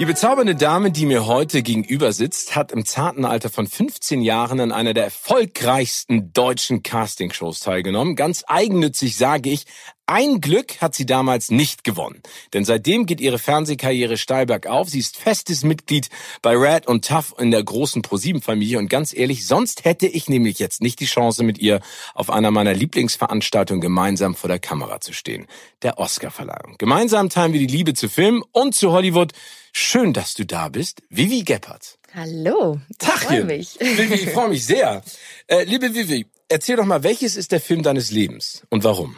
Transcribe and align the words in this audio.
Die 0.00 0.06
bezaubernde 0.06 0.54
Dame, 0.54 0.90
die 0.90 1.04
mir 1.04 1.26
heute 1.26 1.62
gegenüber 1.62 2.14
sitzt, 2.14 2.56
hat 2.56 2.72
im 2.72 2.86
zarten 2.86 3.26
Alter 3.26 3.50
von 3.50 3.66
15 3.66 4.22
Jahren 4.22 4.58
an 4.60 4.72
einer 4.72 4.94
der 4.94 5.04
erfolgreichsten 5.04 6.32
deutschen 6.32 6.82
Castingshows 6.82 7.60
teilgenommen. 7.60 8.16
Ganz 8.16 8.42
eigennützig 8.46 9.18
sage 9.18 9.50
ich, 9.50 9.66
ein 10.06 10.40
Glück 10.40 10.80
hat 10.80 10.94
sie 10.94 11.04
damals 11.04 11.50
nicht 11.50 11.84
gewonnen, 11.84 12.22
denn 12.54 12.64
seitdem 12.64 13.04
geht 13.04 13.20
ihre 13.20 13.38
Fernsehkarriere 13.38 14.16
steil 14.16 14.46
bergauf. 14.46 14.88
Sie 14.88 15.00
ist 15.00 15.18
festes 15.18 15.64
Mitglied 15.64 16.08
bei 16.40 16.56
Red 16.56 16.86
und 16.86 17.06
Tough 17.06 17.34
in 17.38 17.50
der 17.50 17.62
großen 17.62 18.00
ProSieben-Familie 18.00 18.78
und 18.78 18.88
ganz 18.88 19.14
ehrlich, 19.14 19.46
sonst 19.46 19.84
hätte 19.84 20.06
ich 20.06 20.30
nämlich 20.30 20.58
jetzt 20.58 20.80
nicht 20.80 20.98
die 21.00 21.04
Chance, 21.04 21.44
mit 21.44 21.58
ihr 21.58 21.80
auf 22.14 22.30
einer 22.30 22.50
meiner 22.50 22.72
Lieblingsveranstaltungen 22.72 23.82
gemeinsam 23.82 24.34
vor 24.34 24.48
der 24.48 24.60
Kamera 24.60 25.02
zu 25.02 25.12
stehen, 25.12 25.46
der 25.82 25.98
Oscarverleihung. 25.98 26.76
Gemeinsam 26.78 27.28
teilen 27.28 27.52
wir 27.52 27.60
die 27.60 27.66
Liebe 27.66 27.92
zu 27.92 28.08
Film 28.08 28.42
und 28.50 28.74
zu 28.74 28.92
Hollywood. 28.92 29.34
Schön, 29.72 30.12
dass 30.12 30.34
du 30.34 30.44
da 30.44 30.68
bist, 30.68 31.02
Vivi 31.08 31.42
Geppert. 31.42 31.98
Hallo, 32.14 32.80
ich 33.00 33.08
freue 33.08 33.44
mich. 33.44 33.74
Vivi, 33.80 34.14
ich 34.14 34.30
freue 34.30 34.48
mich 34.48 34.66
sehr. 34.66 35.02
Äh, 35.46 35.64
liebe 35.64 35.94
Vivi, 35.94 36.26
erzähl 36.48 36.76
doch 36.76 36.84
mal, 36.84 37.02
welches 37.02 37.36
ist 37.36 37.52
der 37.52 37.60
Film 37.60 37.82
deines 37.82 38.10
Lebens 38.10 38.62
und 38.70 38.82
warum? 38.84 39.16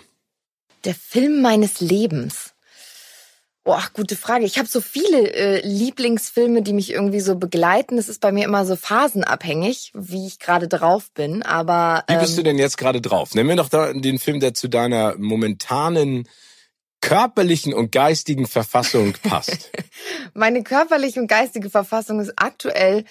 Der 0.85 0.95
Film 0.95 1.41
meines 1.41 1.81
Lebens. 1.81 2.53
Boah, 3.65 3.85
gute 3.93 4.17
Frage. 4.17 4.45
Ich 4.45 4.59
habe 4.59 4.67
so 4.67 4.81
viele 4.81 5.33
äh, 5.35 5.67
Lieblingsfilme, 5.67 6.63
die 6.63 6.73
mich 6.73 6.91
irgendwie 6.91 7.21
so 7.21 7.37
begleiten. 7.37 7.97
Es 7.97 8.09
ist 8.09 8.21
bei 8.21 8.33
mir 8.33 8.45
immer 8.45 8.67
so 8.67 8.75
phasenabhängig, 8.75 9.93
wie 9.95 10.27
ich 10.27 10.41
gerade 10.41 10.67
drauf 10.67 11.13
bin. 11.15 11.45
Aber 11.45 12.05
ähm, 12.09 12.17
wie 12.17 12.21
bist 12.23 12.37
du 12.37 12.41
ähm, 12.41 12.47
denn 12.47 12.59
jetzt 12.59 12.77
gerade 12.77 13.01
drauf? 13.01 13.35
Nimm 13.35 13.47
mir 13.47 13.55
doch 13.55 13.69
da 13.69 13.93
den 13.93 14.19
Film, 14.19 14.41
der 14.41 14.55
zu 14.55 14.67
deiner 14.67 15.17
momentanen 15.17 16.29
körperlichen 17.03 17.75
und 17.75 17.93
geistigen 17.93 18.47
Verfassung 18.47 19.13
passt. 19.23 19.71
Meine 20.33 20.63
körperliche 20.63 21.21
und 21.21 21.27
geistige 21.27 21.69
Verfassung 21.69 22.21
ist 22.21 22.33
aktuell 22.37 23.05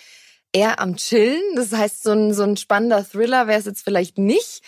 eher 0.51 0.79
am 0.79 0.95
Chillen. 0.95 1.41
Das 1.55 1.71
heißt, 1.71 2.01
so 2.01 2.11
ein, 2.11 2.33
so 2.33 2.41
ein 2.41 2.57
spannender 2.57 3.07
Thriller 3.07 3.45
wäre 3.45 3.59
es 3.59 3.65
jetzt 3.65 3.83
vielleicht 3.83 4.17
nicht. 4.17 4.63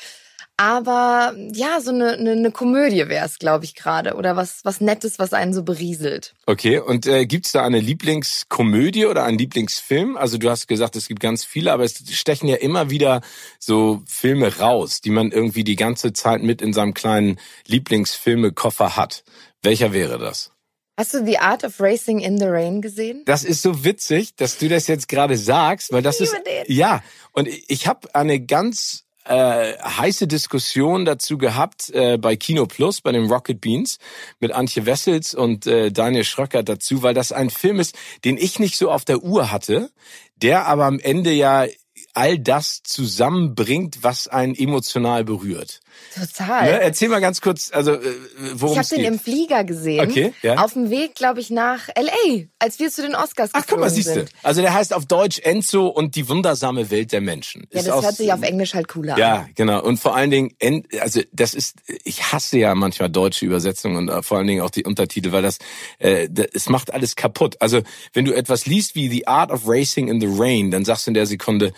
Aber 0.57 1.33
ja, 1.53 1.81
so 1.81 1.89
eine, 1.89 2.11
eine, 2.11 2.31
eine 2.31 2.51
Komödie 2.51 3.09
wäre 3.09 3.25
es, 3.25 3.39
glaube 3.39 3.65
ich, 3.65 3.73
gerade. 3.73 4.13
Oder 4.15 4.35
was, 4.35 4.59
was 4.63 4.81
Nettes, 4.81 5.17
was 5.17 5.33
einen 5.33 5.53
so 5.53 5.63
berieselt. 5.63 6.35
Okay, 6.45 6.77
und 6.77 7.07
äh, 7.07 7.25
gibt 7.25 7.47
es 7.47 7.53
da 7.53 7.65
eine 7.65 7.79
Lieblingskomödie 7.79 9.07
oder 9.07 9.23
einen 9.23 9.39
Lieblingsfilm? 9.39 10.15
Also 10.15 10.37
du 10.37 10.49
hast 10.49 10.67
gesagt, 10.67 10.95
es 10.95 11.07
gibt 11.07 11.21
ganz 11.21 11.43
viele, 11.43 11.71
aber 11.71 11.83
es 11.83 12.03
stechen 12.11 12.47
ja 12.47 12.57
immer 12.57 12.91
wieder 12.91 13.21
so 13.57 14.03
Filme 14.05 14.59
raus, 14.59 15.01
die 15.01 15.09
man 15.09 15.31
irgendwie 15.31 15.63
die 15.63 15.75
ganze 15.75 16.13
Zeit 16.13 16.43
mit 16.43 16.61
in 16.61 16.71
seinem 16.71 16.93
kleinen 16.93 17.39
Lieblingsfilmekoffer 17.65 18.95
hat. 18.95 19.23
Welcher 19.63 19.91
wäre 19.91 20.19
das? 20.19 20.51
Hast 20.99 21.15
du 21.15 21.25
The 21.25 21.39
Art 21.39 21.63
of 21.63 21.79
Racing 21.79 22.19
in 22.19 22.37
the 22.37 22.45
Rain 22.45 22.79
gesehen? 22.79 23.23
Das 23.25 23.43
ist 23.43 23.63
so 23.63 23.83
witzig, 23.83 24.35
dass 24.35 24.59
du 24.59 24.69
das 24.69 24.85
jetzt 24.85 25.07
gerade 25.07 25.37
sagst, 25.37 25.91
weil 25.91 26.03
das 26.03 26.19
ist 26.19 26.33
den. 26.33 26.65
ja 26.67 27.01
und 27.31 27.47
ich 27.47 27.87
habe 27.87 28.13
eine 28.13 28.39
ganz 28.39 29.02
äh, 29.25 29.77
heiße 29.77 30.27
Diskussion 30.27 31.05
dazu 31.05 31.37
gehabt 31.37 31.89
äh, 31.91 32.17
bei 32.17 32.35
Kino 32.35 32.65
Plus, 32.65 33.01
bei 33.01 33.11
den 33.11 33.31
Rocket 33.31 33.61
Beans 33.61 33.97
mit 34.39 34.51
Antje 34.51 34.85
Wessels 34.85 35.33
und 35.33 35.65
äh, 35.67 35.91
Daniel 35.91 36.23
Schröcker 36.23 36.63
dazu, 36.63 37.03
weil 37.03 37.13
das 37.13 37.31
ein 37.31 37.49
Film 37.49 37.79
ist, 37.79 37.95
den 38.25 38.37
ich 38.37 38.59
nicht 38.59 38.77
so 38.77 38.91
auf 38.91 39.05
der 39.05 39.23
Uhr 39.23 39.51
hatte, 39.51 39.91
der 40.35 40.67
aber 40.67 40.85
am 40.85 40.99
Ende 40.99 41.31
ja 41.31 41.65
all 42.13 42.37
das 42.37 42.83
zusammenbringt, 42.83 43.99
was 44.01 44.27
einen 44.27 44.55
emotional 44.55 45.23
berührt. 45.23 45.81
Total. 46.15 46.71
Ne? 46.71 46.81
Erzähl 46.81 47.09
mal 47.09 47.21
ganz 47.21 47.41
kurz, 47.41 47.71
also 47.71 47.93
äh, 47.93 48.01
worum 48.53 48.73
Ich 48.73 48.77
habe 48.79 48.95
den 49.01 49.13
im 49.13 49.19
Flieger 49.19 49.63
gesehen. 49.63 49.99
Okay, 49.99 50.33
ja. 50.41 50.55
Auf 50.55 50.73
dem 50.73 50.89
Weg, 50.89 51.15
glaube 51.15 51.39
ich, 51.39 51.49
nach 51.49 51.87
LA, 51.87 52.43
als 52.59 52.79
wir 52.79 52.91
zu 52.91 53.01
den 53.01 53.15
Oscars 53.15 53.51
Ach, 53.53 53.63
guck 53.67 53.79
mal, 53.79 53.89
siehst 53.89 54.15
du. 54.15 54.25
Also 54.43 54.61
der 54.61 54.73
heißt 54.73 54.93
auf 54.93 55.05
Deutsch 55.05 55.39
Enzo 55.39 55.87
und 55.87 56.15
die 56.15 56.29
wundersame 56.29 56.91
Welt 56.91 57.11
der 57.11 57.21
Menschen. 57.21 57.67
Ja, 57.71 57.79
ist 57.79 57.87
das 57.87 57.95
aus, 57.95 58.05
hört 58.05 58.15
sich 58.15 58.31
auf 58.31 58.41
Englisch 58.43 58.73
halt 58.73 58.87
cooler 58.87 59.17
ja, 59.17 59.33
an. 59.33 59.41
Ja, 59.41 59.49
genau. 59.55 59.83
Und 59.83 59.99
vor 59.99 60.15
allen 60.15 60.29
Dingen, 60.29 60.53
also 60.99 61.21
das 61.31 61.53
ist, 61.53 61.77
ich 62.03 62.31
hasse 62.31 62.59
ja 62.59 62.75
manchmal 62.75 63.09
deutsche 63.09 63.45
Übersetzungen 63.45 63.97
und 63.97 64.09
äh, 64.09 64.21
vor 64.21 64.37
allen 64.37 64.47
Dingen 64.47 64.61
auch 64.61 64.71
die 64.71 64.83
Untertitel, 64.83 65.31
weil 65.31 65.43
das, 65.43 65.57
äh, 65.99 66.27
es 66.53 66.69
macht 66.69 66.93
alles 66.93 67.15
kaputt. 67.15 67.57
Also 67.59 67.81
wenn 68.13 68.25
du 68.25 68.33
etwas 68.33 68.65
liest 68.65 68.95
wie 68.95 69.09
The 69.09 69.27
Art 69.27 69.51
of 69.51 69.63
Racing 69.65 70.09
in 70.09 70.21
the 70.21 70.29
Rain, 70.29 70.69
dann 70.69 70.85
sagst 70.85 71.07
du 71.07 71.11
in 71.11 71.15
der 71.15 71.25
Sekunde, 71.25 71.73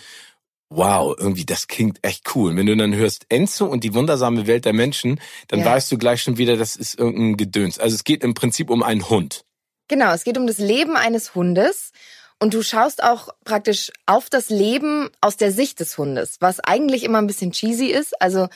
wow, 0.68 1.14
irgendwie, 1.18 1.46
das 1.46 1.68
klingt 1.68 1.98
echt 2.02 2.34
cool. 2.34 2.50
Und 2.50 2.56
wenn 2.56 2.66
du 2.66 2.76
dann 2.76 2.94
hörst 2.94 3.26
Enzo 3.28 3.66
und 3.66 3.84
die 3.84 3.94
wundersame 3.94 4.46
Welt 4.46 4.64
der 4.64 4.72
Menschen, 4.72 5.20
dann 5.48 5.60
ja. 5.60 5.66
weißt 5.66 5.90
du 5.92 5.98
gleich 5.98 6.22
schon 6.22 6.38
wieder, 6.38 6.56
das 6.56 6.76
ist 6.76 6.98
irgendein 6.98 7.36
Gedöns. 7.36 7.78
Also 7.78 7.94
es 7.94 8.04
geht 8.04 8.24
im 8.24 8.34
Prinzip 8.34 8.70
um 8.70 8.82
einen 8.82 9.08
Hund. 9.08 9.44
Genau, 9.88 10.12
es 10.12 10.24
geht 10.24 10.38
um 10.38 10.46
das 10.46 10.58
Leben 10.58 10.96
eines 10.96 11.34
Hundes. 11.34 11.92
Und 12.38 12.52
du 12.52 12.62
schaust 12.62 13.02
auch 13.02 13.28
praktisch 13.44 13.90
auf 14.04 14.28
das 14.28 14.50
Leben 14.50 15.08
aus 15.22 15.36
der 15.36 15.52
Sicht 15.52 15.80
des 15.80 15.96
Hundes, 15.96 16.36
was 16.40 16.60
eigentlich 16.60 17.02
immer 17.04 17.18
ein 17.18 17.26
bisschen 17.26 17.52
cheesy 17.52 17.86
ist. 17.86 18.20
Also 18.20 18.48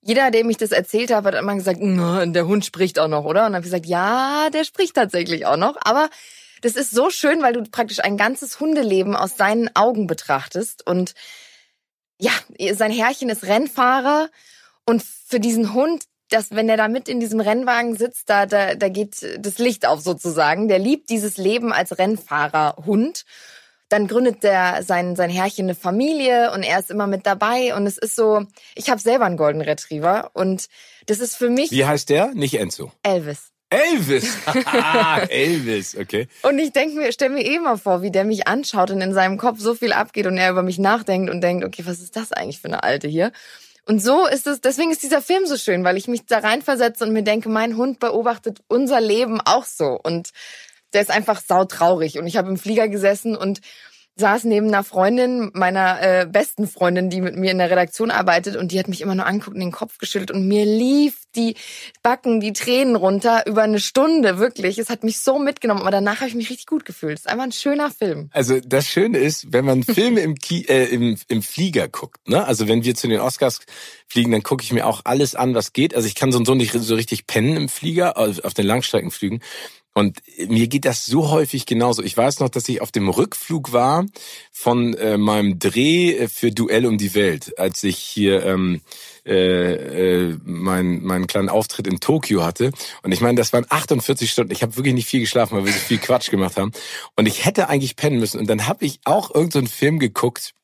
jeder, 0.00 0.30
dem 0.30 0.50
ich 0.50 0.56
das 0.56 0.72
erzählt 0.72 1.12
habe, 1.12 1.28
hat 1.28 1.34
immer 1.36 1.54
gesagt, 1.54 1.78
der 1.80 2.46
Hund 2.46 2.64
spricht 2.64 2.98
auch 2.98 3.08
noch, 3.08 3.24
oder? 3.24 3.46
Und 3.46 3.52
dann 3.52 3.56
habe 3.56 3.66
ich 3.66 3.70
gesagt, 3.70 3.86
ja, 3.86 4.48
der 4.52 4.64
spricht 4.64 4.94
tatsächlich 4.94 5.46
auch 5.46 5.56
noch. 5.56 5.76
Aber 5.80 6.08
das 6.62 6.74
ist 6.74 6.90
so 6.90 7.10
schön, 7.10 7.42
weil 7.42 7.52
du 7.52 7.62
praktisch 7.62 8.00
ein 8.00 8.16
ganzes 8.16 8.58
Hundeleben 8.58 9.14
aus 9.14 9.36
seinen 9.36 9.70
Augen 9.76 10.08
betrachtest 10.08 10.84
und 10.84 11.14
ja, 12.18 12.32
sein 12.74 12.92
Herrchen 12.92 13.30
ist 13.30 13.44
Rennfahrer 13.44 14.28
und 14.86 15.02
für 15.02 15.40
diesen 15.40 15.74
Hund, 15.74 16.04
dass 16.30 16.50
wenn 16.50 16.68
er 16.68 16.76
da 16.76 16.88
mit 16.88 17.08
in 17.08 17.20
diesem 17.20 17.40
Rennwagen 17.40 17.96
sitzt, 17.96 18.28
da, 18.28 18.46
da, 18.46 18.74
da 18.74 18.88
geht 18.88 19.38
das 19.38 19.58
Licht 19.58 19.86
auf 19.86 20.00
sozusagen. 20.00 20.68
Der 20.68 20.78
liebt 20.78 21.10
dieses 21.10 21.36
Leben 21.36 21.72
als 21.72 21.98
Rennfahrerhund. 21.98 23.24
Dann 23.88 24.06
gründet 24.06 24.42
der 24.42 24.82
sein, 24.82 25.16
sein 25.16 25.30
Herrchen 25.30 25.66
eine 25.66 25.74
Familie 25.74 26.52
und 26.52 26.62
er 26.62 26.78
ist 26.78 26.90
immer 26.90 27.06
mit 27.06 27.24
dabei. 27.24 27.74
Und 27.74 27.86
es 27.86 27.96
ist 27.96 28.16
so, 28.16 28.44
ich 28.74 28.90
habe 28.90 29.00
selber 29.00 29.24
einen 29.24 29.38
Golden 29.38 29.62
Retriever 29.62 30.30
und 30.34 30.68
das 31.06 31.20
ist 31.20 31.36
für 31.36 31.48
mich. 31.48 31.70
Wie 31.70 31.86
heißt 31.86 32.10
der? 32.10 32.34
Nicht 32.34 32.58
Enzo. 32.58 32.92
Elvis. 33.02 33.50
Elvis. 33.70 34.38
Elvis, 35.28 35.96
okay. 35.96 36.28
Und 36.42 36.58
ich 36.58 36.72
denke 36.72 36.96
mir, 36.96 37.12
stell 37.12 37.28
mir 37.28 37.44
eh 37.44 37.58
mal 37.58 37.76
vor, 37.76 38.02
wie 38.02 38.10
der 38.10 38.24
mich 38.24 38.48
anschaut 38.48 38.90
und 38.90 39.00
in 39.00 39.12
seinem 39.12 39.36
Kopf 39.36 39.58
so 39.58 39.74
viel 39.74 39.92
abgeht 39.92 40.26
und 40.26 40.38
er 40.38 40.50
über 40.50 40.62
mich 40.62 40.78
nachdenkt 40.78 41.30
und 41.30 41.42
denkt, 41.42 41.64
okay, 41.64 41.82
was 41.84 42.00
ist 42.00 42.16
das 42.16 42.32
eigentlich 42.32 42.60
für 42.60 42.68
eine 42.68 42.82
Alte 42.82 43.08
hier? 43.08 43.32
Und 43.84 44.02
so 44.02 44.26
ist 44.26 44.46
es, 44.46 44.60
deswegen 44.60 44.90
ist 44.90 45.02
dieser 45.02 45.22
Film 45.22 45.46
so 45.46 45.56
schön, 45.56 45.84
weil 45.84 45.96
ich 45.96 46.08
mich 46.08 46.26
da 46.26 46.38
reinversetze 46.38 47.04
und 47.04 47.12
mir 47.12 47.22
denke, 47.22 47.48
mein 47.48 47.76
Hund 47.76 48.00
beobachtet 48.00 48.60
unser 48.68 49.00
Leben 49.00 49.40
auch 49.40 49.64
so. 49.64 49.98
Und 50.02 50.30
der 50.92 51.02
ist 51.02 51.10
einfach 51.10 51.40
sautraurig. 51.40 52.18
Und 52.18 52.26
ich 52.26 52.36
habe 52.36 52.48
im 52.48 52.58
Flieger 52.58 52.88
gesessen 52.88 53.36
und 53.36 53.60
saß 54.18 54.44
neben 54.44 54.68
einer 54.68 54.84
Freundin, 54.84 55.50
meiner 55.54 56.02
äh, 56.02 56.26
besten 56.26 56.66
Freundin, 56.66 57.08
die 57.08 57.20
mit 57.20 57.36
mir 57.36 57.52
in 57.52 57.58
der 57.58 57.70
Redaktion 57.70 58.10
arbeitet 58.10 58.56
und 58.56 58.72
die 58.72 58.78
hat 58.78 58.88
mich 58.88 59.00
immer 59.00 59.14
nur 59.14 59.26
angeguckt 59.26 59.54
und 59.54 59.60
den 59.60 59.72
Kopf 59.72 59.98
geschüttelt 59.98 60.30
und 60.30 60.46
mir 60.46 60.64
lief 60.64 61.22
die 61.36 61.54
Backen, 62.02 62.40
die 62.40 62.52
Tränen 62.52 62.96
runter 62.96 63.46
über 63.46 63.62
eine 63.62 63.78
Stunde, 63.78 64.38
wirklich. 64.38 64.78
Es 64.78 64.90
hat 64.90 65.04
mich 65.04 65.20
so 65.20 65.38
mitgenommen, 65.38 65.80
aber 65.80 65.90
danach 65.90 66.16
habe 66.16 66.28
ich 66.28 66.34
mich 66.34 66.50
richtig 66.50 66.66
gut 66.66 66.84
gefühlt. 66.84 67.14
Es 67.14 67.20
ist 67.20 67.28
einfach 67.28 67.44
ein 67.44 67.52
schöner 67.52 67.90
Film. 67.90 68.28
Also 68.32 68.58
das 68.60 68.88
Schöne 68.88 69.18
ist, 69.18 69.52
wenn 69.52 69.64
man 69.64 69.82
Filme 69.84 70.20
im, 70.20 70.34
Ki 70.34 70.66
äh, 70.68 70.86
im, 70.86 71.16
im 71.28 71.42
Flieger 71.42 71.88
guckt, 71.88 72.28
ne? 72.28 72.44
also 72.44 72.66
wenn 72.66 72.84
wir 72.84 72.94
zu 72.94 73.06
den 73.06 73.20
Oscars 73.20 73.60
fliegen, 74.08 74.32
dann 74.32 74.42
gucke 74.42 74.64
ich 74.64 74.72
mir 74.72 74.86
auch 74.86 75.02
alles 75.04 75.34
an, 75.34 75.54
was 75.54 75.72
geht. 75.72 75.94
Also 75.94 76.08
ich 76.08 76.14
kann 76.14 76.32
so 76.32 76.38
und 76.38 76.44
so 76.44 76.54
nicht 76.54 76.72
so 76.72 76.94
richtig 76.94 77.26
pennen 77.26 77.56
im 77.56 77.68
Flieger, 77.68 78.16
auf 78.18 78.54
den 78.54 78.66
Langstreckenflügen. 78.66 79.40
Und 79.98 80.22
mir 80.46 80.68
geht 80.68 80.84
das 80.84 81.06
so 81.06 81.30
häufig 81.30 81.66
genauso. 81.66 82.04
Ich 82.04 82.16
weiß 82.16 82.38
noch, 82.38 82.48
dass 82.48 82.68
ich 82.68 82.80
auf 82.80 82.92
dem 82.92 83.08
Rückflug 83.08 83.72
war 83.72 84.06
von 84.52 84.94
äh, 84.94 85.18
meinem 85.18 85.58
Dreh 85.58 86.12
äh, 86.12 86.28
für 86.28 86.52
Duell 86.52 86.86
um 86.86 86.98
die 86.98 87.14
Welt, 87.14 87.58
als 87.58 87.82
ich 87.82 87.98
hier 87.98 88.46
ähm, 88.46 88.80
äh, 89.26 90.28
äh, 90.30 90.38
meinen 90.44 91.02
meinen 91.02 91.26
kleinen 91.26 91.48
Auftritt 91.48 91.88
in 91.88 91.98
Tokio 91.98 92.44
hatte. 92.44 92.70
Und 93.02 93.10
ich 93.10 93.20
meine, 93.20 93.38
das 93.38 93.52
waren 93.52 93.66
48 93.68 94.30
Stunden. 94.30 94.52
Ich 94.52 94.62
habe 94.62 94.76
wirklich 94.76 94.94
nicht 94.94 95.08
viel 95.08 95.18
geschlafen, 95.18 95.58
weil 95.58 95.64
wir 95.64 95.72
so 95.72 95.80
viel 95.80 95.98
Quatsch 95.98 96.30
gemacht 96.30 96.56
haben. 96.58 96.70
Und 97.16 97.26
ich 97.26 97.44
hätte 97.44 97.68
eigentlich 97.68 97.96
pennen 97.96 98.20
müssen. 98.20 98.38
Und 98.38 98.48
dann 98.48 98.68
habe 98.68 98.84
ich 98.84 99.00
auch 99.02 99.34
irgendeinen 99.34 99.66
so 99.66 99.72
Film 99.72 99.98
geguckt 99.98 100.54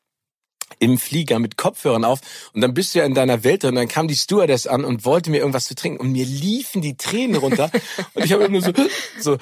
im 0.84 0.98
Flieger 0.98 1.38
mit 1.38 1.56
Kopfhörern 1.56 2.04
auf 2.04 2.20
und 2.52 2.60
dann 2.60 2.74
bist 2.74 2.94
du 2.94 2.98
ja 2.98 3.06
in 3.06 3.14
deiner 3.14 3.42
Welt 3.42 3.64
und 3.64 3.74
dann 3.74 3.88
kam 3.88 4.06
die 4.06 4.16
Stewardess 4.16 4.66
an 4.66 4.84
und 4.84 5.04
wollte 5.04 5.30
mir 5.30 5.38
irgendwas 5.38 5.64
zu 5.64 5.74
trinken 5.74 5.98
und 5.98 6.12
mir 6.12 6.26
liefen 6.26 6.82
die 6.82 6.96
Tränen 6.96 7.36
runter 7.36 7.70
und 8.14 8.24
ich 8.24 8.32
habe 8.32 8.48
nur 8.50 8.60
so 8.60 8.72
so 9.18 9.38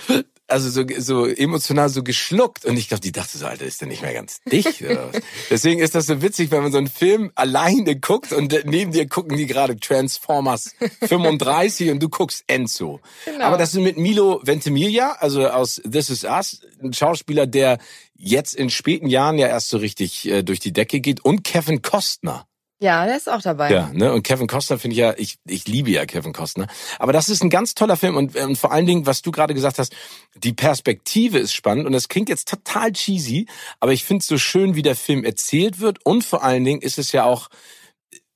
also 0.52 0.70
so, 0.70 0.84
so 0.98 1.26
emotional 1.26 1.88
so 1.88 2.02
geschluckt 2.02 2.64
und 2.64 2.76
ich 2.76 2.88
glaube, 2.88 3.00
die 3.00 3.12
dachte 3.12 3.38
so, 3.38 3.46
Alter, 3.46 3.64
ist 3.64 3.80
der 3.80 3.88
nicht 3.88 4.02
mehr 4.02 4.12
ganz 4.12 4.40
dicht? 4.42 4.84
Deswegen 5.50 5.80
ist 5.80 5.94
das 5.94 6.06
so 6.06 6.20
witzig, 6.20 6.50
wenn 6.50 6.62
man 6.62 6.72
so 6.72 6.78
einen 6.78 6.88
Film 6.88 7.32
alleine 7.34 7.98
guckt 7.98 8.32
und 8.32 8.54
neben 8.64 8.92
dir 8.92 9.08
gucken 9.08 9.36
die 9.36 9.46
gerade 9.46 9.76
Transformers 9.78 10.74
35 11.00 11.90
und 11.90 12.02
du 12.02 12.08
guckst 12.08 12.44
Enzo. 12.46 13.00
Genau. 13.24 13.44
Aber 13.44 13.56
das 13.56 13.72
ist 13.72 13.80
mit 13.80 13.96
Milo 13.96 14.40
Ventimiglia, 14.44 15.12
also 15.18 15.48
aus 15.48 15.80
This 15.90 16.10
Is 16.10 16.24
Us, 16.24 16.60
ein 16.82 16.92
Schauspieler, 16.92 17.46
der 17.46 17.78
jetzt 18.22 18.54
in 18.54 18.70
späten 18.70 19.08
Jahren 19.08 19.38
ja 19.38 19.48
erst 19.48 19.68
so 19.68 19.78
richtig 19.78 20.28
äh, 20.28 20.42
durch 20.42 20.60
die 20.60 20.72
Decke 20.72 21.00
geht 21.00 21.24
und 21.24 21.42
Kevin 21.44 21.82
Costner. 21.82 22.46
Ja, 22.80 23.06
der 23.06 23.16
ist 23.16 23.28
auch 23.28 23.42
dabei. 23.42 23.70
Ja, 23.70 23.90
ne? 23.92 24.12
Und 24.12 24.24
Kevin 24.24 24.48
Costner 24.48 24.76
finde 24.76 24.94
ich 24.94 24.98
ja, 24.98 25.14
ich, 25.16 25.38
ich 25.46 25.68
liebe 25.68 25.90
ja 25.90 26.04
Kevin 26.04 26.32
Costner. 26.32 26.66
Aber 26.98 27.12
das 27.12 27.28
ist 27.28 27.42
ein 27.42 27.50
ganz 27.50 27.74
toller 27.74 27.96
Film 27.96 28.16
und, 28.16 28.34
und 28.34 28.58
vor 28.58 28.72
allen 28.72 28.86
Dingen, 28.86 29.06
was 29.06 29.22
du 29.22 29.30
gerade 29.30 29.54
gesagt 29.54 29.78
hast, 29.78 29.94
die 30.34 30.52
Perspektive 30.52 31.38
ist 31.38 31.52
spannend 31.52 31.86
und 31.86 31.92
das 31.92 32.08
klingt 32.08 32.28
jetzt 32.28 32.48
total 32.48 32.92
cheesy, 32.92 33.46
aber 33.78 33.92
ich 33.92 34.04
finde 34.04 34.22
es 34.22 34.26
so 34.26 34.36
schön, 34.36 34.74
wie 34.74 34.82
der 34.82 34.96
Film 34.96 35.22
erzählt 35.22 35.78
wird 35.78 36.04
und 36.04 36.24
vor 36.24 36.42
allen 36.42 36.64
Dingen 36.64 36.80
ist 36.80 36.98
es 36.98 37.12
ja 37.12 37.24
auch, 37.24 37.50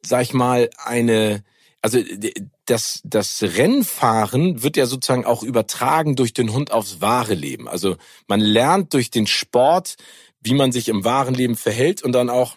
sag 0.02 0.22
ich 0.22 0.32
mal, 0.32 0.70
eine, 0.76 1.42
also 1.86 2.00
das, 2.64 3.00
das 3.04 3.44
Rennfahren 3.44 4.64
wird 4.64 4.76
ja 4.76 4.86
sozusagen 4.86 5.24
auch 5.24 5.44
übertragen 5.44 6.16
durch 6.16 6.32
den 6.32 6.52
Hund 6.52 6.72
aufs 6.72 7.00
wahre 7.00 7.34
Leben. 7.34 7.68
Also 7.68 7.94
man 8.26 8.40
lernt 8.40 8.92
durch 8.92 9.12
den 9.12 9.28
Sport, 9.28 9.94
wie 10.40 10.54
man 10.54 10.72
sich 10.72 10.88
im 10.88 11.04
wahren 11.04 11.34
Leben 11.34 11.54
verhält 11.54 12.02
und 12.02 12.10
dann 12.10 12.28
auch 12.28 12.56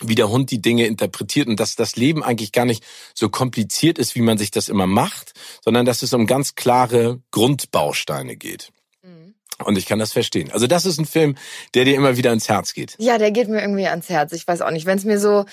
wie 0.00 0.14
der 0.14 0.30
Hund 0.30 0.50
die 0.50 0.62
Dinge 0.62 0.86
interpretiert 0.86 1.48
und 1.48 1.60
dass 1.60 1.76
das 1.76 1.96
Leben 1.96 2.24
eigentlich 2.24 2.52
gar 2.52 2.64
nicht 2.64 2.82
so 3.12 3.28
kompliziert 3.28 3.98
ist, 3.98 4.14
wie 4.14 4.22
man 4.22 4.38
sich 4.38 4.50
das 4.50 4.70
immer 4.70 4.86
macht, 4.86 5.34
sondern 5.62 5.84
dass 5.84 6.02
es 6.02 6.14
um 6.14 6.26
ganz 6.26 6.54
klare 6.54 7.20
Grundbausteine 7.32 8.36
geht. 8.36 8.72
Mhm. 9.02 9.34
Und 9.66 9.76
ich 9.76 9.84
kann 9.84 9.98
das 9.98 10.14
verstehen. 10.14 10.50
Also 10.50 10.66
das 10.66 10.86
ist 10.86 10.98
ein 10.98 11.04
Film, 11.04 11.36
der 11.74 11.84
dir 11.84 11.94
immer 11.94 12.16
wieder 12.16 12.30
ans 12.30 12.48
Herz 12.48 12.72
geht. 12.72 12.96
Ja, 12.98 13.18
der 13.18 13.32
geht 13.32 13.48
mir 13.48 13.60
irgendwie 13.60 13.86
ans 13.86 14.08
Herz. 14.08 14.32
Ich 14.32 14.48
weiß 14.48 14.62
auch 14.62 14.70
nicht, 14.70 14.86
wenn 14.86 14.96
es 14.96 15.04
mir 15.04 15.20
so 15.20 15.44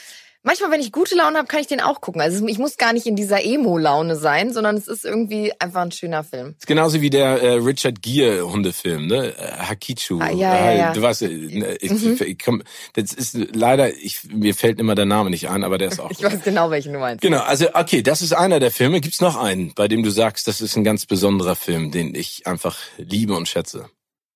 manchmal, 0.44 0.72
wenn 0.72 0.82
ich 0.82 0.92
gute 0.92 1.16
Laune 1.16 1.38
habe, 1.38 1.48
kann 1.48 1.60
ich 1.60 1.68
den 1.68 1.82
auch 1.82 2.02
gucken. 2.02 2.22
Also 2.22 2.46
ich 2.46 2.60
muss 2.60 2.78
gar 2.78 2.94
nicht 2.94 3.06
in 3.06 3.16
dieser 3.16 3.44
Emo-Laune 3.44 4.16
sein, 4.16 4.54
sondern 4.54 4.76
es 4.76 4.88
ist 4.88 5.06
irgendwie 5.06 5.52
einfach 5.60 5.82
ein 5.82 5.92
schöner 5.92 6.24
Film. 6.24 6.56
ist 6.60 6.68
genauso 6.68 7.02
wie 7.02 7.10
der 7.10 7.42
äh, 7.42 7.54
Richard 7.56 8.02
Gere 8.02 8.50
Hundefilm, 8.50 9.08
ne? 9.08 9.34
Äh, 9.38 9.52
Hakichu. 9.68 10.20
Ah, 10.20 10.30
ja, 10.30 10.56
ja, 10.56 10.72
ja. 10.74 10.94
Du 10.94 11.02
weißt, 11.02 11.24
äh, 11.24 11.78
ich, 11.82 11.92
mhm. 11.92 12.20
ich 12.20 12.38
komm, 12.44 12.64
das 12.94 13.14
ist 13.14 13.38
leider, 13.56 13.94
ich, 13.94 14.24
mir 14.32 14.54
fällt 14.54 14.80
immer 14.80 14.96
der 14.96 15.06
Name 15.06 15.30
nicht 15.30 15.50
ein, 15.50 15.64
aber 15.64 15.78
der 15.78 15.90
ist 15.90 16.00
auch. 16.00 16.12
ich 16.12 16.22
weiß 16.22 16.44
genau, 16.44 16.70
welchen 16.70 16.94
du 16.94 17.00
meinst. 17.00 17.22
Genau, 17.22 17.42
also 17.42 17.74
okay, 17.74 18.04
das 18.04 18.22
ist 18.22 18.34
einer 18.34 18.60
der 18.60 18.72
Filme. 18.72 19.02
Gibt's 19.02 19.22
noch 19.22 19.38
einen, 19.38 19.74
bei 19.74 19.88
dem 19.88 20.04
du 20.04 20.10
sagst, 20.10 20.48
das 20.48 20.62
ist 20.62 20.76
ein 20.76 20.84
ganz 20.84 21.06
besonderer 21.06 21.56
Film, 21.56 21.92
den 21.92 22.14
ich 22.14 22.46
einfach 22.46 22.78
liebe 22.98 23.36
und 23.36 23.48
schätze? 23.48 23.90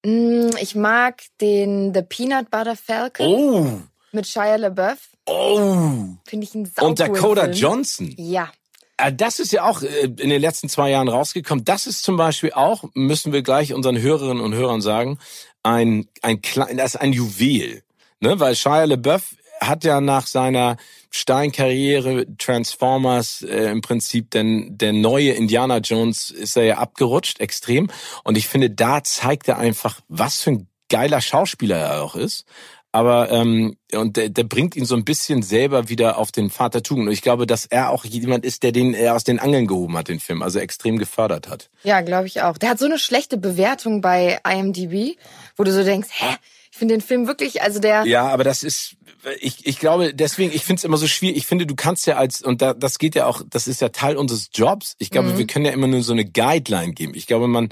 Mm, 0.05 0.49
ich 0.61 0.75
mag 0.75 1.21
den 1.41 1.93
The 1.93 2.01
Peanut 2.01 2.49
Butter 2.49 2.75
Falcon. 2.75 3.25
Oh! 3.25 3.81
Mit 4.11 4.27
Shia 4.27 4.55
LaBeouf. 4.55 5.16
Oh. 5.27 6.15
Finde 6.25 6.45
ich 6.45 6.55
ein 6.55 6.65
saucoolen 6.65 6.89
Und 6.89 6.99
Dakota 6.99 7.41
Film. 7.43 7.53
Johnson. 7.53 8.15
Ja. 8.17 8.49
Äh, 8.97 9.13
das 9.13 9.39
ist 9.39 9.51
ja 9.51 9.63
auch 9.63 9.81
äh, 9.81 10.05
in 10.05 10.29
den 10.29 10.41
letzten 10.41 10.69
zwei 10.69 10.89
Jahren 10.89 11.09
rausgekommen. 11.09 11.65
Das 11.65 11.85
ist 11.85 12.03
zum 12.03 12.17
Beispiel 12.17 12.53
auch, 12.53 12.85
müssen 12.93 13.33
wir 13.33 13.43
gleich 13.43 13.73
unseren 13.73 13.99
Hörerinnen 13.99 14.41
und 14.41 14.53
Hörern 14.53 14.81
sagen, 14.81 15.19
ein, 15.63 16.07
ein 16.21 16.41
klein, 16.41 16.77
das 16.77 16.95
ist 16.95 17.01
ein 17.01 17.13
Juwel. 17.13 17.83
Ne? 18.19 18.39
Weil 18.39 18.55
Shia 18.55 18.85
LaBeouf 18.85 19.35
hat 19.59 19.83
ja 19.83 20.01
nach 20.01 20.27
seiner 20.27 20.77
Steinkarriere 21.09 22.25
Transformers 22.37 23.41
äh, 23.41 23.71
im 23.71 23.81
Prinzip 23.81 24.31
denn 24.31 24.77
der 24.77 24.93
neue 24.93 25.31
Indiana 25.31 25.77
Jones 25.77 26.29
ist 26.29 26.57
er 26.57 26.63
ja 26.63 26.77
abgerutscht 26.77 27.39
extrem 27.39 27.89
und 28.23 28.37
ich 28.37 28.47
finde 28.47 28.69
da 28.69 29.03
zeigt 29.03 29.47
er 29.47 29.57
einfach 29.57 30.01
was 30.09 30.41
für 30.41 30.51
ein 30.51 30.67
geiler 30.89 31.21
Schauspieler 31.21 31.77
er 31.77 32.03
auch 32.03 32.15
ist 32.15 32.45
aber 32.91 33.31
ähm, 33.31 33.77
und 33.93 34.17
der, 34.17 34.29
der 34.29 34.43
bringt 34.43 34.75
ihn 34.75 34.85
so 34.85 34.95
ein 34.95 35.05
bisschen 35.05 35.43
selber 35.43 35.89
wieder 35.89 36.17
auf 36.17 36.31
den 36.31 36.49
Vater 36.49 36.81
Tugend. 36.81 37.07
Und 37.07 37.13
ich 37.13 37.21
glaube, 37.21 37.45
dass 37.45 37.65
er 37.65 37.89
auch 37.89 38.05
jemand 38.05 38.45
ist, 38.45 38.63
der 38.63 38.71
den 38.71 38.93
er 38.93 39.15
aus 39.15 39.23
den 39.23 39.39
Angeln 39.39 39.67
gehoben 39.67 39.97
hat, 39.97 40.07
den 40.07 40.19
Film, 40.19 40.41
also 40.41 40.59
extrem 40.59 40.97
gefördert 40.97 41.47
hat. 41.49 41.69
Ja, 41.83 42.01
glaube 42.01 42.27
ich 42.27 42.41
auch. 42.41 42.57
Der 42.57 42.69
hat 42.69 42.79
so 42.79 42.85
eine 42.85 42.99
schlechte 42.99 43.37
Bewertung 43.37 44.01
bei 44.01 44.39
IMDb, 44.49 45.17
wo 45.55 45.63
du 45.63 45.71
so 45.71 45.83
denkst, 45.83 46.09
hä? 46.11 46.35
Ich 46.71 46.77
finde 46.77 46.95
den 46.95 47.01
Film 47.01 47.25
wirklich, 47.25 47.63
also 47.63 47.79
der. 47.79 48.05
Ja, 48.05 48.27
aber 48.27 48.43
das 48.43 48.61
ist, 48.61 48.97
ich, 49.39 49.65
ich 49.65 49.79
glaube, 49.79 50.13
deswegen, 50.13 50.53
ich 50.53 50.63
finde 50.63 50.79
es 50.79 50.83
immer 50.83 50.97
so 50.97 51.07
schwierig. 51.07 51.37
Ich 51.37 51.47
finde, 51.47 51.65
du 51.65 51.75
kannst 51.75 52.05
ja 52.05 52.17
als, 52.17 52.41
und 52.41 52.61
da, 52.61 52.73
das 52.73 52.99
geht 52.99 53.15
ja 53.15 53.25
auch, 53.25 53.41
das 53.49 53.67
ist 53.67 53.81
ja 53.81 53.89
Teil 53.89 54.15
unseres 54.15 54.49
Jobs. 54.53 54.95
Ich 54.99 55.09
glaube, 55.09 55.29
mhm. 55.29 55.37
wir 55.37 55.47
können 55.47 55.65
ja 55.65 55.71
immer 55.71 55.87
nur 55.87 56.03
so 56.03 56.13
eine 56.13 56.25
Guideline 56.25 56.93
geben. 56.93 57.13
Ich 57.15 57.25
glaube, 57.25 57.47
man, 57.47 57.69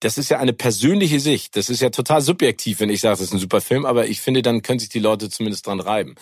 das 0.00 0.18
ist 0.18 0.28
ja 0.28 0.38
eine 0.38 0.52
persönliche 0.52 1.20
Sicht. 1.20 1.56
Das 1.56 1.70
ist 1.70 1.80
ja 1.80 1.90
total 1.90 2.20
subjektiv, 2.20 2.80
wenn 2.80 2.90
ich 2.90 3.00
sage, 3.00 3.12
das 3.14 3.22
ist 3.22 3.32
ein 3.32 3.38
super 3.38 3.60
Film, 3.60 3.84
aber 3.84 4.06
ich 4.06 4.20
finde, 4.20 4.42
dann 4.42 4.62
können 4.62 4.78
sich 4.78 4.88
die 4.88 5.00
Leute 5.00 5.28
zumindest 5.28 5.66
dran 5.66 5.80
reiben. 5.80 6.14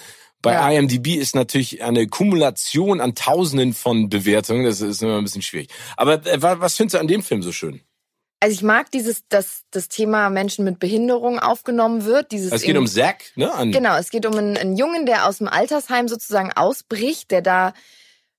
Bei 0.43 0.53
ja. 0.53 0.71
IMDb 0.71 1.17
ist 1.17 1.35
natürlich 1.35 1.83
eine 1.83 2.07
Kumulation 2.07 3.01
an 3.01 3.15
Tausenden 3.15 3.75
von 3.75 4.09
Bewertungen. 4.09 4.65
Das 4.65 4.81
ist 4.81 5.03
immer 5.03 5.19
ein 5.19 5.25
bisschen 5.25 5.43
schwierig. 5.43 5.69
Aber 5.97 6.25
äh, 6.27 6.41
was 6.41 6.77
findest 6.77 6.95
du 6.95 7.01
an 7.01 7.09
dem 7.09 7.23
Film 7.23 7.43
so 7.43 7.53
schön? 7.53 7.81
Also 8.41 8.55
ich 8.55 8.63
mag 8.63 8.91
dieses, 8.91 9.27
dass 9.29 9.63
das 9.71 9.89
Thema 9.89 10.29
Menschen 10.29 10.65
mit 10.65 10.79
Behinderung 10.79 11.39
aufgenommen 11.39 12.05
wird. 12.05 12.33
Dieses 12.33 12.53
es 12.53 12.63
geht 12.63 12.77
um 12.77 12.87
Zack, 12.87 13.33
ne? 13.35 13.53
An 13.53 13.73
genau, 13.73 13.97
es 13.97 14.11
geht 14.11 14.27
um 14.27 14.35
einen, 14.35 14.57
einen 14.57 14.77
Jungen, 14.77 15.07
der 15.07 15.27
aus 15.27 15.39
dem 15.39 15.49
Altersheim 15.49 16.07
sozusagen 16.07 16.53
ausbricht, 16.53 17.31
der 17.31 17.41
da 17.41 17.73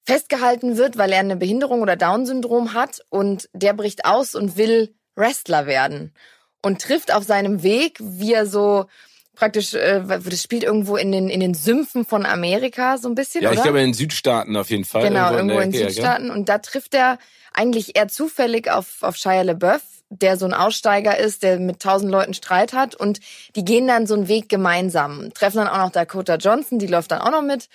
festgehalten 0.06 0.78
wird, 0.78 0.98
weil 0.98 1.12
er 1.12 1.20
eine 1.20 1.36
Behinderung 1.36 1.82
oder 1.82 1.96
Down-Syndrom 1.96 2.74
hat 2.74 3.02
und 3.10 3.50
der 3.54 3.74
bricht 3.74 4.06
aus 4.06 4.36
und 4.36 4.56
will 4.56 4.96
Wrestler 5.18 5.66
werden 5.66 6.14
und 6.62 6.82
trifft 6.82 7.14
auf 7.14 7.24
seinem 7.24 7.64
Weg, 7.64 7.98
wie 8.00 8.34
er 8.34 8.46
so 8.46 8.86
praktisch, 9.36 9.74
äh, 9.74 10.02
das 10.08 10.42
spielt 10.42 10.64
irgendwo 10.64 10.98
in 10.98 11.12
den 11.12 11.30
in 11.30 11.40
den 11.40 11.54
Sümpfen 11.54 12.06
von 12.06 12.26
Amerika 12.26 12.98
so 12.98 13.08
ein 13.08 13.16
bisschen, 13.16 13.44
Ja, 13.44 13.50
oder? 13.50 13.58
ich 13.58 13.64
glaube 13.64 13.80
in 13.80 13.88
den 13.88 13.94
Südstaaten 13.94 14.56
auf 14.56 14.70
jeden 14.70 14.86
Fall. 14.86 15.08
Genau, 15.08 15.32
irgendwo, 15.32 15.56
irgendwo 15.56 15.78
in, 15.78 15.84
in 15.84 15.90
Südstaaten. 15.90 16.32
Und 16.32 16.50
da 16.50 16.58
trifft 16.58 16.94
er 16.94 17.20
eigentlich 17.54 17.96
eher 17.96 18.08
zufällig 18.08 18.70
auf, 18.70 19.02
auf 19.02 19.16
Shia 19.16 19.42
LaBeouf, 19.42 19.82
der 20.10 20.38
so 20.38 20.46
ein 20.46 20.54
Aussteiger 20.54 21.18
ist, 21.18 21.44
der 21.44 21.60
mit 21.60 21.82
tausend 21.82 22.12
Leuten 22.12 22.34
Streit 22.34 22.74
hat. 22.74 22.96
Und 22.96 23.20
die 23.56 23.66
gehen 23.66 23.88
dann 23.88 24.08
so 24.08 24.16
einen 24.16 24.28
Weg 24.28 24.50
gemeinsam. 24.50 25.34
Treffen 25.34 25.58
dann 25.58 25.68
auch 25.68 25.78
noch 25.78 25.92
Dakota 25.92 26.36
Johnson, 26.36 26.80
die 26.80 26.88
läuft 26.88 27.12
dann 27.12 27.22
auch 27.22 27.32
noch 27.32 27.42
mit. 27.42 27.70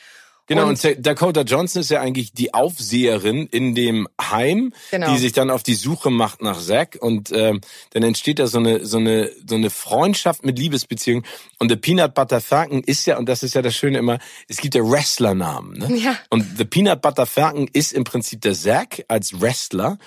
Genau, 0.55 0.69
und, 0.69 0.85
und, 0.85 1.07
Dakota 1.07 1.43
Johnson 1.43 1.81
ist 1.81 1.91
ja 1.91 2.01
eigentlich 2.01 2.33
die 2.33 2.55
Aufseherin 2.55 3.47
in 3.47 3.75
dem 3.75 4.09
Heim, 4.21 4.73
genau. 4.91 5.13
die 5.13 5.19
sich 5.19 5.33
dann 5.33 5.51
auf 5.51 5.63
die 5.63 5.75
Suche 5.75 6.11
macht 6.11 6.43
nach 6.43 6.61
Zack 6.61 6.99
und 7.01 7.31
ähm, 7.33 7.61
dann 7.91 8.03
entsteht 8.03 8.39
da 8.39 8.47
so 8.47 8.59
eine 8.59 8.85
so 8.85 8.99
eine 8.99 9.31
so 9.47 9.55
eine 9.55 9.71
Freundschaft 9.71 10.45
mit 10.45 10.59
Liebesbeziehung 10.59 11.25
und 11.59 11.71
The 11.71 11.77
Peanut 11.77 12.15
Butter 12.15 12.41
Falcon 12.41 12.83
ist 12.83 13.07
ja 13.07 13.19
und 13.19 13.29
das 13.29 13.43
ist 13.43 13.55
ja 13.55 13.63
das 13.63 13.75
Schöne 13.75 13.99
immer, 13.99 14.19
es 14.49 14.59
gibt 14.59 14.75
ja 14.75 14.83
Wrestlernamen, 14.83 15.79
ne? 15.79 15.97
Ja. 15.97 16.17
Und 16.31 16.59
The 16.59 16.65
Peanut 16.65 17.03
Butter 17.03 17.27
Falcon 17.27 17.69
ist 17.73 17.93
im 17.93 18.05
Prinzip 18.05 18.41
der 18.43 18.55
Zack 18.55 19.05
als 19.09 19.41
Wrestler. 19.41 19.99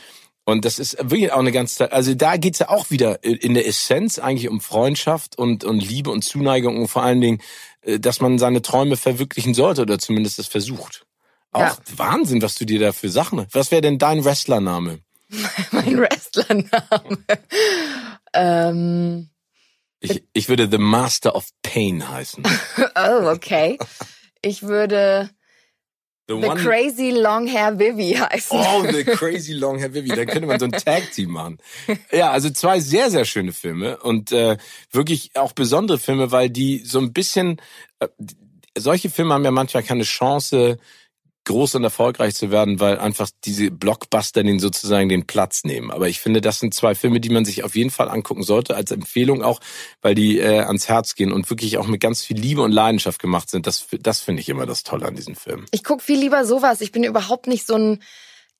Und 0.48 0.64
das 0.64 0.78
ist 0.78 0.98
wirklich 1.00 1.32
auch 1.32 1.40
eine 1.40 1.52
ganz, 1.52 1.82
also 1.82 2.14
da 2.14 2.38
geht's 2.38 2.60
ja 2.60 2.70
auch 2.70 2.92
wieder 2.92 3.24
in 3.24 3.56
der 3.56 3.68
Essenz 3.68 4.20
eigentlich 4.20 4.48
um 4.48 4.62
Freundschaft 4.62 5.40
und, 5.40 5.64
und 5.64 5.80
Liebe 5.80 6.12
und 6.12 6.24
Zuneigung 6.24 6.78
und 6.78 6.88
vor 6.88 7.02
allen 7.02 7.20
Dingen 7.20 7.42
dass 7.86 8.22
man 8.22 8.38
seine 8.40 8.62
Träume 8.62 8.98
verwirklichen 8.98 9.54
sollte 9.54 9.82
oder 9.84 10.00
zumindest 10.00 10.40
es 10.40 10.48
versucht. 10.48 11.06
Auch 11.52 11.62
ja. 11.62 11.78
Wahnsinn, 11.96 12.42
was 12.42 12.56
du 12.56 12.66
dir 12.66 12.80
da 12.80 12.92
für 12.92 13.10
Sachen. 13.10 13.46
Was 13.52 13.72
wäre 13.72 13.82
denn 13.82 13.98
dein 13.98 14.26
Wrestlername? 14.26 15.00
mein 15.72 15.98
Wrestlername. 15.98 17.18
ähm, 18.34 19.30
ich, 20.00 20.24
ich 20.34 20.50
würde 20.50 20.70
The 20.70 20.78
Master 20.78 21.36
of 21.36 21.48
Pain 21.64 22.08
heißen. 22.08 22.44
oh, 22.96 23.30
okay. 23.30 23.78
Ich 24.42 24.64
würde 24.64 25.30
The, 26.28 26.42
the 26.42 26.50
Crazy 26.50 27.12
Long 27.12 27.48
Hair 27.48 27.78
Vivi 27.78 28.14
heißen. 28.14 28.60
Oh, 28.60 28.84
The 28.84 29.04
Crazy 29.04 29.54
Long 29.54 29.80
Hair 29.80 29.94
Vivi. 29.94 30.10
Da 30.10 30.26
könnte 30.26 30.48
man 30.48 30.60
so 30.60 30.66
ein 30.66 30.72
Tag-Team 30.72 31.30
machen. 31.30 31.60
Ja, 32.12 32.32
also 32.32 32.50
zwei 32.50 32.80
sehr, 32.80 33.12
sehr 33.12 33.26
schöne 33.26 33.54
Filme 33.54 33.98
und 33.98 34.32
äh, 34.32 34.58
wirklich 34.92 35.32
auch 35.36 35.52
besondere 35.52 36.00
Filme, 36.00 36.32
weil 36.32 36.50
die 36.50 36.80
so 36.80 37.00
ein 37.00 37.14
bisschen, 37.14 37.62
äh, 38.00 38.08
solche 38.76 39.10
Filme 39.10 39.36
haben 39.36 39.46
ja 39.46 39.52
manchmal 39.52 39.84
keine 39.84 40.04
Chance, 40.04 40.80
groß 41.46 41.76
und 41.76 41.84
erfolgreich 41.84 42.36
zu 42.36 42.52
werden, 42.52 42.80
weil 42.80 42.98
einfach 43.00 43.30
diese 43.46 43.72
Blockbuster 43.72 44.44
den 44.44 44.60
sozusagen 44.60 45.10
den 45.10 45.26
Platz 45.26 45.64
nehmen. 45.64 45.92
Aber 45.92 46.10
ich 46.10 46.20
finde, 46.20 46.42
das 46.42 46.60
sind 46.60 46.74
zwei 46.74 46.96
Filme, 46.96 47.20
die 47.20 47.30
man 47.30 47.46
sich 47.46 47.64
auf 47.64 47.76
jeden 47.76 47.92
Fall 47.92 48.10
angucken 48.10 48.44
sollte, 48.44 48.76
als 48.76 48.92
Empfehlung 48.92 49.44
auch, 49.44 49.60
weil 50.02 50.16
die 50.16 50.40
äh, 50.40 50.60
ans 50.62 50.88
Herz 50.90 51.16
gehen 51.16 51.32
und 51.32 51.50
wirklich 51.50 51.78
auch 51.78 51.88
mit 51.88 52.02
ganz 52.02 52.24
viel 52.24 52.38
Liebe 52.38 52.62
und 52.62 52.72
Leidenschaft 52.72 53.20
gemacht 53.22 53.50
sind. 53.50 53.68
Das, 53.68 53.88
das 54.02 54.22
finde 54.22 54.42
ich 54.42 54.50
immer 54.50 54.66
das 54.66 54.84
Tolle 54.84 55.06
an 55.06 55.16
diesen 55.16 55.36
Filmen. 55.36 55.66
Ich 55.72 55.84
guck 55.84 56.02
viel 56.02 56.20
lieber 56.20 56.46
sowas. 56.46 56.82
Ich 56.82 56.92
bin 56.92 57.04
überhaupt 57.04 57.48
nicht 57.48 57.66
so 57.66 57.76
ein 57.76 58.00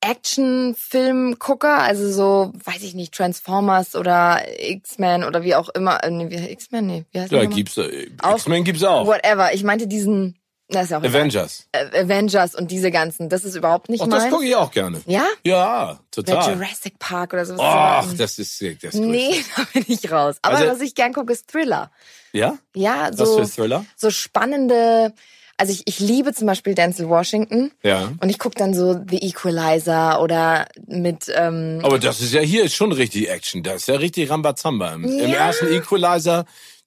Actionfilm-Gucker, 0.02 1.78
also 1.78 2.10
so, 2.10 2.52
weiß 2.64 2.82
ich 2.82 2.94
nicht, 2.94 3.14
Transformers 3.14 3.94
oder 3.96 4.40
X-Men 4.58 5.24
oder 5.24 5.42
wie 5.42 5.54
auch 5.54 5.68
immer. 5.70 6.02
Äh, 6.04 6.10
nee, 6.10 6.52
X-Men, 6.52 6.86
nee, 6.86 7.04
wie 7.12 7.20
heißt 7.20 7.32
Ja, 7.32 7.42
nochmal? 7.42 7.56
gibt's, 7.56 7.76
äh, 7.76 8.08
X-Men 8.34 8.64
gibt's 8.64 8.82
auch. 8.84 9.06
Whatever. 9.06 9.54
Ich 9.54 9.64
meinte 9.64 9.86
diesen, 9.86 10.38
das 10.68 10.84
ist 10.84 10.90
ja 10.90 10.98
auch 10.98 11.02
egal. 11.02 11.20
Avengers. 11.20 11.66
Äh, 11.72 12.02
Avengers 12.02 12.54
und 12.54 12.70
diese 12.70 12.90
ganzen. 12.90 13.28
Das 13.28 13.44
ist 13.44 13.54
überhaupt 13.54 13.88
nicht 13.88 14.00
Ach, 14.02 14.08
das 14.08 14.22
meins. 14.24 14.32
gucke 14.32 14.46
ich 14.46 14.56
auch 14.56 14.70
gerne. 14.70 15.00
Ja? 15.06 15.24
Ja, 15.44 15.90
Oder 15.90 16.00
total. 16.10 16.54
Jurassic 16.54 16.98
Park 16.98 17.32
oder 17.34 17.46
sowas. 17.46 17.60
Ach, 17.62 18.12
das 18.16 18.38
ist 18.38 18.60
das 18.60 18.94
ist 18.94 18.94
Nee, 18.94 19.34
da 19.56 19.62
bin 19.72 19.84
ich 19.88 20.10
raus. 20.10 20.36
Aber 20.42 20.56
Also- 20.56 20.70
was 20.72 20.80
ich 20.80 20.94
gern 20.94 21.12
gucke, 21.12 21.32
ist 21.32 21.48
Thriller. 21.48 21.90
Ja? 22.32 22.58
Ja, 22.74 23.10
Was 23.12 23.16
so, 23.28 23.38
für 23.44 23.48
Thriller? 23.48 23.84
so 23.96 24.10
spannende. 24.10 25.12
Also 25.58 25.72
ich, 25.72 25.84
ich 25.86 26.00
liebe 26.00 26.34
zum 26.34 26.46
Beispiel 26.46 26.74
Denzel 26.74 27.08
Washington. 27.08 27.72
Ja. 27.82 28.12
Und 28.20 28.28
ich 28.28 28.38
gucke 28.38 28.56
dann 28.56 28.74
so 28.74 28.92
The 29.08 29.22
Equalizer 29.26 30.20
oder 30.20 30.66
mit 30.86 31.32
ähm, 31.34 31.80
Aber 31.82 31.98
das 31.98 32.20
ist 32.20 32.34
ja 32.34 32.42
hier 32.42 32.64
ist 32.64 32.74
schon 32.74 32.92
richtig 32.92 33.30
Action. 33.30 33.62
Das 33.62 33.76
ist 33.76 33.88
ja 33.88 33.94
richtig 33.94 34.28
Rambazamba. 34.28 34.92
Im, 34.92 35.04
im 35.04 35.30
Ja. 35.30 35.46
ersten 35.46 35.68
Equalizer, 35.72 36.44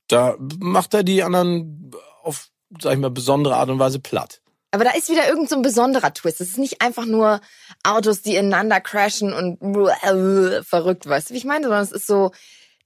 da 0.07 0.35
macht 0.59 0.93
er 0.93 1.01
die 1.01 1.23
anderen 1.23 1.89
auf, 2.21 2.49
sag 2.81 2.93
ich 2.93 2.99
mal, 2.99 3.09
besondere 3.09 3.55
Art 3.55 3.69
und 3.69 3.79
Weise 3.79 3.99
platt. 3.99 4.41
Aber 4.71 4.83
da 4.83 4.91
ist 4.91 5.09
wieder 5.09 5.27
irgend 5.27 5.49
so 5.49 5.55
ein 5.55 5.63
besonderer 5.63 6.13
Twist. 6.13 6.41
Es 6.41 6.49
ist 6.49 6.57
nicht 6.59 6.81
einfach 6.81 7.05
nur 7.05 7.41
Autos, 7.83 8.21
die 8.21 8.35
ineinander 8.35 8.79
crashen 8.79 9.33
und 9.33 9.57
verrückt, 10.65 11.07
weißt 11.07 11.29
du, 11.29 11.33
wie 11.33 11.39
ich 11.39 11.45
meine? 11.45 11.63
Sondern 11.63 11.81
es 11.83 11.91
ist 11.91 12.05
so 12.05 12.31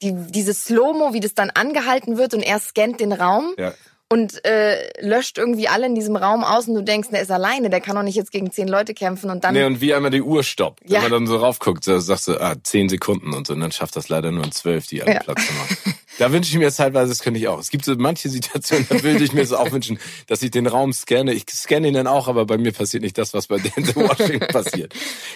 die, 0.01 0.13
dieses 0.13 0.63
Slow-Mo, 0.65 1.13
wie 1.13 1.19
das 1.19 1.33
dann 1.33 1.49
angehalten 1.49 2.17
wird 2.17 2.33
und 2.33 2.41
er 2.41 2.59
scannt 2.59 2.99
den 3.01 3.11
Raum 3.11 3.53
Ja. 3.57 3.73
und 4.09 4.43
äh, 4.45 4.91
löscht 5.05 5.37
irgendwie 5.37 5.67
alle 5.67 5.85
in 5.85 5.95
diesem 5.95 6.15
Raum 6.15 6.43
aus 6.45 6.67
und 6.69 6.75
du 6.75 6.83
denkst, 6.83 7.09
der 7.11 7.21
ist 7.21 7.31
alleine, 7.31 7.69
der 7.69 7.81
kann 7.81 7.95
doch 7.95 8.03
nicht 8.03 8.15
jetzt 8.15 8.31
gegen 8.31 8.49
zehn 8.51 8.67
Leute 8.69 8.93
kämpfen 8.93 9.29
und 9.29 9.43
dann... 9.43 9.53
Nee, 9.53 9.63
und 9.65 9.81
wie 9.81 9.93
einmal 9.93 10.11
die 10.11 10.21
Uhr 10.21 10.43
stoppt. 10.43 10.81
Ja. 10.89 10.95
Wenn 11.03 11.11
man 11.11 11.11
dann 11.11 11.27
so 11.27 11.37
raufguckt, 11.37 11.85
da 11.87 11.99
sagst 11.99 12.27
du, 12.29 12.39
ah, 12.39 12.55
zehn 12.63 12.87
Sekunden 12.89 13.33
und 13.33 13.47
so, 13.47 13.53
und 13.53 13.59
dann 13.59 13.71
schafft 13.73 13.95
das 13.97 14.07
leider 14.09 14.31
nur 14.31 14.43
in 14.45 14.51
zwölf, 14.53 14.87
die 14.87 15.01
alle 15.03 15.13
Ja. 15.15 15.19
Platz 15.19 15.45
zu 15.47 15.53
machen. 15.53 15.77
Da 16.19 16.31
wünsche 16.31 16.51
ich 16.51 16.57
mir 16.57 16.71
zeitweise, 16.71 17.09
das 17.09 17.19
könnte 17.19 17.39
ich 17.39 17.47
auch. 17.47 17.59
Es 17.59 17.69
gibt 17.69 17.85
so 17.85 17.95
manche 17.95 18.29
Situationen, 18.29 18.85
da 18.89 19.01
würde 19.01 19.23
ich 19.23 19.33
mir 19.33 19.45
so 19.45 19.57
auch 19.57 19.71
wünschen, 19.71 19.99
dass 20.27 20.41
ich 20.43 20.51
den 20.51 20.67
Raum 20.67 20.93
scanne. 20.93 21.33
Ich 21.33 21.45
scanne 21.49 21.87
ihn 21.87 21.93
dann 21.93 22.07
auch, 22.07 22.27
aber 22.27 22.45
bei 22.45 22.57
mir 22.57 22.71
passiert 22.71 23.03
nicht 23.03 23.17
das, 23.17 23.33
was 23.33 23.47
bei 23.47 23.57
Denzel 23.57 23.95
Washington 23.95 24.47
passiert. 24.51 24.93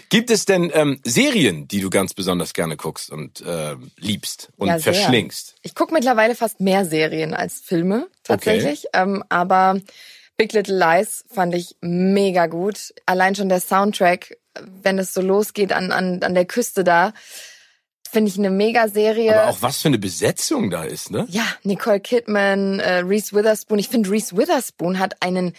Gibt 0.10 0.29
es 0.29 0.46
denn 0.46 0.72
ähm, 0.74 1.00
Serien, 1.03 1.67
die 1.67 1.81
du 1.81 1.89
ganz 1.89 2.13
besonders 2.13 2.53
gerne 2.53 2.77
guckst 2.77 3.10
und 3.10 3.41
äh, 3.41 3.75
liebst 3.98 4.50
und 4.57 4.67
Ja, 4.67 4.79
verschlingst? 4.79 5.55
Ich 5.63 5.75
gucke 5.75 5.93
mittlerweile 5.93 6.36
fast 6.36 6.60
mehr 6.60 6.86
Serien 6.86 7.34
als 7.34 7.60
Filme 7.60 8.07
tatsächlich. 8.24 8.86
Ähm, 8.93 9.24
aber 9.29 9.79
Big 10.38 10.53
Little 10.53 10.77
Lies 10.77 11.25
fand 11.34 11.55
ich 11.55 11.75
mega 11.81 12.46
gut. 12.46 12.93
Allein 13.07 13.34
schon 13.34 13.50
der 13.50 13.60
Soundtrack, 13.60 14.38
wenn 14.84 15.00
es 15.00 15.13
so 15.13 15.22
losgeht 15.22 15.74
an, 15.74 15.91
an, 15.91 16.22
an 16.22 16.36
der 16.36 16.46
Küste 16.46 16.84
da, 16.84 17.13
finde 18.07 18.31
ich 18.31 18.37
eine 18.37 18.49
mega 18.49 18.87
Serie. 18.87 19.39
Aber 19.39 19.49
auch 19.51 19.61
was 19.61 19.81
für 19.81 19.87
eine 19.89 19.99
Besetzung 19.99 20.69
da 20.69 20.83
ist, 20.83 21.11
ne? 21.11 21.25
ja, 21.29 21.45
Nicole 21.63 21.99
Kidman, 21.99 22.79
äh, 22.79 22.99
Reese 22.99 23.35
Witherspoon. 23.35 23.79
Ich 23.79 23.89
finde, 23.89 24.09
Reese 24.09 24.35
Witherspoon 24.35 24.99
hat 24.99 25.21
einen 25.21 25.53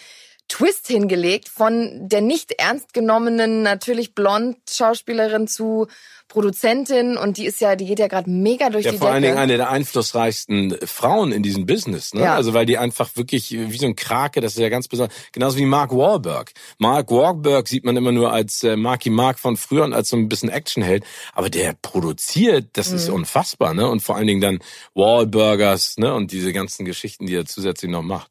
Twist 0.49 0.87
hingelegt 0.89 1.49
von 1.49 2.09
der 2.09 2.21
nicht 2.23 2.53
ernst 2.53 2.95
genommenen, 2.95 3.63
natürlich 3.63 4.15
blond 4.15 4.57
Schauspielerin 4.71 5.47
zu 5.47 5.87
Produzentin 6.29 7.17
und 7.17 7.39
die 7.39 7.47
ist 7.47 7.59
ja, 7.61 7.75
die 7.75 7.87
geht 7.87 7.99
ja 7.99 8.07
gerade 8.07 8.29
mega 8.29 8.69
durch 8.69 8.85
Ja, 8.85 8.93
die 8.93 8.99
vor 8.99 9.09
allen 9.09 9.23
Decke. 9.23 9.33
Dingen 9.35 9.43
eine 9.43 9.57
der 9.57 9.71
einflussreichsten 9.71 10.77
Frauen 10.85 11.33
in 11.33 11.43
diesem 11.43 11.65
Business, 11.65 12.13
ne? 12.13 12.21
Ja. 12.23 12.35
Also 12.35 12.53
weil 12.53 12.67
die 12.67 12.77
einfach 12.77 13.17
wirklich 13.17 13.51
wie 13.51 13.79
so 13.79 13.87
ein 13.87 13.97
Krake, 13.97 14.41
das 14.43 14.53
ist 14.53 14.59
ja 14.59 14.69
ganz 14.69 14.89
besonders, 14.89 15.15
genauso 15.33 15.57
wie 15.57 15.65
Mark 15.65 15.91
Wahlberg. 15.95 16.53
Mark 16.79 17.11
Wahlberg 17.11 17.67
sieht 17.67 17.85
man 17.85 17.97
immer 17.97 18.13
nur 18.13 18.31
als 18.31 18.63
äh, 18.63 18.77
Marky 18.77 19.09
Mark 19.09 19.39
von 19.39 19.57
früher 19.57 19.85
und 19.85 19.95
als 19.95 20.11
so 20.11 20.17
ein 20.17 20.29
bisschen 20.29 20.51
Actionheld, 20.51 21.03
aber 21.33 21.49
der 21.49 21.75
produziert, 21.81 22.67
das 22.75 22.91
Mhm. 22.91 22.97
ist 22.97 23.09
unfassbar, 23.09 23.73
ne? 23.73 23.89
Und 23.89 24.01
vor 24.01 24.17
allen 24.17 24.27
Dingen 24.27 24.43
dann 24.43 24.59
Wahlburgers, 24.95 25.97
ne? 25.97 26.15
Und 26.15 26.33
diese 26.33 26.53
ganzen 26.53 26.85
Geschichten, 26.85 27.27
die 27.27 27.35
er 27.35 27.47
zusätzlich 27.47 27.91
noch 27.91 28.03
macht. 28.03 28.31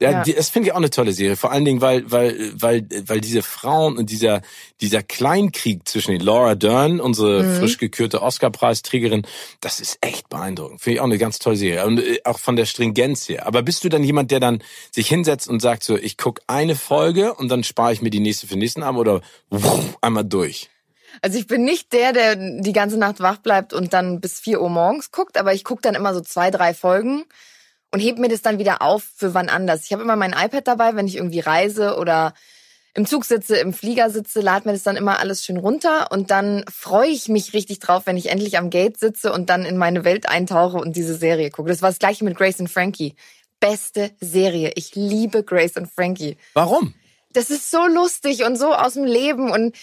Ja, 0.00 0.10
Ja. 0.10 0.22
Das 0.24 0.48
finde 0.48 0.68
ich 0.68 0.72
auch 0.72 0.78
eine 0.78 0.88
tolle 0.90 1.12
Serie. 1.12 1.36
Vor 1.36 1.52
allen 1.52 1.64
Dingen, 1.66 1.80
weil, 1.82 2.10
weil, 2.10 2.52
weil, 2.54 2.86
weil 3.06 3.20
diese 3.20 3.42
Frauen 3.42 3.98
und 3.98 4.08
dieser, 4.10 4.40
dieser 4.80 5.02
Kleinkrieg 5.02 5.86
zwischen 5.86 6.12
den 6.12 6.22
Laura 6.22 6.54
Dern, 6.54 7.00
unsere 7.00 7.42
Mhm. 7.44 7.58
frisch 7.58 7.76
gekürte 7.76 8.22
Oscar-Preisträgerin, 8.22 9.26
das 9.60 9.78
ist 9.78 9.98
echt 10.00 10.28
beeindruckend. 10.30 10.80
Finde 10.80 10.94
ich 10.94 11.00
auch 11.00 11.04
eine 11.04 11.18
ganz 11.18 11.38
tolle 11.38 11.56
Serie. 11.56 11.84
Und 11.86 11.98
äh, 12.00 12.20
auch 12.24 12.38
von 12.38 12.56
der 12.56 12.64
Stringenz 12.66 13.28
her. 13.28 13.46
Aber 13.46 13.62
bist 13.62 13.84
du 13.84 13.88
dann 13.90 14.02
jemand, 14.02 14.30
der 14.30 14.40
dann 14.40 14.62
sich 14.90 15.08
hinsetzt 15.08 15.48
und 15.48 15.60
sagt 15.60 15.84
so, 15.84 15.96
ich 15.98 16.16
guck 16.16 16.40
eine 16.46 16.76
Folge 16.76 17.34
und 17.34 17.48
dann 17.50 17.62
spare 17.62 17.92
ich 17.92 18.00
mir 18.00 18.10
die 18.10 18.20
nächste 18.20 18.46
für 18.46 18.54
den 18.54 18.60
nächsten 18.60 18.82
Abend 18.82 19.00
oder 19.00 19.20
wuff, 19.50 19.98
einmal 20.00 20.24
durch? 20.24 20.70
Also 21.22 21.38
ich 21.38 21.46
bin 21.46 21.64
nicht 21.64 21.92
der, 21.92 22.12
der 22.14 22.36
die 22.36 22.72
ganze 22.72 22.96
Nacht 22.96 23.20
wach 23.20 23.38
bleibt 23.38 23.74
und 23.74 23.92
dann 23.92 24.20
bis 24.20 24.40
4 24.40 24.62
Uhr 24.62 24.70
morgens 24.70 25.10
guckt, 25.10 25.36
aber 25.36 25.52
ich 25.52 25.64
gucke 25.64 25.82
dann 25.82 25.94
immer 25.94 26.14
so 26.14 26.20
zwei, 26.22 26.50
drei 26.50 26.72
Folgen 26.72 27.24
und 27.92 28.00
heb 28.00 28.18
mir 28.18 28.28
das 28.28 28.42
dann 28.42 28.58
wieder 28.58 28.82
auf 28.82 29.04
für 29.16 29.34
wann 29.34 29.48
anders. 29.48 29.84
Ich 29.84 29.92
habe 29.92 30.02
immer 30.02 30.16
mein 30.16 30.32
iPad 30.32 30.66
dabei, 30.66 30.94
wenn 30.96 31.06
ich 31.06 31.16
irgendwie 31.16 31.40
reise 31.40 31.96
oder 31.96 32.34
im 32.94 33.06
Zug 33.06 33.24
sitze, 33.24 33.56
im 33.56 33.72
Flieger 33.72 34.10
sitze, 34.10 34.40
lad 34.40 34.66
mir 34.66 34.72
das 34.72 34.82
dann 34.82 34.96
immer 34.96 35.20
alles 35.20 35.44
schön 35.44 35.56
runter 35.56 36.10
und 36.10 36.30
dann 36.30 36.64
freue 36.68 37.08
ich 37.08 37.28
mich 37.28 37.52
richtig 37.52 37.78
drauf, 37.78 38.02
wenn 38.06 38.16
ich 38.16 38.30
endlich 38.30 38.58
am 38.58 38.70
Gate 38.70 38.98
sitze 38.98 39.32
und 39.32 39.48
dann 39.48 39.64
in 39.64 39.76
meine 39.76 40.04
Welt 40.04 40.28
eintauche 40.28 40.76
und 40.78 40.96
diese 40.96 41.14
Serie 41.14 41.50
gucke. 41.50 41.68
Das 41.68 41.82
war 41.82 41.90
das 41.90 42.00
gleiche 42.00 42.24
mit 42.24 42.36
Grace 42.36 42.60
und 42.60 42.68
Frankie. 42.68 43.14
Beste 43.60 44.10
Serie. 44.20 44.72
Ich 44.74 44.94
liebe 44.94 45.44
Grace 45.44 45.76
und 45.76 45.86
Frankie 45.86 46.36
Warum? 46.54 46.94
das 47.32 47.50
ist 47.50 47.70
so 47.70 47.86
lustig 47.86 48.44
und 48.44 48.56
so 48.56 48.74
aus 48.74 48.94
dem 48.94 49.04
Leben 49.04 49.50
und 49.50 49.76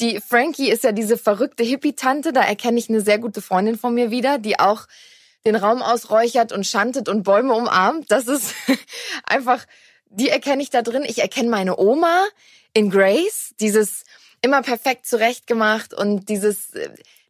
die 0.00 0.20
Frankie 0.20 0.70
ist 0.70 0.84
ja 0.84 0.92
diese 0.92 1.16
verrückte 1.16 1.62
Hippie-Tante, 1.62 2.32
da 2.32 2.42
erkenne 2.42 2.78
ich 2.78 2.88
eine 2.88 3.00
sehr 3.00 3.18
gute 3.18 3.40
Freundin 3.40 3.78
von 3.78 3.94
mir 3.94 4.10
wieder, 4.10 4.38
die 4.38 4.58
auch 4.58 4.86
den 5.46 5.56
Raum 5.56 5.82
ausräuchert 5.82 6.52
und 6.52 6.66
schantet 6.66 7.08
und 7.08 7.22
Bäume 7.22 7.54
umarmt. 7.54 8.10
Das 8.10 8.26
ist 8.26 8.54
einfach, 9.24 9.64
die 10.08 10.28
erkenne 10.28 10.62
ich 10.62 10.70
da 10.70 10.82
drin. 10.82 11.04
Ich 11.06 11.20
erkenne 11.20 11.50
meine 11.50 11.78
Oma 11.78 12.24
in 12.72 12.90
Grace, 12.90 13.54
dieses 13.60 14.04
immer 14.42 14.62
perfekt 14.62 15.06
zurechtgemacht 15.06 15.94
und 15.94 16.28
dieses, 16.28 16.72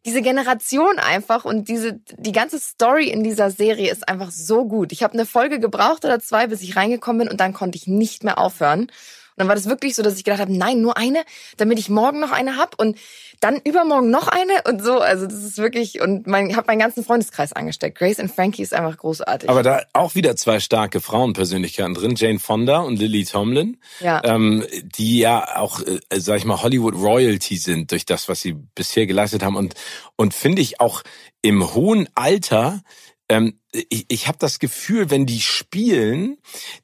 diese 0.05 0.21
Generation 0.21 0.99
einfach 0.99 1.45
und 1.45 1.67
diese, 1.69 1.99
die 2.17 2.31
ganze 2.31 2.59
Story 2.59 3.07
in 3.09 3.23
dieser 3.23 3.51
Serie 3.51 3.91
ist 3.91 4.07
einfach 4.07 4.31
so 4.31 4.65
gut. 4.65 4.91
Ich 4.91 5.03
habe 5.03 5.13
eine 5.13 5.25
Folge 5.25 5.59
gebraucht 5.59 6.03
oder 6.03 6.19
zwei, 6.19 6.47
bis 6.47 6.61
ich 6.61 6.75
reingekommen 6.75 7.19
bin 7.19 7.29
und 7.29 7.39
dann 7.39 7.53
konnte 7.53 7.77
ich 7.77 7.87
nicht 7.87 8.23
mehr 8.23 8.37
aufhören. 8.37 8.91
Und 9.35 9.41
dann 9.41 9.47
war 9.49 9.55
das 9.55 9.67
wirklich 9.67 9.95
so, 9.95 10.01
dass 10.01 10.15
ich 10.17 10.23
gedacht 10.23 10.39
habe, 10.39 10.55
nein, 10.57 10.79
nur 10.81 10.95
eine, 10.95 11.23
damit 11.57 11.77
ich 11.77 11.89
morgen 11.89 12.21
noch 12.21 12.31
eine 12.31 12.55
hab 12.55 12.79
und 12.79 12.97
dann 13.41 13.59
übermorgen 13.65 14.09
noch 14.09 14.29
eine 14.29 14.53
und 14.65 14.81
so. 14.81 14.99
Also 14.99 15.25
das 15.27 15.43
ist 15.43 15.57
wirklich 15.57 15.99
und 15.99 16.25
mein, 16.25 16.49
ich 16.49 16.55
habe 16.55 16.67
meinen 16.67 16.79
ganzen 16.79 17.03
Freundeskreis 17.03 17.51
angesteckt. 17.51 17.97
Grace 17.97 18.19
und 18.19 18.31
Frankie 18.31 18.61
ist 18.63 18.73
einfach 18.73 18.97
großartig. 18.97 19.49
Aber 19.49 19.61
da 19.61 19.81
auch 19.91 20.15
wieder 20.15 20.37
zwei 20.37 20.61
starke 20.61 21.01
Frauenpersönlichkeiten 21.01 21.95
drin, 21.95 22.15
Jane 22.15 22.39
Fonda 22.39 22.79
und 22.79 22.97
Lily 22.97 23.25
Tomlin, 23.25 23.77
Ja. 23.99 24.21
ähm, 24.23 24.63
die 24.95 25.19
ja 25.19 25.57
auch, 25.57 25.81
äh, 25.81 25.99
sag 26.15 26.37
ich 26.37 26.45
mal, 26.45 26.61
Hollywood 26.61 26.95
Royalty 26.95 27.57
sind 27.57 27.91
durch 27.91 28.05
das, 28.05 28.29
was 28.29 28.39
sie 28.39 28.53
bisher 28.53 29.05
geleistet 29.05 29.43
haben 29.43 29.57
und 29.57 29.73
und 30.15 30.33
finde 30.33 30.61
ich 30.61 30.79
auch 30.79 31.01
im 31.41 31.73
hohen 31.73 32.07
Alter. 32.15 32.83
Ähm, 33.27 33.59
ich 33.73 34.05
ich 34.07 34.27
habe 34.29 34.37
das 34.39 34.59
Gefühl, 34.59 35.09
wenn 35.09 35.25
die 35.25 35.41
spielen, 35.41 36.37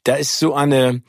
da 0.04 0.16
ist 0.16 0.38
so 0.38 0.54
eine 0.54 1.02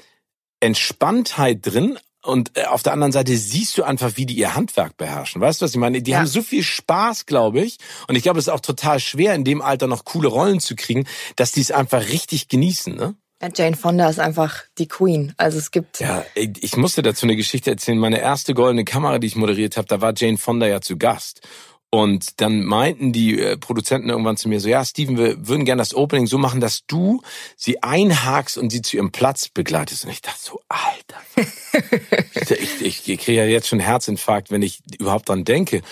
Entspanntheit 0.63 1.59
drin. 1.63 1.99
Und 2.25 2.57
äh, 2.57 2.65
auf 2.67 2.85
der 2.85 2.93
anderen 2.93 3.11
Seite 3.11 3.37
siehst 3.37 3.77
du 3.77 3.83
einfach, 3.83 4.13
wie 4.17 4.27
die 4.27 4.35
ihr 4.35 4.55
Handwerk 4.55 4.97
beherrschen. 4.97 5.41
Weißt 5.41 5.61
du, 5.61 5.65
was 5.65 5.73
ich 5.73 5.77
meine? 5.77 6.03
Die 6.03 6.13
Ja. 6.13 6.19
haben 6.19 6.27
so 6.29 6.41
viel 6.41 6.63
Spaß, 6.63 7.27
glaube 7.27 7.61
ich. 7.63 7.79
Und 8.07 8.15
ich 8.15 8.23
glaube, 8.23 8.39
es 8.39 8.47
ist 8.47 8.53
auch 8.53 8.61
total 8.61 9.01
schwer, 9.01 9.35
in 9.35 9.43
dem 9.43 9.61
Alter 9.61 9.89
noch 9.89 10.05
coole 10.05 10.29
Rollen 10.29 10.61
zu 10.61 10.77
kriegen, 10.77 11.05
dass 11.35 11.51
die 11.51 11.61
es 11.61 11.73
einfach 11.73 12.09
richtig 12.11 12.47
genießen. 12.49 12.95
Ne? 12.95 13.17
Ja, 13.43 13.49
Jane 13.53 13.77
Fonda 13.77 14.09
ist 14.09 14.21
einfach 14.21 14.63
die 14.79 14.87
Queen. 14.87 15.35
Also 15.37 15.59
es 15.59 15.73
gibt 15.73 15.99
Ja, 15.99 16.25
ich 16.37 16.77
musste 16.77 17.03
dazu 17.03 17.27
eine 17.27 17.35
Geschichte 17.35 17.71
erzählen. 17.73 17.99
Meine 17.99 18.21
erste 18.21 18.55
goldene 18.55 18.85
Kamera, 18.85 19.19
die 19.19 19.27
ich 19.27 19.35
moderiert 19.35 19.77
habe, 19.77 19.89
da 19.89 20.01
war 20.01 20.13
Jane 20.17 20.39
Fonda 20.39 20.69
ja 20.69 20.81
zu 20.81 20.97
Gast. 20.97 21.41
Und 21.95 22.41
dann 22.41 22.65
meinten 22.65 23.13
die 23.13 23.39
äh, 23.39 23.59
Produzenten 23.59 24.09
irgendwann 24.09 24.39
zu 24.39 24.49
mir 24.49 24.61
so, 24.61 24.69
ja, 24.71 24.83
Steven, 24.83 25.19
wir 25.19 25.47
würden 25.47 25.67
gerne 25.67 25.83
das 25.83 25.95
Opening 25.95 26.27
so 26.27 26.39
machen, 26.39 26.59
dass 26.59 26.87
du 26.87 27.21
sie 27.55 27.83
einhakst 27.83 28.57
und 28.57 28.71
sie 28.71 28.81
zu 28.81 28.97
ihrem 28.97 29.13
Platz 29.13 29.51
begleitest. 29.51 30.07
Und 30.07 30.11
ich 30.11 30.23
dachte 30.23 30.39
so, 30.41 30.63
Alter. 30.71 31.21
ich, 32.51 32.81
ich, 32.81 33.09
ich 33.11 33.21
kriege 33.21 33.33
ja 33.33 33.45
jetzt 33.45 33.69
schon 33.69 33.79
Herzinfarkt, 33.79 34.51
wenn 34.51 34.63
ich 34.63 34.81
überhaupt 34.99 35.29
dran 35.29 35.45
denke. 35.45 35.83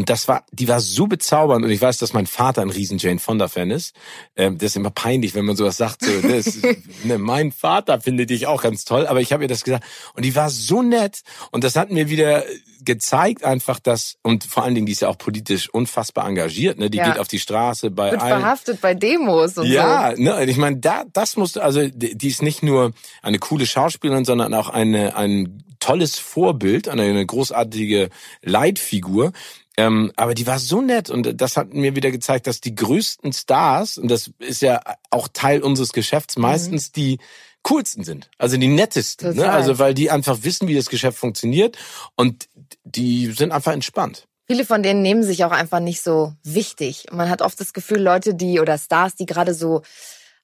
Und 0.00 0.08
das 0.08 0.28
war, 0.28 0.46
die 0.50 0.66
war 0.66 0.80
so 0.80 1.06
bezaubernd. 1.06 1.62
Und 1.62 1.70
ich 1.70 1.82
weiß, 1.82 1.98
dass 1.98 2.14
mein 2.14 2.26
Vater 2.26 2.62
ein 2.62 2.70
riesen 2.70 2.96
Jane 2.96 3.18
Fonda-Fan 3.18 3.70
ist. 3.70 3.94
Ähm, 4.34 4.56
das 4.56 4.70
ist 4.70 4.76
immer 4.76 4.88
peinlich, 4.88 5.34
wenn 5.34 5.44
man 5.44 5.56
sowas 5.56 5.76
sagt. 5.76 6.02
So, 6.02 6.22
das, 6.22 6.56
ne, 7.04 7.18
mein 7.18 7.52
Vater 7.52 8.00
findet 8.00 8.30
dich 8.30 8.46
auch 8.46 8.62
ganz 8.62 8.86
toll. 8.86 9.06
Aber 9.06 9.20
ich 9.20 9.30
habe 9.34 9.44
ihr 9.44 9.48
das 9.48 9.62
gesagt. 9.62 9.84
Und 10.14 10.24
die 10.24 10.34
war 10.34 10.48
so 10.48 10.80
nett. 10.80 11.20
Und 11.50 11.64
das 11.64 11.76
hat 11.76 11.90
mir 11.90 12.08
wieder 12.08 12.44
gezeigt 12.82 13.44
einfach, 13.44 13.78
dass, 13.78 14.16
und 14.22 14.44
vor 14.44 14.64
allen 14.64 14.74
Dingen, 14.74 14.86
die 14.86 14.92
ist 14.92 15.02
ja 15.02 15.08
auch 15.08 15.18
politisch 15.18 15.68
unfassbar 15.68 16.26
engagiert, 16.26 16.78
ne? 16.78 16.88
Die 16.88 16.96
ja. 16.96 17.10
geht 17.10 17.18
auf 17.18 17.28
die 17.28 17.38
Straße 17.38 17.90
bei 17.90 18.12
Wird 18.12 18.22
allen. 18.22 18.40
verhaftet 18.40 18.80
bei 18.80 18.94
Demos 18.94 19.58
und 19.58 19.66
ja, 19.66 20.14
so. 20.16 20.22
Ja, 20.22 20.36
ne, 20.38 20.46
ich 20.46 20.56
meine, 20.56 20.78
da, 20.78 21.04
das 21.12 21.36
musste, 21.36 21.62
also 21.62 21.86
die 21.86 22.28
ist 22.28 22.40
nicht 22.40 22.62
nur 22.62 22.92
eine 23.20 23.38
coole 23.38 23.66
Schauspielerin, 23.66 24.24
sondern 24.24 24.54
auch 24.54 24.70
eine, 24.70 25.14
ein 25.14 25.62
tolles 25.80 26.18
Vorbild, 26.18 26.88
eine, 26.88 27.02
eine 27.02 27.26
großartige 27.26 28.10
Leitfigur. 28.42 29.32
Ähm, 29.80 30.12
aber 30.16 30.34
die 30.34 30.46
war 30.46 30.58
so 30.58 30.82
nett 30.82 31.08
und 31.08 31.40
das 31.40 31.56
hat 31.56 31.72
mir 31.72 31.96
wieder 31.96 32.10
gezeigt, 32.10 32.46
dass 32.46 32.60
die 32.60 32.74
größten 32.74 33.32
Stars, 33.32 33.96
und 33.96 34.10
das 34.10 34.30
ist 34.38 34.60
ja 34.60 34.82
auch 35.10 35.26
Teil 35.32 35.62
unseres 35.62 35.92
Geschäfts, 35.92 36.36
mhm. 36.36 36.42
meistens 36.42 36.88
mhm. 36.88 36.92
die 36.96 37.18
coolsten 37.62 38.04
sind, 38.04 38.30
also 38.36 38.58
die 38.58 38.68
nettesten, 38.68 39.36
ne? 39.36 39.50
also 39.50 39.78
weil 39.78 39.94
die 39.94 40.10
einfach 40.10 40.38
wissen, 40.42 40.68
wie 40.68 40.74
das 40.74 40.90
Geschäft 40.90 41.16
funktioniert 41.16 41.78
und 42.14 42.48
die 42.84 43.32
sind 43.32 43.52
einfach 43.52 43.72
entspannt. 43.72 44.26
Viele 44.46 44.66
von 44.66 44.82
denen 44.82 45.00
nehmen 45.00 45.22
sich 45.22 45.44
auch 45.44 45.50
einfach 45.50 45.80
nicht 45.80 46.02
so 46.02 46.34
wichtig. 46.42 47.06
Man 47.12 47.30
hat 47.30 47.40
oft 47.40 47.58
das 47.60 47.72
Gefühl, 47.72 48.00
Leute, 48.00 48.34
die 48.34 48.60
oder 48.60 48.76
Stars, 48.76 49.14
die 49.14 49.26
gerade 49.26 49.54
so 49.54 49.82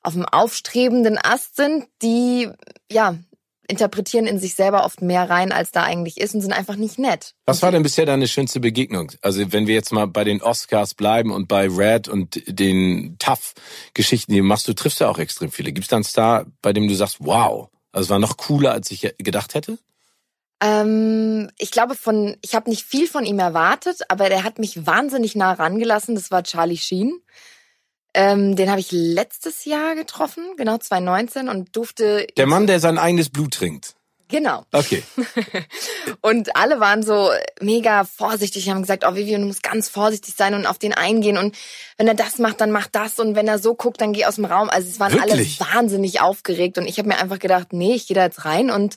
auf 0.00 0.14
dem 0.14 0.24
aufstrebenden 0.24 1.18
Ast 1.22 1.56
sind, 1.56 1.86
die 2.02 2.48
ja 2.90 3.16
interpretieren 3.68 4.26
in 4.26 4.38
sich 4.38 4.54
selber 4.54 4.84
oft 4.84 5.02
mehr 5.02 5.28
rein, 5.28 5.52
als 5.52 5.70
da 5.70 5.82
eigentlich 5.82 6.18
ist 6.18 6.34
und 6.34 6.40
sind 6.40 6.52
einfach 6.52 6.76
nicht 6.76 6.98
nett. 6.98 7.34
Was 7.44 7.62
war 7.62 7.72
denn 7.72 7.82
bisher 7.82 8.06
deine 8.06 8.28
schönste 8.28 8.60
Begegnung? 8.60 9.12
Also 9.22 9.52
wenn 9.52 9.66
wir 9.66 9.74
jetzt 9.74 9.92
mal 9.92 10.06
bei 10.06 10.24
den 10.24 10.42
Oscars 10.42 10.94
bleiben 10.94 11.32
und 11.32 11.48
bei 11.48 11.68
Red 11.68 12.08
und 12.08 12.42
den 12.46 13.16
Tough-Geschichten, 13.18 14.32
die 14.32 14.42
machst, 14.42 14.68
du 14.68 14.74
triffst 14.74 15.00
ja 15.00 15.08
auch 15.08 15.18
extrem 15.18 15.50
viele. 15.50 15.72
Gibt 15.72 15.84
es 15.84 15.88
da 15.88 15.96
einen 15.96 16.04
Star, 16.04 16.46
bei 16.62 16.72
dem 16.72 16.88
du 16.88 16.94
sagst, 16.94 17.16
wow, 17.20 17.68
also 17.92 18.10
war 18.10 18.18
noch 18.18 18.36
cooler, 18.36 18.72
als 18.72 18.90
ich 18.90 19.14
gedacht 19.18 19.54
hätte? 19.54 19.78
Ähm, 20.62 21.50
ich 21.58 21.70
glaube 21.70 21.94
von, 21.94 22.36
ich 22.42 22.54
habe 22.54 22.70
nicht 22.70 22.84
viel 22.84 23.06
von 23.06 23.24
ihm 23.24 23.38
erwartet, 23.38 24.00
aber 24.08 24.28
der 24.28 24.42
hat 24.42 24.58
mich 24.58 24.86
wahnsinnig 24.86 25.36
nah 25.36 25.52
rangelassen. 25.52 26.14
Das 26.14 26.30
war 26.30 26.42
Charlie 26.42 26.78
Sheen. 26.78 27.20
Ähm, 28.18 28.56
den 28.56 28.70
habe 28.70 28.80
ich 28.80 28.92
letztes 28.92 29.66
Jahr 29.66 29.94
getroffen, 29.94 30.42
genau 30.56 30.78
2019 30.78 31.50
und 31.50 31.76
durfte. 31.76 32.26
Der 32.38 32.46
Mann, 32.46 32.66
der 32.66 32.80
sein 32.80 32.96
eigenes 32.96 33.28
Blut 33.28 33.52
trinkt. 33.52 33.94
Genau. 34.28 34.64
Okay. 34.72 35.02
und 36.22 36.56
alle 36.56 36.80
waren 36.80 37.02
so 37.02 37.30
mega 37.60 38.04
vorsichtig, 38.04 38.64
die 38.64 38.70
haben 38.70 38.80
gesagt, 38.80 39.04
oh 39.06 39.14
Vivian, 39.14 39.42
du 39.42 39.48
musst 39.48 39.62
ganz 39.62 39.90
vorsichtig 39.90 40.34
sein 40.34 40.54
und 40.54 40.64
auf 40.64 40.78
den 40.78 40.94
eingehen 40.94 41.36
und 41.36 41.54
wenn 41.98 42.08
er 42.08 42.14
das 42.14 42.38
macht, 42.38 42.62
dann 42.62 42.70
mach 42.70 42.86
das 42.86 43.20
und 43.20 43.36
wenn 43.36 43.48
er 43.48 43.58
so 43.58 43.74
guckt, 43.74 44.00
dann 44.00 44.14
geh 44.14 44.24
aus 44.24 44.36
dem 44.36 44.46
Raum. 44.46 44.70
Also 44.70 44.88
es 44.88 44.98
waren 44.98 45.12
Wirklich? 45.12 45.60
alle 45.60 45.74
wahnsinnig 45.74 46.22
aufgeregt 46.22 46.78
und 46.78 46.86
ich 46.86 46.98
habe 46.98 47.08
mir 47.08 47.18
einfach 47.18 47.38
gedacht, 47.38 47.74
nee, 47.74 47.94
ich 47.94 48.06
gehe 48.06 48.14
da 48.14 48.24
jetzt 48.24 48.46
rein 48.46 48.70
und 48.70 48.96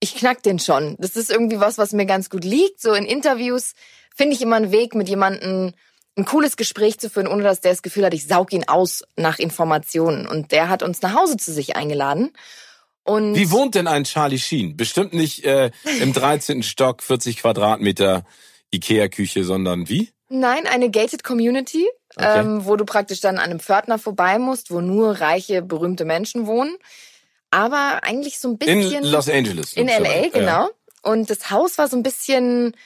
ich 0.00 0.14
knack 0.14 0.42
den 0.42 0.58
schon. 0.58 0.96
Das 0.98 1.14
ist 1.14 1.30
irgendwie 1.30 1.60
was, 1.60 1.76
was 1.76 1.92
mir 1.92 2.06
ganz 2.06 2.30
gut 2.30 2.44
liegt. 2.44 2.80
So 2.80 2.94
in 2.94 3.04
Interviews 3.04 3.74
finde 4.16 4.34
ich 4.34 4.40
immer 4.40 4.56
einen 4.56 4.72
Weg, 4.72 4.94
mit 4.94 5.10
jemandem 5.10 5.74
ein 6.20 6.24
cooles 6.24 6.56
Gespräch 6.56 6.98
zu 6.98 7.10
führen, 7.10 7.26
ohne 7.26 7.42
dass 7.42 7.60
der 7.60 7.72
das 7.72 7.82
Gefühl 7.82 8.04
hat, 8.04 8.14
ich 8.14 8.26
saug 8.26 8.52
ihn 8.52 8.68
aus 8.68 9.02
nach 9.16 9.38
Informationen. 9.38 10.26
Und 10.26 10.52
der 10.52 10.68
hat 10.68 10.82
uns 10.82 11.02
nach 11.02 11.14
Hause 11.14 11.36
zu 11.36 11.52
sich 11.52 11.76
eingeladen. 11.76 12.32
Und 13.02 13.34
Wie 13.34 13.50
wohnt 13.50 13.74
denn 13.74 13.86
ein 13.86 14.04
Charlie 14.04 14.38
Sheen? 14.38 14.76
Bestimmt 14.76 15.14
nicht 15.14 15.44
äh, 15.44 15.70
im 16.00 16.12
13. 16.12 16.62
Stock, 16.62 17.02
40 17.02 17.38
Quadratmeter 17.38 18.24
Ikea-Küche, 18.72 19.44
sondern 19.44 19.88
wie? 19.88 20.10
Nein, 20.28 20.66
eine 20.66 20.90
gated 20.90 21.24
Community, 21.24 21.88
okay. 22.14 22.40
ähm, 22.40 22.64
wo 22.64 22.76
du 22.76 22.84
praktisch 22.84 23.20
dann 23.20 23.38
an 23.38 23.50
einem 23.50 23.58
Pförtner 23.58 23.98
vorbei 23.98 24.38
musst, 24.38 24.70
wo 24.70 24.80
nur 24.80 25.20
reiche, 25.20 25.62
berühmte 25.62 26.04
Menschen 26.04 26.46
wohnen. 26.46 26.76
Aber 27.50 28.00
eigentlich 28.02 28.38
so 28.38 28.48
ein 28.48 28.58
bisschen. 28.58 28.92
In 28.92 29.04
Los 29.04 29.28
Angeles. 29.28 29.72
In 29.72 29.88
LA, 29.88 30.28
genau. 30.28 30.46
Ja. 30.46 30.70
Und 31.02 31.30
das 31.30 31.50
Haus 31.50 31.78
war 31.78 31.88
so 31.88 31.96
ein 31.96 32.04
bisschen 32.04 32.76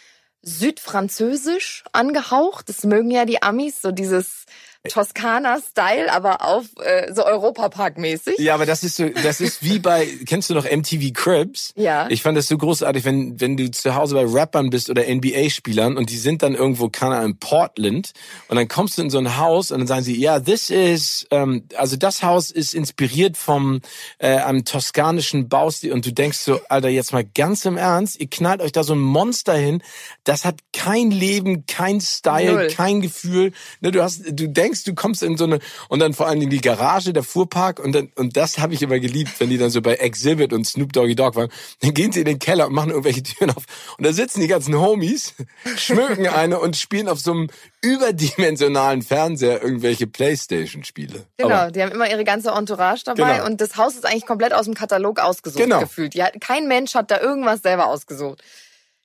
südfranzösisch 0.45 1.85
angehaucht. 1.93 2.69
Das 2.69 2.85
mögen 2.85 3.11
ja 3.11 3.25
die 3.25 3.43
Amis, 3.43 3.81
so 3.83 3.91
dieses 3.91 4.45
Toskana-Style, 4.89 6.13
aber 6.13 6.45
auf 6.45 6.67
äh, 6.81 7.13
so 7.13 7.25
Europapark-mäßig. 7.25 8.39
Ja, 8.39 8.55
aber 8.55 8.67
das 8.67 8.85
ist 8.85 8.97
so, 8.97 9.09
das 9.09 9.41
ist 9.41 9.63
wie 9.63 9.79
bei, 9.79 10.07
kennst 10.27 10.51
du 10.51 10.55
noch 10.55 10.71
MTV 10.71 11.13
Cribs? 11.15 11.73
Ja. 11.75 12.07
Ich 12.11 12.23
fand 12.23 12.37
das 12.37 12.49
so 12.49 12.59
großartig, 12.59 13.05
wenn 13.05 13.41
wenn 13.41 13.57
du 13.57 13.71
zu 13.71 13.95
Hause 13.95 14.15
bei 14.15 14.25
Rappern 14.27 14.69
bist 14.69 14.91
oder 14.91 15.03
NBA-Spielern 15.03 15.97
und 15.97 16.11
die 16.11 16.19
sind 16.19 16.43
dann 16.43 16.55
irgendwo, 16.55 16.91
keine 16.91 17.17
Ahnung, 17.17 17.31
in 17.33 17.39
Portland 17.39 18.13
und 18.49 18.57
dann 18.57 18.69
kommst 18.69 18.99
du 18.99 19.03
in 19.03 19.11
so 19.11 19.19
ein 19.19 19.39
Haus 19.39 19.71
und 19.71 19.79
dann 19.79 19.87
sagen 19.87 20.03
sie, 20.03 20.21
ja, 20.21 20.39
this 20.39 20.69
is, 20.69 21.27
ähm, 21.31 21.67
also 21.77 21.97
das 21.97 22.23
Haus 22.23 22.51
ist 22.51 22.75
inspiriert 22.75 23.39
vom 23.39 23.81
äh, 24.19 24.37
einem 24.37 24.67
toskanischen 24.67 25.49
Baustil 25.49 25.93
und 25.93 26.05
du 26.05 26.13
denkst 26.13 26.39
so, 26.39 26.61
Alter, 26.69 26.89
jetzt 26.89 27.13
mal 27.13 27.25
ganz 27.25 27.65
im 27.65 27.79
Ernst, 27.79 28.21
ihr 28.21 28.29
knallt 28.29 28.61
euch 28.61 28.73
da 28.73 28.85
so 28.85 28.95
ein 28.95 29.01
Monster 29.01 29.55
hin, 29.55 29.83
das 30.25 30.45
hat 30.45 30.57
kein 30.75 31.11
Leben, 31.11 31.65
kein 31.67 32.01
Style, 32.01 32.53
Null. 32.53 32.67
kein 32.69 33.01
Gefühl. 33.01 33.53
Ne, 33.81 33.91
du 33.91 34.03
hast, 34.03 34.25
du 34.27 34.49
denkst 34.49 34.74
denkst, 34.75 34.85
du 34.85 34.95
kommst 34.95 35.23
in 35.23 35.37
so 35.37 35.45
eine 35.45 35.59
und 35.89 36.01
dann 36.01 36.15
vor 36.15 36.27
allem 36.27 36.43
in 36.43 36.51
die 36.51 36.61
Garage, 36.61 37.13
der 37.13 37.23
Fuhrpark 37.23 37.79
und 37.79 37.95
dann 37.95 38.11
und 38.17 38.37
das 38.37 38.59
habe 38.59 38.75
ich 38.75 38.83
immer 38.83 38.99
geliebt, 38.99 39.39
wenn 39.39 39.51
die 39.51 39.59
dann 39.59 39.71
so 39.71 39.81
bei 39.81 39.95
Exhibit 39.95 40.53
und 40.53 40.67
Snoop 40.67 40.93
Doggy 40.93 41.15
Dogg 41.15 41.37
waren, 41.37 41.51
dann 41.81 41.95
gehen 41.95 42.13
sie 42.13 42.21
in 42.21 42.27
den 42.27 42.39
Keller 42.39 42.67
und 42.67 42.75
machen 42.75 42.91
irgendwelche 42.91 43.23
Türen 43.23 43.51
auf 43.51 43.65
und 43.99 44.07
da 44.07 44.13
sitzen 44.13 44.41
die 44.41 44.49
ganzen 44.49 44.79
Homies, 44.79 45.35
schmücken 45.77 46.27
eine 46.27 46.59
und 46.59 46.77
spielen 46.77 47.09
auf 47.09 47.21
so 47.21 47.33
einem 47.33 47.49
überdimensionalen 47.83 49.03
Fernseher 49.03 49.63
irgendwelche 49.63 50.07
Playstation-Spiele. 50.07 51.27
Genau, 51.37 51.55
Aber 51.55 51.71
die 51.71 51.83
haben 51.83 51.93
immer 51.93 52.11
ihre 52.11 52.25
ganze 52.25 52.51
Entourage 52.51 53.03
dabei 53.05 53.35
genau. 53.35 53.47
und 53.47 53.61
das 53.61 53.77
Haus 53.77 53.95
ist 53.95 54.07
eigentlich 54.07 54.27
komplett 54.27 54.55
aus 54.55 54.65
dem 54.65 54.75
Katalog 54.75 55.21
ausgesucht 55.21 55.63
genau. 55.63 55.81
gefühlt. 55.81 56.15
Ja, 56.15 56.31
kein 56.41 56.67
Mensch 56.67 56.95
hat 56.95 57.11
da 57.11 57.21
irgendwas 57.21 57.63
selber 57.63 57.87
ausgesucht. 57.87 58.43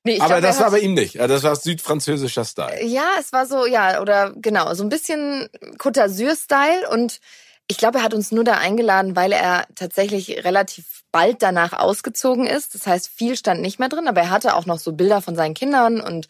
Nee, 0.04 0.20
aber 0.20 0.40
glaub, 0.40 0.42
das 0.42 0.60
war 0.60 0.72
bei 0.72 0.80
ihm 0.80 0.94
nicht. 0.94 1.16
Das 1.20 1.44
war 1.44 1.56
südfranzösischer 1.56 2.46
Style. 2.46 2.86
Ja, 2.86 3.12
es 3.20 3.34
war 3.34 3.46
so, 3.46 3.66
ja, 3.66 4.02
oder 4.02 4.34
genau, 4.36 4.74
so 4.74 4.84
ein 4.84 4.90
bisschen 4.90 5.50
Côte 5.78 6.00
d'Azur-Style. 6.00 6.90
Und 6.90 7.20
ich 7.68 7.78
glaube, 7.78 8.00
er 8.00 8.04
hat 8.04 8.14
uns 8.14 8.32
nur 8.32 8.44
da 8.44 8.54
eingeladen, 8.54 9.16
weil 9.16 9.32
er 9.32 9.66
tatsächlich 9.76 10.44
relativ 10.46 11.04
bald 11.12 11.42
danach 11.42 11.74
ausgezogen 11.74 12.48
ist. 12.48 12.76
Das 12.76 12.88
heißt, 12.88 13.10
viel 13.10 13.36
stand 13.36 13.62
nicht 13.62 13.80
mehr 13.80 13.90
drin, 13.90 14.08
aber 14.08 14.22
er 14.22 14.30
hatte 14.30 14.56
auch 14.56 14.66
noch 14.66 14.80
so 14.80 14.94
Bilder 14.94 15.22
von 15.22 15.36
seinen 15.36 15.54
Kindern 15.54 16.00
und 16.00 16.28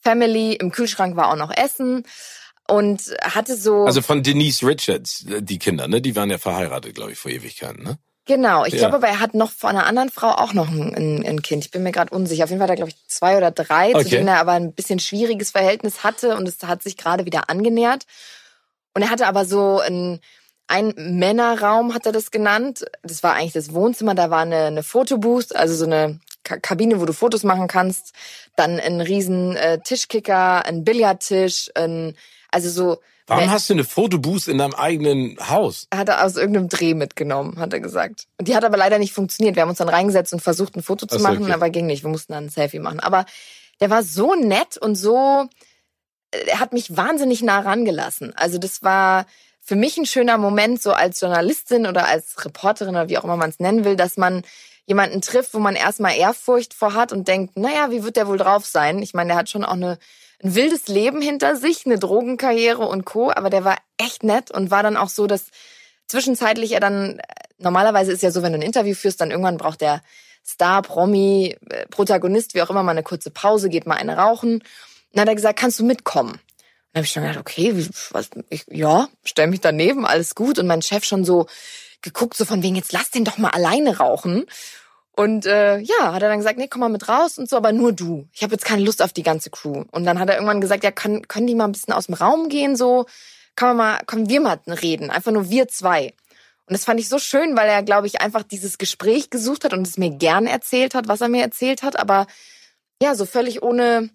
Family. 0.00 0.52
Im 0.54 0.70
Kühlschrank 0.70 1.16
war 1.16 1.30
auch 1.32 1.36
noch 1.36 1.50
Essen 1.50 2.04
und 2.68 3.02
hatte 3.22 3.56
so. 3.56 3.84
Also 3.84 4.00
von 4.00 4.22
Denise 4.22 4.64
Richards, 4.64 5.24
die 5.26 5.58
Kinder, 5.58 5.88
ne? 5.88 6.00
Die 6.00 6.14
waren 6.14 6.30
ja 6.30 6.38
verheiratet, 6.38 6.94
glaube 6.94 7.12
ich, 7.12 7.18
vor 7.18 7.30
Ewigkeiten, 7.30 7.82
ne? 7.82 7.98
Genau, 8.28 8.66
ich 8.66 8.74
ja. 8.74 8.80
glaube 8.80 8.96
aber, 8.96 9.08
er 9.08 9.20
hat 9.20 9.32
noch 9.32 9.50
von 9.50 9.70
einer 9.70 9.86
anderen 9.86 10.10
Frau 10.10 10.28
auch 10.28 10.52
noch 10.52 10.68
ein, 10.68 11.24
ein 11.26 11.40
Kind. 11.40 11.64
Ich 11.64 11.70
bin 11.70 11.82
mir 11.82 11.92
gerade 11.92 12.14
unsicher. 12.14 12.44
Auf 12.44 12.50
jeden 12.50 12.60
Fall 12.60 12.68
hat 12.68 12.74
er, 12.74 12.76
glaube 12.76 12.90
ich, 12.90 13.08
zwei 13.08 13.38
oder 13.38 13.50
drei, 13.50 13.94
okay. 13.94 14.04
zu 14.04 14.10
denen 14.10 14.28
er 14.28 14.38
aber 14.38 14.52
ein 14.52 14.74
bisschen 14.74 14.98
schwieriges 14.98 15.50
Verhältnis 15.50 16.04
hatte 16.04 16.36
und 16.36 16.46
es 16.46 16.62
hat 16.62 16.82
sich 16.82 16.98
gerade 16.98 17.24
wieder 17.24 17.48
angenähert. 17.48 18.04
Und 18.92 19.00
er 19.00 19.08
hatte 19.08 19.28
aber 19.28 19.46
so 19.46 19.80
ein, 19.80 20.20
ein 20.66 20.92
Männerraum, 20.98 21.94
hat 21.94 22.04
er 22.04 22.12
das 22.12 22.30
genannt. 22.30 22.84
Das 23.02 23.22
war 23.22 23.32
eigentlich 23.32 23.54
das 23.54 23.72
Wohnzimmer, 23.72 24.14
da 24.14 24.28
war 24.28 24.40
eine, 24.42 24.66
eine 24.66 24.82
Fotobooth, 24.82 25.56
also 25.56 25.74
so 25.74 25.86
eine 25.86 26.20
Kabine, 26.42 27.00
wo 27.00 27.06
du 27.06 27.14
Fotos 27.14 27.44
machen 27.44 27.66
kannst. 27.66 28.12
Dann 28.56 28.78
ein 28.78 29.00
riesen 29.00 29.56
äh, 29.56 29.78
Tischkicker, 29.80 30.66
ein 30.66 30.84
Billardtisch, 30.84 31.70
ein, 31.74 32.14
also 32.50 32.68
so 32.68 32.98
Warum 33.28 33.50
hast 33.50 33.68
du 33.68 33.74
eine 33.74 33.84
Fotobooth 33.84 34.48
in 34.48 34.58
deinem 34.58 34.74
eigenen 34.74 35.36
Haus? 35.48 35.86
Er 35.90 35.98
hat 35.98 36.08
er 36.08 36.24
aus 36.24 36.36
irgendeinem 36.36 36.68
Dreh 36.68 36.94
mitgenommen, 36.94 37.58
hat 37.58 37.72
er 37.74 37.80
gesagt. 37.80 38.26
Und 38.38 38.48
die 38.48 38.56
hat 38.56 38.64
aber 38.64 38.78
leider 38.78 38.98
nicht 38.98 39.12
funktioniert. 39.12 39.54
Wir 39.54 39.62
haben 39.62 39.68
uns 39.68 39.78
dann 39.78 39.88
reingesetzt 39.88 40.32
und 40.32 40.40
versucht, 40.40 40.76
ein 40.76 40.82
Foto 40.82 41.06
zu 41.06 41.18
machen, 41.18 41.44
okay. 41.44 41.52
aber 41.52 41.68
ging 41.68 41.86
nicht. 41.86 42.02
Wir 42.02 42.10
mussten 42.10 42.32
dann 42.32 42.46
ein 42.46 42.50
Selfie 42.50 42.78
machen. 42.78 43.00
Aber 43.00 43.26
der 43.80 43.90
war 43.90 44.02
so 44.02 44.34
nett 44.34 44.78
und 44.78 44.94
so, 44.94 45.46
äh, 46.30 46.38
er 46.46 46.58
hat 46.58 46.72
mich 46.72 46.96
wahnsinnig 46.96 47.42
nah 47.42 47.60
rangelassen. 47.60 48.34
Also 48.34 48.58
das 48.58 48.82
war 48.82 49.26
für 49.60 49.76
mich 49.76 49.98
ein 49.98 50.06
schöner 50.06 50.38
Moment, 50.38 50.80
so 50.80 50.92
als 50.92 51.20
Journalistin 51.20 51.86
oder 51.86 52.06
als 52.06 52.42
Reporterin 52.42 52.94
oder 52.94 53.10
wie 53.10 53.18
auch 53.18 53.24
immer 53.24 53.36
man 53.36 53.50
es 53.50 53.60
nennen 53.60 53.84
will, 53.84 53.96
dass 53.96 54.16
man 54.16 54.42
jemanden 54.86 55.20
trifft, 55.20 55.52
wo 55.52 55.58
man 55.58 55.76
erstmal 55.76 56.16
Ehrfurcht 56.16 56.72
vor 56.72 56.94
hat 56.94 57.12
und 57.12 57.28
denkt, 57.28 57.58
naja, 57.58 57.90
wie 57.90 58.02
wird 58.02 58.16
der 58.16 58.26
wohl 58.26 58.38
drauf 58.38 58.64
sein? 58.64 59.02
Ich 59.02 59.12
meine, 59.12 59.28
der 59.28 59.36
hat 59.36 59.50
schon 59.50 59.64
auch 59.64 59.74
eine 59.74 59.98
ein 60.42 60.54
wildes 60.54 60.88
Leben 60.88 61.20
hinter 61.20 61.56
sich, 61.56 61.84
eine 61.86 61.98
Drogenkarriere 61.98 62.86
und 62.86 63.04
Co. 63.04 63.30
Aber 63.30 63.50
der 63.50 63.64
war 63.64 63.78
echt 63.96 64.22
nett 64.22 64.50
und 64.50 64.70
war 64.70 64.82
dann 64.82 64.96
auch 64.96 65.08
so, 65.08 65.26
dass 65.26 65.46
zwischenzeitlich 66.06 66.72
er 66.72 66.80
dann, 66.80 67.20
normalerweise 67.58 68.12
ist 68.12 68.22
ja 68.22 68.30
so, 68.30 68.42
wenn 68.42 68.52
du 68.52 68.58
ein 68.58 68.62
Interview 68.62 68.94
führst, 68.94 69.20
dann 69.20 69.30
irgendwann 69.30 69.58
braucht 69.58 69.80
der 69.80 70.02
Star, 70.46 70.82
Promi, 70.82 71.56
äh, 71.68 71.86
Protagonist, 71.86 72.54
wie 72.54 72.62
auch 72.62 72.70
immer, 72.70 72.82
mal 72.82 72.92
eine 72.92 73.02
kurze 73.02 73.30
Pause, 73.30 73.68
geht 73.68 73.86
mal 73.86 73.96
eine 73.96 74.16
rauchen. 74.16 74.62
dann 75.12 75.22
hat 75.22 75.28
er 75.28 75.34
gesagt, 75.34 75.58
kannst 75.58 75.78
du 75.78 75.84
mitkommen? 75.84 76.40
dann 76.92 77.00
habe 77.00 77.04
ich 77.04 77.12
schon 77.12 77.22
gedacht, 77.22 77.38
okay, 77.38 77.86
was, 78.10 78.30
ich, 78.48 78.64
ja, 78.70 79.08
stell 79.22 79.48
mich 79.48 79.60
daneben, 79.60 80.06
alles 80.06 80.34
gut. 80.34 80.58
Und 80.58 80.66
mein 80.66 80.82
Chef 80.82 81.04
schon 81.04 81.24
so 81.24 81.46
geguckt, 82.00 82.36
so 82.36 82.44
von 82.44 82.62
wegen, 82.62 82.76
jetzt 82.76 82.92
lass 82.92 83.10
den 83.10 83.24
doch 83.24 83.38
mal 83.38 83.50
alleine 83.50 83.98
rauchen. 83.98 84.46
Und 85.18 85.46
äh, 85.46 85.78
ja, 85.78 86.12
hat 86.12 86.22
er 86.22 86.28
dann 86.28 86.38
gesagt, 86.38 86.58
nee, 86.58 86.68
komm 86.68 86.78
mal 86.78 86.88
mit 86.88 87.08
raus 87.08 87.38
und 87.38 87.50
so, 87.50 87.56
aber 87.56 87.72
nur 87.72 87.90
du. 87.92 88.28
Ich 88.32 88.44
habe 88.44 88.52
jetzt 88.52 88.64
keine 88.64 88.84
Lust 88.84 89.02
auf 89.02 89.12
die 89.12 89.24
ganze 89.24 89.50
Crew. 89.50 89.82
Und 89.90 90.04
dann 90.04 90.20
hat 90.20 90.28
er 90.28 90.36
irgendwann 90.36 90.60
gesagt, 90.60 90.84
ja, 90.84 90.92
können, 90.92 91.26
können 91.26 91.48
die 91.48 91.56
mal 91.56 91.64
ein 91.64 91.72
bisschen 91.72 91.92
aus 91.92 92.06
dem 92.06 92.14
Raum 92.14 92.48
gehen, 92.48 92.76
so, 92.76 93.04
kann 93.56 93.70
man 93.70 93.76
mal, 93.76 94.04
können 94.06 94.28
wir 94.28 94.40
mal 94.40 94.60
reden, 94.68 95.10
einfach 95.10 95.32
nur 95.32 95.50
wir 95.50 95.66
zwei. 95.66 96.14
Und 96.66 96.74
das 96.74 96.84
fand 96.84 97.00
ich 97.00 97.08
so 97.08 97.18
schön, 97.18 97.56
weil 97.56 97.68
er, 97.68 97.82
glaube 97.82 98.06
ich, 98.06 98.20
einfach 98.20 98.44
dieses 98.44 98.78
Gespräch 98.78 99.28
gesucht 99.28 99.64
hat 99.64 99.72
und 99.72 99.84
es 99.88 99.98
mir 99.98 100.10
gern 100.10 100.46
erzählt 100.46 100.94
hat, 100.94 101.08
was 101.08 101.20
er 101.20 101.28
mir 101.28 101.42
erzählt 101.42 101.82
hat, 101.82 101.98
aber 101.98 102.28
ja, 103.02 103.16
so 103.16 103.26
völlig 103.26 103.60
ohne 103.60 104.10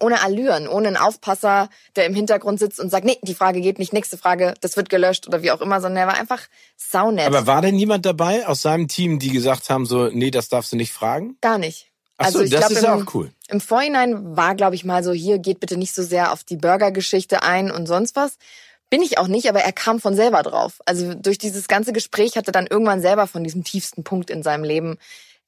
ohne 0.00 0.22
Allüren, 0.22 0.68
ohne 0.68 0.88
einen 0.88 0.96
Aufpasser, 0.96 1.68
der 1.96 2.06
im 2.06 2.14
Hintergrund 2.14 2.58
sitzt 2.58 2.80
und 2.80 2.90
sagt, 2.90 3.04
nee, 3.04 3.18
die 3.22 3.34
Frage 3.34 3.60
geht 3.60 3.78
nicht, 3.78 3.92
nächste 3.92 4.18
Frage, 4.18 4.54
das 4.60 4.76
wird 4.76 4.88
gelöscht 4.88 5.26
oder 5.26 5.42
wie 5.42 5.50
auch 5.50 5.60
immer, 5.60 5.80
sondern 5.80 6.02
er 6.02 6.06
war 6.06 6.18
einfach 6.18 6.42
saunett. 6.76 7.26
Aber 7.26 7.46
war 7.46 7.62
denn 7.62 7.76
niemand 7.76 8.06
dabei 8.06 8.46
aus 8.46 8.62
seinem 8.62 8.88
Team, 8.88 9.18
die 9.18 9.30
gesagt 9.30 9.70
haben 9.70 9.86
so, 9.86 10.08
nee, 10.08 10.30
das 10.30 10.48
darfst 10.48 10.72
du 10.72 10.76
nicht 10.76 10.92
fragen? 10.92 11.36
Gar 11.40 11.58
nicht. 11.58 11.90
Ach 12.18 12.28
so, 12.28 12.38
also 12.38 12.42
ich 12.42 12.50
das 12.50 12.60
glaub, 12.60 12.70
ist 12.72 12.82
ja 12.82 12.94
auch 12.94 13.14
cool. 13.14 13.30
Im 13.48 13.60
Vorhinein 13.60 14.36
war, 14.36 14.54
glaube 14.54 14.74
ich, 14.74 14.84
mal 14.84 15.04
so, 15.04 15.12
hier 15.12 15.38
geht 15.38 15.60
bitte 15.60 15.76
nicht 15.76 15.94
so 15.94 16.02
sehr 16.02 16.32
auf 16.32 16.44
die 16.44 16.56
Burger-Geschichte 16.56 17.42
ein 17.42 17.70
und 17.70 17.86
sonst 17.86 18.16
was. 18.16 18.36
Bin 18.88 19.02
ich 19.02 19.18
auch 19.18 19.26
nicht, 19.26 19.48
aber 19.48 19.60
er 19.60 19.72
kam 19.72 20.00
von 20.00 20.14
selber 20.14 20.42
drauf. 20.42 20.80
Also 20.86 21.14
durch 21.14 21.38
dieses 21.38 21.66
ganze 21.66 21.92
Gespräch 21.92 22.36
hat 22.36 22.46
er 22.46 22.52
dann 22.52 22.68
irgendwann 22.68 23.02
selber 23.02 23.26
von 23.26 23.42
diesem 23.42 23.64
tiefsten 23.64 24.04
Punkt 24.04 24.30
in 24.30 24.42
seinem 24.42 24.64
Leben 24.64 24.96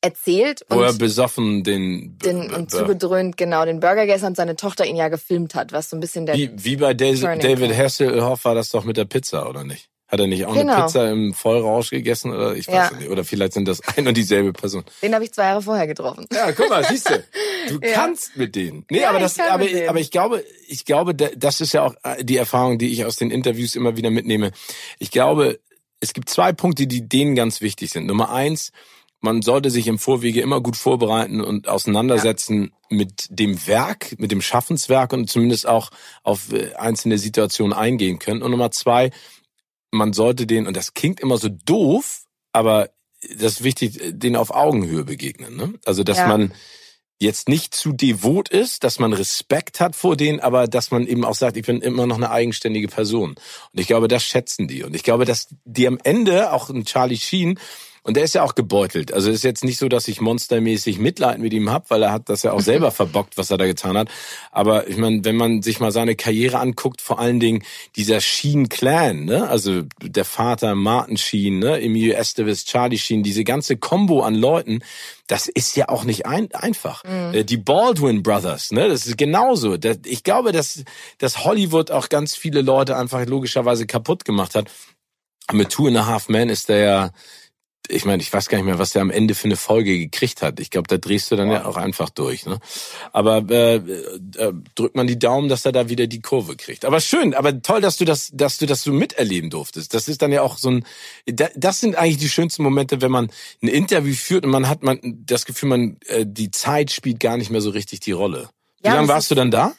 erzählt. 0.00 0.64
Wo 0.68 0.80
er 0.80 0.92
besoffen 0.92 1.64
den... 1.64 2.18
den 2.18 2.52
und 2.52 2.70
zugedröhnt, 2.70 3.36
genau, 3.36 3.64
den 3.64 3.80
Burger 3.80 4.02
gegessen 4.06 4.26
und 4.26 4.36
seine 4.36 4.56
Tochter 4.56 4.86
ihn 4.86 4.96
ja 4.96 5.08
gefilmt 5.08 5.54
hat, 5.54 5.72
was 5.72 5.90
so 5.90 5.96
ein 5.96 6.00
bisschen 6.00 6.26
der... 6.26 6.36
Wie, 6.36 6.50
wie 6.54 6.76
bei 6.76 6.94
David 6.94 7.76
Hasselhoff 7.76 8.44
war 8.44 8.54
das 8.54 8.70
doch 8.70 8.84
mit 8.84 8.96
der 8.96 9.04
Pizza, 9.04 9.48
oder 9.48 9.64
nicht? 9.64 9.88
Hat 10.08 10.20
er 10.20 10.26
nicht 10.26 10.46
auch 10.46 10.54
genau. 10.54 10.72
eine 10.72 10.84
Pizza 10.84 11.10
im 11.10 11.34
Vollrausch 11.34 11.90
gegessen 11.90 12.32
oder 12.32 12.56
ich 12.56 12.66
weiß 12.66 12.92
ja. 12.92 12.96
nicht 12.96 13.10
oder 13.10 13.24
vielleicht 13.24 13.52
sind 13.52 13.68
das 13.68 13.82
ein 13.94 14.08
und 14.08 14.16
dieselbe 14.16 14.54
Person. 14.54 14.82
Den 15.02 15.14
habe 15.14 15.24
ich 15.24 15.34
zwei 15.34 15.42
Jahre 15.42 15.60
vorher 15.60 15.86
getroffen. 15.86 16.24
Ja, 16.32 16.50
guck 16.52 16.70
mal, 16.70 16.82
siehst 16.82 17.10
du, 17.10 17.22
du 17.68 17.86
ja. 17.86 17.92
kannst 17.92 18.34
mit 18.34 18.56
denen. 18.56 18.86
Nee, 18.90 19.02
ja, 19.02 19.10
aber 19.10 19.18
das, 19.18 19.38
aber, 19.38 19.66
aber 19.86 20.00
ich 20.00 20.10
glaube, 20.10 20.42
ich 20.66 20.86
glaube, 20.86 21.14
das 21.14 21.60
ist 21.60 21.74
ja 21.74 21.84
auch 21.84 21.94
die 22.22 22.38
Erfahrung, 22.38 22.78
die 22.78 22.90
ich 22.90 23.04
aus 23.04 23.16
den 23.16 23.30
Interviews 23.30 23.74
immer 23.74 23.98
wieder 23.98 24.10
mitnehme. 24.10 24.52
Ich 24.98 25.10
glaube, 25.10 25.60
es 26.00 26.14
gibt 26.14 26.30
zwei 26.30 26.54
Punkte, 26.54 26.86
die 26.86 27.06
denen 27.06 27.34
ganz 27.34 27.60
wichtig 27.60 27.90
sind. 27.90 28.06
Nummer 28.06 28.30
eins, 28.30 28.72
man 29.20 29.42
sollte 29.42 29.70
sich 29.70 29.86
im 29.88 29.98
Vorwege 29.98 30.40
immer 30.40 30.60
gut 30.60 30.76
vorbereiten 30.76 31.40
und 31.40 31.68
auseinandersetzen 31.68 32.72
ja. 32.90 32.96
mit 32.96 33.26
dem 33.30 33.66
Werk, 33.66 34.14
mit 34.18 34.30
dem 34.30 34.40
Schaffenswerk 34.40 35.12
und 35.12 35.28
zumindest 35.28 35.66
auch 35.66 35.90
auf 36.22 36.52
äh, 36.52 36.74
einzelne 36.74 37.18
Situationen 37.18 37.72
eingehen 37.72 38.18
können. 38.18 38.42
Und 38.42 38.50
Nummer 38.50 38.70
zwei, 38.70 39.10
man 39.90 40.12
sollte 40.12 40.46
den, 40.46 40.66
und 40.66 40.76
das 40.76 40.94
klingt 40.94 41.20
immer 41.20 41.38
so 41.38 41.48
doof, 41.48 42.24
aber 42.52 42.90
das 43.22 43.54
ist 43.54 43.64
wichtig, 43.64 44.00
den 44.12 44.36
auf 44.36 44.50
Augenhöhe 44.50 45.04
begegnen. 45.04 45.56
Ne? 45.56 45.74
Also, 45.84 46.04
dass 46.04 46.18
ja. 46.18 46.28
man 46.28 46.52
jetzt 47.20 47.48
nicht 47.48 47.74
zu 47.74 47.92
devot 47.92 48.48
ist, 48.48 48.84
dass 48.84 49.00
man 49.00 49.12
Respekt 49.12 49.80
hat 49.80 49.96
vor 49.96 50.16
denen, 50.16 50.38
aber 50.38 50.68
dass 50.68 50.92
man 50.92 51.06
eben 51.06 51.24
auch 51.24 51.34
sagt, 51.34 51.56
ich 51.56 51.66
bin 51.66 51.80
immer 51.80 52.06
noch 52.06 52.16
eine 52.16 52.30
eigenständige 52.30 52.86
Person. 52.86 53.30
Und 53.30 53.80
ich 53.80 53.88
glaube, 53.88 54.06
das 54.06 54.22
schätzen 54.22 54.68
die. 54.68 54.84
Und 54.84 54.94
ich 54.94 55.02
glaube, 55.02 55.24
dass 55.24 55.48
die 55.64 55.88
am 55.88 55.98
Ende, 56.04 56.52
auch 56.52 56.70
ein 56.70 56.84
Charlie 56.84 57.16
Sheen, 57.16 57.58
und 58.08 58.16
der 58.16 58.24
ist 58.24 58.34
ja 58.34 58.42
auch 58.42 58.54
gebeutelt. 58.54 59.12
Also 59.12 59.30
ist 59.30 59.44
jetzt 59.44 59.64
nicht 59.64 59.78
so, 59.78 59.86
dass 59.86 60.08
ich 60.08 60.22
monstermäßig 60.22 60.98
Mitleid 60.98 61.40
mit 61.40 61.52
ihm 61.52 61.70
hab, 61.70 61.90
weil 61.90 62.02
er 62.02 62.10
hat 62.10 62.30
das 62.30 62.42
ja 62.42 62.52
auch 62.52 62.60
selber 62.60 62.90
verbockt, 62.90 63.36
was 63.36 63.50
er 63.50 63.58
da 63.58 63.66
getan 63.66 63.98
hat. 63.98 64.08
Aber 64.50 64.88
ich 64.88 64.96
meine, 64.96 65.26
wenn 65.26 65.36
man 65.36 65.60
sich 65.60 65.78
mal 65.78 65.92
seine 65.92 66.16
Karriere 66.16 66.58
anguckt, 66.58 67.02
vor 67.02 67.18
allen 67.18 67.38
Dingen 67.38 67.62
dieser 67.96 68.22
Sheen-Clan, 68.22 69.26
ne? 69.26 69.46
also 69.46 69.82
der 70.00 70.24
Vater 70.24 70.74
Martin 70.74 71.18
Sheen, 71.18 71.58
ne? 71.58 71.82
Emilio 71.82 72.14
Estevez, 72.14 72.64
Charlie 72.64 72.96
Sheen, 72.96 73.22
diese 73.22 73.44
ganze 73.44 73.76
Combo 73.76 74.22
an 74.22 74.34
Leuten, 74.34 74.80
das 75.26 75.46
ist 75.46 75.76
ja 75.76 75.90
auch 75.90 76.04
nicht 76.04 76.24
ein, 76.24 76.50
einfach. 76.54 77.04
Mhm. 77.04 77.34
Äh, 77.34 77.44
die 77.44 77.58
Baldwin 77.58 78.22
Brothers, 78.22 78.72
ne, 78.72 78.88
das 78.88 79.06
ist 79.06 79.18
genauso. 79.18 79.76
Ich 80.06 80.24
glaube, 80.24 80.52
dass, 80.52 80.82
dass 81.18 81.44
Hollywood 81.44 81.90
auch 81.90 82.08
ganz 82.08 82.34
viele 82.34 82.62
Leute 82.62 82.96
einfach 82.96 83.26
logischerweise 83.26 83.86
kaputt 83.86 84.24
gemacht 84.24 84.54
hat. 84.54 84.70
Mit 85.52 85.68
Two 85.68 85.88
and 85.88 85.98
a 85.98 86.06
Half 86.06 86.30
Men 86.30 86.48
ist 86.48 86.70
der 86.70 86.78
ja 86.78 87.10
ich 87.88 88.04
meine, 88.04 88.22
ich 88.22 88.32
weiß 88.32 88.48
gar 88.48 88.58
nicht 88.58 88.66
mehr, 88.66 88.78
was 88.78 88.90
der 88.90 89.02
am 89.02 89.10
Ende 89.10 89.34
für 89.34 89.46
eine 89.46 89.56
Folge 89.56 89.98
gekriegt 89.98 90.42
hat. 90.42 90.60
Ich 90.60 90.70
glaube, 90.70 90.88
da 90.88 90.98
drehst 90.98 91.30
du 91.30 91.36
dann 91.36 91.50
ja 91.50 91.64
auch 91.64 91.76
einfach 91.76 92.10
durch. 92.10 92.44
Ne? 92.44 92.58
Aber 93.12 93.38
äh, 93.50 93.76
äh, 93.76 94.52
drückt 94.74 94.94
man 94.94 95.06
die 95.06 95.18
Daumen, 95.18 95.48
dass 95.48 95.64
er 95.64 95.72
da 95.72 95.88
wieder 95.88 96.06
die 96.06 96.20
Kurve 96.20 96.56
kriegt. 96.56 96.84
Aber 96.84 97.00
schön, 97.00 97.34
aber 97.34 97.62
toll, 97.62 97.80
dass 97.80 97.96
du 97.96 98.04
das, 98.04 98.30
dass 98.34 98.58
du 98.58 98.66
das 98.66 98.82
so 98.82 98.92
miterleben 98.92 99.50
durftest. 99.50 99.94
Das 99.94 100.08
ist 100.08 100.20
dann 100.20 100.32
ja 100.32 100.42
auch 100.42 100.58
so 100.58 100.70
ein, 100.70 100.84
das 101.26 101.80
sind 101.80 101.96
eigentlich 101.96 102.18
die 102.18 102.28
schönsten 102.28 102.62
Momente, 102.62 103.00
wenn 103.00 103.10
man 103.10 103.30
ein 103.62 103.68
Interview 103.68 104.14
führt 104.14 104.44
und 104.44 104.50
man 104.50 104.68
hat 104.68 104.82
man 104.82 104.98
das 105.02 105.46
Gefühl, 105.46 105.70
man 105.70 105.96
äh, 106.06 106.26
die 106.26 106.50
Zeit 106.50 106.90
spielt 106.90 107.20
gar 107.20 107.36
nicht 107.36 107.50
mehr 107.50 107.60
so 107.60 107.70
richtig 107.70 108.00
die 108.00 108.12
Rolle. 108.12 108.50
Wie 108.82 108.88
ja, 108.88 108.94
lange 108.94 109.08
warst 109.08 109.30
du 109.30 109.34
dann 109.34 109.50
da? 109.50 109.74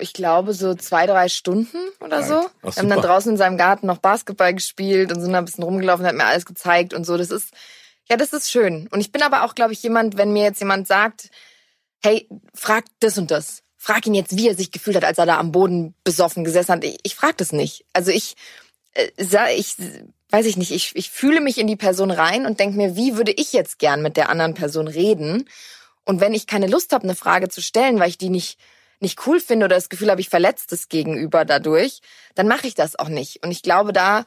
Ich 0.00 0.12
glaube, 0.12 0.52
so 0.52 0.74
zwei, 0.74 1.06
drei 1.06 1.28
Stunden 1.28 1.78
oder 2.00 2.22
so. 2.22 2.46
Ach, 2.62 2.76
wir 2.76 2.82
haben 2.82 2.88
dann 2.88 3.00
draußen 3.00 3.32
in 3.32 3.38
seinem 3.38 3.56
Garten 3.56 3.86
noch 3.86 3.98
Basketball 3.98 4.54
gespielt 4.54 5.12
und 5.12 5.20
sind 5.20 5.32
da 5.32 5.38
ein 5.38 5.44
bisschen 5.44 5.64
rumgelaufen, 5.64 6.06
hat 6.06 6.14
mir 6.14 6.24
alles 6.24 6.46
gezeigt 6.46 6.92
und 6.94 7.04
so. 7.04 7.16
Das 7.16 7.30
ist, 7.30 7.52
ja, 8.08 8.16
das 8.16 8.32
ist 8.32 8.50
schön. 8.50 8.88
Und 8.90 9.00
ich 9.00 9.12
bin 9.12 9.22
aber 9.22 9.44
auch, 9.44 9.54
glaube 9.54 9.72
ich, 9.72 9.82
jemand, 9.82 10.16
wenn 10.16 10.32
mir 10.32 10.44
jetzt 10.44 10.60
jemand 10.60 10.86
sagt, 10.86 11.30
hey, 12.02 12.28
frag 12.54 12.84
das 13.00 13.18
und 13.18 13.30
das. 13.30 13.62
Frag 13.76 14.06
ihn 14.06 14.14
jetzt, 14.14 14.36
wie 14.36 14.48
er 14.48 14.54
sich 14.54 14.72
gefühlt 14.72 14.96
hat, 14.96 15.04
als 15.04 15.18
er 15.18 15.26
da 15.26 15.38
am 15.38 15.52
Boden 15.52 15.94
besoffen 16.04 16.44
gesessen 16.44 16.72
hat. 16.72 16.84
Ich, 16.84 16.98
ich 17.02 17.14
frag 17.14 17.36
das 17.38 17.52
nicht. 17.52 17.86
Also 17.92 18.10
ich, 18.10 18.34
äh, 18.92 19.08
ich, 19.54 19.76
weiß 20.30 20.46
ich 20.46 20.56
nicht, 20.56 20.72
ich, 20.72 20.94
ich 20.96 21.10
fühle 21.10 21.40
mich 21.40 21.58
in 21.58 21.66
die 21.66 21.76
Person 21.76 22.10
rein 22.10 22.46
und 22.46 22.60
denke 22.60 22.76
mir, 22.76 22.96
wie 22.96 23.16
würde 23.16 23.32
ich 23.32 23.52
jetzt 23.52 23.78
gern 23.78 24.02
mit 24.02 24.16
der 24.16 24.28
anderen 24.28 24.54
Person 24.54 24.88
reden? 24.88 25.48
Und 26.04 26.20
wenn 26.20 26.34
ich 26.34 26.46
keine 26.46 26.66
Lust 26.66 26.92
habe, 26.92 27.04
eine 27.04 27.14
Frage 27.14 27.48
zu 27.48 27.62
stellen, 27.62 28.00
weil 28.00 28.08
ich 28.08 28.18
die 28.18 28.30
nicht 28.30 28.58
nicht 29.00 29.26
cool 29.26 29.40
finde 29.40 29.66
oder 29.66 29.76
das 29.76 29.88
Gefühl 29.88 30.10
habe, 30.10 30.20
ich 30.20 30.28
verletzt 30.28 30.72
das 30.72 30.88
Gegenüber 30.88 31.44
dadurch, 31.44 32.00
dann 32.34 32.46
mache 32.46 32.66
ich 32.66 32.74
das 32.74 32.98
auch 32.98 33.08
nicht. 33.08 33.42
Und 33.42 33.50
ich 33.50 33.62
glaube, 33.62 33.92
da 33.92 34.24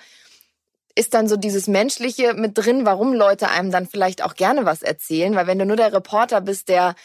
ist 0.96 1.14
dann 1.14 1.28
so 1.28 1.38
dieses 1.38 1.68
Menschliche 1.68 2.34
mit 2.34 2.58
drin, 2.58 2.86
warum 2.86 3.14
Leute 3.14 3.50
einem 3.50 3.72
dann 3.72 3.88
vielleicht 3.88 4.24
auch 4.24 4.36
gerne 4.36 4.66
was 4.66 4.82
erzählen, 4.82 5.36
weil 5.36 5.48
wenn 5.48 5.60
du 5.60 5.66
nur 5.66 5.78
der 5.78 5.94
Reporter 5.94 6.42
bist, 6.42 6.70
der 6.70 6.96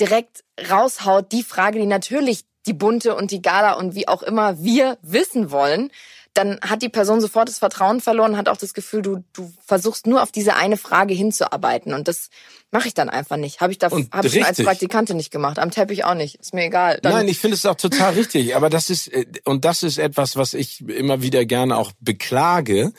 direkt 0.00 0.44
raushaut, 0.70 1.30
die 1.30 1.42
Frage, 1.42 1.78
die 1.78 1.86
natürlich 1.86 2.44
die 2.66 2.72
Bunte 2.72 3.14
und 3.14 3.30
die 3.30 3.42
Gala 3.42 3.74
und 3.74 3.94
wie 3.94 4.08
auch 4.08 4.22
immer 4.22 4.62
wir 4.62 4.98
wissen 5.02 5.50
wollen, 5.50 5.90
dann 6.34 6.60
hat 6.62 6.82
die 6.82 6.88
Person 6.88 7.20
sofort 7.20 7.48
das 7.48 7.58
Vertrauen 7.58 8.00
verloren, 8.00 8.36
hat 8.36 8.48
auch 8.48 8.56
das 8.56 8.72
Gefühl, 8.72 9.02
du, 9.02 9.24
du 9.32 9.52
versuchst 9.66 10.06
nur 10.06 10.22
auf 10.22 10.30
diese 10.30 10.54
eine 10.54 10.76
Frage 10.76 11.12
hinzuarbeiten. 11.12 11.92
Und 11.92 12.06
das 12.06 12.30
mache 12.70 12.88
ich 12.88 12.94
dann 12.94 13.08
einfach 13.08 13.36
nicht. 13.36 13.60
Habe 13.60 13.72
ich 13.72 13.78
da 13.78 13.90
hab 13.90 14.24
ich 14.24 14.44
als 14.44 14.62
Praktikantin 14.62 15.16
nicht 15.16 15.32
gemacht. 15.32 15.58
Am 15.58 15.70
Teppich 15.70 16.04
auch 16.04 16.14
nicht. 16.14 16.36
Ist 16.36 16.54
mir 16.54 16.64
egal. 16.64 17.00
Dann 17.02 17.12
Nein, 17.12 17.28
ich 17.28 17.38
finde 17.38 17.56
es 17.56 17.66
auch 17.66 17.74
total 17.74 18.14
richtig. 18.14 18.54
Aber 18.54 18.70
das 18.70 18.90
ist, 18.90 19.08
äh, 19.08 19.26
und 19.44 19.64
das 19.64 19.82
ist 19.82 19.98
etwas, 19.98 20.36
was 20.36 20.54
ich 20.54 20.86
immer 20.88 21.22
wieder 21.22 21.44
gerne 21.44 21.76
auch 21.76 21.92
beklage 22.00 22.92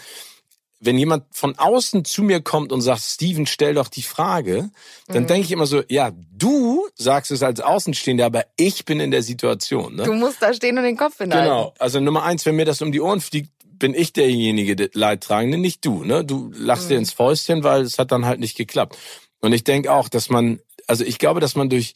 wenn 0.81 0.97
jemand 0.97 1.25
von 1.31 1.57
außen 1.57 2.03
zu 2.05 2.23
mir 2.23 2.41
kommt 2.41 2.71
und 2.71 2.81
sagt, 2.81 3.01
Steven, 3.01 3.45
stell 3.45 3.75
doch 3.75 3.87
die 3.87 4.01
Frage, 4.01 4.71
dann 5.07 5.23
mhm. 5.23 5.27
denke 5.27 5.45
ich 5.45 5.51
immer 5.51 5.67
so, 5.67 5.83
ja, 5.87 6.11
du 6.31 6.87
sagst 6.95 7.29
es 7.31 7.43
als 7.43 7.61
Außenstehender, 7.61 8.25
aber 8.25 8.45
ich 8.57 8.83
bin 8.83 8.99
in 8.99 9.11
der 9.11 9.21
Situation. 9.21 9.95
Ne? 9.95 10.03
Du 10.03 10.13
musst 10.13 10.41
da 10.41 10.53
stehen 10.53 10.77
und 10.77 10.83
den 10.83 10.97
Kopf 10.97 11.19
hinhalten. 11.19 11.45
Genau. 11.45 11.73
Also 11.77 11.99
Nummer 11.99 12.23
eins, 12.23 12.45
wenn 12.47 12.55
mir 12.55 12.65
das 12.65 12.81
um 12.81 12.91
die 12.91 12.99
Ohren 12.99 13.21
fliegt, 13.21 13.51
bin 13.63 13.93
ich 13.93 14.11
derjenige, 14.11 14.75
der 14.75 14.89
Leidtragende, 14.93 15.57
nicht 15.57 15.85
du. 15.85 16.03
Ne? 16.03 16.25
Du 16.25 16.51
lachst 16.55 16.85
mhm. 16.85 16.89
dir 16.89 16.97
ins 16.97 17.13
Fäustchen, 17.13 17.63
weil 17.63 17.83
es 17.83 17.99
hat 17.99 18.11
dann 18.11 18.25
halt 18.25 18.39
nicht 18.39 18.57
geklappt. 18.57 18.97
Und 19.39 19.53
ich 19.53 19.63
denke 19.63 19.91
auch, 19.91 20.09
dass 20.09 20.29
man, 20.29 20.59
also 20.87 21.03
ich 21.03 21.19
glaube, 21.19 21.39
dass 21.39 21.55
man 21.55 21.69
durch 21.69 21.93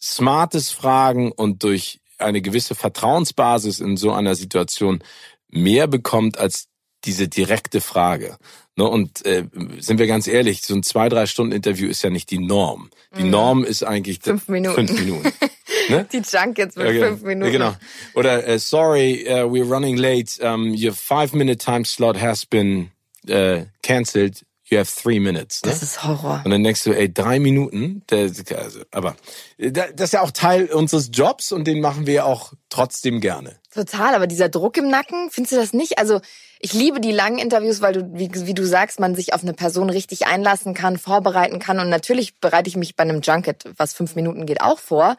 smartes 0.00 0.70
Fragen 0.70 1.30
und 1.30 1.62
durch 1.62 2.00
eine 2.18 2.42
gewisse 2.42 2.74
Vertrauensbasis 2.74 3.80
in 3.80 3.96
so 3.96 4.12
einer 4.12 4.34
Situation 4.34 5.02
mehr 5.48 5.86
bekommt 5.86 6.38
als 6.38 6.68
diese 7.04 7.28
direkte 7.28 7.80
Frage. 7.80 8.36
Ne, 8.76 8.84
und 8.84 9.24
äh, 9.24 9.44
sind 9.78 9.98
wir 9.98 10.08
ganz 10.08 10.26
ehrlich, 10.26 10.62
so 10.62 10.74
ein 10.74 10.82
zwei, 10.82 11.08
drei 11.08 11.26
Stunden 11.26 11.52
Interview 11.52 11.88
ist 11.88 12.02
ja 12.02 12.10
nicht 12.10 12.30
die 12.30 12.38
Norm. 12.38 12.90
Die 13.16 13.22
mhm. 13.22 13.30
Norm 13.30 13.64
ist 13.64 13.84
eigentlich 13.84 14.18
fünf 14.20 14.48
Minuten. 14.48 14.88
Fünf 14.88 15.00
Minuten. 15.00 15.32
Ne? 15.88 16.06
Die 16.10 16.22
Junkets 16.24 16.76
mit 16.76 16.86
okay. 16.86 17.00
fünf 17.00 17.22
Minuten. 17.22 17.52
Genau. 17.52 17.74
Oder 18.14 18.48
uh, 18.48 18.58
sorry, 18.58 19.26
uh, 19.28 19.44
we're 19.44 19.68
running 19.68 19.96
late. 19.96 20.40
Um, 20.40 20.72
your 20.72 20.92
five 20.92 21.34
minute 21.34 21.58
time 21.58 21.84
slot 21.84 22.18
has 22.18 22.46
been 22.46 22.90
uh, 23.28 23.64
cancelled. 23.82 24.44
You 24.70 24.78
have 24.78 24.90
three 24.90 25.20
minutes. 25.20 25.62
Ne? 25.62 25.70
Das 25.70 25.82
ist 25.82 26.02
Horror. 26.02 26.40
Und 26.42 26.50
dann 26.50 26.64
denkst 26.64 26.84
du, 26.84 26.92
ey, 26.92 27.12
drei 27.12 27.38
Minuten. 27.38 28.02
Das, 28.06 28.42
also, 28.50 28.80
aber 28.92 29.14
das 29.58 29.92
ist 30.00 30.12
ja 30.14 30.22
auch 30.22 30.30
Teil 30.30 30.66
unseres 30.66 31.10
Jobs 31.12 31.52
und 31.52 31.66
den 31.66 31.80
machen 31.80 32.06
wir 32.06 32.24
auch 32.24 32.54
trotzdem 32.70 33.20
gerne. 33.20 33.58
Total, 33.74 34.14
aber 34.14 34.26
dieser 34.26 34.48
Druck 34.48 34.78
im 34.78 34.88
Nacken, 34.88 35.28
findest 35.30 35.52
du 35.52 35.56
das 35.56 35.74
nicht? 35.74 35.98
Also 35.98 36.20
ich 36.64 36.72
liebe 36.72 36.98
die 36.98 37.12
langen 37.12 37.36
Interviews, 37.36 37.82
weil 37.82 37.92
du, 37.92 38.10
wie, 38.14 38.30
wie, 38.32 38.54
du 38.54 38.64
sagst, 38.64 38.98
man 38.98 39.14
sich 39.14 39.34
auf 39.34 39.42
eine 39.42 39.52
Person 39.52 39.90
richtig 39.90 40.26
einlassen 40.26 40.72
kann, 40.72 40.96
vorbereiten 40.96 41.58
kann. 41.58 41.78
Und 41.78 41.90
natürlich 41.90 42.40
bereite 42.40 42.70
ich 42.70 42.76
mich 42.76 42.96
bei 42.96 43.02
einem 43.02 43.20
Junket, 43.20 43.66
was 43.76 43.92
fünf 43.92 44.14
Minuten 44.14 44.46
geht, 44.46 44.62
auch 44.62 44.78
vor. 44.78 45.18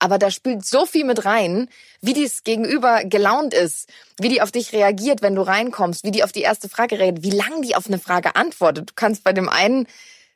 Aber 0.00 0.18
da 0.18 0.32
spielt 0.32 0.66
so 0.66 0.86
viel 0.86 1.04
mit 1.04 1.24
rein, 1.24 1.68
wie 2.00 2.12
dies 2.12 2.42
Gegenüber 2.42 3.04
gelaunt 3.04 3.54
ist, 3.54 3.88
wie 4.18 4.30
die 4.30 4.42
auf 4.42 4.50
dich 4.50 4.72
reagiert, 4.72 5.22
wenn 5.22 5.36
du 5.36 5.42
reinkommst, 5.42 6.02
wie 6.02 6.10
die 6.10 6.24
auf 6.24 6.32
die 6.32 6.40
erste 6.40 6.68
Frage 6.68 6.98
reagiert, 6.98 7.22
wie 7.22 7.36
lang 7.36 7.62
die 7.62 7.76
auf 7.76 7.86
eine 7.86 8.00
Frage 8.00 8.34
antwortet. 8.34 8.90
Du 8.90 8.94
kannst 8.96 9.22
bei 9.22 9.32
dem 9.32 9.48
einen 9.48 9.86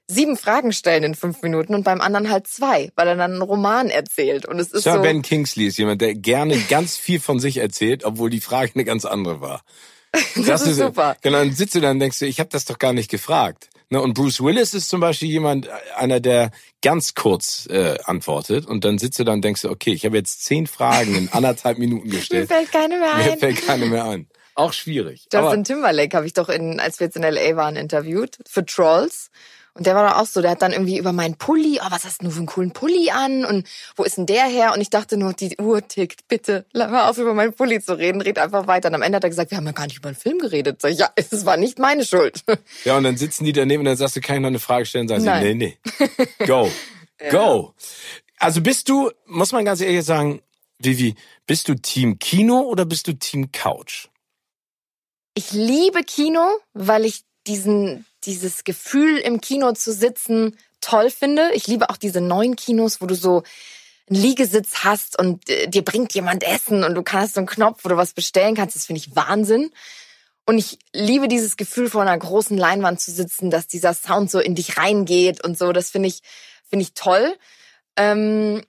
sieben 0.07 0.37
Fragen 0.37 0.73
stellen 0.73 1.03
in 1.03 1.15
fünf 1.17 1.43
Minuten 1.43 1.75
und 1.75 1.83
beim 1.83 2.01
anderen 2.01 2.31
halt 2.31 2.47
zwei, 2.47 2.93
weil 2.95 3.09
er 3.09 3.17
dann 3.17 3.33
einen 3.33 3.43
Roman 3.43 3.91
erzählt. 3.91 4.47
Und 4.47 4.61
es 4.61 4.71
ist 4.71 4.85
Sir 4.85 4.95
so. 4.95 5.03
Ben 5.03 5.23
Kingsley 5.23 5.67
ist 5.67 5.79
jemand, 5.79 6.01
der 6.01 6.15
gerne 6.15 6.57
ganz 6.69 6.97
viel 6.97 7.19
von 7.19 7.41
sich 7.41 7.57
erzählt, 7.57 8.05
obwohl 8.05 8.31
die 8.31 8.41
Frage 8.41 8.71
eine 8.77 8.85
ganz 8.85 9.05
andere 9.05 9.41
war. 9.41 9.65
Das, 10.47 10.67
ist 10.67 10.77
super. 10.79 11.17
Genau, 11.23 11.39
dann 11.39 11.53
sitzt 11.53 11.75
du 11.75 11.81
da 11.81 11.91
und 11.91 11.99
denkst 12.01 12.19
du, 12.19 12.27
ich 12.27 12.41
habe 12.41 12.51
das 12.51 12.65
doch 12.65 12.79
gar 12.79 12.93
nicht 12.93 13.11
gefragt. 13.11 13.69
Ne, 13.91 14.01
und 14.01 14.15
Bruce 14.15 14.41
Willis 14.43 14.75
ist 14.75 14.89
zum 14.89 15.01
Beispiel 15.01 15.29
jemand, 15.29 15.69
einer, 15.97 16.19
der 16.19 16.51
ganz 16.83 17.15
kurz 17.15 17.67
äh, 17.71 17.99
antwortet 18.05 18.67
und 18.67 18.85
dann 18.85 18.99
sitzt 18.99 19.19
du 19.19 19.25
da 19.25 19.33
und 19.33 19.43
denkst 19.45 19.63
du, 19.63 19.71
okay, 19.71 19.93
ich 19.93 20.05
habe 20.05 20.17
jetzt 20.17 20.45
zehn 20.45 20.67
Fragen 20.67 21.15
in 21.15 21.29
anderthalb 21.33 21.79
Minuten 21.79 22.09
Mir 22.09 22.17
gestellt. 22.19 22.49
fällt 22.49 22.73
keine 22.73 22.99
mehr 22.99 23.15
Mir 23.15 23.33
ein. 23.33 23.39
fällt 23.39 23.67
keine 23.67 23.87
mehr 23.87 24.05
ein. 24.07 24.27
Auch 24.55 24.73
schwierig. 24.73 25.27
Aber 25.33 25.47
Justin 25.47 25.65
Timberlake 25.65 26.17
habe 26.17 26.27
ich 26.27 26.33
doch 26.33 26.49
in, 26.49 26.81
als 26.81 27.01
wir 27.01 27.07
jetzt 27.09 27.17
in 27.17 27.23
LA 27.23 27.57
waren, 27.57 27.77
interviewt 27.77 28.39
für 28.49 28.65
Trolls. 28.65 29.31
Und 29.77 29.87
der 29.87 29.97
war 29.97 30.09
doch 30.09 30.19
auch 30.19 30.27
so, 30.27 30.41
der 30.41 30.53
hat 30.53 30.63
dann 30.63 30.73
irgendwie 30.73 30.99
über 30.99 31.13
meinen 31.13 31.37
Pulli, 31.37 31.81
oh, 31.83 31.87
was 31.91 32.05
hast 32.05 32.23
du 32.23 32.31
für 32.31 32.39
einen 32.39 32.47
coolen 32.47 32.71
Pulli 32.71 33.11
an? 33.11 33.45
Und 33.45 33.67
wo 33.97 34.05
ist 34.05 34.17
denn 34.17 34.27
der 34.27 34.45
her? 34.45 34.73
Und 34.73 34.81
ich 34.81 34.89
dachte 34.89 35.17
nur, 35.17 35.33
die 35.33 35.57
Uhr 35.57 35.87
tickt, 35.87 36.29
bitte, 36.29 36.65
lass 36.73 36.93
mal 36.93 37.09
auf, 37.11 37.19
über 37.19 37.35
meinen 37.35 37.53
Pulli 37.53 37.81
zu 37.81 37.99
reden, 37.99 38.21
red 38.21 38.39
einfach 38.39 38.69
weiter. 38.69 38.89
Und 38.89 38.95
am 38.95 39.03
Ende 39.03 39.17
hat 39.17 39.25
er 39.25 39.31
gesagt, 39.31 39.51
wir 39.51 39.59
haben 39.59 39.67
ja 39.67 39.73
gar 39.73 39.87
nicht 39.87 39.99
über 39.99 40.09
einen 40.09 40.17
Film 40.17 40.39
geredet. 40.39 40.81
Sag 40.81 40.93
ich, 40.93 40.99
ja, 40.99 41.11
es 41.17 41.45
war 41.45 41.57
nicht 41.57 41.81
meine 41.81 42.05
Schuld. 42.05 42.45
ja, 42.85 42.97
und 42.97 43.03
dann 43.03 43.17
sitzen 43.17 43.45
die 43.45 43.53
daneben 43.53 43.81
und 43.81 43.87
dann 43.87 43.97
sagst 43.97 44.15
du, 44.15 44.21
kann 44.21 44.37
ich 44.37 44.43
noch 44.43 44.49
eine 44.49 44.61
Frage 44.61 44.87
stellen? 44.87 45.09
Sagen 45.09 45.23
sie, 45.23 45.27
Nein. 45.27 45.59
nee, 45.59 45.79
nee. 45.99 46.47
Go. 46.47 46.71
Go. 47.31 47.75
Also 48.39 48.61
bist 48.61 48.89
du, 48.89 49.11
muss 49.27 49.53
man 49.53 49.65
ganz 49.65 49.81
ehrlich 49.81 50.05
sagen, 50.05 50.41
Vivi, 50.79 51.15
bist 51.47 51.69
du 51.69 51.75
Team 51.75 52.19
Kino 52.19 52.61
oder 52.61 52.85
bist 52.85 53.09
du 53.09 53.13
Team 53.15 53.51
Couch? 53.51 54.09
Ich 55.35 55.53
liebe 55.53 56.03
Kino, 56.05 56.47
weil 56.75 57.05
ich 57.05 57.25
diesen, 57.47 58.07
dieses 58.27 58.65
Gefühl 58.65 59.19
im 59.19 59.41
Kino 59.41 59.73
zu 59.73 59.93
sitzen 59.93 60.57
toll 60.81 61.11
finde. 61.11 61.51
Ich 61.55 61.67
liebe 61.67 61.91
auch 61.91 61.97
diese 61.97 62.21
neuen 62.21 62.57
Kinos, 62.57 63.01
wo 63.01 63.07
du 63.07 63.15
so 63.15 63.43
einen 64.09 64.21
Liegesitz 64.21 64.85
hast 64.85 65.19
und 65.19 65.49
äh, 65.49 65.67
dir 65.67 65.83
bringt 65.83 66.13
jemand 66.15 66.43
Essen 66.43 66.85
und 66.85 66.95
du 66.95 67.03
kannst 67.03 67.35
so 67.35 67.41
einen 67.41 67.47
Knopf, 67.47 67.85
wo 67.85 67.89
du 67.89 67.97
was 67.97 68.13
bestellen 68.13 68.55
kannst. 68.55 68.77
Das 68.77 68.87
finde 68.87 69.01
ich 69.01 69.17
Wahnsinn. 69.17 69.71
Und 70.47 70.59
ich 70.59 70.79
liebe 70.93 71.27
dieses 71.27 71.57
Gefühl, 71.57 71.89
vor 71.89 72.03
einer 72.03 72.19
großen 72.19 72.59
Leinwand 72.59 73.01
zu 73.01 73.11
sitzen, 73.11 73.51
dass 73.51 73.67
dieser 73.67 73.95
Sound 73.95 74.31
so 74.31 74.41
in 74.41 74.55
dich 74.55 74.77
reingeht 74.77 75.43
und 75.43 75.57
so. 75.57 75.73
Das 75.73 75.91
finde 75.91 76.09
ich, 76.09 76.21
finde 76.69 76.83
ich 76.83 76.93
toll. 76.93 77.35
Ähm, 77.97 78.63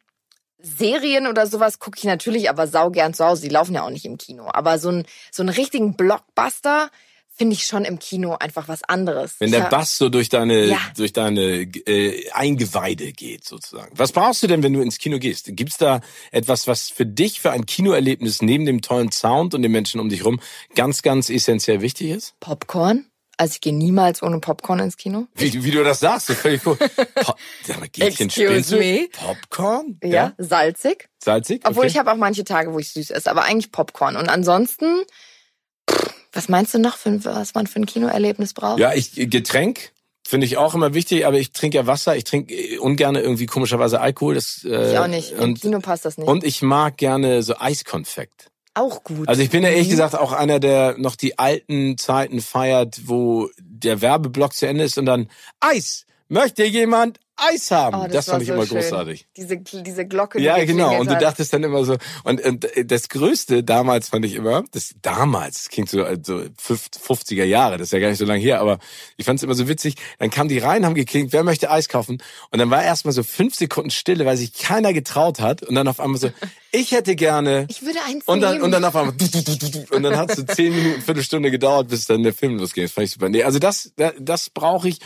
Serien 0.58 1.28
oder 1.28 1.46
sowas 1.48 1.80
gucke 1.80 1.98
ich 1.98 2.06
natürlich 2.06 2.50
aber 2.50 2.68
sau 2.68 2.92
gern 2.92 3.14
zu 3.14 3.26
Hause. 3.26 3.42
Die 3.42 3.50
laufen 3.50 3.76
ja 3.76 3.84
auch 3.84 3.90
nicht 3.90 4.06
im 4.06 4.18
Kino. 4.18 4.50
Aber 4.52 4.80
so, 4.80 4.90
ein, 4.90 5.06
so 5.32 5.44
einen 5.44 5.50
richtigen 5.50 5.98
Blockbuster 5.98 6.90
finde 7.36 7.54
ich 7.56 7.66
schon 7.66 7.84
im 7.86 8.00
Kino 8.00 8.36
einfach 8.36 8.68
was 8.68 8.84
anderes. 8.84 9.36
Wenn 9.40 9.52
der 9.52 9.62
Ja. 9.62 9.70
Bass 9.70 9.98
so 9.98 10.10
durch 10.10 10.30
deine, 10.30 10.66
Ja. 10.66 10.80
durch 10.96 11.12
deine 11.14 11.62
äh, 11.64 12.30
Eingeweide 12.32 13.12
geht, 13.12 13.46
sozusagen. 13.46 13.92
Was 13.98 14.12
brauchst 14.14 14.42
du 14.44 14.48
denn, 14.48 14.64
wenn 14.64 14.74
du 14.74 14.82
ins 14.82 14.98
Kino 14.98 15.20
gehst? 15.20 15.48
Gibt's 15.52 15.78
da 15.78 16.00
etwas, 16.32 16.68
was 16.68 16.90
für 16.90 17.06
dich 17.06 17.42
für 17.42 17.52
ein 17.52 17.66
Kinoerlebnis 17.66 18.42
neben 18.42 18.66
dem 18.66 18.82
tollen 18.82 19.12
Sound 19.12 19.54
und 19.54 19.62
den 19.62 19.72
Menschen 19.72 20.00
um 20.00 20.10
dich 20.10 20.24
rum 20.24 20.40
ganz, 20.76 21.02
ganz 21.02 21.30
essentiell 21.30 21.82
wichtig 21.82 22.10
ist? 22.12 22.40
Popcorn. 22.40 23.06
Also 23.38 23.56
ich 23.56 23.62
gehe 23.62 23.74
niemals 23.76 24.24
ohne 24.24 24.40
Popcorn 24.40 24.80
ins 24.80 24.96
Kino. 24.96 25.28
Wie, 25.36 25.64
wie 25.66 25.72
du 25.72 25.84
das 25.84 26.00
sagst, 26.00 26.28
so 26.28 26.34
völlig 26.34 26.66
cool. 26.66 26.78
Po 27.16 27.34
Sag 27.66 27.80
mal, 27.80 27.90
Excuse 28.00 28.78
me? 28.78 29.10
Popcorn? 29.12 30.00
Ja, 30.04 30.34
salzig. 30.38 31.10
Salzig? 31.22 31.62
Obwohl 31.66 31.84
okay. 31.84 31.92
ich 31.92 31.98
habe 31.98 32.14
auch 32.14 32.18
manche 32.18 32.46
Tage, 32.46 32.72
wo 32.72 32.80
ich 32.80 32.92
süß 32.92 33.10
esse, 33.10 33.30
aber 33.30 33.44
eigentlich 33.44 33.74
Popcorn. 33.74 34.16
Und 34.16 34.30
ansonsten, 34.30 35.02
was 36.36 36.50
meinst 36.50 36.74
du 36.74 36.80
noch, 36.80 36.98
für, 36.98 37.24
was 37.26 37.54
man 37.56 37.66
für 37.68 37.80
ein 37.80 37.86
Kinoerlebnis 37.86 38.54
braucht? 38.54 38.80
Ja, 38.80 38.94
ich 38.94 39.14
Getränk 39.16 39.92
finde 40.28 40.46
ich 40.48 40.58
auch 40.58 40.74
immer 40.76 40.94
wichtig, 40.94 41.26
aber 41.26 41.38
ich 41.38 41.52
trinke 41.52 41.78
ja 41.78 41.88
Wasser. 41.88 42.16
Ich 42.16 42.24
trinke 42.24 42.54
äh, 42.54 42.78
ungern 42.80 43.16
irgendwie 43.16 43.46
komischerweise 43.46 44.02
Alkohol. 44.02 44.36
Das, 44.36 44.64
äh, 44.64 44.92
ich 44.92 44.98
auch 45.00 45.08
nicht. 45.08 45.32
Im 45.32 45.40
Und, 45.40 45.62
Kino 45.62 45.80
passt 45.80 46.06
das 46.06 46.18
nicht. 46.18 46.28
und 46.28 46.44
ich 46.44 46.62
mag 46.62 46.98
gerne 46.98 47.42
so 47.44 47.56
Eiskonfekt. 47.58 48.48
auch 48.74 49.04
gut. 49.04 49.30
Also 49.30 49.42
ich 49.42 49.50
bin 49.52 49.64
ja 49.64 49.70
ehrlich 49.70 49.88
Mhm. 49.88 49.92
gesagt 49.92 50.16
auch 50.16 50.32
einer, 50.34 50.60
der 50.60 50.98
noch 50.98 51.16
die 51.16 51.40
alten 51.40 51.98
Zeiten 51.98 52.42
feiert, 52.42 53.02
wo 53.06 53.50
der 53.60 54.02
Werbeblock 54.02 54.54
zu 54.54 54.68
Ende 54.68 54.84
ist 54.84 54.98
und 54.98 55.06
dann 55.06 55.30
Eis. 55.62 56.06
Möchte 56.28 56.66
jemand 56.66 57.20
Eis 57.38 57.70
haben? 57.70 57.96
Oh, 57.98 58.08
das 58.08 58.28
war 58.28 58.34
fand 58.36 58.44
ich 58.44 58.48
so 58.48 58.54
immer 58.54 58.66
schön. 58.66 58.78
großartig. 58.78 59.28
Diese, 59.36 59.58
diese 59.58 60.06
Glocke, 60.08 60.38
die 60.38 60.46
Ja, 60.46 60.64
genau. 60.64 61.00
Und 61.00 61.10
du 61.10 61.18
dachtest 61.18 61.52
dann 61.54 61.64
immer 61.64 61.84
so, 61.84 61.98
und, 62.24 62.42
und 62.44 62.68
das 62.86 63.10
Größte 63.10 63.64
damals 63.64 64.10
fand 64.10 64.24
ich 64.26 64.36
immer, 64.36 64.64
das 64.72 64.96
damals, 65.02 65.64
das 65.64 65.70
klingt 65.70 65.90
so, 65.90 66.06
so 66.24 66.38
50er 66.38 67.44
Jahre, 67.44 67.78
das 67.78 67.90
ist 67.90 67.92
ja 67.92 68.00
gar 68.00 68.10
nicht 68.10 68.20
so 68.20 68.26
lange 68.26 68.40
her, 68.40 68.62
aber 68.62 68.80
ich 69.18 69.26
fand 69.26 69.40
es 69.40 69.44
immer 69.44 69.54
so 69.54 69.68
witzig. 69.68 69.96
Dann 70.18 70.30
kamen 70.30 70.48
die 70.48 70.60
rein, 70.60 70.86
haben 70.86 70.96
geklingt, 70.96 71.34
wer 71.34 71.44
möchte 71.44 71.70
Eis 71.70 71.90
kaufen? 71.90 72.24
Und 72.52 72.60
dann 72.60 72.70
war 72.70 72.84
erstmal 72.84 73.14
so 73.14 73.24
fünf 73.24 73.56
Sekunden 73.56 73.92
Stille, 73.92 74.26
weil 74.26 74.38
sich 74.38 74.54
keiner 74.54 74.94
getraut 74.94 75.42
hat. 75.42 75.62
Und 75.62 75.76
dann 75.76 75.90
auf 75.90 76.00
einmal 76.00 76.20
so, 76.20 76.32
ich 76.72 76.92
hätte 76.92 77.16
gerne. 77.16 77.68
Ich 77.70 77.82
würde 77.82 78.00
eins 78.08 78.26
Und 78.28 78.40
dann, 78.42 78.54
nehmen. 78.54 78.64
und 78.64 78.72
dann 78.72 78.86
auf 78.86 78.96
einmal, 78.96 79.14
du, 79.14 79.28
du, 79.28 79.44
du, 79.44 79.58
du, 79.58 79.70
du. 79.70 79.96
und 79.96 80.04
dann 80.04 80.16
hat 80.18 80.30
es 80.30 80.38
so 80.38 80.44
zehn 80.44 80.74
Minuten, 80.74 81.02
Viertelstunde 81.02 81.52
gedauert, 81.52 81.90
bis 81.90 82.06
dann 82.06 82.24
der 82.24 82.34
Film 82.34 82.58
losging. 82.58 82.86
Das 82.86 82.94
fand 82.94 83.06
ich 83.08 83.12
super. 83.12 83.28
Nee, 83.28 83.44
also 83.44 83.60
das, 83.60 83.92
das, 83.98 84.14
das 84.20 84.50
brauche 84.50 84.88
ich. 84.88 85.00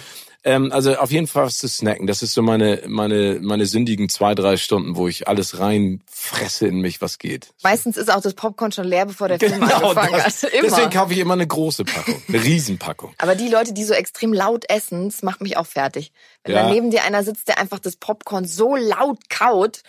Ähm, 0.45 0.71
also 0.71 0.95
auf 0.95 1.12
jeden 1.12 1.28
Fall 1.28 1.45
was 1.47 1.58
zu 1.58 1.67
snacken. 1.67 2.08
Das 2.08 2.21
ist 2.23 2.34
so 2.34 2.41
meine, 2.41 2.82
meine, 2.88 3.39
meine 3.41 3.65
sündigen 3.65 4.08
zwei, 4.08 4.36
drei 4.36 4.56
Stunden, 4.56 4.95
wo 4.95 5.08
ich 5.10 5.28
alles 5.28 5.60
reinfresse 5.60 6.67
in 6.67 6.80
mich, 6.80 7.02
was 7.02 7.17
geht. 7.17 7.49
Meistens 7.62 7.97
ist 7.97 8.10
auch 8.10 8.21
das 8.21 8.34
Popcorn 8.36 8.71
schon 8.71 8.86
leer, 8.88 9.06
bevor 9.06 9.28
der 9.28 9.38
Film 9.39 9.60
Genau, 9.60 9.75
angefangen 9.75 10.13
das, 10.13 10.43
hat. 10.43 10.54
Immer. 10.54 10.63
deswegen 10.63 10.89
kaufe 10.91 11.12
ich 11.13 11.19
immer 11.19 11.34
eine 11.34 11.45
große 11.47 11.84
Packung, 11.84 12.21
eine 12.28 12.41
Riesenpackung. 12.43 13.13
Aber 13.17 13.36
die 13.36 13.49
Leute, 13.49 13.73
die 13.73 13.84
so 13.84 13.93
extrem 13.93 14.32
laut 14.34 14.63
essen, 14.69 15.10
das 15.10 15.23
macht 15.23 15.41
mich 15.41 15.58
auch 15.58 15.67
fertig. 15.67 16.12
Wenn 16.45 16.56
Ja. 16.56 16.63
da 16.63 16.69
neben 16.69 16.89
dir 16.89 17.04
einer 17.04 17.23
sitzt, 17.23 17.47
der 17.49 17.60
einfach 17.60 17.80
das 17.80 17.97
Popcorn 17.97 18.45
so 18.45 18.75
laut 18.78 19.30
kaut, 19.30 19.82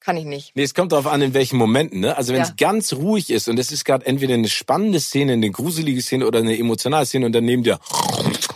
kann 0.00 0.16
ich 0.16 0.24
nicht. 0.26 0.52
Nee, 0.54 0.62
es 0.62 0.74
kommt 0.74 0.92
darauf 0.92 1.08
an, 1.08 1.20
in 1.20 1.34
welchen 1.34 1.56
Momenten. 1.58 1.98
Ne? 2.00 2.16
Also 2.16 2.32
wenn 2.32 2.40
es 2.40 2.48
Ja. 2.50 2.68
ganz 2.68 2.92
ruhig 2.92 3.30
ist 3.30 3.48
und 3.48 3.58
es 3.58 3.72
ist 3.72 3.84
gerade 3.84 4.06
entweder 4.06 4.34
eine 4.34 4.48
spannende 4.48 5.00
Szene, 5.00 5.32
eine 5.32 5.50
gruselige 5.50 6.00
Szene 6.00 6.24
oder 6.26 6.38
eine 6.38 6.56
emotionale 6.56 7.04
Szene 7.04 7.26
und 7.26 7.32
dann 7.32 7.44
neben 7.44 7.64
dir 7.64 7.80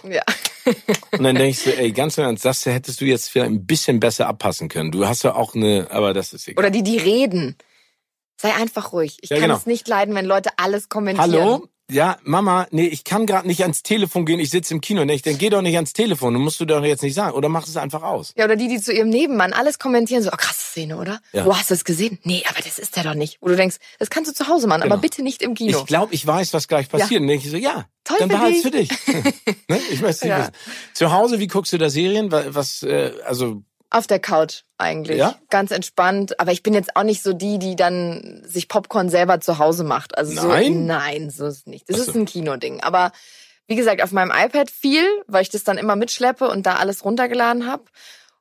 Ja. 0.08 0.22
und 1.12 1.22
dann 1.22 1.34
denkst 1.34 1.64
du, 1.64 1.76
ey, 1.76 1.92
ganz 1.92 2.18
im 2.18 2.24
Ernst, 2.24 2.44
das 2.44 2.64
hättest 2.66 3.00
du 3.00 3.04
jetzt 3.04 3.30
vielleicht 3.30 3.50
ein 3.50 3.66
bisschen 3.66 4.00
besser 4.00 4.28
abpassen 4.28 4.68
können. 4.68 4.92
Du 4.92 5.06
hast 5.06 5.24
ja 5.24 5.34
auch 5.34 5.54
eine, 5.54 5.88
aber 5.90 6.14
das 6.14 6.32
ist 6.32 6.48
egal. 6.48 6.64
Oder 6.64 6.70
die, 6.70 6.82
die 6.82 6.98
reden. 6.98 7.56
Sei 8.40 8.54
einfach 8.54 8.92
ruhig. 8.92 9.18
Ich 9.20 9.30
Ja, 9.30 9.36
kann 9.36 9.48
genau. 9.48 9.56
es 9.56 9.66
nicht 9.66 9.86
leiden, 9.86 10.14
wenn 10.14 10.26
Leute 10.26 10.50
alles 10.56 10.88
kommentieren. 10.88 11.32
Hallo? 11.32 11.68
Ja, 11.90 12.16
Mama, 12.22 12.66
nee, 12.70 12.86
ich 12.86 13.04
kann 13.04 13.26
gerade 13.26 13.46
nicht 13.46 13.60
ans 13.62 13.82
Telefon 13.82 14.24
gehen, 14.24 14.40
ich 14.40 14.48
sitze 14.48 14.72
im 14.72 14.80
Kino. 14.80 15.04
Nee, 15.04 15.14
ich, 15.14 15.22
dann 15.22 15.36
geh 15.36 15.50
doch 15.50 15.60
nicht 15.60 15.74
ans 15.74 15.92
Telefon, 15.92 16.32
musst 16.34 16.58
du 16.58 16.64
doch 16.64 16.82
jetzt 16.82 17.02
nicht 17.02 17.12
sagen. 17.14 17.34
Oder 17.36 17.50
mach 17.50 17.66
es 17.66 17.76
einfach 17.76 18.02
aus. 18.02 18.32
Ja, 18.36 18.46
oder 18.46 18.56
die, 18.56 18.68
die 18.68 18.80
zu 18.80 18.92
ihrem 18.94 19.10
Nebenmann 19.10 19.52
alles 19.52 19.78
kommentieren, 19.78 20.22
so, 20.22 20.30
oh, 20.32 20.36
krasse 20.36 20.64
Szene, 20.70 20.96
oder? 20.96 21.20
Ja. 21.32 21.44
Wo 21.44 21.54
hast 21.54 21.68
du 21.68 21.74
es 21.74 21.84
gesehen? 21.84 22.18
Nee, 22.22 22.44
aber 22.48 22.60
das 22.62 22.78
ist 22.78 22.96
der 22.96 23.02
doch 23.04 23.14
nicht. 23.14 23.38
Wo 23.42 23.48
du 23.48 23.56
denkst, 23.56 23.76
das 23.98 24.08
kannst 24.08 24.30
du 24.30 24.34
zu 24.34 24.48
Hause 24.48 24.68
machen, 24.68 24.82
Genau. 24.82 24.94
aber 24.94 25.02
bitte 25.02 25.22
nicht 25.22 25.42
im 25.42 25.54
Kino. 25.54 25.78
Ich 25.80 25.84
glaube, 25.86 26.14
ich 26.14 26.26
weiß, 26.26 26.54
was 26.54 26.66
gleich 26.66 26.88
passiert. 26.88 27.20
Und 27.20 27.26
dann 27.26 27.28
denke 27.28 27.44
ich 27.44 27.50
so, 27.50 27.58
ja, 27.58 27.84
Toll 28.04 28.16
dann 28.20 28.28
behalt's 28.30 28.62
dich. 28.62 28.88
für 28.88 29.12
dich. 29.12 29.34
ne? 29.68 29.78
Ich 29.90 30.00
möchte 30.00 30.28
Ja. 30.28 30.38
wissen. 30.38 30.52
Zu 30.94 31.12
Hause, 31.12 31.40
wie 31.40 31.46
guckst 31.46 31.72
du 31.74 31.78
da 31.78 31.90
Serien? 31.90 32.32
Wa- 32.32 32.44
Was, 32.48 32.82
äh, 32.84 33.12
also, 33.26 33.62
Auf 33.94 34.06
der 34.06 34.20
Couch 34.20 34.62
eigentlich. 34.78 35.18
Ja? 35.18 35.34
Ganz 35.50 35.70
entspannt. 35.70 36.40
Aber 36.40 36.50
ich 36.50 36.62
bin 36.62 36.72
jetzt 36.72 36.96
auch 36.96 37.02
nicht 37.02 37.22
so 37.22 37.34
die, 37.34 37.58
die 37.58 37.76
dann 37.76 38.42
sich 38.46 38.66
Popcorn 38.66 39.10
selber 39.10 39.38
zu 39.40 39.58
Hause 39.58 39.84
macht. 39.84 40.16
Also 40.16 40.40
so, 40.40 40.48
Nein? 40.48 40.86
nein, 40.86 41.30
so 41.30 41.46
ist 41.46 41.58
es 41.58 41.66
nicht. 41.66 41.90
Das 41.90 42.00
Ach 42.00 42.04
so. 42.04 42.10
ist 42.10 42.16
ein 42.16 42.24
Kinoding. 42.24 42.82
Aber 42.82 43.12
wie 43.66 43.76
gesagt, 43.76 44.02
auf 44.02 44.10
meinem 44.10 44.32
iPad 44.34 44.70
viel, 44.70 45.04
weil 45.26 45.42
ich 45.42 45.50
das 45.50 45.62
dann 45.62 45.76
immer 45.76 45.94
mitschleppe 45.94 46.48
und 46.48 46.64
da 46.64 46.76
alles 46.76 47.04
runtergeladen 47.04 47.66
habe. 47.66 47.84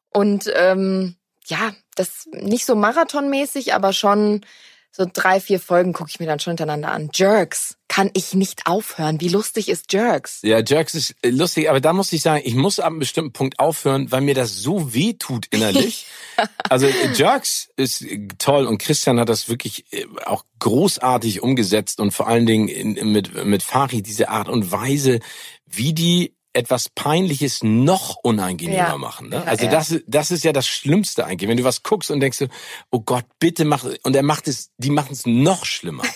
Und 0.10 0.50
ähm, 0.56 1.16
ja, 1.46 1.74
das 1.96 2.28
nicht 2.32 2.66
so 2.66 2.76
marathonmäßig, 2.76 3.74
aber 3.74 3.92
schon 3.92 4.46
so 4.92 5.06
drei, 5.12 5.40
vier 5.40 5.60
Folgen 5.60 5.94
gucke 5.94 6.10
ich 6.10 6.20
mir 6.20 6.26
dann 6.26 6.40
schon 6.40 6.52
hintereinander 6.52 6.92
an. 6.92 7.10
Jerks 7.14 7.78
kann 7.88 8.10
ich 8.14 8.34
nicht 8.34 8.68
aufhören. 8.68 9.22
Wie 9.22 9.30
lustig 9.30 9.70
ist 9.70 9.92
Jerks? 9.92 10.40
ja, 10.44 10.60
Jerks 10.60 10.96
ist 10.96 11.16
äh, 11.22 11.30
lustig, 11.30 11.70
aber 11.70 11.80
da 11.80 11.94
muss 11.94 12.12
ich 12.12 12.22
sagen, 12.22 12.42
ich 12.46 12.56
muss 12.56 12.80
ab 12.80 12.88
einem 12.88 13.00
bestimmten 13.00 13.32
Punkt 13.32 13.60
aufhören, 13.60 14.12
weil 14.12 14.22
mir 14.22 14.36
das 14.36 14.56
so 14.56 14.94
weh 14.94 15.14
tut 15.14 15.48
innerlich. 15.50 16.08
also 16.70 16.88
äh, 16.88 17.14
Jerks 17.14 17.70
ist 17.78 18.02
äh, 18.02 18.28
toll 18.38 18.66
und 18.66 18.80
Christian 18.80 19.20
hat 19.20 19.30
das 19.30 19.48
wirklich 19.48 19.86
auch 20.26 20.44
großartig 20.60 21.42
umgesetzt 21.42 22.00
und 22.00 22.12
vor 22.12 22.28
allen 22.28 22.46
Dingen 22.46 22.68
in, 22.68 23.12
mit, 23.12 23.46
mit 23.46 23.64
Fari 23.64 24.02
diese 24.02 24.30
Art 24.30 24.50
und 24.50 24.72
Weise, 24.72 25.20
wie 25.66 25.94
die 25.94 26.36
etwas 26.54 26.90
Peinliches 26.90 27.64
noch 27.64 28.18
unangenehmer 28.24 28.78
Ja. 28.90 28.98
machen. 28.98 29.30
Ne? 29.30 29.38
Ja, 29.38 29.44
also 29.44 29.66
ja. 29.66 29.72
das, 29.72 29.96
das 30.08 30.32
ist 30.32 30.44
ja 30.44 30.52
das 30.54 30.68
Schlimmste 30.68 31.26
eigentlich, 31.26 31.50
wenn 31.50 31.58
du 31.58 31.64
was 31.64 31.84
guckst 31.84 32.12
und 32.12 32.20
denkst, 32.20 32.46
oh 32.92 33.00
Gott, 33.00 33.26
bitte 33.40 33.64
mach, 33.66 33.86
und 34.04 34.16
er 34.16 34.24
macht 34.24 34.48
es, 34.48 34.72
die 34.78 34.90
machen 34.90 35.14
es 35.14 35.26
noch 35.26 35.66
schlimmer. 35.66 36.04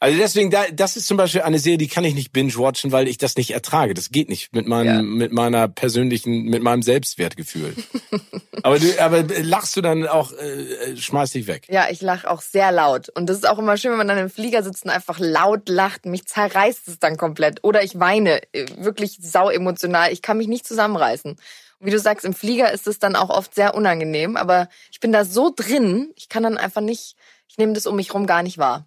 Also 0.00 0.18
deswegen, 0.18 0.50
da, 0.50 0.64
das 0.72 0.96
ist 0.96 1.06
zum 1.06 1.16
Beispiel 1.16 1.42
eine 1.42 1.58
Serie, 1.60 1.78
die 1.78 1.86
kann 1.86 2.02
ich 2.04 2.14
nicht 2.14 2.32
binge-watchen, 2.32 2.90
weil 2.90 3.06
ich 3.06 3.18
das 3.18 3.36
nicht 3.36 3.52
ertrage. 3.52 3.94
Das 3.94 4.10
geht 4.10 4.28
nicht 4.28 4.52
mit 4.52 4.66
meinem, 4.66 4.86
Ja. 4.86 5.02
mit 5.02 5.32
meiner 5.32 5.68
persönlichen, 5.68 6.42
mit 6.44 6.62
meinem 6.62 6.82
Selbstwertgefühl. 6.82 7.74
aber 8.64 8.78
du, 8.80 9.00
aber 9.00 9.22
lachst 9.42 9.76
du 9.76 9.80
dann 9.80 10.06
auch, 10.08 10.32
äh, 10.32 10.96
schmeiß 10.96 11.30
dich 11.30 11.46
weg. 11.46 11.66
Ja, 11.70 11.86
ich 11.90 12.00
lache 12.02 12.28
auch 12.28 12.42
sehr 12.42 12.72
laut. 12.72 13.08
Und 13.10 13.26
das 13.28 13.36
ist 13.36 13.48
auch 13.48 13.58
immer 13.58 13.76
schön, 13.76 13.92
wenn 13.92 13.98
man 13.98 14.08
dann 14.08 14.18
im 14.18 14.30
Flieger 14.30 14.62
sitzt 14.62 14.84
und 14.84 14.90
einfach 14.90 15.18
laut 15.20 15.68
lacht. 15.68 16.04
Mich 16.06 16.26
zerreißt 16.26 16.88
es 16.88 16.98
dann 16.98 17.16
komplett. 17.16 17.60
Oder 17.62 17.82
ich 17.84 17.98
weine, 17.98 18.40
äh, 18.52 18.66
wirklich 18.78 19.18
sau 19.20 19.50
emotional. 19.62 20.12
Ich 20.12 20.22
kann 20.22 20.38
mich 20.38 20.48
nicht 20.48 20.66
zusammenreißen. 20.66 21.32
Und 21.32 21.86
Wie 21.86 21.90
du 21.90 21.98
sagst, 21.98 22.24
im 22.24 22.34
Flieger 22.34 22.70
ist 22.72 22.86
es 22.86 22.98
dann 22.98 23.16
auch 23.16 23.30
oft 23.30 23.54
sehr 23.54 23.74
unangenehm, 23.74 24.36
aber 24.36 24.68
ich 24.90 25.00
bin 25.00 25.12
da 25.12 25.24
so 25.24 25.52
drin, 25.54 26.12
ich 26.16 26.28
kann 26.28 26.42
dann 26.42 26.58
einfach 26.58 26.80
nicht, 26.80 27.16
ich 27.48 27.58
nehme 27.58 27.72
das 27.72 27.86
um 27.86 27.96
mich 27.96 28.14
rum 28.14 28.26
gar 28.26 28.42
nicht 28.42 28.58
wahr. 28.58 28.86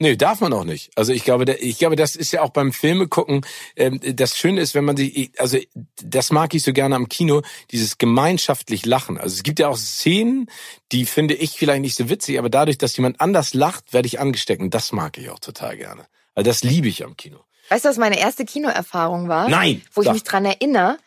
Nee, 0.00 0.16
darf 0.16 0.40
man 0.40 0.52
auch 0.52 0.64
nicht. 0.64 0.90
Also 0.96 1.12
ich 1.12 1.22
glaube, 1.22 1.50
ich 1.52 1.78
glaube, 1.78 1.94
das 1.94 2.16
ist 2.16 2.32
ja 2.32 2.42
auch 2.42 2.50
beim 2.50 2.72
Filme 2.72 3.06
gucken. 3.06 3.46
Ähm, 3.76 4.00
das 4.02 4.36
Schöne 4.36 4.60
ist, 4.60 4.74
wenn 4.74 4.84
man 4.84 4.96
sich, 4.96 5.30
also 5.38 5.56
das 6.02 6.32
mag 6.32 6.52
ich 6.52 6.64
so 6.64 6.72
gerne 6.72 6.96
am 6.96 7.08
Kino, 7.08 7.42
dieses 7.70 7.96
gemeinschaftlich 7.96 8.86
Lachen. 8.86 9.18
Also 9.18 9.34
es 9.36 9.44
gibt 9.44 9.60
ja 9.60 9.68
auch 9.68 9.76
Szenen, 9.76 10.50
die 10.90 11.06
finde 11.06 11.34
ich 11.34 11.52
vielleicht 11.52 11.80
nicht 11.80 11.96
so 11.96 12.10
witzig, 12.10 12.38
aber 12.38 12.50
dadurch, 12.50 12.76
dass 12.76 12.96
jemand 12.96 13.20
anders 13.20 13.54
lacht, 13.54 13.92
werde 13.92 14.06
ich 14.06 14.18
angesteckt 14.18 14.60
und 14.60 14.74
das 14.74 14.90
mag 14.90 15.16
ich 15.16 15.30
auch 15.30 15.38
total 15.38 15.76
gerne. 15.76 16.06
Also 16.34 16.50
das 16.50 16.64
liebe 16.64 16.88
ich 16.88 17.04
am 17.04 17.16
Kino. 17.16 17.38
Weißt 17.68 17.84
du, 17.84 17.88
was 17.88 17.96
meine 17.96 18.18
erste 18.18 18.44
Kinoerfahrung 18.44 19.28
war? 19.28 19.48
Nein. 19.48 19.82
Wo 19.92 20.02
ich 20.02 20.12
mich 20.12 20.24
dran 20.24 20.44
erinnere. 20.44 20.98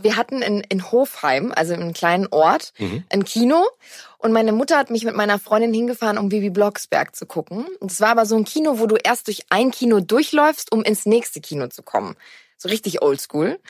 Wir 0.00 0.16
hatten 0.16 0.40
in, 0.40 0.60
in 0.60 0.90
Hofheim, 0.90 1.52
also 1.54 1.74
in 1.74 1.82
einem 1.82 1.92
kleinen 1.92 2.26
Ort, 2.28 2.72
mhm. 2.78 3.04
ein 3.10 3.24
Kino. 3.24 3.66
Und 4.16 4.32
meine 4.32 4.52
Mutter 4.52 4.78
hat 4.78 4.90
mich 4.90 5.04
mit 5.04 5.14
meiner 5.14 5.38
Freundin 5.38 5.74
hingefahren, 5.74 6.16
um 6.16 6.30
Bibi 6.30 6.48
Blocksberg 6.48 7.14
zu 7.14 7.26
gucken. 7.26 7.66
Und 7.80 7.92
es 7.92 8.00
war 8.00 8.08
aber 8.08 8.24
so 8.24 8.34
ein 8.36 8.44
Kino, 8.44 8.78
wo 8.78 8.86
du 8.86 8.96
erst 8.96 9.26
durch 9.26 9.42
ein 9.50 9.70
Kino 9.70 10.00
durchläufst, 10.00 10.72
um 10.72 10.82
ins 10.82 11.04
nächste 11.04 11.42
Kino 11.42 11.68
zu 11.68 11.82
kommen. 11.82 12.16
So 12.56 12.70
richtig 12.70 13.02
oldschool. 13.02 13.60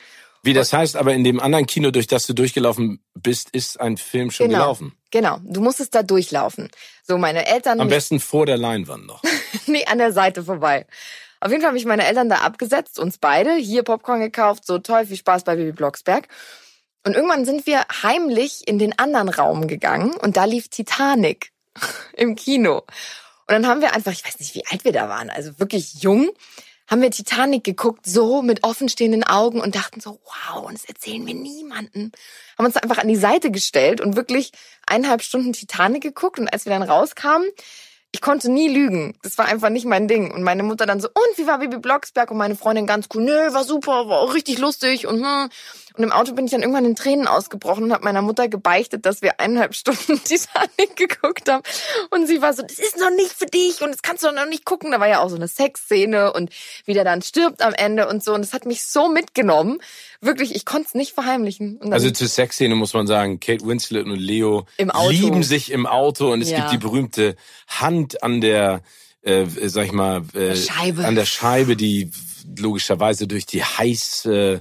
Wie 0.45 0.53
das 0.53 0.71
heißt, 0.71 0.95
aber 0.95 1.13
in 1.13 1.23
dem 1.23 1.39
anderen 1.39 1.65
Kino, 1.65 1.89
durch 1.89 2.07
das 2.07 2.27
du 2.27 2.33
durchgelaufen 2.33 3.03
bist, 3.15 3.49
ist 3.49 3.81
ein 3.81 3.97
Film 3.97 4.29
schon 4.29 4.47
genau, 4.47 4.59
gelaufen. 4.59 4.93
Genau, 5.09 5.39
du 5.43 5.59
musstest 5.59 5.95
da 5.95 6.03
durchlaufen. 6.03 6.69
So 7.03 7.17
meine 7.17 7.47
Eltern. 7.47 7.81
Am 7.81 7.89
besten 7.89 8.19
vor 8.19 8.45
der 8.45 8.57
Leinwand 8.57 9.07
noch. 9.07 9.23
nee, 9.65 9.83
an 9.85 9.97
der 9.97 10.13
Seite 10.13 10.43
vorbei. 10.43 10.85
Auf 11.45 11.51
jeden 11.51 11.61
Fall 11.61 11.67
haben 11.67 11.75
mich 11.75 11.85
meine 11.85 12.07
Eltern 12.07 12.27
da 12.27 12.37
abgesetzt, 12.37 12.97
uns 12.97 13.19
beide, 13.19 13.53
hier 13.53 13.83
Popcorn 13.83 14.19
gekauft, 14.19 14.65
so 14.65 14.79
toll, 14.79 15.05
viel 15.05 15.15
Spaß 15.15 15.43
bei 15.43 15.55
Baby 15.55 15.73
Blocksberg. 15.73 16.27
Und 17.05 17.13
irgendwann 17.13 17.45
sind 17.45 17.67
wir 17.67 17.85
heimlich 18.01 18.67
in 18.67 18.79
den 18.79 18.97
anderen 18.97 19.29
Raum 19.29 19.67
gegangen 19.67 20.15
und 20.15 20.37
da 20.37 20.45
lief 20.45 20.69
Titanic 20.69 21.51
im 22.13 22.35
Kino. 22.35 22.77
Und 22.77 23.49
dann 23.49 23.67
haben 23.67 23.81
wir 23.81 23.93
einfach, 23.93 24.11
ich 24.11 24.25
weiß 24.25 24.39
nicht, 24.39 24.55
wie 24.55 24.65
alt 24.71 24.85
wir 24.85 24.91
da 24.91 25.07
waren, 25.07 25.29
also 25.29 25.59
wirklich 25.59 26.01
jung, 26.01 26.31
haben 26.87 27.03
wir 27.03 27.11
Titanic 27.11 27.63
geguckt, 27.63 28.07
so 28.07 28.41
mit 28.41 28.63
offenstehenden 28.63 29.23
Augen 29.23 29.61
und 29.61 29.75
dachten 29.75 29.99
so, 29.99 30.19
wow, 30.25 30.63
und 30.63 30.73
das 30.73 30.85
erzählen 30.85 31.27
wir 31.27 31.35
niemanden. 31.35 32.11
Haben 32.57 32.65
uns 32.65 32.75
einfach 32.75 32.97
an 32.97 33.07
die 33.07 33.15
Seite 33.15 33.51
gestellt 33.51 34.01
und 34.01 34.15
wirklich 34.15 34.51
eineinhalb 34.87 35.21
Stunden 35.21 35.53
Titanic 35.53 36.01
geguckt 36.01 36.39
und 36.39 36.51
als 36.51 36.65
wir 36.65 36.71
dann 36.71 36.81
rauskamen, 36.81 37.47
ich 38.15 38.21
konnte 38.21 38.49
nie 38.49 38.69
lügen. 38.69 39.13
Das 39.23 39.37
war 39.37 39.45
einfach 39.45 39.67
nicht 39.67 39.85
mein 39.85 40.07
Ding. 40.07 40.31
Und 40.31 40.41
meine 40.41 40.63
Mutter 40.63 40.85
dann 40.85 41.01
so, 41.01 41.09
und 41.09 41.37
wie 41.37 41.47
war 41.47 41.59
Baby 41.59 41.79
Blocksberg? 41.79 42.31
Und 42.31 42.37
meine 42.37 42.55
Freundin 42.55 42.87
ganz 42.87 43.07
cool, 43.13 43.23
nö, 43.23 43.53
war 43.53 43.65
super, 43.65 44.07
war 44.07 44.19
auch 44.19 44.33
richtig 44.33 44.57
lustig 44.57 45.05
und 45.05 45.21
hm. 45.21 45.49
Und 45.97 46.03
im 46.03 46.11
Auto 46.11 46.33
bin 46.33 46.45
ich 46.45 46.51
dann 46.51 46.61
irgendwann 46.61 46.85
in 46.85 46.95
Tränen 46.95 47.27
ausgebrochen 47.27 47.85
und 47.85 47.93
habe 47.93 48.03
meiner 48.03 48.21
Mutter 48.21 48.47
gebeichtet, 48.47 49.05
dass 49.05 49.21
wir 49.21 49.39
eineinhalb 49.39 49.75
Stunden 49.75 50.21
Titanic 50.23 50.95
geguckt 50.95 51.49
haben. 51.49 51.63
Und 52.09 52.27
sie 52.27 52.41
war 52.41 52.53
so, 52.53 52.61
das 52.61 52.79
ist 52.79 52.97
noch 52.97 53.11
nicht 53.11 53.31
für 53.31 53.45
dich 53.45 53.81
und 53.81 53.91
das 53.91 54.01
kannst 54.01 54.23
du 54.23 54.31
noch 54.31 54.47
nicht 54.47 54.65
gucken. 54.65 54.91
Da 54.91 54.99
war 54.99 55.07
ja 55.07 55.19
auch 55.19 55.29
so 55.29 55.35
eine 55.35 55.47
Sexszene 55.47 56.33
und 56.33 56.49
wie 56.85 56.93
der 56.93 57.03
dann 57.03 57.21
stirbt 57.21 57.61
am 57.61 57.73
Ende 57.73 58.07
und 58.07 58.23
so. 58.23 58.33
Und 58.33 58.41
das 58.41 58.53
hat 58.53 58.65
mich 58.65 58.83
so 58.83 59.09
mitgenommen. 59.09 59.79
Wirklich, 60.21 60.55
ich 60.55 60.65
konnte 60.65 60.87
es 60.87 60.93
nicht 60.95 61.13
verheimlichen. 61.13 61.79
also 61.91 62.09
zur 62.11 62.27
Sexszene 62.27 62.75
muss 62.75 62.93
man 62.93 63.07
sagen, 63.07 63.39
Kate 63.39 63.65
Winslet 63.65 64.05
und 64.05 64.17
Leo 64.17 64.65
lieben 65.09 65.43
sich 65.43 65.71
im 65.71 65.85
Auto 65.85 66.31
und 66.31 66.41
es 66.41 66.49
ja. 66.49 66.59
gibt 66.59 66.71
die 66.71 66.77
berühmte 66.77 67.35
Hand 67.67 68.23
an 68.23 68.41
der 68.41 68.81
äh, 69.25 69.45
sag 69.67 69.85
ich 69.85 69.91
mal, 69.91 70.23
äh, 70.33 70.55
Scheibe. 70.55 71.03
an 71.03 71.15
der 71.15 71.25
Scheibe, 71.25 71.75
die 71.75 72.11
logischerweise 72.57 73.27
durch 73.27 73.45
die 73.45 73.63
heiß 73.63 74.25
äh, 74.25 74.59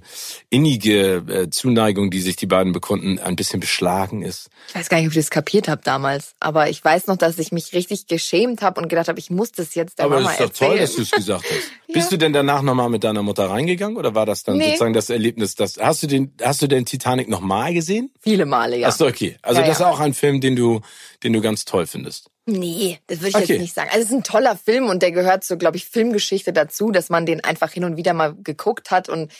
innige 0.51 1.16
äh, 1.16 1.51
Zuneigung, 1.51 2.11
die 2.11 2.20
sich 2.20 2.37
die 2.37 2.47
beiden 2.47 2.73
bekunden, 2.73 3.18
ein 3.18 3.37
bisschen 3.37 3.61
beschlagen 3.61 4.23
ist. 4.23 4.51
Ich 4.68 4.75
weiß 4.75 4.88
gar 4.88 4.99
nicht, 4.99 5.07
ob 5.07 5.12
ich 5.12 5.18
das 5.18 5.31
kapiert 5.31 5.68
habe 5.68 5.83
damals, 5.85 6.35
aber 6.40 6.68
ich 6.68 6.85
weiß 6.85 7.07
noch, 7.07 7.16
dass 7.16 7.38
ich 7.38 7.53
mich 7.53 7.73
richtig 7.73 8.07
geschämt 8.07 8.62
habe 8.62 8.81
und 8.81 8.88
gedacht 8.88 9.09
habe, 9.09 9.18
ich 9.18 9.31
muss 9.31 9.53
das 9.53 9.75
jetzt 9.75 9.99
der 9.99 10.07
aber 10.07 10.16
Mama 10.16 10.33
erzählen. 10.33 10.73
Aber 10.73 10.81
es 10.81 10.90
ist 10.90 10.97
doch 10.97 10.99
toll, 10.99 11.05
dass 11.05 11.11
du 11.11 11.16
es 11.16 11.27
gesagt 11.27 11.44
hast. 11.44 11.70
ja. 11.88 11.94
Bist 11.94 12.12
du 12.12 12.16
denn 12.16 12.33
danach 12.33 12.62
nochmal 12.62 12.90
mit 12.90 13.05
deiner 13.05 13.23
Mutter 13.23 13.49
reingegangen 13.49 13.97
oder 13.97 14.14
war 14.14 14.27
das 14.27 14.42
dann 14.42 14.59
nee. 14.59 14.66
sozusagen 14.66 14.94
das 14.94 15.11
Erlebnis, 15.11 15.55
dass 15.55 15.77
hast 15.79 16.03
du 16.03 16.07
den 16.07 16.35
hast 16.42 16.62
du 16.62 16.66
den 16.66 16.85
Titanic 16.87 17.29
nochmal 17.29 17.75
gesehen? 17.75 18.11
Viele 18.20 18.47
Male, 18.47 18.79
ja. 18.79 18.88
Ach 18.88 18.97
so, 18.97 19.07
okay. 19.07 19.37
Also 19.42 19.61
ja, 19.61 19.66
das 19.66 19.79
ist 19.79 19.85
auch 19.85 20.01
ein 20.01 20.14
Film, 20.14 20.40
den 20.40 20.57
du 20.57 20.81
den 21.23 21.33
du 21.33 21.40
ganz 21.40 21.64
toll 21.64 21.87
findest. 21.87 22.31
Nee, 22.46 22.98
das 23.07 23.20
würde 23.20 23.28
ich 23.30 23.37
okay. 23.37 23.52
jetzt 23.54 23.61
nicht 23.61 23.74
sagen. 23.74 23.88
Also 23.90 24.02
es 24.02 24.11
ist 24.11 24.16
ein 24.16 24.22
toller 24.22 24.57
Film 24.57 24.88
und 24.88 25.02
der 25.02 25.12
gehört 25.12 25.44
so, 25.44 25.57
glaube 25.57 25.78
ich, 25.78 25.87
Filmgeschichte 25.87 26.52
dazu, 26.52 26.90
dass 26.90 27.09
man 27.09 27.24
den 27.24 27.42
einfach 27.42 27.72
hin 27.72 27.85
und 27.85 27.96
wieder 27.96 28.12
mal 28.12 28.35
geguckt 28.35 28.90
hat 28.90 29.09
und 29.09 29.33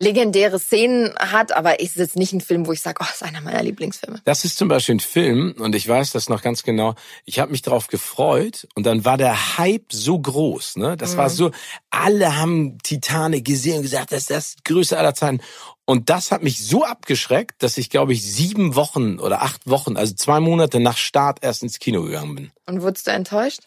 legendäre 0.00 0.58
Szenen 0.58 1.14
hat, 1.18 1.52
aber 1.52 1.80
es 1.80 1.90
ist 1.90 1.96
jetzt 1.96 2.16
nicht 2.16 2.32
ein 2.32 2.40
Film, 2.40 2.66
wo 2.66 2.72
ich 2.72 2.80
sage, 2.80 2.98
oh, 3.00 3.04
das 3.06 3.16
ist 3.16 3.22
einer 3.22 3.42
meiner 3.42 3.62
Lieblingsfilme. 3.62 4.20
Das 4.24 4.44
ist 4.44 4.56
zum 4.56 4.68
Beispiel 4.68 4.96
ein 4.96 5.00
Film 5.00 5.54
und 5.58 5.74
ich 5.74 5.86
weiß 5.86 6.12
das 6.12 6.30
noch 6.30 6.42
ganz 6.42 6.62
genau. 6.62 6.94
Ich 7.26 7.38
habe 7.38 7.52
mich 7.52 7.60
darauf 7.60 7.86
gefreut 7.86 8.66
und 8.74 8.86
dann 8.86 9.04
war 9.04 9.18
der 9.18 9.58
Hype 9.58 9.92
so 9.92 10.18
groß. 10.18 10.76
Ne? 10.76 10.96
Das 10.96 11.12
mhm. 11.12 11.16
war 11.18 11.30
so, 11.30 11.50
alle 11.90 12.36
haben 12.36 12.78
Titanic 12.82 13.44
gesehen 13.44 13.76
und 13.76 13.82
gesagt, 13.82 14.12
das 14.12 14.22
ist 14.22 14.30
das 14.30 14.56
größte 14.64 14.98
aller 14.98 15.14
Zeiten. 15.14 15.40
Und 15.84 16.08
das 16.08 16.30
hat 16.30 16.42
mich 16.42 16.64
so 16.64 16.84
abgeschreckt, 16.84 17.62
dass 17.62 17.76
ich, 17.76 17.90
glaube 17.90 18.12
ich, 18.12 18.22
sieben 18.22 18.76
Wochen 18.76 19.18
oder 19.18 19.42
acht 19.42 19.68
Wochen, 19.68 19.96
also 19.96 20.14
zwei 20.14 20.40
Monate 20.40 20.80
nach 20.80 20.96
Start 20.96 21.40
erst 21.42 21.62
ins 21.62 21.78
Kino 21.78 22.02
gegangen 22.02 22.36
bin. 22.36 22.50
Und 22.66 22.82
wurdest 22.82 23.06
du 23.06 23.10
enttäuscht? 23.10 23.60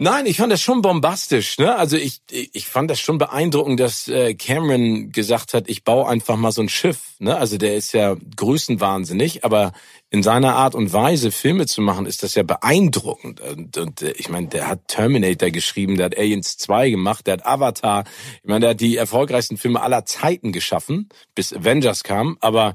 Nein, 0.00 0.26
ich 0.26 0.36
fand 0.36 0.52
das 0.52 0.62
schon 0.62 0.80
bombastisch. 0.80 1.58
Ne? 1.58 1.74
Also 1.74 1.96
ich, 1.96 2.20
ich 2.30 2.68
fand 2.68 2.88
das 2.88 3.00
schon 3.00 3.18
beeindruckend, 3.18 3.80
dass 3.80 4.06
äh, 4.06 4.34
Cameron 4.34 5.10
gesagt 5.10 5.54
hat, 5.54 5.68
ich 5.68 5.82
baue 5.82 6.08
einfach 6.08 6.36
mal 6.36 6.52
so 6.52 6.62
ein 6.62 6.68
Schiff. 6.68 7.16
Ne? 7.18 7.36
Also 7.36 7.58
der 7.58 7.74
ist 7.74 7.92
ja 7.92 8.14
größenwahnsinnig, 8.36 9.44
aber 9.44 9.72
in 10.08 10.22
seiner 10.22 10.54
Art 10.54 10.76
und 10.76 10.92
Weise 10.92 11.32
Filme 11.32 11.66
zu 11.66 11.82
machen, 11.82 12.06
ist 12.06 12.22
das 12.22 12.36
ja 12.36 12.44
beeindruckend. 12.44 13.40
Und, 13.40 13.76
und 13.76 14.02
äh, 14.02 14.12
ich 14.12 14.28
meine, 14.28 14.46
der 14.46 14.68
hat 14.68 14.86
Terminator 14.86 15.50
geschrieben, 15.50 15.96
der 15.96 16.06
hat 16.06 16.16
Aliens 16.16 16.58
2 16.58 16.90
gemacht, 16.90 17.26
der 17.26 17.32
hat 17.32 17.46
Avatar. 17.46 18.04
Ich 18.40 18.48
meine, 18.48 18.60
der 18.60 18.70
hat 18.70 18.80
die 18.80 18.96
erfolgreichsten 18.96 19.56
Filme 19.56 19.80
aller 19.80 20.06
Zeiten 20.06 20.52
geschaffen, 20.52 21.08
bis 21.34 21.52
Avengers 21.52 22.04
kam. 22.04 22.38
Aber 22.40 22.74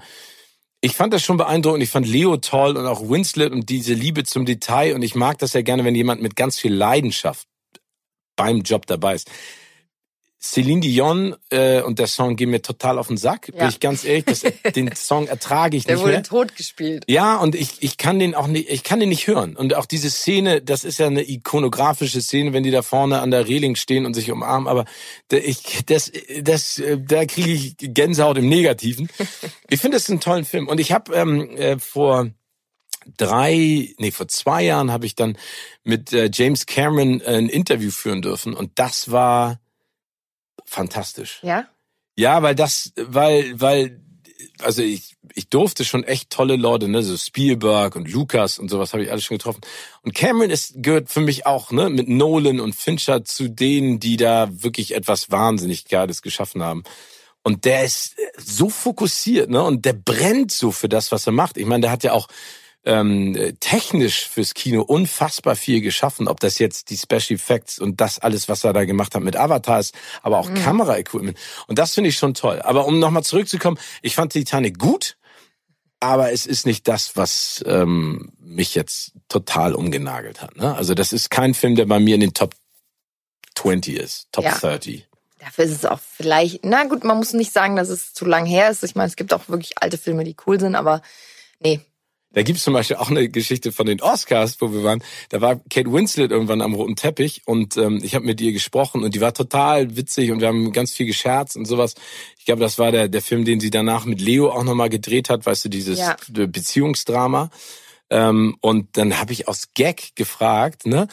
ich 0.84 0.98
fand 0.98 1.13
das 1.13 1.24
schon 1.24 1.38
beeindruckend. 1.38 1.82
Ich 1.82 1.89
fand 1.89 2.06
Leo 2.06 2.36
toll 2.36 2.76
und 2.76 2.86
auch 2.86 3.08
Winslet 3.10 3.54
und 3.54 3.69
diese 3.69 3.93
Liebe 3.93 4.26
zum 4.26 4.46
Detail. 4.46 4.96
Und 4.96 5.02
ich 5.02 5.15
mag 5.15 5.38
das 5.38 5.54
ja 5.54 5.62
gerne, 5.62 5.86
wenn 5.86 5.96
jemand 5.96 6.22
mit 6.22 6.36
ganz 6.36 6.60
viel 6.60 6.74
Leidenschaft 6.74 7.48
beim 8.36 8.63
Job 8.63 8.86
dabei 8.86 9.15
ist. 9.15 9.32
Celine 10.43 10.82
Dion 10.82 11.36
äh, 11.51 11.82
und 11.82 11.99
der 11.99 12.08
Song 12.08 12.36
geht 12.36 12.49
mir 12.49 12.62
total 12.62 12.99
auf 12.99 13.08
den 13.08 13.15
Sack, 13.15 13.47
ja. 13.47 13.60
bin 13.60 13.69
ich 13.69 13.79
ganz 13.79 14.03
ehrlich. 14.03 14.25
Das, 14.25 14.41
den 14.75 14.93
Song 14.93 15.27
ertrage 15.27 15.77
ich 15.77 15.86
der 15.86 15.95
nicht 15.95 16.06
mehr. 16.06 16.21
Der 16.21 16.32
wurde 16.32 16.47
tot 16.47 16.58
gespielt. 16.58 17.06
Ja, 17.08 17.38
und 17.38 17.56
ich, 17.56 17.82
ich 17.82 17.97
kann 17.97 18.19
den 18.19 18.36
auch 18.36 18.47
nicht, 18.47 18.69
ich 18.69 18.84
kann 18.84 18.99
den 18.99 19.08
nicht 19.08 19.27
hören. 19.27 19.56
Und 19.56 19.73
auch 19.73 19.86
diese 19.86 20.10
Szene, 20.10 20.62
das 20.62 20.84
ist 20.84 20.99
ja 20.99 21.08
eine 21.08 21.27
ikonografische 21.27 22.21
Szene, 22.21 22.51
wenn 22.51 22.63
die 22.63 22.71
da 22.71 22.82
vorne 22.82 23.21
an 23.21 23.32
der 23.32 23.47
Reling 23.47 23.75
stehen 23.75 24.06
und 24.06 24.15
sich 24.15 24.32
umarmen. 24.32 24.67
Aber 24.67 24.84
ich, 25.32 25.86
das, 25.86 26.12
das, 26.41 26.82
da 26.97 27.25
kriege 27.25 27.51
ich 27.51 27.75
Gänsehaut 27.77 28.38
im 28.38 28.49
Negativen. 28.49 29.10
Ich 29.69 29.79
finde 29.79 29.97
das 29.97 30.10
einen 30.10 30.19
tollen 30.19 30.45
Film. 30.45 30.67
Und 30.67 30.79
ich 30.79 30.91
habe 30.91 31.15
ähm, 31.15 31.49
äh, 31.58 31.79
vor 31.79 32.29
drei, 33.17 33.93
nee, 33.97 34.12
vor 34.12 34.27
zwei 34.27 34.63
Jahren 34.63 34.91
habe 34.91 35.06
ich 35.06 35.15
dann 35.15 35.38
mit 35.84 36.13
äh, 36.13 36.29
James 36.32 36.65
Cameron 36.67 37.21
äh, 37.21 37.38
ein 37.38 37.49
Interview 37.49 37.89
führen 37.89 38.21
dürfen. 38.21 38.53
Und 38.53 38.71
das 38.75 39.10
war 39.10 39.60
fantastisch. 40.65 41.39
Ja? 41.43 41.67
Ja, 42.15 42.41
weil 42.43 42.56
das, 42.56 42.93
weil, 42.95 43.60
weil, 43.60 44.02
also 44.60 44.82
ich, 44.82 45.15
ich 45.34 45.49
durfte 45.49 45.84
schon 45.84 46.04
echt 46.04 46.30
tolle 46.30 46.56
Leute, 46.56 46.88
ne, 46.88 47.02
so 47.02 47.17
Spielberg 47.17 47.95
und 47.95 48.12
Lucas 48.12 48.60
und 48.60 48.69
sowas 48.69 48.93
habe 48.93 49.04
ich 49.04 49.12
alles 49.12 49.23
schon 49.23 49.38
getroffen. 49.38 49.62
Und 50.04 50.13
Cameron 50.13 50.52
ist, 50.52 50.73
gehört 50.78 51.10
für 51.10 51.21
mich 51.21 51.45
auch, 51.45 51.71
ne, 51.71 51.89
mit 51.89 52.08
Nolan 52.08 52.60
und 52.60 52.76
Fincher 52.76 53.23
zu 53.23 53.49
denen, 53.49 53.99
die 53.99 54.17
da 54.17 54.49
wirklich 54.52 54.93
etwas 54.93 55.32
wahnsinnig 55.32 55.86
Geiles 55.86 56.21
geschaffen 56.21 56.62
haben. 56.62 56.84
Und 57.41 57.65
der 57.65 57.84
ist 57.84 58.15
so 58.38 58.69
fokussiert, 58.69 59.49
ne, 59.49 59.63
und 59.63 59.86
der 59.86 59.93
brennt 59.93 60.52
so 60.52 60.71
für 60.71 60.89
das, 60.89 61.12
was 61.12 61.26
er 61.26 61.34
macht. 61.34 61.58
Ich 61.58 61.65
meine, 61.65 61.82
der 61.82 61.91
hat 61.91 62.04
ja 62.04 62.13
auch 62.13 62.28
ähm, 62.86 63.56
technisch 63.60 64.28
fürs 64.28 64.54
Kino 64.54 64.82
unfassbar 64.82 65.56
viel 65.56 65.82
geschaffen, 65.82 66.28
ob 66.28 66.39
das 66.39 66.60
jetzt 66.60 66.89
die 66.89 66.98
Special 66.98 67.36
Effects 67.36 67.80
und 67.80 68.02
das 68.02 68.19
alles, 68.19 68.50
was 68.50 68.63
er 68.63 68.74
da 68.74 68.86
gemacht 68.86 69.15
hat 69.15 69.24
mit 69.24 69.36
Avatars, 69.36 69.91
aber 70.22 70.39
auch 70.39 70.50
mhm. 70.50 70.56
Kameraequipment. 70.56 71.38
Und 71.67 71.80
das 71.80 71.93
finde 71.93 72.10
ich 72.10 72.17
schon 72.17 72.34
toll. 72.34 72.62
Aber 72.62 72.86
um 72.86 73.00
nochmal 73.00 73.24
zurückzukommen, 73.24 73.78
ich 74.02 74.15
fand 74.15 74.34
Titanic 74.34 74.80
gut, 74.80 75.17
aber 76.00 76.34
es 76.34 76.46
ist 76.46 76.65
nicht 76.65 76.88
das, 76.88 77.15
was 77.15 77.63
ähm, 77.65 78.34
mich 78.39 78.76
jetzt 78.76 79.13
total 79.30 79.73
umgenagelt 79.73 80.42
hat. 80.42 80.58
Ne? 80.58 80.75
Also 80.75 80.94
das 80.94 81.13
ist 81.13 81.29
kein 81.29 81.54
Film, 81.54 81.75
der 81.75 81.86
bei 81.86 82.00
mir 82.00 82.15
in 82.15 82.21
den 82.21 82.34
Top 82.34 82.56
20 83.56 83.96
ist, 83.96 84.27
Top 84.34 84.44
ja. 84.44 84.58
30. 84.58 85.08
Dafür 85.40 85.65
ist 85.65 85.71
es 85.71 85.86
auch 85.86 86.00
vielleicht, 86.00 86.63
na 86.63 86.86
gut, 86.86 87.04
man 87.04 87.17
muss 87.17 87.34
nicht 87.34 87.54
sagen, 87.54 87.75
dass 87.75 87.90
es 87.90 88.13
zu 88.13 88.25
lang 88.25 88.46
her 88.46 88.69
ist. 88.69 88.84
Ich 88.84 88.96
meine, 88.96 89.08
es 89.08 89.15
gibt 89.15 89.34
auch 89.34 89.48
wirklich 89.50 89.81
alte 89.81 89.98
Filme, 89.98 90.23
die 90.23 90.36
cool 90.46 90.60
sind, 90.60 90.75
aber 90.75 91.02
nee, 91.60 91.81
Da 92.34 92.42
gibt's 92.42 92.63
zum 92.63 92.73
Beispiel 92.73 92.98
auch 92.98 93.10
eine 93.10 93.29
Geschichte 93.29 93.71
von 93.71 93.86
den 93.86 94.02
Oscars, 94.02 94.58
wo 94.60 94.73
wir 94.73 94.84
waren. 94.84 95.04
Da 95.29 95.40
war 95.40 95.56
Kate 95.69 95.92
Winslet 95.92 96.31
irgendwann 96.31 96.62
am 96.62 96.73
roten 96.73 96.96
Teppich 96.96 97.44
und 97.46 97.77
ähm, 97.77 98.02
ich 98.04 98.15
habe 98.15 98.25
mit 98.25 98.42
ihr 98.42 98.52
gesprochen 98.52 99.04
und 99.04 99.15
die 99.15 99.21
war 99.21 99.34
total 99.34 99.96
witzig 99.96 100.31
und 100.31 100.42
wir 100.42 100.48
haben 100.48 100.71
ganz 100.71 100.94
viel 100.94 101.06
gescherzt 101.06 101.56
und 101.56 101.65
sowas. 101.65 101.94
Ich 102.38 102.46
glaube, 102.46 102.62
das 102.62 102.77
war 102.77 102.92
der, 102.92 103.08
der 103.08 103.21
Film, 103.21 103.46
den 103.46 103.60
sie 103.60 103.69
danach 103.69 104.06
mit 104.06 104.19
Leo 104.19 104.50
auch 104.50 104.63
nochmal 104.63 104.90
gedreht 104.90 105.29
hat, 105.29 105.46
weißt 105.46 105.65
du, 105.65 105.69
dieses 105.69 106.00
ja. 106.00 106.15
Beziehungsdrama. 106.27 107.50
Ähm, 108.10 108.58
und 108.62 108.98
dann 108.98 109.19
habe 109.19 109.31
ich 109.31 109.48
aus 109.48 109.69
Gag 109.73 110.15
gefragt, 110.15 110.86
ne, 110.86 111.08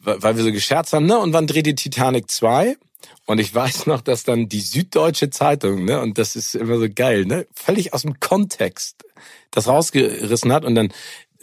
weil 0.00 0.36
wir 0.36 0.44
so 0.44 0.52
gescherzt 0.52 0.92
haben, 0.92 1.06
ne, 1.06 1.18
und 1.18 1.32
wann 1.32 1.46
dreht 1.46 1.66
die 1.66 1.74
Titanic 1.74 2.30
2? 2.30 2.76
Und 3.26 3.38
ich 3.38 3.54
weiß 3.54 3.86
noch, 3.86 4.00
dass 4.00 4.24
dann 4.24 4.48
die 4.48 4.60
Süddeutsche 4.60 5.30
Zeitung, 5.30 5.84
ne, 5.84 6.00
und 6.00 6.18
das 6.18 6.36
ist 6.36 6.54
immer 6.54 6.78
so 6.78 6.86
geil, 6.92 7.24
ne, 7.24 7.46
völlig 7.54 7.92
aus 7.92 8.02
dem 8.02 8.20
Kontext 8.20 9.04
das 9.50 9.68
rausgerissen 9.68 10.52
hat 10.52 10.64
und 10.64 10.74
dann 10.74 10.92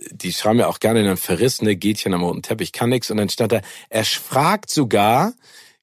die 0.09 0.33
schreiben 0.33 0.59
ja 0.59 0.67
auch 0.67 0.79
gerne 0.79 1.03
dann 1.03 1.17
verrissene 1.17 1.75
Gätchen 1.75 2.13
am 2.13 2.23
roten 2.23 2.41
Teppich, 2.41 2.71
kann 2.71 2.89
nix. 2.89 3.11
Und 3.11 3.17
dann 3.17 3.29
stand 3.29 3.51
da, 3.51 3.61
er 3.89 4.05
fragt 4.05 4.69
sogar 4.69 5.33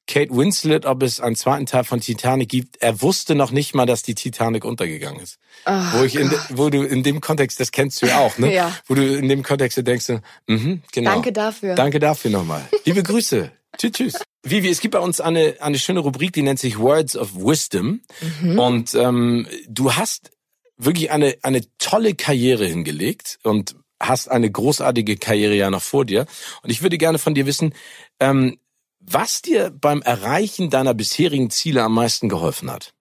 Kate 0.07 0.35
Winslet, 0.35 0.87
ob 0.87 1.03
es 1.03 1.21
einen 1.21 1.37
zweiten 1.37 1.67
Teil 1.67 1.85
von 1.85 2.01
Titanic 2.01 2.49
gibt. 2.49 2.79
Er 2.81 3.03
wusste 3.03 3.35
noch 3.35 3.51
nicht 3.51 3.75
mal, 3.75 3.87
dass 3.87 4.03
die 4.03 4.15
Titanic 4.15 4.65
untergegangen 4.65 5.21
ist. 5.21 5.39
Oh, 5.67 5.73
wo 5.93 6.05
ich 6.05 6.17
in, 6.17 6.33
wo 6.51 6.71
du 6.71 6.83
in 6.83 7.03
dem 7.03 7.21
Kontext, 7.21 7.61
das 7.61 7.71
kennst 7.73 8.01
du 8.01 8.07
ja 8.07 8.19
auch, 8.19 8.39
ne? 8.39 8.53
ja. 8.53 8.75
Wo 8.87 8.95
du 8.95 9.03
in 9.03 9.29
dem 9.29 9.43
Kontext 9.43 9.79
denkst, 9.87 10.09
mhm, 10.47 10.83
genau. 10.93 11.13
Danke 11.13 11.33
dafür. 11.33 11.75
Danke 11.75 11.99
dafür 11.99 12.31
nochmal. 12.31 12.67
Liebe 12.85 13.03
Grüße. 13.03 13.53
Tschüss, 13.77 13.93
tschüss. 13.93 14.15
Vivi, 14.43 14.69
es 14.69 14.81
gibt 14.81 14.93
bei 14.93 15.01
uns 15.01 15.21
eine, 15.21 15.57
eine 15.61 15.79
schöne 15.79 16.01
Rubrik, 16.01 16.33
die 16.33 16.43
nennt 16.43 16.59
sich 16.59 16.79
Words 16.79 17.17
of 17.17 17.35
Wisdom. 17.35 18.01
Mhm. 18.41 18.59
Und 18.59 18.95
ähm, 18.95 19.47
du 19.69 19.95
hast 19.95 20.31
wirklich 20.77 21.11
eine, 21.11 21.37
eine 21.43 21.63
tolle 21.79 22.15
Karriere 22.15 22.65
hingelegt 22.65 23.39
und 23.43 23.75
hast 24.01 24.31
eine 24.31 24.51
großartige 24.51 25.17
Karriere 25.17 25.55
ja 25.55 25.71
noch 25.71 25.83
vor 25.83 26.05
dir. 26.05 26.27
Und 26.63 26.71
ich 26.71 26.83
würde 26.83 26.99
gerne 26.99 27.19
von 27.19 27.35
dir 27.35 27.47
wissen, 27.47 27.75
ähm, 28.21 28.59
was 29.01 29.43
dir 29.43 29.71
beim 29.71 30.03
Erreichen 30.03 30.71
deiner 30.71 30.95
bisherigen 30.95 31.51
Ziele 31.51 31.83
am 31.83 31.95
meisten 31.95 32.29
geholfen 32.29 32.71
hat. 32.71 32.95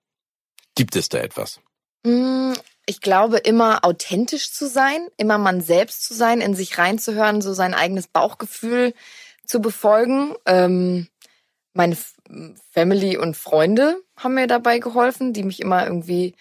Gibt 0.75 0.95
es 0.95 1.09
da 1.09 1.19
etwas? 1.19 1.59
Mm, 2.03 2.53
ich 2.85 3.01
glaube, 3.01 3.37
immer 3.37 3.83
authentisch 3.83 4.51
zu 4.51 4.67
sein, 4.67 5.07
immer 5.17 5.37
man 5.37 5.61
selbst 5.61 6.05
zu 6.05 6.13
sein, 6.13 6.41
in 6.41 6.55
sich 6.55 6.77
reinzuhören, 6.77 7.41
so 7.41 7.53
sein 7.53 7.73
eigenes 7.73 8.07
Bauchgefühl 8.07 8.93
zu 9.47 9.61
befolgen. 9.61 10.35
Ähm, 10.45 11.07
meine 11.73 11.97
Family 12.71 13.17
und 13.17 13.35
Freunde 13.35 13.97
haben 14.15 14.35
mir 14.35 14.47
dabei 14.47 14.79
geholfen, 14.79 15.33
die 15.33 15.43
mich 15.43 15.59
immer 15.59 15.85
irgendwie 15.85 16.35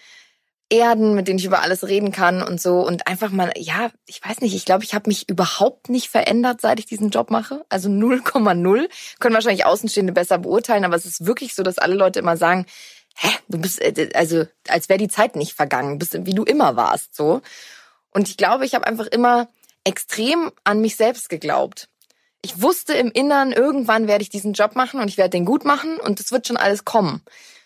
erden, 0.69 1.15
mit 1.15 1.27
denen 1.27 1.39
ich 1.39 1.45
über 1.45 1.61
alles 1.61 1.87
reden 1.87 2.11
kann 2.11 2.41
und 2.41 2.59
so 2.59 2.85
und 2.85 3.07
einfach 3.07 3.31
mal, 3.31 3.53
ja, 3.55 3.89
ich 4.05 4.21
weiß 4.23 4.41
nicht, 4.41 4.53
ich 4.53 4.65
glaube, 4.65 4.83
ich 4.83 4.93
habe 4.93 5.09
mich 5.09 5.29
überhaupt 5.29 5.89
nicht 5.89 6.09
verändert, 6.09 6.59
seit 6.59 6.79
ich 6.79 6.85
diesen 6.85 7.09
Job 7.09 7.31
mache. 7.31 7.65
Also 7.69 7.87
0,0. 7.89 8.89
Können 9.19 9.35
wahrscheinlich 9.35 9.65
Außenstehende 9.65 10.11
besser 10.11 10.39
beurteilen, 10.39 10.83
aber 10.83 10.95
es 10.95 11.05
ist 11.05 11.25
wirklich 11.25 11.55
so, 11.55 11.63
dass 11.63 11.77
alle 11.77 11.95
Leute 11.95 12.19
immer 12.19 12.35
sagen, 12.35 12.65
hä, 13.15 13.29
du 13.47 13.59
bist, 13.59 13.81
äh, 13.81 14.09
also 14.13 14.45
als 14.67 14.89
wäre 14.89 14.99
die 14.99 15.07
Zeit 15.07 15.35
nicht 15.35 15.53
vergangen, 15.53 15.99
bist 15.99 16.25
wie 16.25 16.33
du 16.33 16.43
immer 16.43 16.75
warst, 16.75 17.15
so. 17.15 17.41
Und 18.11 18.27
ich 18.27 18.35
glaube, 18.37 18.65
ich 18.65 18.75
habe 18.75 18.87
einfach 18.87 19.07
immer 19.07 19.47
extrem 19.83 20.51
an 20.63 20.81
mich 20.81 20.97
selbst 20.97 21.29
geglaubt. 21.29 21.87
Ich 22.41 22.61
wusste 22.61 22.93
im 22.93 23.11
Innern, 23.11 23.51
irgendwann 23.51 24.07
werde 24.07 24.21
ich 24.21 24.29
diesen 24.29 24.53
Job 24.53 24.75
machen 24.75 24.99
und 24.99 25.07
ich 25.07 25.17
werde 25.17 25.31
den 25.31 25.45
gut 25.45 25.65
machen 25.65 25.97
und 25.97 26.19
es 26.19 26.31
wird 26.31 26.47
schon 26.47 26.57
alles 26.57 26.85
kommen. 26.85 27.21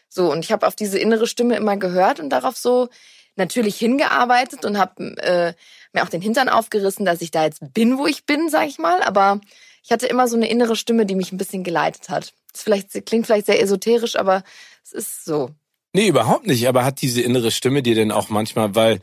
So, 0.09 0.31
und 0.31 0.43
ich 0.43 0.51
habe 0.51 0.67
auf 0.67 0.75
diese 0.75 0.99
innere 0.99 1.27
Stimme 1.27 1.55
immer 1.55 1.77
gehört 1.77 2.19
und 2.19 2.29
darauf 2.29 2.57
so 2.57 2.89
natürlich 3.35 3.77
hingearbeitet 3.77 4.65
und 4.65 4.77
habe 4.77 5.17
äh, 5.17 5.53
mir 5.93 6.03
auch 6.03 6.09
den 6.09 6.21
Hintern 6.21 6.49
aufgerissen, 6.49 7.05
dass 7.05 7.21
ich 7.21 7.31
da 7.31 7.45
jetzt 7.45 7.61
bin, 7.73 7.97
wo 7.97 8.07
ich 8.07 8.25
bin, 8.25 8.49
sag 8.49 8.67
ich 8.67 8.77
mal. 8.77 9.01
Aber 9.03 9.39
ich 9.83 9.91
hatte 9.91 10.07
immer 10.07 10.27
so 10.27 10.35
eine 10.35 10.49
innere 10.49 10.75
Stimme, 10.75 11.05
die 11.05 11.15
mich 11.15 11.31
ein 11.31 11.37
bisschen 11.37 11.63
geleitet 11.63 12.09
hat. 12.09 12.33
Das 12.51 12.63
vielleicht, 12.63 13.05
klingt 13.05 13.25
vielleicht 13.25 13.45
sehr 13.45 13.61
esoterisch, 13.61 14.15
aber 14.15 14.43
es 14.83 14.91
ist 14.91 15.25
so. 15.25 15.51
Nee, 15.93 16.07
überhaupt 16.07 16.47
nicht. 16.47 16.67
Aber 16.67 16.85
hat 16.85 17.01
diese 17.01 17.21
innere 17.21 17.51
Stimme 17.51 17.81
dir 17.81 17.95
denn 17.95 18.11
auch 18.11 18.29
manchmal, 18.29 18.75
weil 18.75 18.99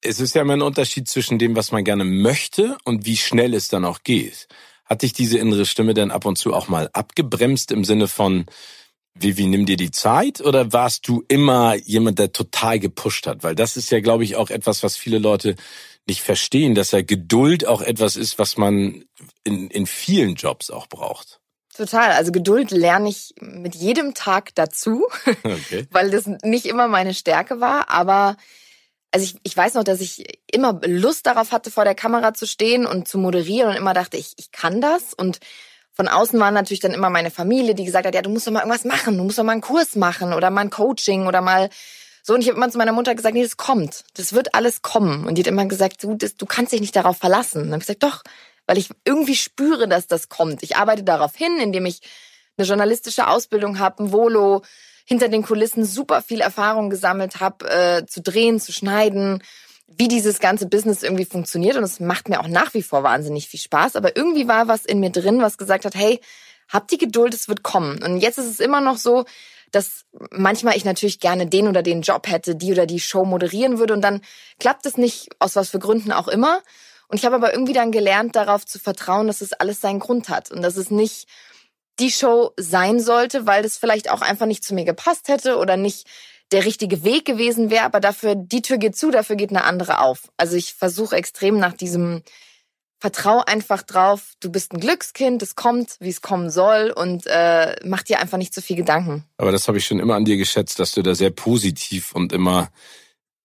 es 0.00 0.20
ist 0.20 0.34
ja 0.34 0.42
immer 0.42 0.54
ein 0.54 0.62
Unterschied 0.62 1.08
zwischen 1.08 1.38
dem, 1.38 1.56
was 1.56 1.72
man 1.72 1.84
gerne 1.84 2.04
möchte 2.04 2.76
und 2.84 3.06
wie 3.06 3.16
schnell 3.16 3.54
es 3.54 3.68
dann 3.68 3.84
auch 3.84 4.02
geht. 4.02 4.48
Hat 4.86 5.02
dich 5.02 5.12
diese 5.12 5.38
innere 5.38 5.66
Stimme 5.66 5.94
denn 5.94 6.10
ab 6.10 6.24
und 6.24 6.38
zu 6.38 6.54
auch 6.54 6.68
mal 6.68 6.88
abgebremst 6.92 7.72
im 7.72 7.84
Sinne 7.84 8.08
von, 8.08 8.46
Vivi, 9.18 9.46
nimm 9.46 9.66
dir 9.66 9.76
die 9.76 9.90
Zeit 9.90 10.40
oder 10.40 10.72
warst 10.72 11.08
du 11.08 11.24
immer 11.28 11.74
jemand, 11.74 12.18
der 12.18 12.32
total 12.32 12.78
gepusht 12.78 13.26
hat? 13.26 13.42
Weil 13.42 13.54
das 13.54 13.76
ist 13.76 13.90
ja, 13.90 14.00
glaube 14.00 14.24
ich, 14.24 14.36
auch 14.36 14.50
etwas, 14.50 14.82
was 14.82 14.96
viele 14.96 15.18
Leute 15.18 15.56
nicht 16.06 16.22
verstehen, 16.22 16.74
dass 16.74 16.92
ja 16.92 17.02
Geduld 17.02 17.66
auch 17.66 17.80
etwas 17.80 18.16
ist, 18.16 18.38
was 18.38 18.56
man 18.56 19.04
in, 19.42 19.70
in 19.70 19.86
vielen 19.86 20.34
Jobs 20.34 20.70
auch 20.70 20.86
braucht. 20.86 21.40
Total. 21.74 22.12
Also 22.12 22.32
Geduld 22.32 22.70
lerne 22.70 23.08
ich 23.08 23.34
mit 23.40 23.74
jedem 23.74 24.14
Tag 24.14 24.54
dazu, 24.54 25.06
okay. 25.44 25.86
weil 25.90 26.10
das 26.10 26.26
nicht 26.42 26.66
immer 26.66 26.88
meine 26.88 27.12
Stärke 27.12 27.60
war. 27.60 27.90
Aber 27.90 28.36
also 29.16 29.24
ich, 29.24 29.36
ich 29.44 29.56
weiß 29.56 29.72
noch, 29.72 29.84
dass 29.84 30.02
ich 30.02 30.26
immer 30.52 30.78
Lust 30.84 31.24
darauf 31.24 31.50
hatte, 31.50 31.70
vor 31.70 31.84
der 31.84 31.94
Kamera 31.94 32.34
zu 32.34 32.46
stehen 32.46 32.84
und 32.84 33.08
zu 33.08 33.16
moderieren 33.16 33.70
und 33.70 33.76
immer 33.76 33.94
dachte, 33.94 34.18
ich, 34.18 34.34
ich 34.36 34.52
kann 34.52 34.82
das. 34.82 35.14
Und 35.14 35.40
von 35.94 36.06
außen 36.06 36.38
war 36.38 36.50
natürlich 36.50 36.80
dann 36.80 36.92
immer 36.92 37.08
meine 37.08 37.30
Familie, 37.30 37.74
die 37.74 37.86
gesagt 37.86 38.06
hat, 38.06 38.14
ja, 38.14 38.20
du 38.20 38.28
musst 38.28 38.46
doch 38.46 38.52
mal 38.52 38.60
irgendwas 38.60 38.84
machen, 38.84 39.16
du 39.16 39.24
musst 39.24 39.38
doch 39.38 39.42
mal 39.42 39.52
einen 39.52 39.62
Kurs 39.62 39.96
machen 39.96 40.34
oder 40.34 40.50
mal 40.50 40.60
ein 40.60 40.68
Coaching 40.68 41.26
oder 41.26 41.40
mal 41.40 41.70
so. 42.22 42.34
Und 42.34 42.42
ich 42.42 42.48
habe 42.48 42.58
immer 42.58 42.68
zu 42.68 42.76
meiner 42.76 42.92
Mutter 42.92 43.14
gesagt, 43.14 43.34
nee, 43.34 43.42
das 43.42 43.56
kommt, 43.56 44.04
das 44.12 44.34
wird 44.34 44.54
alles 44.54 44.82
kommen. 44.82 45.26
Und 45.26 45.36
die 45.36 45.40
hat 45.40 45.46
immer 45.46 45.64
gesagt, 45.64 46.04
du, 46.04 46.14
das, 46.14 46.36
du 46.36 46.44
kannst 46.44 46.74
dich 46.74 46.82
nicht 46.82 46.94
darauf 46.94 47.16
verlassen. 47.16 47.62
Und 47.62 47.64
dann 47.68 47.72
habe 47.72 47.80
ich 47.84 47.86
gesagt, 47.86 48.02
doch, 48.02 48.22
weil 48.66 48.76
ich 48.76 48.90
irgendwie 49.06 49.36
spüre, 49.36 49.88
dass 49.88 50.08
das 50.08 50.28
kommt. 50.28 50.62
Ich 50.62 50.76
arbeite 50.76 51.04
darauf 51.04 51.34
hin, 51.34 51.56
indem 51.58 51.86
ich 51.86 52.02
eine 52.58 52.66
journalistische 52.66 53.28
Ausbildung 53.28 53.78
habe, 53.78 54.04
ein 54.04 54.12
Volo, 54.12 54.60
hinter 55.06 55.28
den 55.28 55.42
Kulissen 55.42 55.84
super 55.84 56.20
viel 56.20 56.40
Erfahrung 56.40 56.90
gesammelt 56.90 57.40
habe, 57.40 57.70
äh, 57.70 58.06
zu 58.06 58.20
drehen, 58.20 58.60
zu 58.60 58.72
schneiden 58.72 59.42
wie 59.88 60.08
dieses 60.08 60.40
ganze 60.40 60.66
Business 60.66 61.02
irgendwie 61.02 61.24
funktioniert. 61.24 61.76
Und 61.76 61.84
es 61.84 62.00
macht 62.00 62.28
mir 62.28 62.40
auch 62.40 62.48
nach 62.48 62.74
wie 62.74 62.82
vor 62.82 63.02
wahnsinnig 63.02 63.48
viel 63.48 63.60
Spaß. 63.60 63.96
Aber 63.96 64.16
irgendwie 64.16 64.48
war 64.48 64.68
was 64.68 64.84
in 64.84 65.00
mir 65.00 65.10
drin, 65.10 65.40
was 65.40 65.58
gesagt 65.58 65.84
hat, 65.84 65.94
hey, 65.94 66.20
hab 66.68 66.88
die 66.88 66.98
Geduld, 66.98 67.34
es 67.34 67.48
wird 67.48 67.62
kommen. 67.62 68.02
Und 68.02 68.18
jetzt 68.18 68.38
ist 68.38 68.50
es 68.50 68.60
immer 68.60 68.80
noch 68.80 68.98
so, 68.98 69.24
dass 69.70 70.04
manchmal 70.30 70.76
ich 70.76 70.84
natürlich 70.84 71.20
gerne 71.20 71.46
den 71.46 71.68
oder 71.68 71.82
den 71.82 72.02
Job 72.02 72.28
hätte, 72.28 72.56
die 72.56 72.72
oder 72.72 72.86
die 72.86 73.00
Show 73.00 73.24
moderieren 73.24 73.78
würde. 73.78 73.94
Und 73.94 74.02
dann 74.02 74.20
klappt 74.58 74.86
es 74.86 74.96
nicht, 74.96 75.28
aus 75.38 75.56
was 75.56 75.70
für 75.70 75.78
Gründen 75.78 76.12
auch 76.12 76.28
immer. 76.28 76.60
Und 77.08 77.18
ich 77.18 77.24
habe 77.24 77.36
aber 77.36 77.52
irgendwie 77.52 77.72
dann 77.72 77.92
gelernt, 77.92 78.34
darauf 78.34 78.66
zu 78.66 78.80
vertrauen, 78.80 79.28
dass 79.28 79.40
es 79.40 79.52
alles 79.52 79.80
seinen 79.80 80.00
Grund 80.00 80.28
hat. 80.28 80.50
Und 80.50 80.62
dass 80.62 80.76
es 80.76 80.90
nicht 80.90 81.28
die 81.98 82.10
Show 82.10 82.52
sein 82.56 83.00
sollte, 83.00 83.46
weil 83.46 83.62
das 83.62 83.78
vielleicht 83.78 84.10
auch 84.10 84.22
einfach 84.22 84.46
nicht 84.46 84.64
zu 84.64 84.74
mir 84.74 84.84
gepasst 84.84 85.28
hätte 85.28 85.56
oder 85.56 85.76
nicht 85.76 86.06
der 86.52 86.64
richtige 86.64 87.02
Weg 87.02 87.24
gewesen 87.24 87.70
wäre, 87.70 87.84
aber 87.84 88.00
dafür, 88.00 88.34
die 88.36 88.62
Tür 88.62 88.78
geht 88.78 88.96
zu, 88.96 89.10
dafür 89.10 89.36
geht 89.36 89.50
eine 89.50 89.64
andere 89.64 90.00
auf. 90.00 90.30
Also 90.36 90.56
ich 90.56 90.74
versuche 90.74 91.16
extrem 91.16 91.58
nach 91.58 91.72
diesem 91.72 92.22
Vertrau 92.98 93.42
einfach 93.44 93.82
drauf, 93.82 94.32
du 94.40 94.50
bist 94.50 94.72
ein 94.72 94.80
Glückskind, 94.80 95.42
es 95.42 95.54
kommt, 95.54 95.96
wie 96.00 96.08
es 96.08 96.22
kommen 96.22 96.50
soll 96.50 96.92
und 96.96 97.26
äh, 97.26 97.76
mach 97.84 98.02
dir 98.02 98.20
einfach 98.20 98.38
nicht 98.38 98.54
zu 98.54 98.62
viel 98.62 98.76
Gedanken. 98.76 99.24
Aber 99.36 99.52
das 99.52 99.68
habe 99.68 99.76
ich 99.78 99.86
schon 99.86 100.00
immer 100.00 100.14
an 100.14 100.24
dir 100.24 100.36
geschätzt, 100.36 100.78
dass 100.78 100.92
du 100.92 101.02
da 101.02 101.14
sehr 101.14 101.30
positiv 101.30 102.14
und 102.14 102.32
immer 102.32 102.70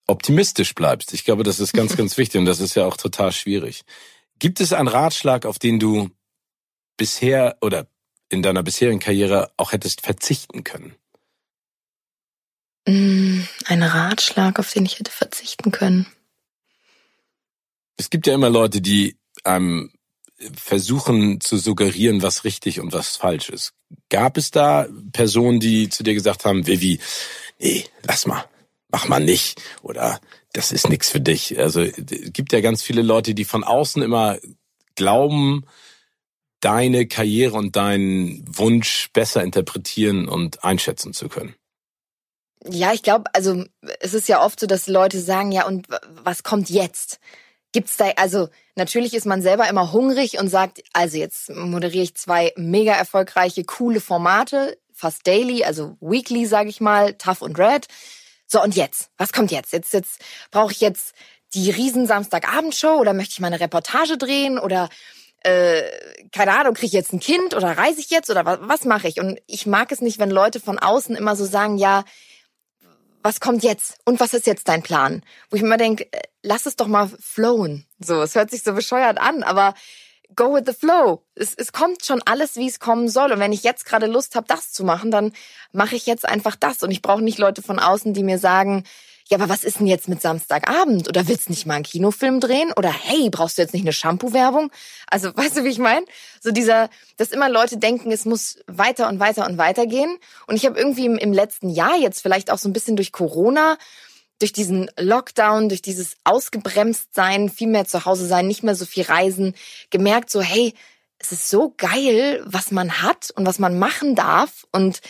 optimistisch 0.06 0.74
bleibst. 0.74 1.12
Ich 1.12 1.24
glaube, 1.24 1.42
das 1.42 1.60
ist 1.60 1.74
ganz, 1.74 1.96
ganz 1.98 2.16
wichtig 2.16 2.38
und 2.38 2.46
das 2.46 2.60
ist 2.60 2.74
ja 2.74 2.86
auch 2.86 2.96
total 2.96 3.32
schwierig. 3.32 3.82
Gibt 4.38 4.60
es 4.60 4.72
einen 4.72 4.88
Ratschlag, 4.88 5.44
auf 5.44 5.58
den 5.58 5.78
du 5.78 6.08
bisher 6.96 7.58
oder 7.60 7.86
in 8.32 8.42
deiner 8.42 8.62
bisherigen 8.62 9.00
Karriere 9.00 9.52
auch 9.56 9.72
hättest 9.72 10.00
verzichten 10.00 10.64
können? 10.64 10.94
Mm, 12.86 13.42
ein 13.66 13.82
Ratschlag, 13.82 14.58
auf 14.58 14.72
den 14.72 14.86
ich 14.86 14.98
hätte 14.98 15.10
verzichten 15.10 15.70
können. 15.70 16.06
Es 17.96 18.10
gibt 18.10 18.26
ja 18.26 18.34
immer 18.34 18.50
Leute, 18.50 18.80
die 18.80 19.16
einem 19.44 19.92
versuchen 20.56 21.40
zu 21.40 21.56
suggerieren, 21.56 22.22
was 22.22 22.44
richtig 22.44 22.80
und 22.80 22.92
was 22.92 23.16
falsch 23.16 23.48
ist. 23.48 23.74
Gab 24.08 24.36
es 24.36 24.50
da 24.50 24.88
Personen, 25.12 25.60
die 25.60 25.88
zu 25.88 26.02
dir 26.02 26.14
gesagt 26.14 26.44
haben, 26.44 26.66
Vivi, 26.66 26.98
nee, 27.60 27.84
lass 28.02 28.26
mal, 28.26 28.44
mach 28.88 29.06
mal 29.06 29.20
nicht 29.20 29.62
oder 29.82 30.20
das 30.52 30.72
ist 30.72 30.88
nichts 30.88 31.10
für 31.10 31.20
dich. 31.20 31.58
Also 31.58 31.82
es 31.82 31.94
gibt 32.32 32.52
ja 32.52 32.60
ganz 32.60 32.82
viele 32.82 33.02
Leute, 33.02 33.34
die 33.34 33.44
von 33.44 33.62
außen 33.62 34.02
immer 34.02 34.38
glauben, 34.96 35.64
deine 36.62 37.06
Karriere 37.06 37.56
und 37.56 37.76
deinen 37.76 38.44
Wunsch 38.48 39.10
besser 39.12 39.42
interpretieren 39.42 40.28
und 40.28 40.64
einschätzen 40.64 41.12
zu 41.12 41.28
können. 41.28 41.54
Ja, 42.64 42.92
ich 42.92 43.02
glaube, 43.02 43.24
also 43.34 43.64
es 44.00 44.14
ist 44.14 44.28
ja 44.28 44.42
oft 44.42 44.60
so, 44.60 44.66
dass 44.66 44.86
Leute 44.86 45.20
sagen, 45.20 45.50
ja, 45.50 45.66
und 45.66 45.88
was 46.22 46.44
kommt 46.44 46.70
jetzt? 46.70 47.18
Gibt's 47.72 47.96
da, 47.96 48.10
also 48.16 48.48
natürlich 48.76 49.14
ist 49.14 49.26
man 49.26 49.42
selber 49.42 49.68
immer 49.68 49.92
hungrig 49.92 50.38
und 50.38 50.48
sagt, 50.48 50.82
also 50.92 51.18
jetzt 51.18 51.50
moderiere 51.50 52.04
ich 52.04 52.14
zwei 52.14 52.52
mega 52.56 52.92
erfolgreiche, 52.92 53.64
coole 53.64 54.00
Formate, 54.00 54.78
fast 54.92 55.26
daily, 55.26 55.64
also 55.64 55.96
weekly, 56.00 56.46
sage 56.46 56.68
ich 56.68 56.80
mal, 56.80 57.14
tough 57.14 57.42
und 57.42 57.58
red. 57.58 57.86
So, 58.46 58.62
und 58.62 58.76
jetzt? 58.76 59.10
Was 59.16 59.32
kommt 59.32 59.50
jetzt? 59.50 59.72
Jetzt, 59.72 59.92
jetzt 59.94 60.20
brauche 60.50 60.72
ich 60.72 60.80
jetzt 60.80 61.14
die 61.54 61.70
riesen 61.70 62.06
Samstagabendshow 62.06 62.94
oder 63.00 63.14
möchte 63.14 63.32
ich 63.32 63.40
mal 63.40 63.48
eine 63.48 63.60
Reportage 63.60 64.18
drehen 64.18 64.58
oder 64.58 64.88
äh, 65.44 65.82
keine 66.32 66.58
Ahnung, 66.58 66.74
kriege 66.74 66.86
ich 66.86 66.92
jetzt 66.92 67.12
ein 67.12 67.20
Kind 67.20 67.54
oder 67.54 67.76
reise 67.76 68.00
ich 68.00 68.10
jetzt 68.10 68.30
oder 68.30 68.44
was, 68.44 68.58
was 68.62 68.84
mache 68.84 69.08
ich? 69.08 69.20
Und 69.20 69.40
ich 69.46 69.66
mag 69.66 69.92
es 69.92 70.00
nicht, 70.00 70.18
wenn 70.18 70.30
Leute 70.30 70.60
von 70.60 70.78
außen 70.78 71.16
immer 71.16 71.36
so 71.36 71.44
sagen, 71.44 71.78
ja, 71.78 72.04
was 73.22 73.40
kommt 73.40 73.62
jetzt 73.62 73.98
und 74.04 74.20
was 74.20 74.34
ist 74.34 74.46
jetzt 74.46 74.68
dein 74.68 74.82
Plan? 74.82 75.22
Wo 75.50 75.56
ich 75.56 75.62
immer 75.62 75.76
denke, 75.76 76.12
äh, 76.12 76.22
lass 76.42 76.66
es 76.66 76.76
doch 76.76 76.88
mal 76.88 77.08
flowen. 77.20 77.86
So, 77.98 78.20
es 78.22 78.34
hört 78.34 78.50
sich 78.50 78.62
so 78.62 78.72
bescheuert 78.72 79.20
an, 79.20 79.42
aber 79.42 79.74
go 80.34 80.54
with 80.54 80.64
the 80.66 80.72
flow. 80.72 81.24
Es, 81.34 81.54
es 81.54 81.72
kommt 81.72 82.04
schon 82.04 82.22
alles, 82.24 82.56
wie 82.56 82.68
es 82.68 82.80
kommen 82.80 83.08
soll. 83.08 83.32
Und 83.32 83.40
wenn 83.40 83.52
ich 83.52 83.62
jetzt 83.62 83.84
gerade 83.84 84.06
Lust 84.06 84.34
habe, 84.34 84.46
das 84.48 84.72
zu 84.72 84.84
machen, 84.84 85.10
dann 85.10 85.32
mache 85.72 85.96
ich 85.96 86.06
jetzt 86.06 86.26
einfach 86.28 86.56
das. 86.56 86.82
Und 86.82 86.90
ich 86.90 87.02
brauche 87.02 87.22
nicht 87.22 87.38
Leute 87.38 87.62
von 87.62 87.78
außen, 87.78 88.14
die 88.14 88.24
mir 88.24 88.38
sagen, 88.38 88.84
ja, 89.28 89.38
aber 89.38 89.48
was 89.48 89.64
ist 89.64 89.78
denn 89.78 89.86
jetzt 89.86 90.08
mit 90.08 90.20
Samstagabend? 90.20 91.08
Oder 91.08 91.28
willst 91.28 91.48
du 91.48 91.52
nicht 91.52 91.66
mal 91.66 91.74
einen 91.74 91.84
Kinofilm 91.84 92.40
drehen? 92.40 92.72
Oder 92.76 92.92
hey, 92.92 93.30
brauchst 93.30 93.56
du 93.56 93.62
jetzt 93.62 93.72
nicht 93.72 93.84
eine 93.84 93.92
Shampoo-Werbung? 93.92 94.70
Also, 95.06 95.30
weißt 95.36 95.58
du, 95.58 95.64
wie 95.64 95.68
ich 95.68 95.78
meine? 95.78 96.04
So 96.40 96.50
dieser, 96.50 96.90
dass 97.16 97.30
immer 97.30 97.48
Leute 97.48 97.78
denken, 97.78 98.10
es 98.12 98.24
muss 98.24 98.58
weiter 98.66 99.08
und 99.08 99.20
weiter 99.20 99.46
und 99.46 99.58
weiter 99.58 99.86
gehen. 99.86 100.16
Und 100.46 100.56
ich 100.56 100.66
habe 100.66 100.78
irgendwie 100.78 101.06
im, 101.06 101.16
im 101.16 101.32
letzten 101.32 101.70
Jahr 101.70 101.96
jetzt 101.96 102.20
vielleicht 102.20 102.50
auch 102.50 102.58
so 102.58 102.68
ein 102.68 102.72
bisschen 102.72 102.96
durch 102.96 103.12
Corona 103.12 103.78
durch 104.38 104.52
diesen 104.52 104.90
Lockdown, 104.98 105.68
durch 105.68 105.82
dieses 105.82 106.16
ausgebremst 106.24 107.14
sein, 107.14 107.48
viel 107.48 107.68
mehr 107.68 107.84
zu 107.84 108.04
Hause 108.04 108.26
sein, 108.26 108.48
nicht 108.48 108.64
mehr 108.64 108.74
so 108.74 108.86
viel 108.86 109.04
reisen, 109.04 109.54
gemerkt 109.90 110.30
so, 110.30 110.42
hey, 110.42 110.74
es 111.18 111.30
ist 111.30 111.48
so 111.48 111.72
geil, 111.76 112.42
was 112.44 112.72
man 112.72 113.02
hat 113.02 113.30
und 113.36 113.46
was 113.46 113.60
man 113.60 113.78
machen 113.78 114.16
darf 114.16 114.66
und 114.72 115.00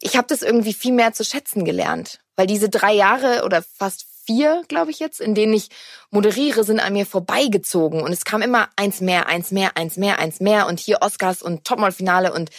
ich 0.00 0.16
habe 0.16 0.28
das 0.28 0.42
irgendwie 0.42 0.74
viel 0.74 0.92
mehr 0.92 1.12
zu 1.12 1.24
schätzen 1.24 1.64
gelernt, 1.64 2.20
weil 2.36 2.46
diese 2.46 2.68
drei 2.68 2.92
Jahre 2.92 3.44
oder 3.44 3.62
fast 3.62 4.06
vier, 4.26 4.62
glaube 4.68 4.90
ich 4.90 4.98
jetzt, 4.98 5.20
in 5.20 5.34
denen 5.34 5.52
ich 5.52 5.68
moderiere, 6.10 6.64
sind 6.64 6.80
an 6.80 6.92
mir 6.92 7.06
vorbeigezogen. 7.06 8.00
Und 8.00 8.12
es 8.12 8.24
kam 8.24 8.42
immer 8.42 8.68
eins 8.76 9.00
mehr, 9.00 9.26
eins 9.26 9.50
mehr, 9.50 9.76
eins 9.76 9.96
mehr, 9.96 10.18
eins 10.18 10.40
mehr. 10.40 10.66
Und 10.66 10.80
hier 10.80 11.02
Oscars 11.02 11.42
und 11.42 11.64
Topmodel-Finale 11.64 12.32
und 12.32 12.50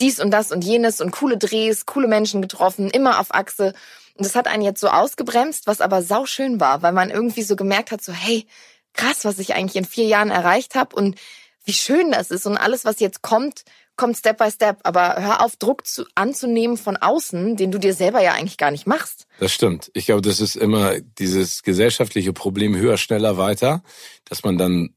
dies 0.00 0.20
und 0.20 0.30
das 0.30 0.50
und 0.50 0.64
jenes 0.64 1.00
und 1.00 1.12
coole 1.12 1.38
Drehs, 1.38 1.86
coole 1.86 2.08
Menschen 2.08 2.42
getroffen, 2.42 2.90
immer 2.90 3.20
auf 3.20 3.32
Achse. 3.32 3.74
Und 4.16 4.26
das 4.26 4.34
hat 4.34 4.48
einen 4.48 4.62
jetzt 4.62 4.80
so 4.80 4.88
ausgebremst, 4.88 5.66
was 5.66 5.80
aber 5.80 6.02
sauschön 6.02 6.60
war, 6.60 6.82
weil 6.82 6.92
man 6.92 7.10
irgendwie 7.10 7.42
so 7.42 7.56
gemerkt 7.56 7.90
hat, 7.90 8.02
so 8.02 8.12
hey, 8.12 8.46
krass, 8.92 9.24
was 9.24 9.38
ich 9.38 9.54
eigentlich 9.54 9.76
in 9.76 9.84
vier 9.84 10.06
Jahren 10.06 10.30
erreicht 10.30 10.74
habe 10.74 10.96
und 10.96 11.18
wie 11.64 11.72
schön 11.72 12.10
das 12.12 12.30
ist. 12.30 12.46
Und 12.46 12.56
alles, 12.56 12.84
was 12.84 13.00
jetzt 13.00 13.22
kommt, 13.22 13.64
kommt 13.96 14.16
Step 14.16 14.38
by 14.38 14.50
Step. 14.50 14.78
Aber 14.82 15.16
hör 15.18 15.44
auf, 15.44 15.56
Druck 15.56 15.86
zu, 15.86 16.04
anzunehmen 16.14 16.76
von 16.76 16.96
außen, 16.96 17.56
den 17.56 17.70
du 17.72 17.78
dir 17.78 17.94
selber 17.94 18.20
ja 18.22 18.32
eigentlich 18.32 18.58
gar 18.58 18.70
nicht 18.70 18.86
machst. 18.86 19.26
Das 19.40 19.52
stimmt. 19.52 19.90
Ich 19.94 20.06
glaube, 20.06 20.22
das 20.22 20.40
ist 20.40 20.56
immer 20.56 21.00
dieses 21.00 21.62
gesellschaftliche 21.62 22.32
Problem 22.32 22.76
höher, 22.76 22.96
schneller, 22.96 23.36
weiter, 23.36 23.82
dass 24.24 24.42
man 24.42 24.58
dann 24.58 24.94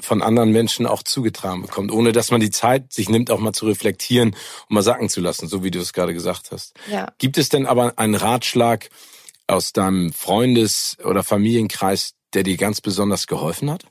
von 0.00 0.22
anderen 0.22 0.50
Menschen 0.50 0.86
auch 0.86 1.02
zugetragen 1.02 1.62
bekommt, 1.62 1.92
ohne 1.92 2.12
dass 2.12 2.30
man 2.30 2.40
die 2.40 2.50
Zeit 2.50 2.92
sich 2.92 3.08
nimmt, 3.08 3.30
auch 3.30 3.38
mal 3.38 3.52
zu 3.52 3.66
reflektieren 3.66 4.30
und 4.30 4.74
mal 4.74 4.82
sacken 4.82 5.08
zu 5.08 5.20
lassen, 5.20 5.48
so 5.48 5.62
wie 5.62 5.70
du 5.70 5.78
es 5.78 5.92
gerade 5.92 6.14
gesagt 6.14 6.50
hast. 6.52 6.74
Ja. 6.90 7.12
Gibt 7.18 7.38
es 7.38 7.48
denn 7.48 7.66
aber 7.66 7.98
einen 7.98 8.14
Ratschlag 8.14 8.88
aus 9.46 9.72
deinem 9.72 10.12
Freundes- 10.12 10.96
oder 11.04 11.22
Familienkreis, 11.22 12.14
der 12.34 12.42
dir 12.42 12.56
ganz 12.56 12.80
besonders 12.80 13.26
geholfen 13.26 13.70
hat? 13.70 13.84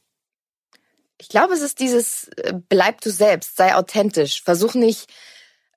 Ich 1.20 1.30
glaube, 1.30 1.54
es 1.54 1.62
ist 1.62 1.80
dieses 1.80 2.30
äh, 2.30 2.54
bleib 2.70 3.02
du 3.02 3.12
selbst, 3.12 3.58
sei 3.58 3.76
authentisch, 3.76 4.42
versuch 4.42 4.74
nicht, 4.74 5.12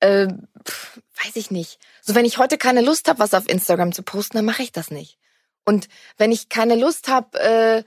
äh, 0.01 0.29
weiß 0.29 1.35
ich 1.35 1.51
nicht. 1.51 1.79
So 2.01 2.15
wenn 2.15 2.25
ich 2.25 2.39
heute 2.39 2.59
keine 2.59 2.81
Lust 2.81 3.09
habe, 3.09 3.19
was 3.19 3.35
auf 3.35 3.49
Instagram 3.49 3.93
zu 3.93 4.03
posten, 4.03 4.39
dann 4.39 4.45
mache 4.45 4.63
ich 4.63 4.73
das 4.73 4.91
nicht. 4.91 5.19
Und 5.65 5.89
wenn 6.17 6.33
ich 6.33 6.49
keine 6.49 6.77
Lust 6.77 7.09
habe, 7.09 7.39
äh, 7.39 7.85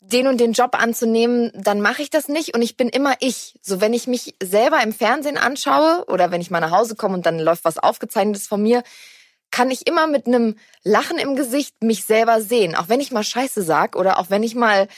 den 0.00 0.26
und 0.26 0.38
den 0.38 0.52
Job 0.52 0.74
anzunehmen, 0.80 1.52
dann 1.54 1.80
mache 1.80 2.02
ich 2.02 2.10
das 2.10 2.28
nicht 2.28 2.54
und 2.54 2.62
ich 2.62 2.76
bin 2.76 2.88
immer 2.88 3.14
ich. 3.20 3.58
So 3.62 3.80
wenn 3.80 3.92
ich 3.92 4.06
mich 4.06 4.34
selber 4.42 4.82
im 4.82 4.92
Fernsehen 4.92 5.36
anschaue 5.36 6.04
oder 6.08 6.30
wenn 6.30 6.40
ich 6.40 6.50
mal 6.50 6.60
nach 6.60 6.70
Hause 6.70 6.96
komme 6.96 7.14
und 7.14 7.26
dann 7.26 7.38
läuft 7.38 7.64
was 7.64 7.78
aufgezeichnetes 7.78 8.46
von 8.46 8.62
mir, 8.62 8.82
kann 9.50 9.70
ich 9.70 9.86
immer 9.86 10.06
mit 10.06 10.26
einem 10.26 10.56
Lachen 10.82 11.18
im 11.18 11.36
Gesicht 11.36 11.82
mich 11.82 12.04
selber 12.04 12.40
sehen, 12.40 12.74
auch 12.74 12.88
wenn 12.88 13.00
ich 13.00 13.12
mal 13.12 13.24
Scheiße 13.24 13.62
sag 13.62 13.96
oder 13.96 14.18
auch 14.18 14.30
wenn 14.30 14.42
ich 14.42 14.54
mal 14.54 14.88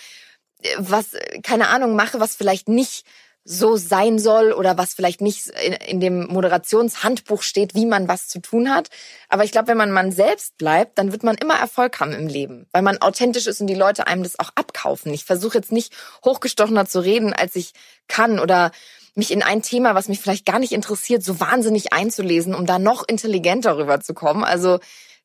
was 0.79 1.17
keine 1.43 1.69
Ahnung 1.69 1.97
mache, 1.97 2.21
was 2.21 2.37
vielleicht 2.37 2.69
nicht 2.69 3.05
so 3.45 3.77
sein 3.77 4.19
soll 4.19 4.53
oder 4.53 4.77
was 4.77 4.93
vielleicht 4.93 5.23
nicht 5.23 5.47
in, 5.47 5.73
in, 5.73 6.01
dem 6.01 6.27
Moderationshandbuch 6.27 7.43
steht, 7.43 7.75
wie 7.75 7.87
man 7.87 8.07
was 8.07 8.29
zu 8.29 8.41
tun 8.41 8.71
hat. 8.71 8.91
Aber 9.29 9.45
ich 9.45 9.51
glaube, 9.51 9.69
wenn 9.69 9.79
man 9.79 9.91
man 9.91 10.13
selbst 10.13 10.59
bleibt, 10.59 10.99
dann 10.99 11.11
wird 11.11 11.23
man 11.23 11.37
immer 11.37 11.59
Erfolg 11.59 12.01
haben 12.01 12.13
im 12.13 12.27
Leben, 12.27 12.67
weil 12.73 12.83
man 12.83 12.99
authentisch 12.99 13.47
ist 13.47 13.61
und 13.61 13.67
die 13.67 13.75
Leute 13.75 14.07
einem 14.07 14.23
das 14.23 14.39
auch 14.39 14.51
abkaufen. 14.57 15.13
Ich 15.15 15.25
versuche 15.25 15.59
jetzt 15.59 15.73
nicht 15.73 15.93
hochgestochener 16.25 16.87
zu 16.87 17.01
reden, 17.01 17.33
als 17.33 17.57
ich 17.57 17.73
kann 18.09 18.39
oder 18.39 18.73
mich 19.15 19.33
in 19.33 19.43
ein 19.43 19.63
Thema, 19.63 19.95
was 19.95 20.09
mich 20.09 20.21
vielleicht 20.21 20.47
gar 20.47 20.59
nicht 20.59 20.73
interessiert, 20.73 21.25
so 21.25 21.41
wahnsinnig 21.41 21.93
einzulesen, 21.93 22.55
um 22.55 22.67
da 22.67 22.79
noch 22.79 23.09
intelligenter 23.09 23.77
rüberzukommen. 23.77 24.45
Also 24.45 24.81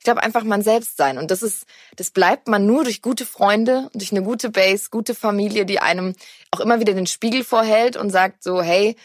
ich 0.05 0.07
glaube 0.07 0.21
einfach 0.21 0.43
man 0.43 0.61
selbst 0.61 0.97
sein. 0.97 1.17
Und 1.17 1.31
das 1.31 1.41
ist, 1.41 1.65
das 1.95 2.11
bleibt 2.11 2.47
man 2.47 2.67
nur 2.67 2.83
durch 2.83 3.01
gute 3.01 3.25
Freunde, 3.25 3.89
durch 3.95 4.11
eine 4.11 4.21
gute 4.21 4.51
Base, 4.51 4.91
gute 4.91 5.15
Familie, 5.15 5.65
die 5.65 5.79
einem 5.79 6.13
auch 6.51 6.59
immer 6.59 6.79
wieder 6.79 6.93
den 6.93 7.07
Spiegel 7.07 7.43
vorhält 7.43 7.97
und 7.97 8.11
sagt 8.11 8.43
so, 8.43 8.61
hey, 8.61 8.95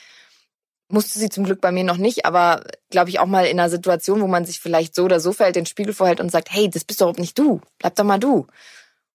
musste 0.89 1.19
sie 1.19 1.31
zum 1.31 1.45
Glück 1.45 1.63
bei 1.63 1.73
mir 1.73 1.85
noch 1.85 1.97
nicht, 1.97 2.27
aber 2.27 2.65
glaube 2.91 3.09
ich 3.09 3.19
auch 3.19 3.25
mal 3.25 3.47
in 3.47 3.59
einer 3.59 3.71
Situation, 3.71 4.21
wo 4.21 4.27
man 4.27 4.45
sich 4.45 4.61
vielleicht 4.61 4.95
so 4.95 5.05
oder 5.05 5.21
so 5.21 5.33
verhält, 5.33 5.57
den 5.57 5.65
Spiegel 5.65 5.95
vorhält 5.95 6.21
und 6.21 6.31
sagt, 6.31 6.53
hey, 6.53 6.69
das 6.69 6.85
bist 6.85 7.01
doch 7.01 7.17
nicht 7.17 7.39
du, 7.39 7.63
bleib 7.79 7.95
doch 7.95 8.05
mal 8.05 8.19
du. 8.19 8.47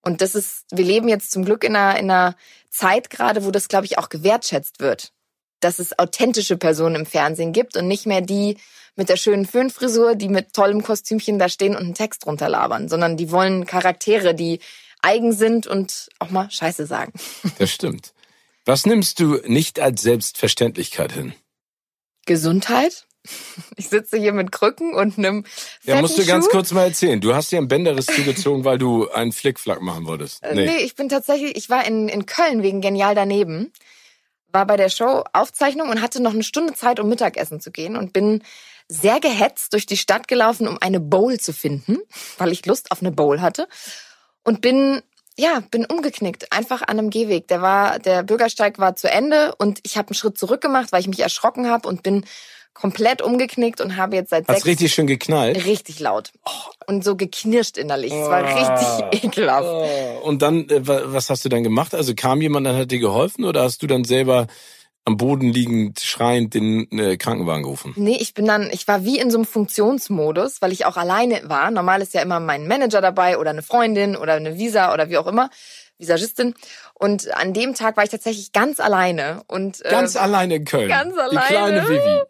Und 0.01 0.21
das 0.21 0.33
ist, 0.33 0.65
wir 0.71 0.85
leben 0.85 1.07
jetzt 1.07 1.29
zum 1.29 1.45
Glück 1.45 1.63
in 1.63 1.75
einer, 1.75 1.99
in 1.99 2.09
einer 2.09 2.35
Zeit 2.71 3.11
gerade, 3.11 3.45
wo 3.45 3.51
das, 3.51 3.67
glaube 3.67 3.85
ich, 3.85 3.99
auch 3.99 4.09
gewertschätzt 4.09 4.79
wird. 4.79 5.11
Dass 5.59 5.77
es 5.77 5.99
authentische 5.99 6.57
Personen 6.57 6.95
im 6.95 7.05
Fernsehen 7.05 7.53
gibt 7.53 7.77
und 7.77 7.87
nicht 7.87 8.07
mehr 8.07 8.21
die, 8.21 8.57
mit 8.95 9.09
der 9.09 9.17
schönen 9.17 9.45
Föhnfrisur, 9.45 10.15
die 10.15 10.29
mit 10.29 10.53
tollem 10.53 10.83
Kostümchen 10.83 11.39
da 11.39 11.49
stehen 11.49 11.75
und 11.75 11.83
einen 11.83 11.93
Text 11.93 12.25
runterlabern, 12.25 12.87
sondern 12.89 13.17
die 13.17 13.31
wollen 13.31 13.65
Charaktere, 13.65 14.33
die 14.33 14.59
eigen 15.01 15.33
sind 15.33 15.67
und 15.67 16.09
auch 16.19 16.29
mal 16.29 16.49
Scheiße 16.49 16.85
sagen. 16.85 17.13
Das 17.59 17.71
stimmt. 17.71 18.13
Was 18.65 18.85
nimmst 18.85 19.19
du 19.19 19.35
nicht 19.45 19.79
als 19.79 20.01
Selbstverständlichkeit 20.01 21.11
hin? 21.11 21.33
Gesundheit. 22.25 23.05
Ich 23.75 23.89
sitze 23.89 24.17
hier 24.17 24.33
mit 24.33 24.51
Krücken 24.51 24.93
und 24.93 25.17
einem 25.17 25.45
Ja, 25.83 25.99
musst 26.01 26.17
du 26.17 26.21
Schuh. 26.21 26.27
ganz 26.27 26.47
kurz 26.49 26.71
mal 26.71 26.85
erzählen. 26.85 27.21
Du 27.21 27.33
hast 27.33 27.51
dir 27.51 27.57
ein 27.57 27.67
Bänderriss 27.67 28.05
zugezogen, 28.05 28.63
weil 28.65 28.77
du 28.77 29.09
einen 29.09 29.31
Flickflack 29.31 29.81
machen 29.81 30.05
wolltest. 30.05 30.43
Nee. 30.43 30.65
nee, 30.65 30.77
ich 30.77 30.95
bin 30.95 31.09
tatsächlich, 31.09 31.55
ich 31.55 31.69
war 31.69 31.85
in, 31.85 32.07
in 32.07 32.25
Köln 32.25 32.61
wegen 32.61 32.81
Genial 32.81 33.15
daneben, 33.15 33.71
war 34.51 34.65
bei 34.65 34.77
der 34.77 34.89
Show 34.89 35.23
Aufzeichnung 35.33 35.89
und 35.89 36.01
hatte 36.01 36.21
noch 36.21 36.33
eine 36.33 36.43
Stunde 36.43 36.73
Zeit, 36.73 36.99
um 36.99 37.09
Mittagessen 37.09 37.59
zu 37.59 37.71
gehen 37.71 37.95
und 37.95 38.13
bin 38.13 38.43
sehr 38.87 39.19
gehetzt 39.19 39.73
durch 39.73 39.85
die 39.85 39.97
Stadt 39.97 40.27
gelaufen, 40.27 40.67
um 40.67 40.77
eine 40.79 40.99
Bowl 40.99 41.39
zu 41.39 41.53
finden, 41.53 41.97
weil 42.37 42.51
ich 42.51 42.65
Lust 42.65 42.91
auf 42.91 43.01
eine 43.01 43.11
Bowl 43.11 43.41
hatte. 43.41 43.67
Und 44.43 44.61
bin, 44.61 45.01
ja, 45.37 45.61
bin 45.71 45.85
umgeknickt, 45.85 46.51
einfach 46.51 46.81
an 46.83 46.99
einem 46.99 47.09
Gehweg. 47.09 47.47
Der 47.47 47.61
war, 47.61 47.97
der 47.99 48.21
Bürgersteig 48.23 48.77
war 48.77 48.95
zu 48.95 49.09
Ende 49.09 49.55
und 49.57 49.79
ich 49.83 49.97
habe 49.97 50.09
einen 50.09 50.15
Schritt 50.15 50.37
zurück 50.37 50.61
gemacht, 50.61 50.91
weil 50.91 51.01
ich 51.01 51.07
mich 51.07 51.19
erschrocken 51.21 51.69
habe 51.69 51.87
und 51.87 52.03
bin 52.03 52.25
komplett 52.75 53.21
umgeknickt 53.21 53.79
und 53.79 53.95
habe 53.95 54.17
jetzt 54.17 54.31
seit 54.31 54.47
Hast 54.49 54.55
sechs... 54.57 54.65
richtig 54.67 54.93
schön 54.93 55.07
geknallt? 55.07 55.65
Richtig 55.65 55.99
laut. 56.01 56.31
Und 56.87 57.03
so 57.05 57.15
geknirscht 57.15 57.77
innerlich. 57.77 58.11
Es 58.11 58.27
war 58.27 58.43
Ah. 58.43 58.99
richtig 59.09 59.23
ekelhaft. 59.23 59.65
Oh. 59.65 60.19
Und 60.27 60.41
dann, 60.41 60.69
äh, 60.69 60.85
wa- 60.85 61.03
was 61.05 61.29
hast 61.29 61.43
du 61.45 61.49
dann 61.49 61.63
gemacht? 61.63 61.95
Also 61.95 62.13
kam 62.15 62.41
jemand, 62.41 62.67
dann 62.67 62.75
hat 62.75 62.91
dir 62.91 62.99
geholfen 62.99 63.45
oder 63.45 63.63
hast 63.63 63.81
du 63.81 63.87
dann 63.87 64.03
selber 64.03 64.47
am 65.07 65.17
Boden 65.17 65.49
liegend, 65.53 65.99
schreiend 65.99 66.53
den 66.55 66.89
äh, 66.97 67.15
Krankenwagen 67.17 67.63
gerufen? 67.63 67.93
Nee, 67.95 68.17
ich 68.19 68.33
bin 68.33 68.45
dann, 68.45 68.69
ich 68.71 68.87
war 68.87 69.05
wie 69.05 69.19
in 69.19 69.29
so 69.29 69.37
einem 69.37 69.45
Funktionsmodus, 69.45 70.61
weil 70.61 70.71
ich 70.71 70.85
auch 70.85 70.97
alleine 70.97 71.41
war. 71.47 71.69
Normal 71.71 72.01
ist 72.01 72.13
ja 72.15 72.21
immer 72.21 72.39
mein 72.39 72.67
Manager 72.67 73.01
dabei 73.01 73.37
oder 73.37 73.51
eine 73.51 73.61
Freundin 73.61 74.15
oder 74.15 74.33
eine 74.33 74.57
Visa 74.57 74.93
oder 74.93 75.09
wie 75.09 75.17
auch 75.17 75.27
immer, 75.27 75.49
Visagistin. 75.99 76.55
Und 76.95 77.31
an 77.35 77.53
dem 77.53 77.73
Tag 77.75 77.97
war 77.97 78.03
ich 78.03 78.09
tatsächlich 78.09 78.51
ganz 78.51 78.79
alleine 78.79 79.43
und 79.47 79.85
äh, 79.85 79.89
Ganz 79.89 80.15
alleine 80.15 80.55
in 80.55 80.65
Köln. 80.65 80.89
ganz 80.89 81.13
Die 81.13 81.19
alleine. 81.19 81.45
kleine 81.47 81.87
Vivi. 81.89 82.21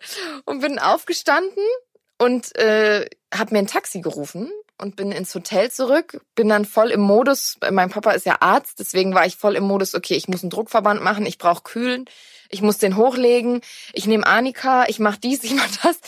und 0.45 0.59
bin 0.59 0.77
aufgestanden 0.77 1.63
und 2.17 2.55
äh, 2.57 3.05
habe 3.33 3.53
mir 3.53 3.59
ein 3.59 3.67
Taxi 3.67 4.01
gerufen 4.01 4.51
und 4.77 4.97
bin 4.97 5.11
ins 5.13 5.33
Hotel 5.33 5.71
zurück. 5.71 6.21
Bin 6.35 6.49
dann 6.49 6.65
voll 6.65 6.91
im 6.91 6.99
Modus. 7.01 7.57
Mein 7.71 7.89
Papa 7.89 8.11
ist 8.11 8.25
ja 8.25 8.37
Arzt, 8.41 8.79
deswegen 8.79 9.13
war 9.15 9.25
ich 9.25 9.37
voll 9.37 9.55
im 9.55 9.63
Modus. 9.63 9.95
Okay, 9.95 10.15
ich 10.15 10.27
muss 10.27 10.43
einen 10.43 10.49
Druckverband 10.49 11.01
machen, 11.01 11.25
ich 11.25 11.37
brauche 11.37 11.63
kühlen. 11.63 12.05
Ich 12.49 12.61
muss 12.61 12.77
den 12.77 12.97
hochlegen. 12.97 13.61
Ich 13.93 14.05
nehme 14.07 14.25
Anika, 14.25 14.85
ich 14.87 14.99
mach 14.99 15.17
dies, 15.17 15.43
ich 15.43 15.55
mach 15.55 15.69
das. 15.83 15.99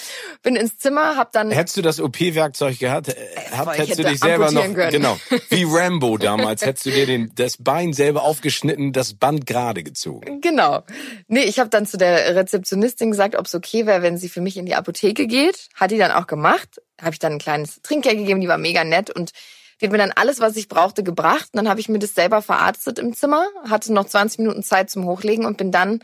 Bin 0.43 0.55
ins 0.55 0.77
Zimmer, 0.77 1.15
hab 1.15 1.31
dann 1.31 1.51
Hättest 1.51 1.77
du 1.77 1.81
das 1.81 1.99
OP-Werkzeug 1.99 2.79
gehabt, 2.79 3.09
äh, 3.09 3.15
habt, 3.55 3.73
ich 3.73 3.79
hättest 3.79 3.99
du 3.99 4.03
hätte 4.03 4.11
dich 4.11 4.19
selber 4.19 4.51
noch, 4.51 4.63
können. 4.73 4.91
genau, 4.91 5.17
wie 5.49 5.65
Rambo 5.67 6.17
damals, 6.17 6.65
hättest 6.65 6.85
du 6.85 6.91
dir 6.91 7.05
den, 7.05 7.31
das 7.35 7.57
Bein 7.57 7.93
selber 7.93 8.23
aufgeschnitten, 8.23 8.93
das 8.93 9.13
Band 9.13 9.45
gerade 9.45 9.83
gezogen. 9.83 10.41
Genau. 10.41 10.83
Nee, 11.27 11.43
ich 11.43 11.59
habe 11.59 11.69
dann 11.69 11.85
zu 11.85 11.97
der 11.97 12.35
Rezeptionistin 12.35 13.11
gesagt, 13.11 13.35
ob 13.35 13.45
es 13.45 13.55
okay 13.55 13.85
wäre, 13.85 14.01
wenn 14.01 14.17
sie 14.17 14.29
für 14.29 14.41
mich 14.41 14.57
in 14.57 14.65
die 14.65 14.75
Apotheke 14.75 15.27
geht. 15.27 15.69
Hat 15.75 15.91
die 15.91 15.97
dann 15.97 16.11
auch 16.11 16.27
gemacht. 16.27 16.81
Habe 17.01 17.11
ich 17.13 17.19
dann 17.19 17.33
ein 17.33 17.39
kleines 17.39 17.81
Trinkgeld 17.81 18.17
gegeben, 18.17 18.41
die 18.41 18.47
war 18.47 18.57
mega 18.57 18.83
nett 18.83 19.09
und 19.09 19.31
Die 19.79 19.85
hat 19.85 19.91
mir 19.91 19.99
dann 19.99 20.11
alles, 20.11 20.39
was 20.39 20.55
ich 20.57 20.69
brauchte, 20.69 21.03
gebracht. 21.03 21.49
Und 21.53 21.57
dann 21.57 21.69
habe 21.69 21.79
ich 21.79 21.89
mir 21.89 21.99
das 21.99 22.15
selber 22.15 22.41
verarztet 22.41 22.97
im 22.97 23.13
Zimmer, 23.13 23.45
hatte 23.69 23.93
noch 23.93 24.05
20 24.05 24.39
Minuten 24.39 24.63
Zeit 24.63 24.89
zum 24.89 25.05
Hochlegen 25.05 25.45
und 25.45 25.57
bin 25.57 25.71
dann 25.71 25.99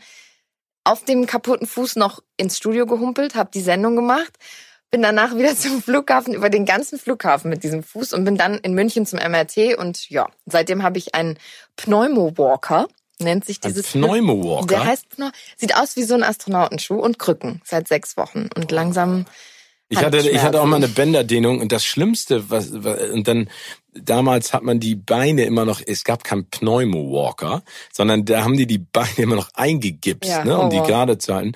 auf 0.84 1.04
dem 1.04 1.26
kaputten 1.26 1.66
Fuß 1.66 1.96
noch 1.96 2.22
ins 2.36 2.56
Studio 2.56 2.86
gehumpelt, 2.86 3.34
habe 3.34 3.50
die 3.52 3.60
Sendung 3.60 3.96
gemacht, 3.96 4.32
bin 4.90 5.02
danach 5.02 5.34
wieder 5.36 5.56
zum 5.56 5.82
Flughafen, 5.82 6.34
über 6.34 6.50
den 6.50 6.66
ganzen 6.66 6.98
Flughafen 6.98 7.50
mit 7.50 7.64
diesem 7.64 7.82
Fuß 7.82 8.12
und 8.12 8.24
bin 8.24 8.36
dann 8.36 8.58
in 8.58 8.74
München 8.74 9.06
zum 9.06 9.18
MRT 9.18 9.78
und 9.78 10.08
ja, 10.10 10.28
seitdem 10.46 10.82
habe 10.82 10.98
ich 10.98 11.14
einen 11.14 11.38
Pneumowalker, 11.76 12.86
nennt 13.18 13.44
sich 13.44 13.60
dieses 13.60 13.92
Pneumowalker? 13.92 14.66
Der 14.66 14.84
heißt 14.84 15.06
sieht 15.56 15.76
aus 15.76 15.96
wie 15.96 16.04
so 16.04 16.14
ein 16.14 16.22
Astronautenschuh 16.22 17.00
und 17.00 17.18
Krücken 17.18 17.60
seit 17.64 17.88
sechs 17.88 18.16
Wochen 18.16 18.48
und 18.54 18.70
langsam 18.70 19.26
ich 19.88 19.98
hatte, 19.98 20.18
ich 20.18 20.42
hatte 20.42 20.60
auch 20.60 20.66
mal 20.66 20.76
eine 20.76 20.88
Bänderdehnung 20.88 21.60
und 21.60 21.70
das 21.70 21.84
Schlimmste, 21.84 22.50
was, 22.50 22.70
und 22.70 23.28
dann, 23.28 23.50
damals 23.92 24.52
hat 24.52 24.62
man 24.62 24.80
die 24.80 24.94
Beine 24.94 25.44
immer 25.44 25.64
noch, 25.64 25.80
es 25.84 26.04
gab 26.04 26.24
keinen 26.24 26.46
Pneumowalker, 26.48 27.62
sondern 27.92 28.24
da 28.24 28.44
haben 28.44 28.56
die 28.56 28.66
die 28.66 28.78
Beine 28.78 29.16
immer 29.18 29.36
noch 29.36 29.50
eingegipst, 29.54 30.30
ja, 30.30 30.44
ne, 30.44 30.58
um 30.58 30.70
die 30.70 30.78
gerade 30.78 31.18
zu 31.18 31.34
halten. 31.34 31.52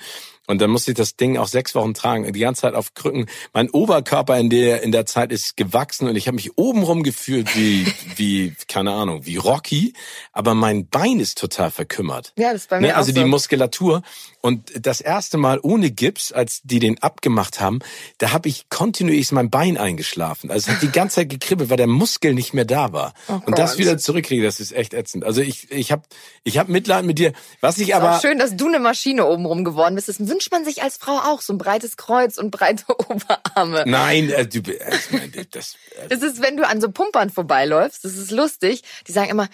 Und 0.49 0.59
dann 0.61 0.71
musste 0.71 0.89
ich 0.91 0.97
das 0.97 1.15
Ding 1.15 1.37
auch 1.37 1.47
sechs 1.47 1.75
Wochen 1.75 1.93
tragen, 1.93 2.33
die 2.33 2.39
ganze 2.39 2.61
Zeit 2.61 2.73
auf 2.73 2.95
Krücken. 2.95 3.27
Mein 3.53 3.69
Oberkörper 3.69 4.35
in 4.39 4.49
der 4.49 4.81
in 4.81 4.91
der 4.91 5.05
Zeit 5.05 5.31
ist 5.31 5.55
gewachsen 5.57 6.09
und 6.09 6.15
ich 6.15 6.25
habe 6.25 6.33
mich 6.33 6.57
obenrum 6.57 7.03
gefühlt 7.03 7.55
wie 7.55 7.85
wie 8.15 8.55
keine 8.67 8.93
Ahnung 8.93 9.27
wie 9.27 9.35
Rocky, 9.35 9.93
aber 10.33 10.55
mein 10.55 10.87
Bein 10.87 11.19
ist 11.19 11.37
total 11.37 11.69
verkümmert. 11.69 12.33
Ja, 12.35 12.51
das 12.51 12.63
ist 12.63 12.69
bei 12.71 12.79
mir 12.79 12.87
ne? 12.87 12.95
Also 12.95 13.11
auch 13.11 13.13
die 13.13 13.21
so. 13.21 13.27
Muskulatur 13.27 14.01
und 14.41 14.71
das 14.87 15.01
erste 15.01 15.37
Mal 15.37 15.59
ohne 15.61 15.91
Gips, 15.91 16.31
als 16.31 16.61
die 16.63 16.79
den 16.79 16.97
abgemacht 17.03 17.59
haben, 17.59 17.79
da 18.17 18.31
habe 18.31 18.49
ich 18.49 18.69
kontinuierlich 18.69 19.31
mein 19.31 19.51
Bein 19.51 19.77
eingeschlafen. 19.77 20.49
Also 20.49 20.71
es 20.71 20.77
hat 20.77 20.81
die 20.81 20.91
ganze 20.91 21.17
Zeit 21.17 21.29
gekribbelt, 21.29 21.69
weil 21.69 21.77
der 21.77 21.87
Muskel 21.87 22.33
nicht 22.33 22.55
mehr 22.55 22.65
da 22.65 22.91
war. 22.91 23.13
Oh 23.27 23.39
und 23.45 23.59
das 23.59 23.77
wieder 23.77 23.99
zurückkriege, 23.99 24.41
das 24.41 24.59
ist 24.59 24.71
echt 24.71 24.95
ätzend. 24.95 25.25
Also 25.25 25.41
ich 25.41 25.69
ich 25.69 25.91
habe 25.91 26.01
ich 26.43 26.57
habe 26.57 26.71
Mitleid 26.71 27.05
mit 27.05 27.19
dir. 27.19 27.33
Was 27.61 27.77
ich 27.77 27.93
aber 27.93 28.19
schön, 28.19 28.39
dass 28.39 28.55
du 28.55 28.67
eine 28.67 28.79
Maschine 28.79 29.27
obenrum 29.27 29.63
geworden 29.63 29.93
bist. 29.93 30.09
Das 30.09 30.17
wünscht 30.39 30.53
man 30.53 30.63
sich 30.63 30.81
als 30.83 30.95
Frau 30.95 31.17
auch 31.17 31.41
so 31.41 31.51
ein 31.51 31.57
breites 31.57 31.97
Kreuz 31.97 32.37
und 32.37 32.49
breite 32.49 32.85
Oberarme. 33.09 33.83
Nein, 33.85 34.29
äh, 34.29 34.47
du, 34.47 34.59
äh, 34.59 35.45
das, 35.51 35.75
äh, 35.97 36.07
das 36.07 36.21
ist, 36.21 36.41
wenn 36.41 36.55
du 36.55 36.65
an 36.65 36.79
so 36.79 36.89
Pumpern 36.89 37.29
vorbeiläufst, 37.29 38.05
das 38.05 38.15
ist 38.15 38.31
lustig. 38.31 38.83
Die 39.05 39.11
sagen 39.11 39.29
immer, 39.29 39.49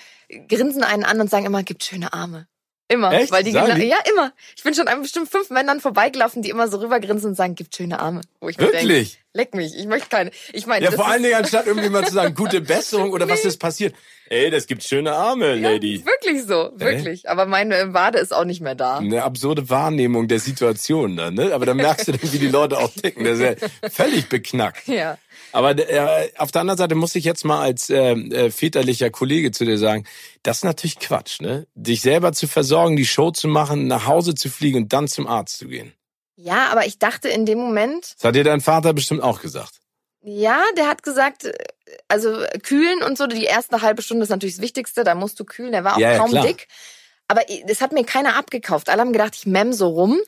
grinsen 0.48 0.84
einen 0.84 1.04
an 1.04 1.20
und 1.20 1.32
sagen 1.32 1.48
immer, 1.48 1.64
gibt 1.64 1.84
schöne 1.84 2.14
Arme. 2.14 2.48
Immer. 2.88 3.12
Echt? 3.14 3.32
Weil 3.32 3.44
die, 3.44 3.52
die? 3.52 3.88
Ja, 3.88 3.98
immer. 4.12 4.32
Ich 4.56 4.64
bin 4.64 4.76
schon 4.76 4.88
an 4.88 5.02
bestimmt 5.02 5.30
fünf 5.30 5.50
Männern 5.50 5.80
vorbeigelaufen, 5.80 6.44
die 6.44 6.52
immer 6.52 6.68
so 6.68 6.78
rübergrinsen 6.78 7.30
und 7.30 7.36
sagen, 7.36 7.56
gibt 7.56 7.76
schöne 7.76 8.00
Arme. 8.00 8.22
Wo 8.40 8.48
ich 8.48 8.60
Wirklich? 8.60 9.14
Denk, 9.14 9.26
leck 9.34 9.56
mich, 9.56 9.76
ich 9.76 9.88
möchte 9.88 10.10
keine. 10.10 10.30
Ich 10.54 10.68
meine, 10.68 10.86
Ja, 10.86 10.92
vor 10.92 11.08
allen 11.08 11.24
Dingen 11.24 11.36
anstatt 11.40 11.66
irgendwie 11.66 11.90
mal 11.90 12.06
zu 12.06 12.14
sagen, 12.14 12.36
gute 12.36 12.62
Besserung 12.62 13.12
oder 13.12 13.28
was 13.28 13.44
ist 13.44 13.58
passiert. 13.58 13.96
Ey, 14.30 14.50
das 14.50 14.68
gibt 14.68 14.84
schöne 14.84 15.14
Arme, 15.14 15.56
Lady. 15.56 15.98
Ja, 15.98 16.06
wirklich 16.06 16.44
so, 16.44 16.72
wirklich. 16.76 17.30
Aber 17.30 17.46
meine 17.46 17.94
Wade 17.94 18.20
ist 18.20 18.34
auch 18.34 18.46
nicht 18.46 18.62
mehr 18.62 18.74
da. 18.76 18.98
Eine 18.98 19.24
absurde 19.24 19.70
Wahrnehmung 19.70 20.28
der 20.28 20.40
Situation 20.40 21.16
dann, 21.16 21.36
ne? 21.36 21.54
Aber 21.54 21.66
dann 21.66 21.78
merkst 21.78 22.08
du 22.08 22.12
dann, 22.14 22.34
wie 22.34 22.40
die 22.40 22.48
Leute 22.48 22.78
auch 22.78 22.90
ticken. 22.90 23.24
Das 23.24 23.40
ist 23.40 23.62
ja 23.62 23.90
völlig 23.90 24.30
beknackt. 24.30 24.88
Ja. 24.88 25.18
Aber 25.56 25.72
äh, 25.72 26.30
auf 26.38 26.52
der 26.52 26.60
anderen 26.62 26.78
Seite 26.78 26.96
muss 26.96 27.16
ich 27.16 27.24
jetzt 27.24 27.46
mal 27.46 27.62
als 27.62 27.90
äh, 27.90 28.12
äh, 28.12 28.52
väterlicher 28.52 29.10
Kollege 29.10 29.52
zu 29.52 29.64
dir 29.64 29.78
sagen, 29.78 30.06
das 30.44 30.58
ist 30.58 30.64
natürlich 30.66 31.00
Quatsch, 31.00 31.40
ne? 31.40 31.66
Dich 31.76 32.02
selber 32.02 32.34
zu 32.34 32.48
versorgen, 32.48 32.98
die 32.98 33.06
Show 33.06 33.32
zu 33.32 33.48
machen, 33.48 33.88
nach 33.88 34.06
Hause 34.06 34.36
zu 34.36 34.50
fliegen 34.50 34.80
und 34.84 34.92
dann 34.92 35.08
zum 35.08 35.28
Arzt 35.28 35.58
zu 35.58 35.68
gehen. 35.70 35.94
Ja, 36.36 36.68
aber 36.74 36.86
ich 36.86 37.00
dachte 37.00 37.30
in 37.30 37.46
dem 37.46 37.58
Moment. 37.58 38.16
Das 38.18 38.26
hat 38.26 38.36
dir 38.36 38.44
dein 38.44 38.60
Vater 38.60 38.92
bestimmt 38.94 39.24
auch 39.24 39.40
gesagt. 39.42 39.80
Ja, 40.24 40.62
der 40.76 40.90
hat 40.90 41.04
gesagt, 41.04 41.50
also 42.10 42.44
kühlen 42.64 43.02
und 43.02 43.18
so, 43.18 43.26
die 43.26 43.46
erste 43.46 43.82
halbe 43.82 44.02
Stunde 44.02 44.24
ist 44.24 44.30
natürlich 44.32 44.56
das 44.56 44.62
Wichtigste, 44.62 45.06
da 45.06 45.16
musst 45.16 45.40
du 45.40 45.46
kühlen. 45.46 45.72
Der 45.72 45.86
war 45.86 45.96
auch 45.96 46.00
Ja, 46.00 46.12
ja, 46.12 46.18
kaum 46.18 46.32
klar. 46.32 46.46
dick. 46.46 46.68
Aber 47.30 47.44
das 47.66 47.80
hat 47.80 47.94
mir 47.94 48.04
keiner 48.04 48.36
abgekauft. 48.36 48.90
Alle 48.90 49.00
haben 49.00 49.14
gedacht, 49.14 49.36
ich 49.38 49.46
mem 49.46 49.72
so 49.72 49.88
rum 49.88 50.20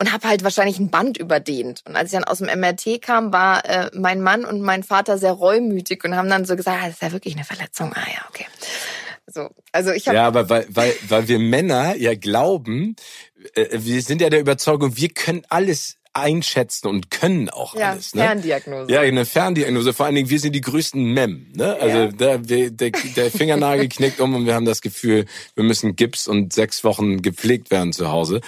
und 0.00 0.12
habe 0.12 0.26
halt 0.26 0.42
wahrscheinlich 0.42 0.78
ein 0.78 0.90
Band 0.90 1.18
überdehnt. 1.18 1.82
Und 1.86 1.94
als 1.94 2.10
ich 2.10 2.18
dann 2.18 2.24
aus 2.24 2.38
dem 2.38 2.46
MRT 2.46 3.02
kam, 3.02 3.32
war 3.32 3.64
äh, 3.66 3.90
mein 3.94 4.22
Mann 4.22 4.46
und 4.46 4.62
mein 4.62 4.82
Vater 4.82 5.18
sehr 5.18 5.32
reumütig 5.32 6.02
und 6.04 6.16
haben 6.16 6.30
dann 6.30 6.46
so 6.46 6.56
gesagt, 6.56 6.78
ah, 6.80 6.86
das 6.86 6.94
ist 6.94 7.02
ja 7.02 7.12
wirklich 7.12 7.34
eine 7.36 7.44
Verletzung. 7.44 7.92
Ah 7.94 8.06
ja, 8.08 8.24
okay. 8.30 8.46
So, 9.26 9.50
also 9.72 9.92
ich 9.92 10.08
habe 10.08 10.16
Ja, 10.16 10.26
aber 10.26 10.48
weil, 10.48 10.66
weil, 10.70 10.94
weil 11.06 11.28
wir 11.28 11.38
Männer 11.38 11.94
ja 11.96 12.14
glauben, 12.14 12.96
äh, 13.54 13.66
wir 13.72 14.00
sind 14.02 14.22
ja 14.22 14.30
der 14.30 14.40
Überzeugung, 14.40 14.96
wir 14.96 15.10
können 15.10 15.42
alles 15.50 15.98
einschätzen 16.12 16.88
und 16.88 17.10
können 17.10 17.48
auch 17.50 17.76
ja, 17.76 17.90
alles. 17.92 18.14
Ne? 18.14 18.22
Ferndiagnose. 18.22 18.90
Ja, 18.92 19.00
eine 19.00 19.24
Ferndiagnose. 19.24 19.92
Vor 19.92 20.06
allen 20.06 20.16
Dingen, 20.16 20.28
wir 20.30 20.40
sind 20.40 20.54
die 20.54 20.60
größten 20.60 21.00
Mem. 21.00 21.46
Ne? 21.54 21.76
Also 21.80 21.98
Ja. 21.98 22.06
der, 22.08 22.38
der, 22.38 22.90
der 22.90 23.30
Fingernagel 23.30 23.88
knickt 23.90 24.20
um 24.20 24.34
und 24.34 24.46
wir 24.46 24.54
haben 24.54 24.64
das 24.64 24.80
Gefühl, 24.80 25.26
wir 25.54 25.64
müssen 25.64 25.94
Gips 25.94 26.26
und 26.26 26.52
sechs 26.52 26.82
Wochen 26.82 27.22
gepflegt 27.22 27.70
werden 27.70 27.92
zu 27.92 28.10
Hause. 28.10 28.40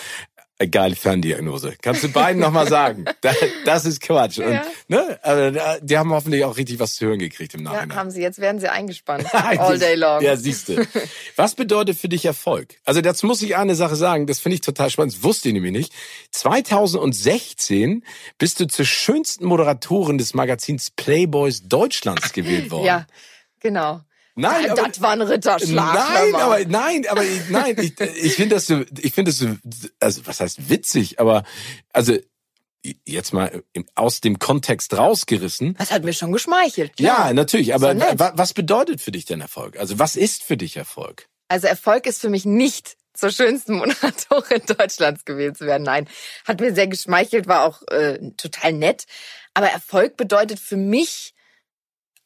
Äh, 0.62 0.68
Geile 0.68 0.94
Ferndiagnose. 0.96 1.74
Kannst 1.82 2.02
du 2.04 2.08
beiden 2.08 2.40
nochmal 2.40 2.68
sagen? 2.68 3.04
Das, 3.20 3.36
das 3.64 3.84
ist 3.84 4.00
Quatsch. 4.00 4.38
Und, 4.38 4.52
Ja. 4.52 4.62
ne? 4.88 5.18
Also, 5.22 5.58
die 5.82 5.96
haben 5.98 6.10
hoffentlich 6.12 6.44
auch 6.44 6.56
richtig 6.56 6.78
was 6.80 6.94
zu 6.96 7.06
hören 7.06 7.18
gekriegt 7.18 7.54
im 7.54 7.64
Ja, 7.64 7.72
Nachhinein. 7.72 7.96
haben 7.96 8.10
sie. 8.10 8.20
Jetzt 8.20 8.40
werden 8.40 8.60
sie 8.60 8.68
eingespannt. 8.70 9.26
All 9.34 9.78
day 9.78 9.94
long. 9.94 10.20
Ja, 10.22 10.36
siehste. 10.36 10.86
Was 11.36 11.54
bedeutet 11.54 11.96
für 11.98 12.08
dich 12.08 12.24
Erfolg? 12.24 12.76
Also 12.84 13.00
dazu 13.00 13.26
muss 13.26 13.42
ich 13.42 13.56
eine 13.56 13.74
Sache 13.74 13.94
sagen, 13.96 14.26
das 14.26 14.40
finde 14.40 14.54
ich 14.54 14.60
total 14.60 14.90
spannend, 14.90 15.14
das 15.14 15.22
wusste 15.22 15.48
ich 15.48 15.54
nämlich 15.54 15.72
nicht. 15.72 15.92
2016 16.32 18.04
bist 18.38 18.60
du 18.60 18.66
zur 18.66 18.84
schönsten 18.84 19.44
Moderatorin 19.46 20.18
des 20.18 20.34
Magazins 20.34 20.90
Playboys 20.90 21.62
Deutschlands 21.68 22.32
gewählt 22.32 22.70
worden. 22.70 22.86
ja 22.86 23.06
genau. 23.60 24.00
Nein, 24.34 24.70
aber, 24.70 24.88
das 24.88 25.00
war 25.02 25.10
ein 25.10 25.20
Ritterschlag. 25.22 25.94
nein, 25.94 26.34
aber 26.34 26.64
nein, 26.66 27.06
aber 27.08 27.22
ich- 27.24 27.48
nein, 27.50 27.76
ich, 27.78 28.00
ich 28.00 28.34
finde 28.34 28.54
das 28.56 28.66
so, 28.66 28.82
ich 29.00 29.12
finde 29.12 29.30
das 29.30 29.38
so, 29.38 29.48
also 30.00 30.26
was 30.26 30.40
heißt 30.40 30.68
witzig, 30.70 31.20
aber 31.20 31.44
also 31.92 32.16
jetzt 33.04 33.32
mal 33.32 33.62
aus 33.94 34.20
dem 34.20 34.38
Kontext 34.38 34.96
rausgerissen. 34.96 35.74
Das 35.78 35.90
hat 35.92 36.02
mir 36.02 36.12
schon 36.12 36.32
geschmeichelt. 36.32 36.96
klar. 36.96 37.28
Ja, 37.28 37.32
natürlich, 37.32 37.74
aber 37.74 37.94
was 38.36 38.54
bedeutet 38.54 39.00
für 39.00 39.12
dich 39.12 39.24
denn 39.24 39.40
Erfolg? 39.40 39.78
Also 39.78 39.98
was 39.98 40.16
ist 40.16 40.42
für 40.42 40.56
dich 40.56 40.76
Erfolg? 40.76 41.28
Also 41.48 41.66
Erfolg 41.68 42.06
ist 42.06 42.20
für 42.20 42.30
mich 42.30 42.44
nicht 42.44 42.96
zur 43.14 43.30
schönsten 43.30 43.74
Moderatorin 43.76 44.62
Deutschlands 44.66 45.24
gewählt 45.24 45.58
zu 45.58 45.66
werden. 45.66 45.82
Nein, 45.84 46.08
hat 46.46 46.60
mir 46.60 46.74
sehr 46.74 46.88
geschmeichelt, 46.88 47.46
war 47.46 47.64
auch 47.66 47.82
äh, 47.88 48.18
total 48.36 48.72
nett. 48.72 49.04
Aber 49.54 49.68
Erfolg 49.68 50.16
bedeutet 50.16 50.58
für 50.58 50.78
mich 50.78 51.31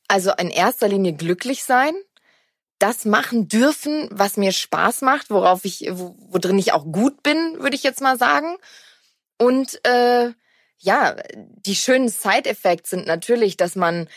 also 0.09 0.33
in 0.39 0.51
erster 0.51 0.89
Linie 0.89 1.13
glücklich 1.13 1.65
sein, 1.65 1.95
das 2.79 3.05
machen 3.05 3.49
dürfen, 3.49 4.09
was 4.11 4.37
mir 4.37 4.53
Spaß 4.53 5.03
macht, 5.03 5.31
worauf 5.31 5.65
ich, 5.65 5.89
wo, 5.93 6.15
wo 6.19 6.39
drin 6.39 6.59
ich 6.59 6.73
auch 6.73 6.85
gut 6.85 7.23
bin, 7.23 7.59
würde 7.59 7.77
ich 7.77 7.83
jetzt 7.83 8.03
mal 8.03 8.19
sagen. 8.19 8.57
Und 9.39 9.81
äh, 9.87 10.33
ja, 10.79 11.17
die 11.35 11.75
schönen 11.75 12.09
Side-Effects 12.09 12.91
sind 12.91 13.07
natürlich, 13.07 13.57
dass 13.57 13.77
man 13.77 14.09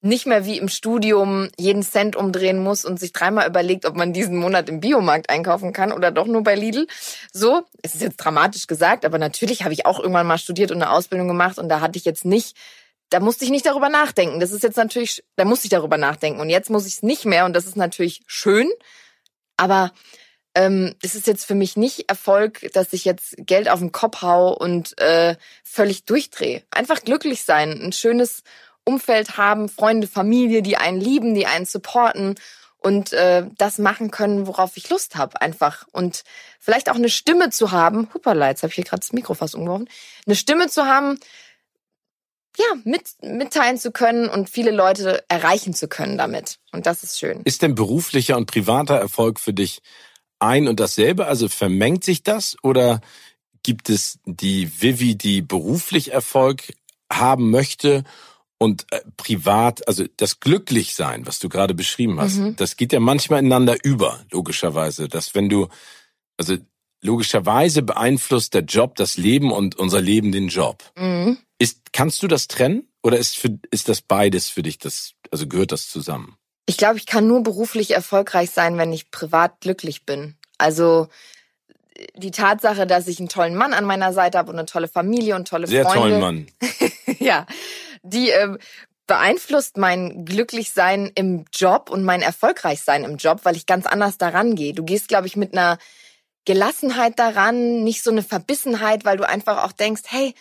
nicht 0.00 0.26
mehr 0.26 0.44
wie 0.44 0.58
im 0.58 0.68
Studium 0.68 1.48
jeden 1.58 1.82
Cent 1.82 2.14
umdrehen 2.14 2.62
muss 2.62 2.84
und 2.84 3.00
sich 3.00 3.12
dreimal 3.12 3.48
überlegt, 3.48 3.86
ob 3.86 3.96
man 3.96 4.12
diesen 4.12 4.36
Monat 4.36 4.68
im 4.68 4.80
Biomarkt 4.80 5.30
einkaufen 5.30 5.72
kann 5.72 5.92
oder 5.92 6.10
doch 6.10 6.26
nur 6.26 6.42
bei 6.42 6.54
Lidl. 6.54 6.86
So, 7.32 7.62
es 7.82 7.94
ist 7.94 8.02
jetzt 8.02 8.18
dramatisch 8.18 8.66
gesagt, 8.66 9.06
aber 9.06 9.18
natürlich 9.18 9.64
habe 9.64 9.72
ich 9.72 9.86
auch 9.86 9.98
irgendwann 9.98 10.26
mal 10.26 10.38
studiert 10.38 10.70
und 10.70 10.82
eine 10.82 10.92
Ausbildung 10.92 11.26
gemacht 11.26 11.58
und 11.58 11.70
da 11.70 11.80
hatte 11.80 11.98
ich 11.98 12.04
jetzt 12.04 12.26
nicht, 12.26 12.54
da 13.14 13.20
musste 13.20 13.44
ich 13.44 13.52
nicht 13.52 13.64
darüber 13.64 13.88
nachdenken. 13.88 14.40
Das 14.40 14.50
ist 14.50 14.64
jetzt 14.64 14.76
natürlich, 14.76 15.22
da 15.36 15.44
musste 15.44 15.66
ich 15.66 15.70
darüber 15.70 15.96
nachdenken 15.96 16.40
und 16.40 16.50
jetzt 16.50 16.68
muss 16.68 16.84
ich 16.84 16.94
es 16.94 17.02
nicht 17.04 17.24
mehr 17.24 17.44
und 17.44 17.52
das 17.52 17.64
ist 17.64 17.76
natürlich 17.76 18.22
schön, 18.26 18.68
aber 19.56 19.92
ähm, 20.56 20.96
es 21.00 21.14
ist 21.14 21.28
jetzt 21.28 21.44
für 21.44 21.54
mich 21.54 21.76
nicht 21.76 22.08
Erfolg, 22.08 22.72
dass 22.72 22.92
ich 22.92 23.04
jetzt 23.04 23.36
Geld 23.38 23.68
auf 23.68 23.78
den 23.78 23.92
Kopf 23.92 24.22
hau 24.22 24.52
und 24.52 24.98
äh, 25.00 25.36
völlig 25.62 26.06
durchdrehe. 26.06 26.64
Einfach 26.72 27.02
glücklich 27.02 27.44
sein, 27.44 27.80
ein 27.80 27.92
schönes 27.92 28.42
Umfeld 28.82 29.36
haben, 29.36 29.68
Freunde, 29.68 30.08
Familie, 30.08 30.60
die 30.60 30.76
einen 30.76 31.00
lieben, 31.00 31.36
die 31.36 31.46
einen 31.46 31.66
supporten 31.66 32.34
und 32.78 33.12
äh, 33.12 33.46
das 33.58 33.78
machen 33.78 34.10
können, 34.10 34.48
worauf 34.48 34.76
ich 34.76 34.90
Lust 34.90 35.14
habe, 35.14 35.40
einfach. 35.40 35.86
Und 35.92 36.24
vielleicht 36.58 36.90
auch 36.90 36.96
eine 36.96 37.10
Stimme 37.10 37.50
zu 37.50 37.70
haben, 37.70 38.08
hupala, 38.12 38.48
jetzt 38.48 38.64
habe 38.64 38.70
ich 38.70 38.74
hier 38.74 38.84
gerade 38.84 39.00
das 39.00 39.12
Mikro 39.12 39.34
fast 39.34 39.54
umgeworfen, 39.54 39.88
eine 40.26 40.34
Stimme 40.34 40.68
zu 40.68 40.84
haben, 40.84 41.20
ja, 42.58 42.66
mit, 42.84 43.02
mitteilen 43.22 43.78
zu 43.78 43.90
können 43.90 44.28
und 44.28 44.48
viele 44.50 44.70
Leute 44.70 45.24
erreichen 45.28 45.74
zu 45.74 45.88
können 45.88 46.18
damit. 46.18 46.58
Und 46.72 46.86
das 46.86 47.02
ist 47.02 47.18
schön. 47.18 47.40
Ist 47.44 47.62
denn 47.62 47.74
beruflicher 47.74 48.36
und 48.36 48.46
privater 48.46 48.94
Erfolg 48.96 49.40
für 49.40 49.52
dich 49.52 49.80
ein 50.38 50.68
und 50.68 50.80
dasselbe? 50.80 51.26
Also 51.26 51.48
vermengt 51.48 52.04
sich 52.04 52.22
das 52.22 52.56
oder 52.62 53.00
gibt 53.62 53.88
es 53.90 54.18
die 54.24 54.80
Vivi, 54.80 55.16
die 55.16 55.42
beruflich 55.42 56.12
Erfolg 56.12 56.72
haben 57.12 57.50
möchte 57.50 58.04
und 58.58 58.86
äh, 58.92 59.00
privat, 59.16 59.86
also 59.88 60.04
das 60.16 60.40
Glücklichsein, 60.40 61.26
was 61.26 61.38
du 61.38 61.48
gerade 61.48 61.74
beschrieben 61.74 62.20
hast, 62.20 62.36
Mhm. 62.36 62.56
das 62.56 62.76
geht 62.76 62.92
ja 62.92 63.00
manchmal 63.00 63.40
ineinander 63.40 63.76
über, 63.82 64.24
logischerweise. 64.30 65.08
Dass 65.08 65.34
wenn 65.34 65.48
du, 65.48 65.68
also 66.36 66.56
logischerweise 67.02 67.82
beeinflusst 67.82 68.54
der 68.54 68.62
Job 68.62 68.96
das 68.96 69.16
Leben 69.16 69.52
und 69.52 69.76
unser 69.76 70.00
Leben 70.00 70.32
den 70.32 70.48
Job. 70.48 70.82
Mhm. 70.96 71.38
Ist, 71.64 71.94
kannst 71.94 72.22
du 72.22 72.28
das 72.28 72.46
trennen? 72.46 72.86
Oder 73.02 73.16
ist, 73.16 73.38
für, 73.38 73.58
ist 73.70 73.88
das 73.88 74.02
beides 74.02 74.50
für 74.50 74.62
dich, 74.62 74.76
das, 74.78 75.14
also 75.30 75.46
gehört 75.46 75.72
das 75.72 75.88
zusammen? 75.88 76.36
Ich 76.66 76.76
glaube, 76.76 76.98
ich 76.98 77.06
kann 77.06 77.26
nur 77.26 77.42
beruflich 77.42 77.92
erfolgreich 77.92 78.50
sein, 78.50 78.76
wenn 78.76 78.92
ich 78.92 79.10
privat 79.10 79.60
glücklich 79.60 80.04
bin. 80.04 80.36
Also 80.58 81.08
die 82.16 82.32
Tatsache, 82.32 82.86
dass 82.86 83.08
ich 83.08 83.18
einen 83.18 83.30
tollen 83.30 83.54
Mann 83.54 83.72
an 83.72 83.86
meiner 83.86 84.12
Seite 84.12 84.36
habe 84.36 84.50
und 84.50 84.58
eine 84.58 84.66
tolle 84.66 84.88
Familie 84.88 85.36
und 85.36 85.48
tolle 85.48 85.66
Sehr 85.66 85.86
Freunde. 85.86 86.00
tollen 86.00 86.20
Mann. 86.20 86.46
ja, 87.18 87.46
die 88.02 88.28
äh, 88.28 88.58
beeinflusst 89.06 89.78
mein 89.78 90.26
Glücklichsein 90.26 91.10
im 91.14 91.46
Job 91.50 91.88
und 91.88 92.04
mein 92.04 92.20
Erfolgreichsein 92.20 93.04
im 93.04 93.16
Job, 93.16 93.40
weil 93.44 93.56
ich 93.56 93.64
ganz 93.64 93.86
anders 93.86 94.18
daran 94.18 94.54
gehe. 94.54 94.74
Du 94.74 94.84
gehst, 94.84 95.08
glaube 95.08 95.28
ich, 95.28 95.36
mit 95.36 95.54
einer 95.54 95.78
Gelassenheit 96.44 97.18
daran, 97.18 97.84
nicht 97.84 98.02
so 98.02 98.10
eine 98.10 98.22
Verbissenheit, 98.22 99.06
weil 99.06 99.16
du 99.16 99.26
einfach 99.26 99.64
auch 99.64 99.72
denkst, 99.72 100.02
hey, 100.08 100.34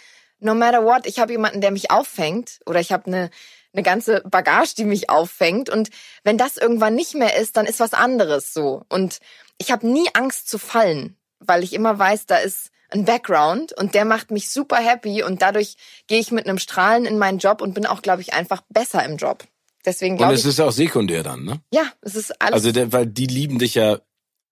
no 0.44 0.56
matter 0.56 0.84
what, 0.84 1.06
ich 1.06 1.20
habe 1.20 1.32
jemanden, 1.32 1.62
der 1.62 1.72
mich 1.72 1.92
auffängt 1.92 2.60
oder 2.66 2.80
ich 2.80 2.92
habe 2.92 3.08
eine 3.08 3.30
eine 3.76 3.82
ganze 3.82 4.22
Bagage, 4.22 4.76
die 4.78 4.84
mich 4.84 5.10
auffängt 5.10 5.70
und 5.70 5.90
wenn 6.24 6.38
das 6.38 6.58
irgendwann 6.58 6.94
nicht 6.94 7.16
mehr 7.16 7.36
ist, 7.38 7.58
dann 7.58 7.66
ist 7.66 7.80
was 7.80 7.94
anderes 7.94 8.54
so 8.54 8.84
und 8.90 9.20
ich 9.58 9.72
habe 9.72 9.88
nie 9.88 10.08
Angst 10.14 10.48
zu 10.48 10.60
fallen, 10.60 11.18
weil 11.40 11.64
ich 11.64 11.74
immer 11.74 11.98
weiß, 11.98 12.28
da 12.28 12.38
ist 12.38 12.70
ein 12.90 13.06
Background 13.06 13.74
und 13.74 13.96
der 13.96 14.06
macht 14.06 14.32
mich 14.32 14.50
super 14.50 14.78
happy 14.78 15.24
und 15.24 15.42
dadurch 15.42 15.76
gehe 16.08 16.20
ich 16.20 16.32
mit 16.32 16.48
einem 16.48 16.60
Strahlen 16.60 17.06
in 17.06 17.18
meinen 17.18 17.40
Job 17.40 17.62
und 17.62 17.74
bin 17.74 17.86
auch, 17.86 18.02
glaube 18.02 18.22
ich, 18.22 18.34
einfach 18.34 18.62
besser 18.70 19.04
im 19.04 19.18
Job. 19.18 19.44
Deswegen 19.86 20.14
Und 20.14 20.18
glaube 20.20 20.36
es 20.36 20.42
ich, 20.42 20.48
ist 20.48 20.60
auch 20.60 20.72
sekundär 20.72 21.24
dann, 21.24 21.44
ne? 21.44 21.60
ja, 21.74 21.92
es 22.02 22.16
ist 22.16 22.40
alles. 22.42 22.54
Also, 22.54 22.72
der, 22.72 22.94
weil 22.94 23.08
die 23.08 23.28
lieben 23.28 23.60
dich 23.60 23.74
ja 23.74 24.00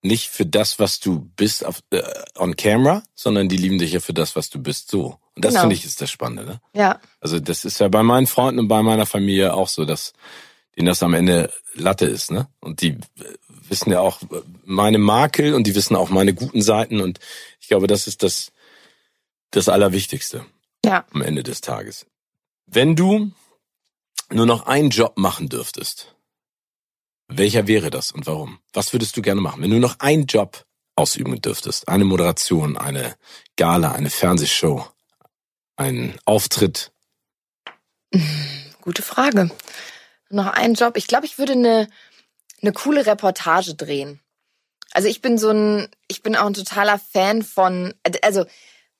nicht 0.02 0.30
für 0.30 0.46
das, 0.46 0.80
was 0.80 1.00
du 1.00 1.30
bist 1.36 1.64
auf, 1.66 1.82
äh, 1.92 2.02
on 2.38 2.56
camera, 2.56 3.04
sondern 3.16 3.48
die 3.48 3.58
lieben 3.58 3.78
dich 3.78 3.94
ja 3.94 4.00
für 4.00 4.14
das, 4.14 4.36
was 4.36 4.50
du 4.50 4.62
bist 4.62 4.89
so. 4.89 5.18
Und 5.36 5.45
das 5.45 5.53
Genau. 5.53 5.61
finde 5.61 5.75
ich 5.75 5.86
ist 5.86 6.01
das 6.01 6.11
Spannende, 6.11 6.45
ne? 6.45 6.61
ja, 6.73 6.99
Also 7.19 7.39
das 7.39 7.63
ist 7.65 7.79
ja 7.79 7.88
bei 7.88 8.03
meinen 8.03 8.27
Freunden 8.27 8.59
und 8.59 8.67
bei 8.67 8.82
meiner 8.84 9.05
Familie 9.05 9.53
auch 9.53 9.69
so, 9.69 9.86
dass 9.86 10.13
denen 10.75 10.88
das 10.88 11.03
am 11.03 11.13
Ende 11.13 11.51
Latte 11.73 12.05
ist, 12.05 12.32
ne? 12.32 12.47
Und 12.59 12.82
die 12.82 12.89
äh, 12.89 12.97
wissen 13.69 13.91
ja 13.91 14.01
auch 14.01 14.21
äh, 14.23 14.41
meine 14.65 14.97
Makel 14.97 15.53
und 15.53 15.65
die 15.67 15.75
wissen 15.75 15.95
auch 15.95 16.09
meine 16.09 16.34
guten 16.34 16.61
Seiten 16.61 16.99
und 16.99 17.19
ich 17.59 17.67
glaube, 17.67 17.88
das 17.88 18.07
ist 18.07 18.23
das 18.23 18.51
das 19.51 19.69
Allerwichtigste 19.69 20.45
ja. 20.86 21.05
am 21.13 21.21
Ende 21.21 21.43
des 21.43 21.61
Tages. 21.61 22.05
Wenn 22.65 22.95
du 22.95 23.32
nur 24.29 24.45
noch 24.45 24.65
einen 24.65 24.89
Job 24.89 25.17
machen 25.17 25.49
dürftest, 25.49 26.15
welcher 27.27 27.67
wäre 27.67 27.89
das 27.89 28.11
und 28.11 28.27
warum? 28.27 28.59
Was 28.73 28.93
würdest 28.93 29.15
du 29.17 29.21
gerne 29.21 29.41
machen, 29.41 29.61
wenn 29.61 29.71
du 29.71 29.79
noch 29.79 29.99
einen 29.99 30.25
Job 30.25 30.65
ausüben 30.95 31.41
dürftest? 31.41 31.88
Eine 31.88 32.05
Moderation, 32.05 32.77
eine 32.77 33.15
Gala, 33.57 33.91
eine 33.91 34.09
Fernsehshow, 34.09 34.86
ein 35.76 36.17
Auftritt. 36.26 36.91
Gute 38.82 39.01
Frage. 39.01 39.51
Noch 40.30 40.47
ein 40.47 40.74
Job. 40.74 40.97
Ich 40.97 41.07
glaube, 41.07 41.26
ich 41.26 41.38
würde 41.38 41.53
eine, 41.53 41.88
eine 42.61 42.74
coole 42.74 43.05
Reportage 43.05 43.76
drehen. 43.76 44.19
Also 44.91 45.07
ich 45.07 45.22
bin 45.22 45.38
so 45.38 45.49
ein, 45.51 45.88
ich 46.07 46.22
bin 46.22 46.36
auch 46.36 46.45
ein 46.45 46.53
totaler 46.53 46.99
Fan 46.99 47.43
von, 47.43 47.93
also 48.22 48.45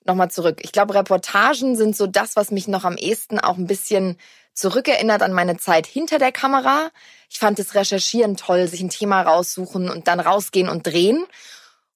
nochmal 0.04 0.30
zurück. 0.30 0.60
Ich 0.62 0.72
glaube, 0.72 0.94
Reportagen 0.94 1.76
sind 1.76 1.96
so 1.96 2.06
das, 2.06 2.36
was 2.36 2.50
mich 2.50 2.68
noch 2.68 2.84
am 2.84 2.96
ehesten 2.96 3.38
auch 3.38 3.56
ein 3.56 3.66
bisschen 3.66 4.18
zurückerinnert 4.54 5.22
an 5.22 5.32
meine 5.32 5.56
Zeit 5.56 5.86
hinter 5.86 6.18
der 6.18 6.32
Kamera. 6.32 6.90
Ich 7.30 7.38
fand 7.38 7.58
das 7.58 7.74
Recherchieren 7.74 8.36
toll, 8.36 8.68
sich 8.68 8.80
ein 8.80 8.90
Thema 8.90 9.22
raussuchen 9.22 9.90
und 9.90 10.08
dann 10.08 10.20
rausgehen 10.20 10.68
und 10.68 10.86
drehen. 10.86 11.24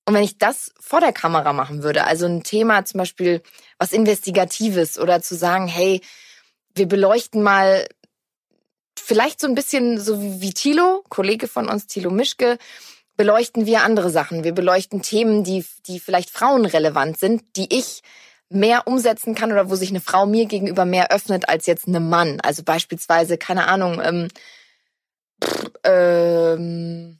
Und 0.06 0.14
wenn 0.14 0.22
ich 0.22 0.38
das 0.38 0.72
vor 0.80 1.00
der 1.00 1.12
Kamera 1.12 1.52
machen 1.52 1.82
würde, 1.82 2.04
also 2.04 2.26
ein 2.26 2.44
Thema 2.44 2.84
zum 2.84 2.98
Beispiel 2.98 3.42
was 3.78 3.92
Investigatives 3.92 4.98
oder 4.98 5.20
zu 5.20 5.34
sagen, 5.34 5.66
hey, 5.66 6.00
wir 6.74 6.86
beleuchten 6.86 7.42
mal 7.42 7.86
vielleicht 8.98 9.40
so 9.40 9.48
ein 9.48 9.56
bisschen 9.56 10.00
so 10.00 10.22
wie 10.22 10.54
Thilo, 10.54 11.04
Kollege 11.08 11.48
von 11.48 11.68
uns, 11.68 11.86
Thilo 11.86 12.10
Mischke, 12.10 12.58
beleuchten 13.16 13.66
wir 13.66 13.82
andere 13.82 14.10
Sachen. 14.10 14.44
Wir 14.44 14.52
beleuchten 14.52 15.02
Themen, 15.02 15.42
die, 15.42 15.64
die 15.86 15.98
vielleicht 15.98 16.30
frauenrelevant 16.30 17.18
sind, 17.18 17.42
die 17.56 17.74
ich 17.74 18.02
mehr 18.48 18.86
umsetzen 18.86 19.34
kann 19.34 19.50
oder 19.50 19.70
wo 19.70 19.74
sich 19.74 19.90
eine 19.90 20.00
Frau 20.00 20.26
mir 20.26 20.46
gegenüber 20.46 20.84
mehr 20.84 21.10
öffnet 21.10 21.48
als 21.48 21.66
jetzt 21.66 21.88
einem 21.88 22.08
Mann. 22.08 22.40
Also 22.42 22.62
beispielsweise, 22.62 23.38
keine 23.38 23.66
Ahnung, 23.66 24.00
ähm, 24.02 24.28
pff, 25.42 25.70
ähm, 25.84 27.18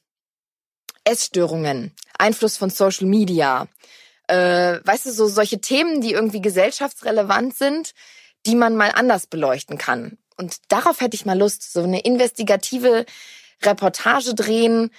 Essstörungen, 1.04 1.92
Einfluss 2.18 2.56
von 2.56 2.70
Social 2.70 3.06
Media, 3.06 3.68
äh, 4.28 4.78
weißt 4.84 5.06
du, 5.06 5.12
so 5.12 5.26
solche 5.28 5.60
Themen, 5.60 6.00
die 6.00 6.12
irgendwie 6.12 6.40
gesellschaftsrelevant 6.40 7.56
sind, 7.56 7.92
die 8.46 8.54
man 8.54 8.76
mal 8.76 8.92
anders 8.92 9.26
beleuchten 9.26 9.78
kann. 9.78 10.18
Und 10.36 10.56
darauf 10.68 11.00
hätte 11.00 11.14
ich 11.14 11.26
mal 11.26 11.38
Lust, 11.38 11.72
so 11.72 11.82
eine 11.82 12.00
investigative 12.00 13.06
Reportage 13.62 14.34
drehen, 14.34 14.90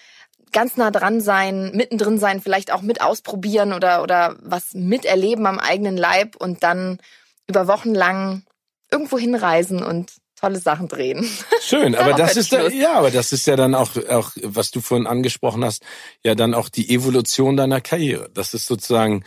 ganz 0.51 0.77
nah 0.77 0.91
dran 0.91 1.21
sein, 1.21 1.71
mittendrin 1.73 2.17
sein, 2.17 2.41
vielleicht 2.41 2.71
auch 2.71 2.81
mit 2.81 3.01
ausprobieren 3.01 3.73
oder, 3.73 4.01
oder 4.01 4.37
was 4.41 4.73
miterleben 4.73 5.45
am 5.45 5.59
eigenen 5.59 5.97
Leib 5.97 6.35
und 6.37 6.63
dann 6.63 6.99
über 7.47 7.67
Wochen 7.67 7.93
lang 7.93 8.43
irgendwo 8.91 9.17
hinreisen 9.17 9.83
und 9.83 10.13
tolle 10.39 10.59
Sachen 10.59 10.87
drehen. 10.87 11.27
Schön, 11.61 11.95
aber 11.95 12.13
das 12.13 12.37
ist 12.37 12.53
da, 12.53 12.67
ja, 12.69 12.93
aber 12.93 13.11
das 13.11 13.33
ist 13.33 13.47
ja 13.47 13.55
dann 13.55 13.75
auch, 13.75 13.91
auch, 14.09 14.31
was 14.41 14.71
du 14.71 14.81
vorhin 14.81 15.07
angesprochen 15.07 15.65
hast, 15.65 15.83
ja 16.23 16.35
dann 16.35 16.53
auch 16.53 16.69
die 16.69 16.89
Evolution 16.89 17.57
deiner 17.57 17.81
Karriere. 17.81 18.29
Das 18.33 18.53
ist 18.53 18.67
sozusagen 18.67 19.23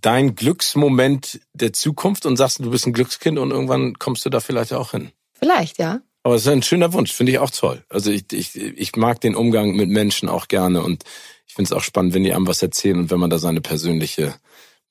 dein 0.00 0.34
Glücksmoment 0.34 1.40
der 1.52 1.72
Zukunft 1.72 2.26
und 2.26 2.36
sagst, 2.36 2.60
du 2.60 2.70
bist 2.70 2.86
ein 2.86 2.92
Glückskind 2.92 3.38
und 3.38 3.50
irgendwann 3.50 3.98
kommst 3.98 4.24
du 4.24 4.30
da 4.30 4.40
vielleicht 4.40 4.72
auch 4.72 4.92
hin. 4.92 5.10
Vielleicht, 5.32 5.78
ja. 5.78 6.00
Aber 6.22 6.34
es 6.34 6.42
ist 6.42 6.48
ein 6.48 6.62
schöner 6.62 6.92
Wunsch, 6.92 7.12
finde 7.12 7.32
ich 7.32 7.38
auch 7.38 7.50
toll. 7.50 7.82
Also 7.88 8.10
ich, 8.10 8.32
ich, 8.32 8.54
ich 8.56 8.94
mag 8.96 9.20
den 9.20 9.34
Umgang 9.34 9.74
mit 9.74 9.88
Menschen 9.88 10.28
auch 10.28 10.48
gerne 10.48 10.82
und 10.82 11.04
ich 11.46 11.54
finde 11.54 11.68
es 11.68 11.72
auch 11.72 11.82
spannend, 11.82 12.14
wenn 12.14 12.22
die 12.22 12.32
einem 12.32 12.46
was 12.46 12.62
erzählen 12.62 12.98
und 12.98 13.10
wenn 13.10 13.18
man 13.18 13.30
da 13.30 13.38
seine 13.38 13.60
persönliche 13.60 14.34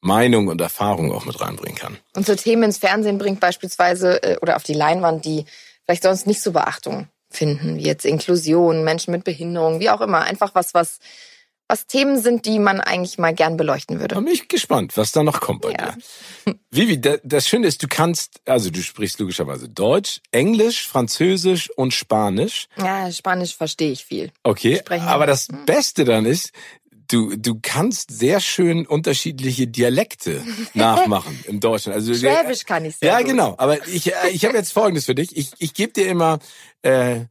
Meinung 0.01 0.47
und 0.47 0.61
Erfahrung 0.61 1.11
auch 1.11 1.25
mit 1.25 1.39
reinbringen 1.41 1.77
kann. 1.77 1.97
Und 2.15 2.25
so 2.25 2.35
Themen 2.35 2.63
ins 2.63 2.77
Fernsehen 2.77 3.17
bringt 3.17 3.39
beispielsweise 3.39 4.21
äh, 4.23 4.37
oder 4.41 4.55
auf 4.55 4.63
die 4.63 4.73
Leinwand, 4.73 5.25
die 5.25 5.45
vielleicht 5.85 6.03
sonst 6.03 6.27
nicht 6.27 6.41
so 6.41 6.51
Beachtung 6.51 7.07
finden, 7.29 7.77
wie 7.77 7.83
jetzt 7.83 8.05
Inklusion, 8.05 8.83
Menschen 8.83 9.11
mit 9.11 9.23
Behinderung, 9.23 9.79
wie 9.79 9.89
auch 9.89 10.01
immer. 10.01 10.21
Einfach 10.21 10.55
was, 10.55 10.73
was, 10.73 10.99
was 11.67 11.85
Themen 11.85 12.19
sind, 12.19 12.45
die 12.45 12.57
man 12.57 12.79
eigentlich 12.81 13.17
mal 13.19 13.33
gern 13.33 13.55
beleuchten 13.57 13.97
Da 13.97 14.01
würde. 14.01 14.15
bin 14.15 14.27
ich 14.33 14.47
gespannt, 14.47 14.97
was 14.97 15.11
da 15.11 15.21
noch 15.23 15.39
kommt 15.41 15.61
bei 15.61 15.71
Ja. 15.71 15.91
dir. 16.45 16.55
Vivi, 16.71 16.99
da- 17.01 17.17
das 17.23 17.47
Schöne 17.47 17.67
ist, 17.67 17.81
du 17.83 17.87
kannst, 17.87 18.41
also 18.45 18.69
du 18.71 18.81
sprichst 18.81 19.19
logischerweise 19.19 19.69
Deutsch, 19.69 20.21
Englisch, 20.31 20.87
Französisch 20.87 21.69
und 21.71 21.93
Spanisch. 21.93 22.67
Ja, 22.77 23.11
Spanisch 23.11 23.55
verstehe 23.55 23.91
ich 23.91 24.05
viel. 24.05 24.31
Okay, 24.43 24.77
Sprechen. 24.77 25.07
aber 25.07 25.25
das 25.27 25.47
Beste 25.65 26.05
dann 26.05 26.25
ist, 26.25 26.51
du, 27.09 27.35
du 27.35 27.59
kannst 27.61 28.11
sehr 28.11 28.39
schön 28.39 28.85
unterschiedliche 28.87 29.67
Dialekte 29.67 30.43
nachmachen 30.73 31.37
im 31.47 31.59
Deutschen. 31.59 31.91
Also 31.93 32.13
Schwäbisch 32.13 32.65
kann 32.65 32.85
ich 32.85 32.97
sehr 32.97 33.09
Ja, 33.11 33.17
gut. 33.19 33.27
genau. 33.27 33.55
Aber 33.57 33.85
ich, 33.87 34.07
äh, 34.13 34.29
ich 34.31 34.45
habe 34.45 34.57
jetzt 34.57 34.71
Folgendes 34.73 35.05
für 35.05 35.15
dich. 35.15 35.35
Ich, 35.35 35.51
ich 35.59 35.73
gebe 35.73 35.91
dir 35.93 36.07
immer 36.07 36.39
äh, 36.81 37.21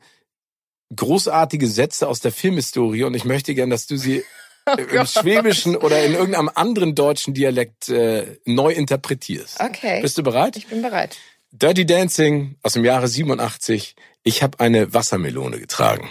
großartige 0.94 1.66
Sätze 1.66 2.08
aus 2.08 2.20
der 2.20 2.32
Filmhistorie 2.32 3.04
und 3.04 3.14
ich 3.14 3.24
möchte 3.24 3.54
gern, 3.54 3.70
dass 3.70 3.86
du 3.86 3.96
sie 3.96 4.24
Oh 4.70 4.72
im 4.72 5.06
Schwäbischen 5.06 5.76
oder 5.76 6.04
in 6.04 6.12
irgendeinem 6.12 6.50
anderen 6.54 6.94
deutschen 6.94 7.32
Dialekt 7.32 7.88
äh, 7.88 8.38
neu 8.44 8.70
interpretierst. 8.72 9.60
Okay. 9.60 10.02
Bist 10.02 10.18
du 10.18 10.22
bereit? 10.22 10.58
Ich 10.58 10.66
bin 10.66 10.82
bereit. 10.82 11.16
Dirty 11.52 11.86
Dancing 11.86 12.56
aus 12.62 12.74
dem 12.74 12.84
Jahre 12.84 13.08
87. 13.08 13.96
Ich 14.24 14.42
habe 14.42 14.60
eine 14.60 14.92
Wassermelone 14.92 15.58
getragen. 15.58 16.10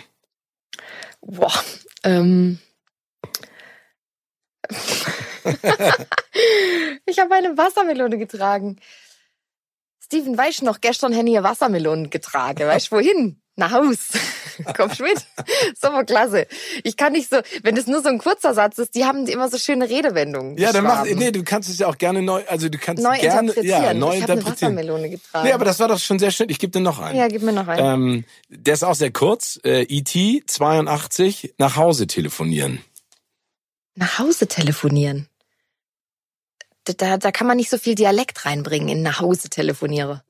Boah. 1.22 1.54
Ähm. 2.04 2.58
ich 7.06 7.20
habe 7.20 7.36
eine 7.36 7.58
Wassermelone 7.58 8.18
getragen. 8.18 8.78
Steven, 10.04 10.38
weißt 10.38 10.62
du 10.62 10.66
noch, 10.66 10.82
gestern 10.82 11.14
hätte 11.14 11.30
ich 11.30 11.38
eine 11.38 11.48
Wassermelone 11.48 12.10
getragen. 12.10 12.68
Weißt 12.68 12.92
du, 12.92 12.98
wohin? 12.98 13.42
Nach 13.60 13.72
Haus. 13.72 14.10
Kommst 14.78 15.00
mit? 15.02 15.18
Super 15.80 16.04
klasse. 16.06 16.46
Ich 16.84 16.96
kann 16.96 17.14
nicht 17.14 17.30
so, 17.30 17.38
wenn 17.64 17.76
das 17.76 17.88
nur 17.88 18.04
so 18.04 18.10
ein 18.10 18.20
kurzer 18.20 18.54
Satz 18.54 18.78
ist, 18.78 18.94
die 18.94 19.04
haben 19.04 19.26
immer 19.26 19.50
so 19.50 19.58
schöne 19.58 19.90
Redewendungen. 19.90 20.58
Ja, 20.58 20.72
dann 20.72 20.84
mach, 20.84 21.06
nee, 21.06 21.32
du 21.32 21.44
kannst 21.44 21.68
es 21.70 21.80
ja 21.80 21.88
auch 21.88 21.98
gerne 21.98 22.22
neu, 22.22 22.44
also 22.48 22.70
du 22.70 22.78
kannst 22.78 23.04
neu 23.04 23.18
gerne, 23.18 23.50
interpretieren. 23.50 23.84
ja, 23.84 23.94
neu 23.96 24.16
ich 24.16 24.22
habe 24.22 24.34
eine 24.34 24.42
interpretieren. 24.42 24.76
Wassermelone 24.76 25.10
getragen. 25.10 25.48
Nee, 25.48 25.54
aber 25.54 25.66
das 25.66 25.80
war 25.80 25.88
doch 25.88 26.00
schon 26.00 26.20
sehr 26.20 26.30
schön. 26.32 26.50
Ich 26.50 26.60
gebe 26.60 26.72
dir 26.72 26.82
noch 26.82 27.00
einen. 27.00 27.18
ja, 27.18 27.28
gib 27.28 27.42
mir 27.42 27.52
noch 27.52 27.68
einen. 27.68 28.16
Ähm, 28.16 28.24
der 28.50 28.76
ist 28.76 28.84
auch 28.84 28.96
sehr 28.96 29.12
kurz. 29.12 29.60
Äh, 29.64 29.84
E.T. 29.84 30.44
82, 30.46 31.56
nach 31.58 31.76
Hause 31.76 32.06
telefonieren. 32.06 32.80
Nach 33.98 34.20
Hause 34.20 34.48
telefonieren. 34.48 35.28
Da, 36.86 37.18
da, 37.18 37.32
kann 37.32 37.48
man 37.48 37.58
nicht 37.58 37.72
so 37.72 37.80
viel 37.80 37.96
Dialekt 37.96 38.46
reinbringen 38.46 38.88
in 38.90 39.02
nach 39.02 39.20
Hause 39.20 39.50
telefoniere. 39.50 40.24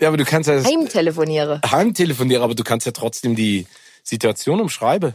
Ja, 0.00 0.08
aber 0.08 0.16
du 0.16 0.24
kannst 0.24 0.48
ja 0.48 0.56
das 0.56 0.64
Heim 0.64 0.88
telefoniere. 0.88 1.60
Heimtelefonieren, 1.70 2.42
aber 2.42 2.54
du 2.54 2.64
kannst 2.64 2.86
ja 2.86 2.92
trotzdem 2.92 3.36
die 3.36 3.66
Situation 4.02 4.58
umschreiben. 4.58 5.14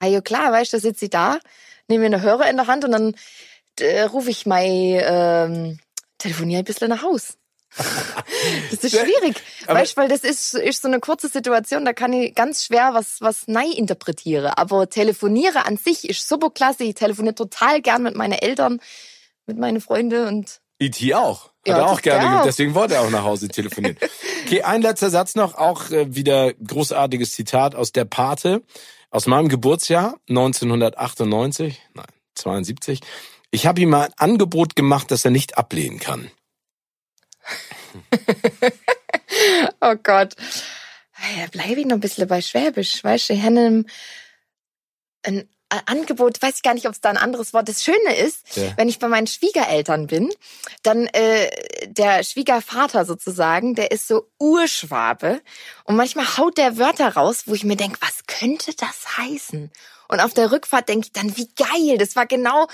Ah, 0.00 0.06
ja 0.06 0.20
klar, 0.20 0.52
weißt 0.52 0.74
du, 0.74 0.76
da 0.76 0.80
sitze 0.82 1.06
ich 1.06 1.10
da, 1.10 1.38
nehme 1.88 2.08
mir 2.08 2.14
eine 2.14 2.22
Hörer 2.22 2.50
in 2.50 2.56
der 2.56 2.66
Hand 2.66 2.84
und 2.84 2.92
dann 2.92 3.14
äh, 3.80 4.02
rufe 4.02 4.28
ich 4.28 4.44
mein, 4.44 4.68
ähm, 4.68 5.78
telefoniere 6.18 6.60
ein 6.60 6.64
bisschen 6.66 6.90
nach 6.90 7.02
Haus. 7.02 7.38
Das 8.70 8.84
ist 8.84 8.90
schwierig, 8.90 9.36
aber 9.66 9.80
weißt, 9.80 9.96
weil 9.96 10.08
das 10.08 10.20
ist, 10.20 10.54
ist 10.54 10.82
so 10.82 10.88
eine 10.88 11.00
kurze 11.00 11.28
Situation, 11.28 11.84
da 11.84 11.92
kann 11.92 12.12
ich 12.12 12.34
ganz 12.34 12.64
schwer 12.64 12.90
was, 12.92 13.20
was 13.20 13.48
neu 13.48 13.64
interpretieren. 13.64 14.46
Aber 14.46 14.88
telefoniere 14.90 15.64
an 15.64 15.76
sich 15.76 16.08
ist 16.08 16.28
super 16.28 16.50
klasse. 16.50 16.84
Ich 16.84 16.94
telefoniere 16.94 17.34
total 17.34 17.80
gern 17.80 18.02
mit 18.02 18.14
meinen 18.14 18.32
Eltern, 18.32 18.80
mit 19.46 19.58
meinen 19.58 19.80
Freunden 19.80 20.26
und. 20.26 20.60
E.T. 20.78 21.14
auch. 21.14 21.44
Hat 21.44 21.52
ja, 21.68 21.76
er 21.78 21.90
auch 21.90 22.02
gerne, 22.02 22.40
auch. 22.40 22.44
deswegen 22.44 22.74
wollte 22.74 22.94
er 22.94 23.02
auch 23.02 23.10
nach 23.10 23.22
Hause 23.22 23.48
telefonieren. 23.48 23.96
Okay, 24.44 24.62
ein 24.62 24.82
letzter 24.82 25.10
Satz 25.10 25.36
noch, 25.36 25.54
auch 25.54 25.90
äh, 25.90 26.12
wieder 26.14 26.52
großartiges 26.54 27.30
Zitat 27.32 27.76
aus 27.76 27.92
der 27.92 28.04
Pate, 28.04 28.62
aus 29.10 29.26
meinem 29.26 29.48
Geburtsjahr 29.48 30.16
1998, 30.28 31.80
nein, 31.94 32.06
72. 32.34 33.00
Ich 33.52 33.66
habe 33.66 33.80
ihm 33.80 33.90
mal 33.90 34.06
ein 34.06 34.12
Angebot 34.16 34.74
gemacht, 34.74 35.12
das 35.12 35.24
er 35.24 35.30
nicht 35.30 35.56
ablehnen 35.56 36.00
kann. 36.00 36.32
oh 39.80 39.94
Gott. 40.02 40.34
Ja, 41.38 41.46
bleibe 41.50 41.80
ich 41.80 41.86
noch 41.86 41.96
ein 41.96 42.00
bisschen 42.00 42.26
bei 42.26 42.40
Schwäbisch. 42.40 43.02
Weißt 43.04 43.30
du, 43.30 43.34
Hennem, 43.34 43.86
ein 45.22 45.48
Angebot, 45.86 46.42
weiß 46.42 46.56
ich 46.56 46.62
gar 46.62 46.74
nicht, 46.74 46.86
ob 46.86 46.92
es 46.92 47.00
da 47.00 47.10
ein 47.10 47.16
anderes 47.16 47.54
Wort. 47.54 47.68
Das 47.68 47.82
Schöne 47.82 48.16
ist, 48.16 48.56
ja. 48.56 48.76
wenn 48.76 48.88
ich 48.88 48.98
bei 48.98 49.08
meinen 49.08 49.26
Schwiegereltern 49.26 50.06
bin, 50.06 50.30
dann 50.82 51.06
äh, 51.06 51.50
der 51.86 52.24
Schwiegervater 52.24 53.04
sozusagen, 53.04 53.74
der 53.74 53.90
ist 53.90 54.06
so 54.06 54.28
Urschwabe 54.38 55.40
und 55.84 55.96
manchmal 55.96 56.36
haut 56.36 56.58
der 56.58 56.76
Wörter 56.76 57.14
raus, 57.14 57.44
wo 57.46 57.54
ich 57.54 57.64
mir 57.64 57.76
denke, 57.76 57.98
was 58.00 58.26
könnte 58.26 58.72
das 58.76 59.16
heißen? 59.16 59.70
Und 60.08 60.20
auf 60.20 60.34
der 60.34 60.52
Rückfahrt 60.52 60.90
denke 60.90 61.06
ich 61.06 61.12
dann, 61.12 61.36
wie 61.38 61.48
geil, 61.56 61.96
das 61.96 62.16
war 62.16 62.26
genau, 62.26 62.66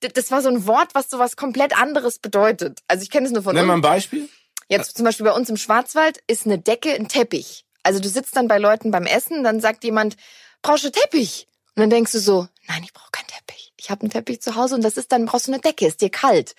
das 0.00 0.30
war 0.30 0.42
so 0.42 0.48
ein 0.48 0.66
Wort, 0.66 0.94
was 0.94 1.10
so 1.10 1.18
was 1.18 1.34
komplett 1.34 1.76
anderes 1.76 2.20
bedeutet. 2.20 2.82
Also 2.86 3.02
ich 3.02 3.10
kenne 3.10 3.26
es 3.26 3.32
nur 3.32 3.42
von 3.42 3.56
Nenn 3.56 3.66
mal 3.66 3.74
ein 3.74 3.80
Beispiel. 3.80 4.28
Jetzt 4.68 4.96
zum 4.96 5.04
Beispiel 5.04 5.26
bei 5.26 5.32
uns 5.32 5.48
im 5.48 5.56
Schwarzwald 5.56 6.22
ist 6.26 6.46
eine 6.46 6.58
Decke 6.58 6.94
ein 6.94 7.08
Teppich. 7.08 7.64
Also 7.82 8.00
du 8.00 8.08
sitzt 8.08 8.36
dann 8.36 8.48
bei 8.48 8.58
Leuten 8.58 8.90
beim 8.90 9.04
Essen, 9.04 9.44
dann 9.44 9.60
sagt 9.60 9.84
jemand, 9.84 10.16
brauchst 10.62 10.84
du 10.84 10.90
Teppich? 10.90 11.48
Und 11.76 11.82
dann 11.82 11.90
denkst 11.90 12.12
du 12.12 12.18
so, 12.18 12.48
nein, 12.68 12.82
ich 12.82 12.92
brauche 12.92 13.10
keinen 13.12 13.26
Teppich. 13.26 13.72
Ich 13.76 13.90
habe 13.90 14.02
einen 14.02 14.10
Teppich 14.10 14.40
zu 14.40 14.54
Hause 14.54 14.74
und 14.74 14.82
das 14.82 14.96
ist 14.96 15.12
dann, 15.12 15.26
brauchst 15.26 15.48
du 15.48 15.52
eine 15.52 15.60
Decke, 15.60 15.86
ist 15.86 16.00
dir 16.00 16.10
kalt. 16.10 16.54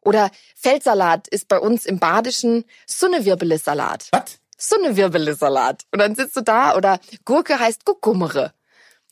Oder 0.00 0.30
Feldsalat 0.56 1.28
ist 1.28 1.48
bei 1.48 1.58
uns 1.58 1.84
im 1.84 1.98
Badischen 1.98 2.64
Sunnewirbele-Salat. 2.86 4.08
Was? 4.12 4.38
Sunnewirbele-Salat. 4.56 5.82
Und 5.92 5.98
dann 5.98 6.14
sitzt 6.14 6.36
du 6.36 6.40
da 6.40 6.76
oder 6.76 7.00
Gurke 7.24 7.58
heißt 7.58 7.84
Guckummere. 7.84 8.54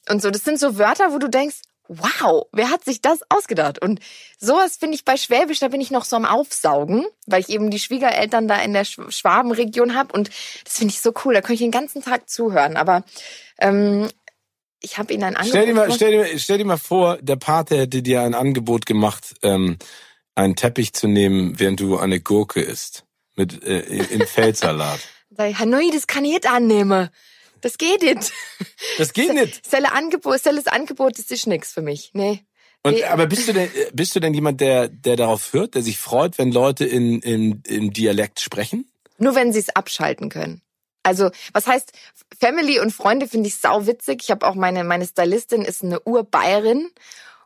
Und 0.09 0.23
so, 0.23 0.31
das 0.31 0.45
sind 0.45 0.59
so 0.59 0.79
Wörter, 0.79 1.13
wo 1.13 1.19
du 1.19 1.29
denkst, 1.29 1.57
wow, 1.89 2.47
wer 2.53 2.70
hat 2.70 2.84
sich 2.84 3.01
das 3.01 3.20
ausgedacht? 3.28 3.80
Und 3.80 4.01
sowas 4.39 4.76
finde 4.76 4.95
ich 4.95 5.05
bei 5.05 5.16
Schwäbisch, 5.16 5.59
da 5.59 5.68
bin 5.68 5.80
ich 5.80 5.91
noch 5.91 6.05
so 6.05 6.16
am 6.16 6.24
Aufsaugen, 6.24 7.07
weil 7.26 7.41
ich 7.41 7.49
eben 7.49 7.70
die 7.70 7.78
Schwiegereltern 7.78 8.47
da 8.47 8.61
in 8.61 8.72
der 8.72 8.84
Schwabenregion 8.84 9.95
habe. 9.95 10.12
Und 10.12 10.30
das 10.64 10.78
finde 10.78 10.93
ich 10.93 11.01
so 11.01 11.12
cool, 11.24 11.34
da 11.34 11.41
könnte 11.41 11.55
ich 11.55 11.61
den 11.61 11.70
ganzen 11.70 12.03
Tag 12.03 12.28
zuhören. 12.28 12.76
Aber 12.76 13.05
ähm, 13.59 14.09
ich 14.80 14.99
habe 14.99 15.12
ihnen 15.12 15.24
ein 15.24 15.36
Angebot 15.36 15.51
stell 15.51 15.66
dir, 15.66 15.74
mal, 15.74 15.93
stell, 15.93 16.11
dir, 16.12 16.39
stell 16.39 16.59
dir 16.59 16.64
mal 16.64 16.76
vor, 16.76 17.18
der 17.20 17.36
Pate 17.36 17.78
hätte 17.78 18.03
dir 18.03 18.22
ein 18.22 18.34
Angebot 18.34 18.86
gemacht, 18.86 19.34
ähm, 19.43 19.78
einen 20.34 20.55
Teppich 20.55 20.93
zu 20.93 21.09
nehmen, 21.09 21.59
während 21.59 21.80
du 21.80 21.99
eine 21.99 22.20
Gurke 22.20 22.61
isst. 22.61 23.05
Mit, 23.34 23.62
äh, 23.62 23.80
im 23.80 24.26
Feldsalat. 24.26 24.99
Hanoi, 25.39 25.91
das 25.93 26.09
kann 26.09 26.24
ich 26.24 26.32
nicht 26.32 26.51
annehmen. 26.51 27.09
Das 27.61 27.79
geht 27.79 28.03
nicht. 28.03 28.33
Das 28.97 29.13
geht 29.13 29.33
nicht. 29.33 29.69
Selle 29.69 29.93
Angebot, 29.93 30.41
Selles 30.41 30.67
Angebot, 30.67 31.19
das 31.19 31.31
ist 31.31 31.47
nix 31.47 31.73
für 31.73 31.83
mich. 31.83 32.11
Nee. 32.15 32.45
Und, 32.83 32.95
nee. 32.95 33.05
aber 33.05 33.27
bist 33.27 33.49
du 33.49 33.53
denn, 33.53 33.69
bist 33.93 34.15
du 34.15 34.21
denn 34.21 34.35
jemand, 34.35 34.61
der, 34.61 34.89
der 34.89 35.17
darauf 35.17 35.53
hört, 35.53 35.75
der 35.75 35.83
sich 35.83 35.99
freut, 35.99 36.39
wenn 36.39 36.53
Leute 36.53 36.85
in, 36.85 37.21
in, 37.21 37.63
im 37.67 37.93
Dialekt 37.93 38.41
sprechen? 38.41 38.91
Nur 39.19 39.35
wenn 39.35 39.53
sie 39.53 39.59
es 39.59 39.71
abschalten 39.71 40.29
können. 40.29 40.63
Also, 41.03 41.31
was 41.53 41.67
heißt, 41.67 41.93
Family 42.39 42.81
und 42.81 42.93
Freunde 42.93 43.27
finde 43.29 43.49
ich 43.49 43.57
sau 43.57 43.87
witzig. 43.87 44.21
Ich 44.23 44.31
habe 44.31 44.47
auch 44.47 44.55
meine, 44.55 44.85
meine 44.85 45.07
Stylistin 45.07 45.63
ist 45.63 45.83
eine 45.83 46.01
Urbayerin 46.01 46.91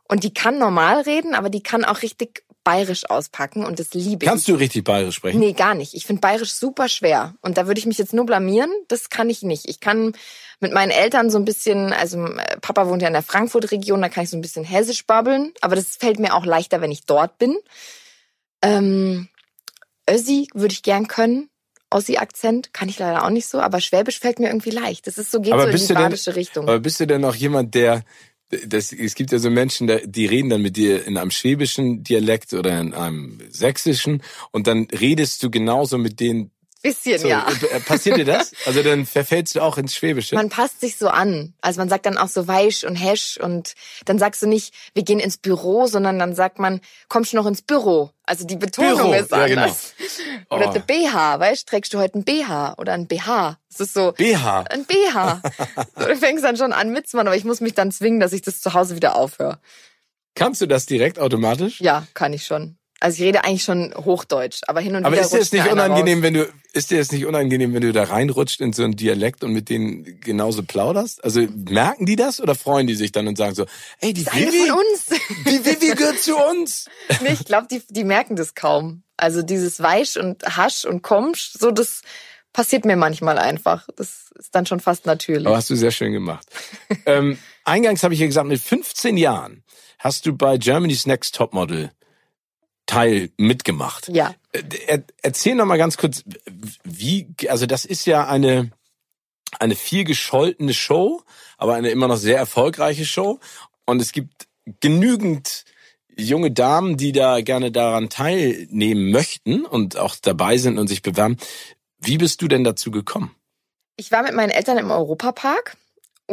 und 0.07 0.23
die 0.23 0.33
kann 0.33 0.57
normal 0.57 1.01
reden, 1.01 1.33
aber 1.33 1.49
die 1.49 1.63
kann 1.63 1.85
auch 1.85 2.01
richtig 2.01 2.43
bayerisch 2.63 3.09
auspacken 3.09 3.65
und 3.65 3.79
das 3.79 3.93
liebe 3.93 4.23
ich. 4.23 4.29
Kannst 4.29 4.47
du 4.47 4.55
richtig 4.55 4.83
bayerisch 4.83 5.15
sprechen? 5.15 5.39
Nee, 5.39 5.53
gar 5.53 5.75
nicht. 5.75 5.93
Ich 5.93 6.05
finde 6.05 6.21
bayerisch 6.21 6.53
super 6.53 6.87
schwer 6.87 7.35
und 7.41 7.57
da 7.57 7.67
würde 7.67 7.79
ich 7.79 7.85
mich 7.85 7.97
jetzt 7.97 8.13
nur 8.13 8.25
blamieren. 8.25 8.71
Das 8.87 9.09
kann 9.09 9.29
ich 9.29 9.43
nicht. 9.43 9.67
Ich 9.67 9.79
kann 9.79 10.13
mit 10.59 10.73
meinen 10.73 10.91
Eltern 10.91 11.29
so 11.29 11.37
ein 11.37 11.45
bisschen, 11.45 11.93
also 11.93 12.25
äh, 12.25 12.57
Papa 12.61 12.87
wohnt 12.87 13.01
ja 13.01 13.07
in 13.07 13.13
der 13.13 13.23
Frankfurt-Region, 13.23 14.01
da 14.01 14.09
kann 14.09 14.23
ich 14.23 14.29
so 14.29 14.37
ein 14.37 14.41
bisschen 14.41 14.63
hessisch 14.63 15.05
babbeln, 15.05 15.53
aber 15.61 15.75
das 15.75 15.95
fällt 15.97 16.19
mir 16.19 16.33
auch 16.33 16.45
leichter, 16.45 16.81
wenn 16.81 16.91
ich 16.91 17.05
dort 17.05 17.37
bin. 17.37 17.57
Ähm, 18.61 19.27
Össi 20.09 20.47
würde 20.53 20.73
ich 20.73 20.83
gern 20.83 21.07
können. 21.07 21.49
Ossi-Akzent 21.89 22.73
kann 22.73 22.89
ich 22.89 22.97
leider 22.97 23.23
auch 23.23 23.29
nicht 23.29 23.47
so, 23.47 23.59
aber 23.59 23.79
Schwäbisch 23.79 24.19
fällt 24.19 24.39
mir 24.39 24.47
irgendwie 24.47 24.71
leicht. 24.71 25.05
Das 25.05 25.17
ist 25.17 25.31
so, 25.31 25.39
geht 25.39 25.53
aber 25.53 25.63
so 25.63 25.69
in 25.69 25.87
die 25.87 25.93
badische 25.93 26.35
Richtung. 26.35 26.67
Aber 26.67 26.79
bist 26.79 26.99
du 26.99 27.05
denn 27.05 27.23
auch 27.23 27.35
jemand, 27.35 27.75
der, 27.75 28.03
das, 28.65 28.91
es 28.93 29.15
gibt 29.15 29.31
ja 29.31 29.39
so 29.39 29.49
Menschen, 29.49 29.91
die 30.05 30.25
reden 30.25 30.49
dann 30.49 30.61
mit 30.61 30.77
dir 30.77 31.05
in 31.05 31.17
einem 31.17 31.31
schwäbischen 31.31 32.03
Dialekt 32.03 32.53
oder 32.53 32.79
in 32.79 32.93
einem 32.93 33.39
sächsischen 33.49 34.21
und 34.51 34.67
dann 34.67 34.87
redest 34.91 35.43
du 35.43 35.49
genauso 35.49 35.97
mit 35.97 36.19
denen 36.19 36.51
Bisschen, 36.83 37.17
so, 37.17 37.29
ja. 37.29 37.47
Äh, 37.71 37.79
passiert 37.79 38.17
dir 38.17 38.25
das? 38.25 38.51
Also 38.65 38.83
dann 38.83 39.05
verfällst 39.05 39.55
du 39.55 39.61
auch 39.61 39.77
ins 39.77 39.95
Schwäbische? 39.95 40.35
Man 40.35 40.49
passt 40.49 40.81
sich 40.81 40.97
so 40.97 41.07
an. 41.07 41.53
Also 41.61 41.79
man 41.79 41.87
sagt 41.87 42.05
dann 42.05 42.17
auch 42.17 42.27
so 42.27 42.45
weich 42.49 42.85
und 42.85 42.95
hesch 42.95 43.37
und 43.37 43.73
dann 44.03 44.19
sagst 44.19 44.41
du 44.41 44.47
nicht, 44.47 44.73
wir 44.93 45.03
gehen 45.03 45.19
ins 45.19 45.37
Büro, 45.37 45.87
sondern 45.87 46.19
dann 46.19 46.35
sagt 46.35 46.59
man, 46.59 46.81
kommst 47.07 47.31
du 47.31 47.37
noch 47.37 47.45
ins 47.45 47.61
Büro? 47.61 48.09
Also 48.25 48.45
die 48.45 48.57
Betonung 48.57 48.97
Büro. 48.97 49.13
ist 49.13 49.31
anders. 49.31 49.93
Ja, 49.97 50.05
genau. 50.05 50.55
Oder 50.57 50.69
oh. 50.69 50.73
der 50.73 50.81
BH, 50.81 51.39
weißt 51.39 51.69
trägst 51.69 51.93
du 51.93 51.99
heute 51.99 52.19
ein 52.19 52.25
BH 52.25 52.75
oder 52.77 52.91
ein 52.91 53.07
BH? 53.07 53.57
Das 53.69 53.79
ist 53.79 53.93
so. 53.93 54.11
BH. 54.11 54.65
Ein 54.69 54.85
BH. 54.85 55.41
so, 55.97 56.05
du 56.05 56.17
fängst 56.17 56.43
dann 56.43 56.57
schon 56.57 56.73
an 56.73 56.91
mitzumachen, 56.91 57.27
aber 57.27 57.37
ich 57.37 57.45
muss 57.45 57.61
mich 57.61 57.75
dann 57.75 57.93
zwingen, 57.93 58.19
dass 58.19 58.33
ich 58.33 58.41
das 58.41 58.59
zu 58.59 58.73
Hause 58.73 58.97
wieder 58.97 59.15
aufhöre. 59.15 59.57
Kannst 60.35 60.59
du 60.59 60.65
das 60.65 60.85
direkt 60.85 61.17
automatisch? 61.17 61.79
Ja, 61.79 62.05
kann 62.13 62.33
ich 62.33 62.45
schon. 62.45 62.77
Also 63.03 63.21
ich 63.21 63.27
rede 63.27 63.43
eigentlich 63.43 63.63
schon 63.63 63.93
Hochdeutsch, 63.93 64.61
aber 64.65 64.79
hin 64.79 64.95
und 64.95 65.03
aber 65.03 65.17
wieder. 65.17 65.25
Aber 65.25 65.37
ist 65.37 65.51
dir 65.51 65.59
es 65.59 65.65
nicht 65.65 65.69
unangenehm, 65.69 66.19
raus. 66.19 66.23
wenn 66.23 66.33
du 66.35 66.47
ist 66.71 66.89
dir 66.89 67.01
es 67.01 67.11
nicht 67.11 67.25
unangenehm, 67.25 67.73
wenn 67.73 67.81
du 67.81 67.91
da 67.91 68.05
reinrutscht 68.05 68.61
in 68.61 68.71
so 68.71 68.85
einen 68.85 68.95
Dialekt 68.95 69.43
und 69.43 69.51
mit 69.51 69.67
denen 69.67 70.21
genauso 70.21 70.63
plauderst? 70.63 71.21
Also 71.21 71.41
merken 71.53 72.05
die 72.05 72.15
das 72.15 72.39
oder 72.39 72.55
freuen 72.55 72.87
die 72.87 72.95
sich 72.95 73.11
dann 73.11 73.27
und 73.27 73.37
sagen 73.37 73.55
so, 73.55 73.65
ey, 73.99 74.13
die 74.13 74.25
Vivi, 74.25 74.69
von 74.69 74.79
uns. 74.79 75.21
die 75.45 75.65
Vivi 75.65 75.93
gehört 75.95 76.19
zu 76.19 76.37
uns? 76.37 76.85
nee, 77.21 77.33
ich 77.33 77.43
glaube, 77.43 77.67
die, 77.69 77.81
die 77.89 78.05
merken 78.05 78.37
das 78.37 78.55
kaum. 78.55 79.03
Also 79.17 79.41
dieses 79.41 79.81
Weich 79.81 80.17
und 80.17 80.41
Hasch 80.55 80.85
und 80.85 81.01
Komsch, 81.01 81.51
so 81.59 81.71
das 81.71 82.03
passiert 82.53 82.85
mir 82.85 82.95
manchmal 82.95 83.37
einfach. 83.37 83.85
Das 83.97 84.31
ist 84.39 84.55
dann 84.55 84.65
schon 84.65 84.79
fast 84.79 85.05
natürlich. 85.05 85.45
Aber 85.45 85.57
hast 85.57 85.69
du 85.69 85.75
sehr 85.75 85.91
schön 85.91 86.13
gemacht. 86.13 86.47
ähm, 87.05 87.37
eingangs 87.65 88.01
habe 88.01 88.13
ich 88.13 88.21
ja 88.21 88.27
gesagt, 88.27 88.47
mit 88.47 88.61
15 88.61 89.17
Jahren 89.17 89.65
hast 89.99 90.25
du 90.25 90.31
bei 90.31 90.57
Germany's 90.57 91.05
Next 91.05 91.35
Topmodel 91.35 91.91
Teil 92.93 93.29
mitgemacht. 93.37 94.09
Ja. 94.09 94.35
Er, 94.87 95.03
erzähl 95.21 95.55
noch 95.55 95.65
mal 95.65 95.77
ganz 95.77 95.97
kurz, 95.97 96.23
wie, 96.83 97.27
also 97.49 97.65
das 97.65 97.85
ist 97.85 98.05
ja 98.05 98.27
eine, 98.27 98.71
eine 99.59 99.75
viel 99.75 100.03
gescholtene 100.03 100.73
Show, 100.73 101.23
aber 101.57 101.73
eine 101.73 101.89
immer 101.89 102.07
noch 102.07 102.17
sehr 102.17 102.37
erfolgreiche 102.37 103.05
Show. 103.05 103.39
Und 103.85 104.01
es 104.01 104.11
gibt 104.11 104.47
genügend 104.79 105.65
junge 106.15 106.51
Damen, 106.51 106.97
die 106.97 107.11
da 107.11 107.41
gerne 107.41 107.71
daran 107.71 108.09
teilnehmen 108.09 109.11
möchten 109.11 109.65
und 109.65 109.97
auch 109.97 110.15
dabei 110.21 110.57
sind 110.57 110.77
und 110.77 110.87
sich 110.87 111.01
bewerben. 111.01 111.37
Wie 111.97 112.19
bist 112.19 112.41
du 112.43 112.47
denn 112.47 112.63
dazu 112.63 112.91
gekommen? 112.91 113.35
Ich 113.95 114.11
war 114.11 114.21
mit 114.21 114.33
meinen 114.33 114.51
Eltern 114.51 114.77
im 114.77 114.91
Europapark 114.91 115.77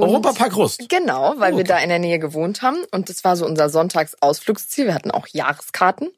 und 0.02 0.10
Europapark 0.10 0.56
Rust. 0.56 0.88
Genau, 0.88 1.34
weil 1.38 1.52
okay. 1.52 1.58
wir 1.58 1.64
da 1.64 1.78
in 1.78 1.88
der 1.88 1.98
Nähe 1.98 2.18
gewohnt 2.18 2.62
haben. 2.62 2.78
Und 2.90 3.08
das 3.08 3.24
war 3.24 3.36
so 3.36 3.46
unser 3.46 3.68
Sonntagsausflugsziel. 3.68 4.86
Wir 4.86 4.94
hatten 4.94 5.10
auch 5.10 5.26
Jahreskarten. 5.26 6.10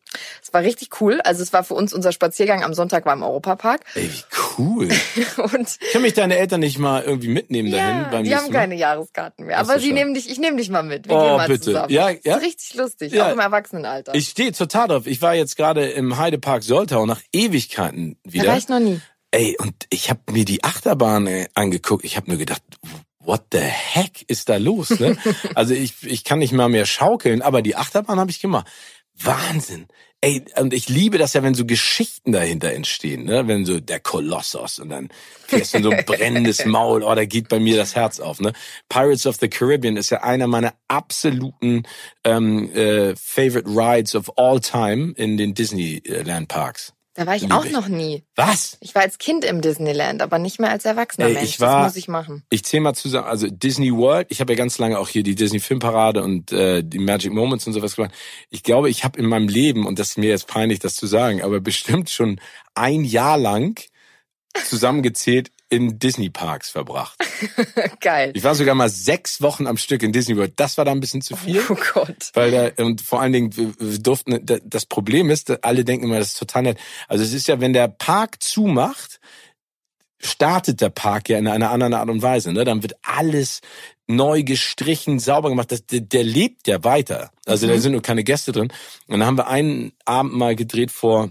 Es 0.43 0.53
war 0.53 0.62
richtig 0.62 1.01
cool. 1.01 1.20
Also 1.22 1.43
es 1.43 1.53
war 1.53 1.64
für 1.64 1.74
uns 1.74 1.93
unser 1.93 2.12
Spaziergang 2.12 2.62
am 2.62 2.74
Sonntag 2.74 3.07
war 3.07 3.14
im 3.14 3.22
Europapark. 3.22 3.80
Ey, 3.95 4.11
wie 4.12 4.22
cool. 4.59 4.89
und 5.37 5.78
Können 5.93 6.03
mich 6.03 6.14
deine 6.14 6.37
Eltern 6.37 6.61
nicht 6.61 6.78
mal 6.78 7.03
irgendwie 7.03 7.28
mitnehmen 7.28 7.70
dahin? 7.70 8.03
Ja, 8.03 8.09
beim 8.11 8.24
die 8.24 8.37
haben 8.37 8.53
Mal? 8.53 8.59
keine 8.59 8.74
Jahreskarten 8.74 9.47
mehr. 9.47 9.59
Aber 9.59 9.78
sie 9.78 9.93
nehmen 9.93 10.14
dich, 10.14 10.30
ich 10.30 10.39
nehme 10.39 10.57
dich 10.57 10.70
mal 10.70 10.83
mit. 10.83 11.09
Wir 11.09 11.16
oh, 11.16 11.20
gehen 11.20 11.37
mal 11.37 11.49
bitte. 11.49 11.61
zusammen. 11.61 11.93
Ja, 11.93 12.11
ja. 12.11 12.18
Das 12.24 12.37
ist 12.39 12.43
richtig 12.43 12.74
lustig, 12.74 13.12
ja. 13.12 13.28
auch 13.28 13.33
im 13.33 13.39
Erwachsenenalter. 13.39 14.14
Ich 14.14 14.28
stehe 14.28 14.53
total 14.53 14.89
drauf. 14.89 15.07
Ich 15.07 15.22
war 15.22 15.35
jetzt 15.35 15.57
gerade 15.57 15.87
im 15.91 16.16
Heidepark 16.18 16.62
Soltau 16.62 17.07
nach 17.07 17.20
Ewigkeiten 17.33 18.18
wieder. 18.24 18.45
Da 18.45 18.51
war 18.51 18.59
ich 18.59 18.68
noch 18.68 18.80
nie. 18.80 19.01
Ey, 19.30 19.57
und 19.59 19.74
ich 19.89 20.11
habe 20.11 20.20
mir 20.30 20.45
die 20.45 20.62
Achterbahn 20.62 21.26
äh, 21.26 21.49
angeguckt. 21.55 22.05
Ich 22.05 22.16
habe 22.16 22.28
nur 22.28 22.39
gedacht, 22.39 22.62
what 23.25 23.47
the 23.53 23.59
heck 23.59 24.25
ist 24.29 24.49
da 24.49 24.57
los? 24.57 24.91
Ne? 24.99 25.16
also 25.55 25.75
ich, 25.75 26.03
ich 26.03 26.25
kann 26.25 26.39
nicht 26.39 26.53
mal 26.53 26.68
mehr 26.68 26.87
schaukeln, 26.87 27.43
aber 27.43 27.62
die 27.62 27.77
Achterbahn 27.77 28.18
habe 28.18 28.31
ich 28.31 28.41
gemacht. 28.41 28.66
Wahnsinn. 29.14 29.87
Ey, 30.25 30.45
und 30.57 30.73
ich 30.73 30.89
liebe 30.89 31.18
das 31.18 31.33
ja, 31.33 31.43
wenn 31.43 31.55
so 31.55 31.66
Geschichten 31.66 32.31
dahinter 32.31 32.73
entstehen, 32.73 33.25
ne? 33.25 33.49
Wenn 33.49 33.64
so 33.64 33.81
der 33.81 33.99
Kolossos 33.99 34.79
und 34.79 34.91
dann 34.91 35.09
fährst 35.49 35.75
du 35.75 35.83
so 35.83 35.91
ein 35.91 36.05
brennendes 36.07 36.64
Maul, 36.64 37.03
oh, 37.03 37.12
da 37.12 37.25
geht 37.25 37.49
bei 37.49 37.59
mir 37.59 37.77
das 37.77 37.97
Herz 37.97 38.20
auf, 38.20 38.41
ne? 38.41 38.53
Pirates 38.89 39.27
of 39.27 39.39
the 39.41 39.49
Caribbean 39.49 39.97
ist 39.97 40.11
ja 40.11 40.23
einer 40.23 40.47
meiner 40.47 40.75
absoluten 40.87 41.83
ähm, 42.23 42.73
äh, 42.73 43.16
Favorite 43.16 43.68
Rides 43.68 44.14
of 44.14 44.31
all 44.39 44.61
time 44.61 45.12
in 45.16 45.37
den 45.37 45.55
Disneyland 45.55 46.47
Parks. 46.47 46.93
Da 47.15 47.27
war 47.27 47.37
ich 47.37 47.53
auch 47.53 47.67
noch 47.69 47.89
nie. 47.89 48.25
Was? 48.37 48.79
Ich 48.81 48.95
war 48.95 49.03
als 49.03 49.19
Kind 49.19 49.45
im 49.45 49.61
Disneyland, 49.61 50.23
aber 50.23 50.39
nicht 50.39 50.59
mehr 50.59 50.71
als 50.71 50.87
erwachsener 50.87 51.27
Ey, 51.27 51.35
Mensch. 51.35 51.51
ich 51.51 51.61
war- 51.61 51.83
das 51.83 51.93
muss 51.93 51.97
ich 51.97 52.09
machen. 52.09 52.43
Ich 52.49 52.65
zähle 52.65 52.83
mal 52.83 52.95
zusammen, 52.95 53.27
also 53.29 53.49
Disney 53.51 53.93
World, 53.93 54.29
ich 54.31 54.41
habe 54.41 54.55
ja 54.55 54.57
ganz 54.57 54.79
lange 54.79 54.99
auch 54.99 55.09
hier 55.09 55.23
die 55.23 55.35
Disney 55.35 55.61
Filmparade 55.61 56.23
und 56.23 56.53
äh, 56.53 56.83
die 56.83 56.99
Magic 56.99 57.33
Moments 57.33 57.67
und 57.67 57.75
sowas 57.75 57.97
gemacht. 57.97 58.13
Ich 58.49 58.63
glaube, 58.63 58.89
ich 58.89 59.05
habe 59.05 59.19
in 59.19 59.27
meinem 59.27 59.49
Leben, 59.49 59.87
und 59.87 59.99
das 59.99 60.09
ist 60.13 60.19
mir 60.19 60.31
jetzt 60.31 60.47
peinlich, 60.47 60.79
das 60.79 60.95
zu 60.95 61.07
sagen, 61.07 61.43
aber 61.43 61.61
bestimmt 61.61 62.09
schon 62.09 62.41
ein 62.75 63.05
Jahr 63.05 63.37
lang 63.37 63.79
zusammengezählt 64.65 65.51
in 65.73 65.99
Disney 65.99 66.29
Parks 66.29 66.68
verbracht. 66.68 67.16
Geil. 68.01 68.33
Ich 68.35 68.45
war 68.45 68.55
sogar 68.55 68.75
mal 68.75 68.91
sechs 68.91 69.41
Wochen 69.41 69.66
am 69.66 69.79
Stück 69.79 70.03
in 70.03 70.12
Disney 70.12 70.37
World. 70.37 70.53
Das 70.57 70.77
war 70.77 70.85
da 70.85 70.91
ein 70.93 71.01
bisschen 71.01 71.23
zu 71.23 71.35
viel. 71.35 71.62
Oh 71.70 71.77
Gott. 71.95 72.31
Weil 72.35 72.51
da, 72.51 72.85
und 72.85 73.01
vor 73.01 73.23
allen 73.23 73.33
Dingen 73.33 73.75
durften, 74.03 74.45
da- 74.45 74.59
das 74.62 74.85
Problem 74.85 75.31
ist, 75.31 75.64
alle 75.64 75.83
denken 75.85 76.05
immer, 76.05 76.18
das 76.18 76.29
ist 76.35 76.39
total 76.39 76.64
nett. 76.64 76.79
Also 77.09 77.25
es 77.25 77.33
ist 77.33 77.49
ja, 77.49 77.59
wenn 77.59 77.73
der 77.73 77.89
Park 77.89 78.43
zumacht, 78.43 79.18
startet 80.20 80.83
der 80.83 80.91
Park 80.91 81.31
ja 81.31 81.39
in 81.39 81.49
einer 81.49 81.70
anderen 81.70 81.95
Art 81.95 82.11
und 82.11 82.20
Weise. 82.20 82.53
Ne? 82.53 82.64
Dann 82.64 82.83
wird 82.83 82.95
alles 83.03 83.61
neu 84.07 84.43
gestrichen, 84.43 85.18
sauber 85.18 85.49
gemacht. 85.49 85.73
Das, 85.73 85.87
der, 85.87 86.01
der 86.01 86.23
lebt 86.23 86.68
ja 86.68 86.85
weiter. 86.85 87.31
Also 87.47 87.66
da 87.66 87.79
sind 87.79 87.93
nur 87.93 88.03
keine 88.03 88.25
Gäste 88.25 88.53
drin. 88.53 88.70
Und 89.07 89.20
dann 89.20 89.25
haben 89.27 89.39
wir 89.39 89.49
einen 89.49 89.93
Abend 90.05 90.35
mal 90.35 90.55
gedreht 90.55 90.91
vor 90.91 91.31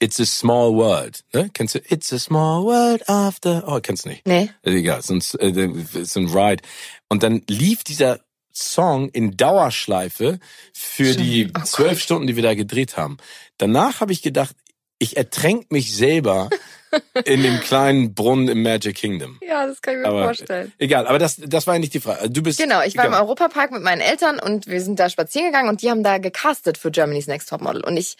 It's 0.00 0.20
a 0.20 0.26
Small 0.26 0.74
World. 0.74 1.20
Ne? 1.32 1.50
Kennst 1.54 1.74
du 1.74 1.78
It's 1.88 2.12
a 2.12 2.18
Small 2.18 2.64
World 2.64 3.08
after? 3.08 3.64
Oh, 3.66 3.80
kennst 3.80 4.04
du 4.04 4.10
nicht. 4.10 4.26
Nee. 4.26 4.50
Äh, 4.62 4.70
Egal, 4.70 5.02
so 5.02 5.14
ein, 5.14 5.18
äh, 5.40 6.04
so 6.04 6.20
ein 6.20 6.26
Ride. 6.28 6.62
Und 7.08 7.22
dann 7.22 7.42
lief 7.48 7.84
dieser 7.84 8.20
Song 8.52 9.08
in 9.10 9.36
Dauerschleife 9.36 10.38
für 10.72 11.14
die 11.14 11.50
Oh 11.56 11.62
zwölf 11.64 12.00
Stunden, 12.00 12.26
die 12.26 12.36
wir 12.36 12.42
da 12.42 12.54
gedreht 12.54 12.96
haben. 12.96 13.18
Danach 13.58 14.00
habe 14.00 14.12
ich 14.12 14.22
gedacht, 14.22 14.56
ich 14.98 15.16
ertränk 15.18 15.70
mich 15.70 15.94
selber 15.94 16.48
in 17.26 17.42
dem 17.42 17.60
kleinen 17.60 18.14
Brunnen 18.14 18.48
im 18.48 18.62
Magic 18.62 18.96
Kingdom. 18.96 19.38
Ja, 19.46 19.66
das 19.66 19.82
kann 19.82 19.94
ich 19.96 20.00
mir 20.00 20.06
Aber 20.08 20.24
vorstellen. 20.24 20.72
egal, 20.78 21.06
aber 21.06 21.18
das, 21.18 21.36
das 21.36 21.66
war 21.66 21.74
ja 21.74 21.80
nicht 21.80 21.92
die 21.92 22.00
Frage. 22.00 22.30
Du 22.30 22.42
bist 22.42 22.58
Genau, 22.58 22.80
ich 22.82 22.96
war 22.96 23.04
im 23.04 23.12
egal. 23.12 23.22
Europapark 23.24 23.72
mit 23.72 23.82
meinen 23.82 24.00
Eltern 24.00 24.40
und 24.40 24.66
wir 24.66 24.80
sind 24.80 24.98
da 24.98 25.10
spazieren 25.10 25.48
gegangen 25.48 25.68
und 25.68 25.82
die 25.82 25.90
haben 25.90 26.02
da 26.02 26.16
gecastet 26.16 26.78
für 26.78 26.90
Germany's 26.90 27.26
Next 27.26 27.50
Topmodel. 27.50 27.84
Und 27.84 27.98
ich 27.98 28.16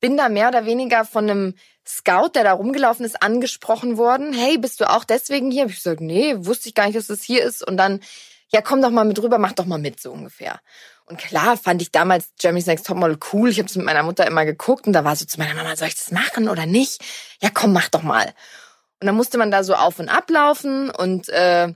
bin 0.00 0.16
da 0.16 0.28
mehr 0.28 0.48
oder 0.48 0.66
weniger 0.66 1.04
von 1.04 1.28
einem 1.28 1.54
Scout, 1.86 2.30
der 2.34 2.44
da 2.44 2.52
rumgelaufen 2.52 3.04
ist, 3.04 3.22
angesprochen 3.22 3.96
worden. 3.96 4.32
Hey, 4.32 4.58
bist 4.58 4.80
du 4.80 4.90
auch 4.90 5.04
deswegen 5.04 5.50
hier? 5.50 5.62
Hab 5.62 5.70
ich 5.70 5.76
gesagt, 5.76 6.00
nee, 6.00 6.34
wusste 6.38 6.68
ich 6.68 6.74
gar 6.74 6.86
nicht, 6.86 6.96
dass 6.96 7.08
das 7.08 7.22
hier 7.22 7.42
ist. 7.44 7.66
Und 7.66 7.76
dann, 7.76 8.00
ja, 8.48 8.62
komm 8.62 8.82
doch 8.82 8.90
mal 8.90 9.04
mit 9.04 9.20
rüber, 9.22 9.38
mach 9.38 9.52
doch 9.52 9.66
mal 9.66 9.78
mit, 9.78 10.00
so 10.00 10.12
ungefähr. 10.12 10.60
Und 11.06 11.18
klar 11.18 11.56
fand 11.56 11.82
ich 11.82 11.90
damals 11.90 12.30
Germany's 12.38 12.66
Next 12.66 12.86
Topmodel 12.86 13.18
cool. 13.32 13.50
Ich 13.50 13.58
habe 13.58 13.68
es 13.68 13.74
mit 13.74 13.84
meiner 13.84 14.04
Mutter 14.04 14.26
immer 14.26 14.44
geguckt 14.44 14.86
und 14.86 14.92
da 14.92 15.04
war 15.04 15.16
so 15.16 15.24
zu 15.24 15.38
meiner 15.38 15.54
Mama, 15.54 15.74
soll 15.74 15.88
ich 15.88 15.96
das 15.96 16.12
machen 16.12 16.48
oder 16.48 16.66
nicht? 16.66 17.02
Ja, 17.42 17.50
komm, 17.52 17.72
mach 17.72 17.88
doch 17.88 18.02
mal. 18.02 18.26
Und 19.00 19.06
dann 19.06 19.16
musste 19.16 19.36
man 19.36 19.50
da 19.50 19.64
so 19.64 19.74
auf 19.74 19.98
und 19.98 20.08
ab 20.08 20.30
laufen 20.30 20.90
und 20.90 21.28
äh, 21.30 21.72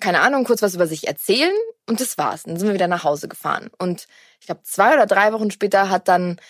keine 0.00 0.20
Ahnung, 0.20 0.44
kurz 0.44 0.62
was 0.62 0.74
über 0.74 0.86
sich 0.86 1.06
erzählen 1.06 1.54
und 1.86 2.00
das 2.00 2.16
war's. 2.18 2.44
Dann 2.44 2.56
sind 2.56 2.66
wir 2.66 2.74
wieder 2.74 2.88
nach 2.88 3.04
Hause 3.04 3.28
gefahren. 3.28 3.70
Und 3.78 4.08
ich 4.40 4.46
glaube, 4.46 4.62
zwei 4.64 4.94
oder 4.94 5.06
drei 5.06 5.32
Wochen 5.32 5.50
später 5.50 5.90
hat 5.90 6.08
dann 6.08 6.40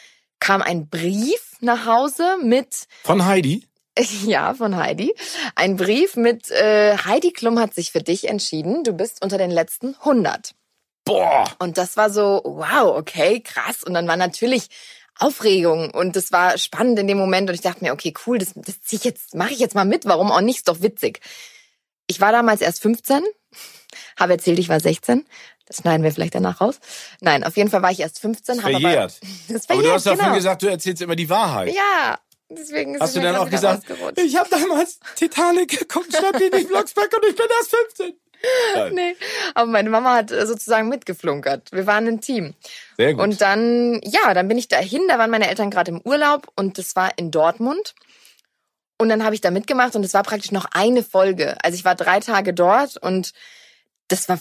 kam 0.43 0.61
ein 0.61 0.89
Brief 0.89 1.57
nach 1.61 1.87
Hause 1.87 2.37
mit, 2.43 2.89
Von 3.05 3.25
Heidi? 3.25 3.65
ja, 4.27 4.55
von 4.55 4.77
Heidi, 4.77 5.15
ein 5.55 5.77
Brief 5.77 6.17
mit 6.17 6.51
äh, 6.51 6.97
Heidi 6.99 7.33
Klum 7.33 7.61
hat 7.61 7.75
sich 7.75 7.93
für 7.93 8.03
dich 8.03 8.29
entschieden. 8.29 8.83
Du 8.83 8.93
bist 8.93 9.23
unter 9.23 9.39
den 9.39 9.53
letzten 9.53 9.95
100. 10.01 10.53
Boah! 11.05 11.45
Und 11.61 11.79
das 11.79 11.97
war 11.97 12.11
so, 12.11 12.43
wow, 12.45 12.97
okay, 12.97 13.41
krass. 13.41 13.85
Und 13.85 13.95
dann 13.95 14.09
war 14.09 14.17
natürlich 14.17 14.69
Aufregung 15.17 15.91
und 15.91 16.17
das 16.17 16.33
war 16.33 16.59
spannend 16.59 16.99
in 16.99 17.07
dem 17.07 17.19
Moment 17.19 17.49
und 17.49 17.55
ich 17.55 17.61
dachte 17.61 17.85
mir, 17.85 17.93
okay, 17.93 18.13
cool, 18.27 18.39
das, 18.39 18.53
das 18.57 18.81
zieh 18.83 18.97
ich 18.97 19.05
jetzt, 19.05 19.37
mache 19.37 19.53
ich 19.53 19.61
jetzt 19.61 19.77
mal 19.77 19.85
mit. 19.85 20.07
Warum 20.07 20.33
auch 20.33 20.41
nicht? 20.41 20.59
Ist 20.59 20.69
doch 20.69 20.83
witzig. 20.83 21.21
Ich 22.09 22.21
war 22.21 22.33
damals 22.33 22.63
erst 22.63 22.83
15, 22.83 23.23
habe 24.19 24.33
erzählt, 24.33 24.59
ich 24.59 24.69
war 24.69 24.81
16. 24.81 25.25
Das 25.73 25.79
schneiden 25.81 26.05
wir 26.05 26.13
vielleicht 26.13 26.35
danach 26.35 26.61
raus. 26.61 26.81
Nein, 27.21 27.45
auf 27.45 27.57
jeden 27.57 27.71
Fall 27.71 27.81
war 27.81 27.91
ich 27.91 28.01
erst 28.01 28.19
15. 28.21 28.63
habe 28.63 28.75
aber- 28.77 28.81
Verjährt. 28.83 29.19
Das 29.49 29.65
Aber 29.69 29.75
verjährt, 29.75 29.87
du 29.87 29.93
hast 29.95 30.07
davon 30.07 30.25
genau. 30.25 30.35
gesagt, 30.37 30.63
du 30.63 30.67
erzählst 30.67 31.01
immer 31.01 31.17
die 31.17 31.31
Wahrheit. 31.31 31.75
Ja, 31.75 32.19
deswegen 32.51 32.95
ist 32.95 33.01
Hast 33.01 33.09
es 33.11 33.15
du 33.15 33.21
dann 33.23 33.37
auch 33.37 33.49
gesagt, 33.49 33.85
ich 34.17 34.37
habe 34.37 34.51
damals 34.51 34.99
Titanic 35.17 35.79
geguckt, 35.79 36.15
schnapp 36.15 36.39
ihn 36.41 36.51
nicht 36.51 36.69
Blocksberg 36.69 37.11
und 37.17 37.27
ich 37.31 37.37
bin 37.37 37.47
erst 37.59 37.71
15. 37.71 38.07
Nein. 38.07 38.15
Nee, 38.95 39.17
aber 39.55 39.67
meine 39.71 39.89
Mama 39.89 40.17
hat 40.17 40.31
äh, 40.33 40.47
sozusagen 40.47 40.89
mitgeflunkert. 40.89 41.71
Wir 41.73 41.87
waren 41.87 42.07
ein 42.09 42.21
Team. 42.21 42.55
Sehr 42.97 43.15
gut. 43.15 43.23
Und 43.23 43.41
dann, 43.41 44.01
ja, 44.03 44.35
dann 44.35 44.49
bin 44.49 44.59
ich 44.59 44.67
dahin, 44.69 45.03
da 45.09 45.17
waren 45.19 45.31
meine 45.31 45.49
Eltern 45.49 45.71
gerade 45.71 45.93
im 45.93 46.01
Urlaub 46.05 46.49
und 46.57 46.77
das 46.77 46.97
war 46.97 47.13
in 47.17 47.31
Dortmund. 47.31 47.95
Und 48.99 49.09
dann 49.09 49.25
habe 49.25 49.35
ich 49.37 49.41
da 49.41 49.51
mitgemacht 49.53 49.95
und 49.97 50.05
es 50.05 50.13
war 50.13 50.23
praktisch 50.23 50.51
noch 50.53 50.67
eine 50.73 51.03
Folge. 51.03 51.57
Also 51.65 51.77
ich 51.77 51.85
war 51.85 51.95
drei 51.95 52.21
Tage 52.21 52.53
dort 52.53 52.97
und 52.97 53.33
das 54.09 54.29
war 54.29 54.39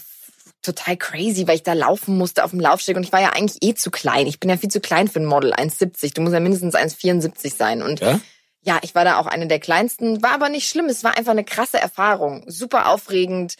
total 0.61 0.97
crazy, 0.97 1.47
weil 1.47 1.55
ich 1.55 1.63
da 1.63 1.73
laufen 1.73 2.17
musste 2.17 2.43
auf 2.43 2.51
dem 2.51 2.59
Laufsteg 2.59 2.95
und 2.95 3.03
ich 3.03 3.11
war 3.11 3.21
ja 3.21 3.29
eigentlich 3.29 3.61
eh 3.61 3.73
zu 3.73 3.91
klein. 3.91 4.27
Ich 4.27 4.39
bin 4.39 4.49
ja 4.49 4.57
viel 4.57 4.69
zu 4.69 4.79
klein 4.79 5.07
für 5.07 5.19
ein 5.19 5.25
Model, 5.25 5.53
1,70. 5.53 6.13
Du 6.13 6.21
musst 6.21 6.33
ja 6.33 6.39
mindestens 6.39 6.75
1,74 6.75 7.55
sein. 7.55 7.81
Und 7.81 7.99
ja? 7.99 8.19
ja, 8.61 8.79
ich 8.81 8.93
war 8.95 9.03
da 9.03 9.17
auch 9.17 9.25
eine 9.25 9.47
der 9.47 9.59
kleinsten, 9.59 10.21
war 10.21 10.31
aber 10.31 10.49
nicht 10.49 10.69
schlimm. 10.69 10.85
Es 10.85 11.03
war 11.03 11.17
einfach 11.17 11.31
eine 11.31 11.43
krasse 11.43 11.79
Erfahrung, 11.79 12.43
super 12.47 12.89
aufregend. 12.89 13.55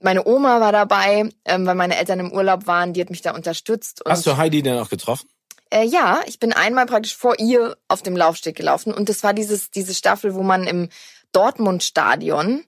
Meine 0.00 0.26
Oma 0.26 0.60
war 0.60 0.72
dabei, 0.72 1.30
ähm, 1.44 1.66
weil 1.66 1.74
meine 1.74 1.96
Eltern 1.96 2.20
im 2.20 2.32
Urlaub 2.32 2.66
waren, 2.66 2.92
die 2.92 3.00
hat 3.00 3.10
mich 3.10 3.22
da 3.22 3.32
unterstützt. 3.32 4.04
Und, 4.04 4.12
Hast 4.12 4.26
du 4.26 4.36
Heidi 4.36 4.62
denn 4.62 4.78
auch 4.78 4.90
getroffen? 4.90 5.28
Äh, 5.70 5.84
ja, 5.84 6.20
ich 6.26 6.38
bin 6.38 6.52
einmal 6.52 6.86
praktisch 6.86 7.16
vor 7.16 7.38
ihr 7.40 7.76
auf 7.88 8.02
dem 8.02 8.16
Laufsteg 8.16 8.56
gelaufen 8.56 8.94
und 8.94 9.08
das 9.08 9.24
war 9.24 9.34
dieses 9.34 9.70
diese 9.70 9.94
Staffel, 9.94 10.34
wo 10.34 10.42
man 10.42 10.64
im 10.64 10.90
Dortmund-Stadion 11.32 12.64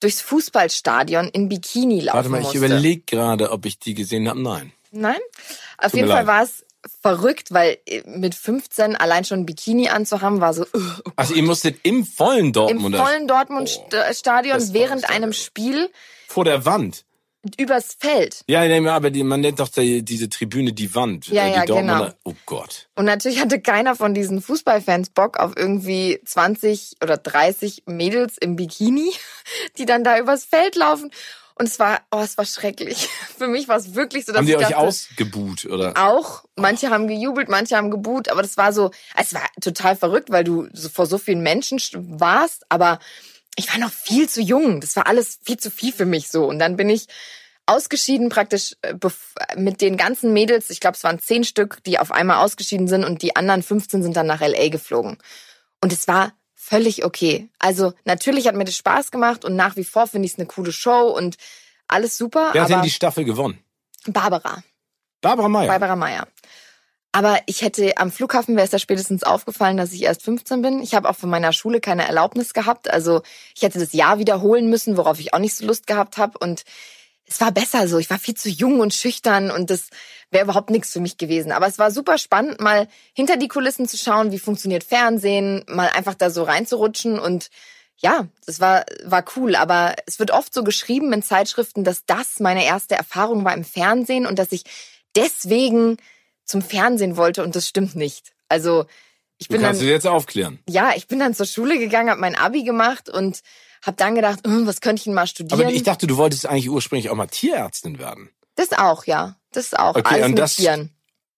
durchs 0.00 0.20
Fußballstadion 0.22 1.28
in 1.28 1.48
Bikini 1.48 2.00
laufen 2.00 2.16
Warte 2.16 2.28
mal, 2.30 2.40
ich 2.40 2.54
überlege 2.54 3.02
gerade, 3.06 3.52
ob 3.52 3.66
ich 3.66 3.78
die 3.78 3.94
gesehen 3.94 4.28
habe. 4.28 4.40
Nein. 4.40 4.72
Nein? 4.90 5.18
Auf 5.78 5.92
Tut 5.92 5.94
jeden 5.94 6.08
Fall 6.08 6.24
leid. 6.24 6.26
war 6.26 6.42
es 6.42 6.64
verrückt, 7.02 7.52
weil 7.52 7.78
äh, 7.86 8.02
mit 8.06 8.34
15 8.34 8.96
allein 8.96 9.24
schon 9.24 9.40
ein 9.40 9.46
Bikini 9.46 9.88
anzuhaben 9.88 10.40
war 10.40 10.54
so 10.54 10.62
uh, 10.74 11.10
Also 11.16 11.34
ihr 11.34 11.42
musstet 11.42 11.78
im 11.82 12.04
vollen 12.04 12.46
im 12.46 12.52
Dortmund 12.52 12.96
vollen 12.96 13.28
das 13.28 13.36
Dortmund-Stadion 13.36 14.58
das 14.58 14.68
war 14.68 14.74
während 14.74 15.10
einem 15.10 15.32
Spiel 15.32 15.90
vor 16.26 16.44
der 16.44 16.64
Wand. 16.64 17.04
Übers 17.58 17.96
Feld. 17.98 18.42
Ja, 18.48 18.62
aber 18.94 19.10
die, 19.10 19.22
man 19.22 19.40
nennt 19.40 19.60
doch 19.60 19.68
die, 19.68 20.02
diese 20.02 20.28
Tribüne 20.28 20.72
die 20.72 20.94
Wand. 20.94 21.28
Ja, 21.28 21.44
Äh, 21.46 21.50
die 21.50 21.56
ja, 21.56 21.64
Dortmunder- 21.64 21.98
genau. 21.98 22.12
Oh 22.24 22.34
Gott. 22.46 22.88
Und 22.96 23.06
natürlich 23.06 23.40
hatte 23.40 23.60
keiner 23.60 23.96
von 23.96 24.12
diesen 24.14 24.42
Fußballfans 24.42 25.10
Bock 25.10 25.38
auf 25.38 25.52
irgendwie 25.56 26.20
20 26.24 26.96
oder 27.02 27.16
30 27.16 27.84
Mädels 27.86 28.36
im 28.38 28.56
Bikini, 28.56 29.10
die 29.78 29.86
dann 29.86 30.04
da 30.04 30.18
übers 30.18 30.44
Feld 30.44 30.76
laufen. 30.76 31.10
Und 31.54 31.66
es 31.66 31.78
war, 31.78 32.00
oh, 32.10 32.20
es 32.20 32.38
war 32.38 32.46
schrecklich. 32.46 33.06
Für 33.38 33.46
mich 33.46 33.68
war 33.68 33.76
es 33.76 33.94
wirklich 33.94 34.24
so, 34.24 34.32
dass 34.32 34.38
Haben 34.38 34.46
die 34.46 34.52
ich 34.52 34.58
euch 34.58 34.62
dachte, 34.64 34.78
ausgebuht 34.78 35.66
oder? 35.66 35.92
auch. 35.96 36.44
Manche 36.56 36.88
haben 36.90 37.06
gejubelt, 37.06 37.48
manche 37.50 37.76
haben 37.76 37.90
gebuht, 37.90 38.28
aber 38.30 38.40
das 38.42 38.56
war 38.56 38.72
so, 38.72 38.90
es 39.14 39.34
war 39.34 39.42
total 39.60 39.94
verrückt, 39.96 40.30
weil 40.30 40.44
du 40.44 40.68
vor 40.92 41.04
so 41.06 41.18
vielen 41.18 41.42
Menschen 41.42 41.78
st- 41.78 41.96
warst, 42.18 42.64
aber 42.70 42.98
ich 43.56 43.70
war 43.70 43.78
noch 43.78 43.92
viel 43.92 44.28
zu 44.28 44.40
jung. 44.40 44.80
Das 44.80 44.96
war 44.96 45.06
alles 45.06 45.38
viel 45.42 45.58
zu 45.58 45.70
viel 45.70 45.92
für 45.92 46.06
mich 46.06 46.28
so. 46.28 46.46
Und 46.46 46.58
dann 46.58 46.76
bin 46.76 46.88
ich 46.88 47.06
ausgeschieden 47.66 48.28
praktisch 48.28 48.76
äh, 48.82 48.94
mit 49.56 49.80
den 49.80 49.96
ganzen 49.96 50.32
Mädels. 50.32 50.70
Ich 50.70 50.80
glaube, 50.80 50.96
es 50.96 51.04
waren 51.04 51.18
zehn 51.18 51.44
Stück, 51.44 51.82
die 51.84 51.98
auf 51.98 52.10
einmal 52.10 52.38
ausgeschieden 52.44 52.88
sind 52.88 53.04
und 53.04 53.22
die 53.22 53.36
anderen 53.36 53.62
15 53.62 54.02
sind 54.02 54.16
dann 54.16 54.26
nach 54.26 54.40
LA 54.40 54.68
geflogen. 54.68 55.18
Und 55.80 55.92
es 55.92 56.08
war 56.08 56.32
völlig 56.54 57.04
okay. 57.04 57.48
Also 57.58 57.92
natürlich 58.04 58.46
hat 58.46 58.54
mir 58.54 58.64
das 58.64 58.76
Spaß 58.76 59.10
gemacht 59.10 59.44
und 59.44 59.56
nach 59.56 59.76
wie 59.76 59.84
vor 59.84 60.06
finde 60.06 60.26
ich 60.26 60.32
es 60.32 60.38
eine 60.38 60.46
coole 60.46 60.72
Show 60.72 61.08
und 61.16 61.36
alles 61.88 62.16
super. 62.16 62.50
Wer 62.52 62.62
hat 62.62 62.70
denn 62.70 62.82
die 62.82 62.90
Staffel 62.90 63.24
gewonnen? 63.24 63.58
Barbara. 64.06 64.62
Barbara 65.20 65.48
Meyer. 65.48 65.68
Barbara 65.68 65.96
Meyer. 65.96 66.28
Aber 67.12 67.40
ich 67.46 67.62
hätte 67.62 67.96
am 67.96 68.12
Flughafen 68.12 68.54
wäre 68.54 68.64
es 68.64 68.70
da 68.70 68.78
spätestens 68.78 69.24
aufgefallen, 69.24 69.76
dass 69.76 69.92
ich 69.92 70.02
erst 70.04 70.22
15 70.22 70.62
bin. 70.62 70.80
Ich 70.80 70.94
habe 70.94 71.08
auch 71.08 71.16
von 71.16 71.28
meiner 71.28 71.52
Schule 71.52 71.80
keine 71.80 72.06
Erlaubnis 72.06 72.54
gehabt. 72.54 72.88
Also 72.88 73.22
ich 73.54 73.62
hätte 73.62 73.80
das 73.80 73.92
Jahr 73.92 74.18
wiederholen 74.18 74.70
müssen, 74.70 74.96
worauf 74.96 75.18
ich 75.18 75.34
auch 75.34 75.40
nicht 75.40 75.56
so 75.56 75.66
Lust 75.66 75.88
gehabt 75.88 76.18
habe. 76.18 76.38
Und 76.38 76.62
es 77.26 77.40
war 77.40 77.50
besser 77.50 77.88
so. 77.88 77.98
Ich 77.98 78.10
war 78.10 78.18
viel 78.18 78.34
zu 78.34 78.48
jung 78.48 78.78
und 78.80 78.94
schüchtern 78.94 79.50
und 79.50 79.70
das 79.70 79.88
wäre 80.30 80.44
überhaupt 80.44 80.70
nichts 80.70 80.92
für 80.92 81.00
mich 81.00 81.16
gewesen. 81.16 81.52
Aber 81.52 81.66
es 81.66 81.78
war 81.78 81.90
super 81.90 82.18
spannend, 82.18 82.60
mal 82.60 82.88
hinter 83.12 83.36
die 83.36 83.48
Kulissen 83.48 83.88
zu 83.88 83.96
schauen, 83.96 84.30
wie 84.30 84.38
funktioniert 84.38 84.84
Fernsehen, 84.84 85.64
mal 85.68 85.88
einfach 85.88 86.14
da 86.14 86.30
so 86.30 86.44
reinzurutschen 86.44 87.18
und 87.18 87.50
ja, 88.02 88.28
das 88.46 88.60
war, 88.60 88.86
war 89.04 89.24
cool, 89.36 89.54
aber 89.54 89.94
es 90.06 90.18
wird 90.18 90.30
oft 90.30 90.54
so 90.54 90.64
geschrieben 90.64 91.12
in 91.12 91.22
Zeitschriften, 91.22 91.84
dass 91.84 92.06
das 92.06 92.40
meine 92.40 92.64
erste 92.64 92.94
Erfahrung 92.94 93.44
war 93.44 93.52
im 93.52 93.64
Fernsehen 93.64 94.26
und 94.26 94.38
dass 94.38 94.52
ich 94.52 94.64
deswegen 95.14 95.98
zum 96.50 96.62
Fernsehen 96.62 97.16
wollte 97.16 97.42
und 97.42 97.56
das 97.56 97.66
stimmt 97.68 97.96
nicht. 97.96 98.32
Also 98.48 98.84
ich 99.38 99.48
Du 99.48 99.54
bin 99.54 99.62
kannst 99.62 99.80
dann, 99.80 99.86
es 99.88 99.92
jetzt 99.92 100.06
aufklären. 100.06 100.58
ja, 100.68 100.92
ich 100.96 101.06
bin 101.08 101.18
dann 101.18 101.34
zur 101.34 101.46
Schule 101.46 101.78
gegangen, 101.78 102.10
habe 102.10 102.20
mein 102.20 102.34
Abi 102.36 102.62
gemacht 102.64 103.08
und 103.08 103.40
habe 103.82 103.96
dann 103.96 104.14
gedacht, 104.14 104.40
hm, 104.46 104.66
was 104.66 104.80
könnte 104.82 105.00
ich 105.00 105.04
denn 105.04 105.14
mal 105.14 105.26
studieren? 105.26 105.60
Aber 105.62 105.70
ich 105.72 105.82
dachte, 105.82 106.06
du 106.06 106.16
wolltest 106.18 106.44
eigentlich 106.46 106.68
ursprünglich 106.68 107.08
auch 107.08 107.14
mal 107.14 107.26
Tierärztin 107.28 107.98
werden. 107.98 108.28
das 108.56 108.72
auch, 108.72 109.06
ja, 109.06 109.36
das 109.52 109.72
auch. 109.72 109.96
Okay, 109.96 110.14
Alles 110.14 110.24
und 110.26 110.30
mit 110.32 110.38
das- 110.40 110.56
Tieren. 110.56 110.90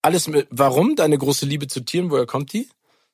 Alles 0.05 0.27
mit, 0.27 0.49
warum? 0.51 0.97
Deine 0.97 1.17
große 1.17 1.47
Liebe 1.47 1.69
zu 1.69 1.81
Tieren, 1.83 2.11
woher 2.11 2.27
kommt 2.27 2.53
die? 2.53 2.69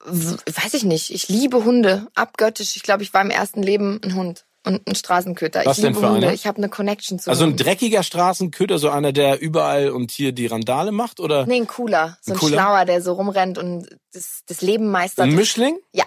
weiß 0.07 0.73
ich 0.75 0.85
nicht. 0.85 1.11
Ich 1.11 1.29
liebe 1.29 1.65
Hunde, 1.65 2.07
abgöttisch. 2.15 2.77
Ich 2.77 2.83
glaube, 2.83 3.03
ich 3.03 3.13
war 3.13 3.21
im 3.21 3.31
ersten 3.31 3.63
Leben 3.63 4.01
ein 4.03 4.15
Hund 4.15 4.47
und 4.69 4.87
ein 4.89 4.95
Straßenköter. 4.95 5.63
Was 5.65 5.79
ich 5.79 5.83
denn 5.85 5.95
liebe 5.95 6.07
für 6.07 6.13
Hunde. 6.13 6.27
einer? 6.29 6.35
Ich 6.35 6.47
habe 6.47 6.59
eine 6.59 6.69
Connection 6.69 7.19
zu 7.19 7.29
Also 7.31 7.45
ein 7.45 7.57
dreckiger 7.57 8.03
Straßenköter, 8.05 8.79
so 8.79 8.91
einer, 8.91 9.13
der 9.13 9.41
überall 9.41 9.91
und 9.91 10.11
hier 10.13 10.33
die 10.33 10.47
Randale 10.47 10.93
macht? 10.93 11.19
Oder 11.19 11.47
Nee, 11.47 11.57
ein 11.57 11.67
cooler. 11.67 12.19
So 12.21 12.33
Ein 12.33 12.37
ein, 12.37 12.41
cooler? 12.41 12.57
Schlauer, 12.59 12.85
der 12.85 13.03
so 13.03 13.15
rumrennt 13.15 13.59
und 13.59 13.89
das, 14.13 14.43
das 14.47 14.61
Leben 14.63 14.91
meistert. 14.91 15.25
ein 15.27 15.35
Mischling? 15.35 15.79
Ja, 15.93 16.05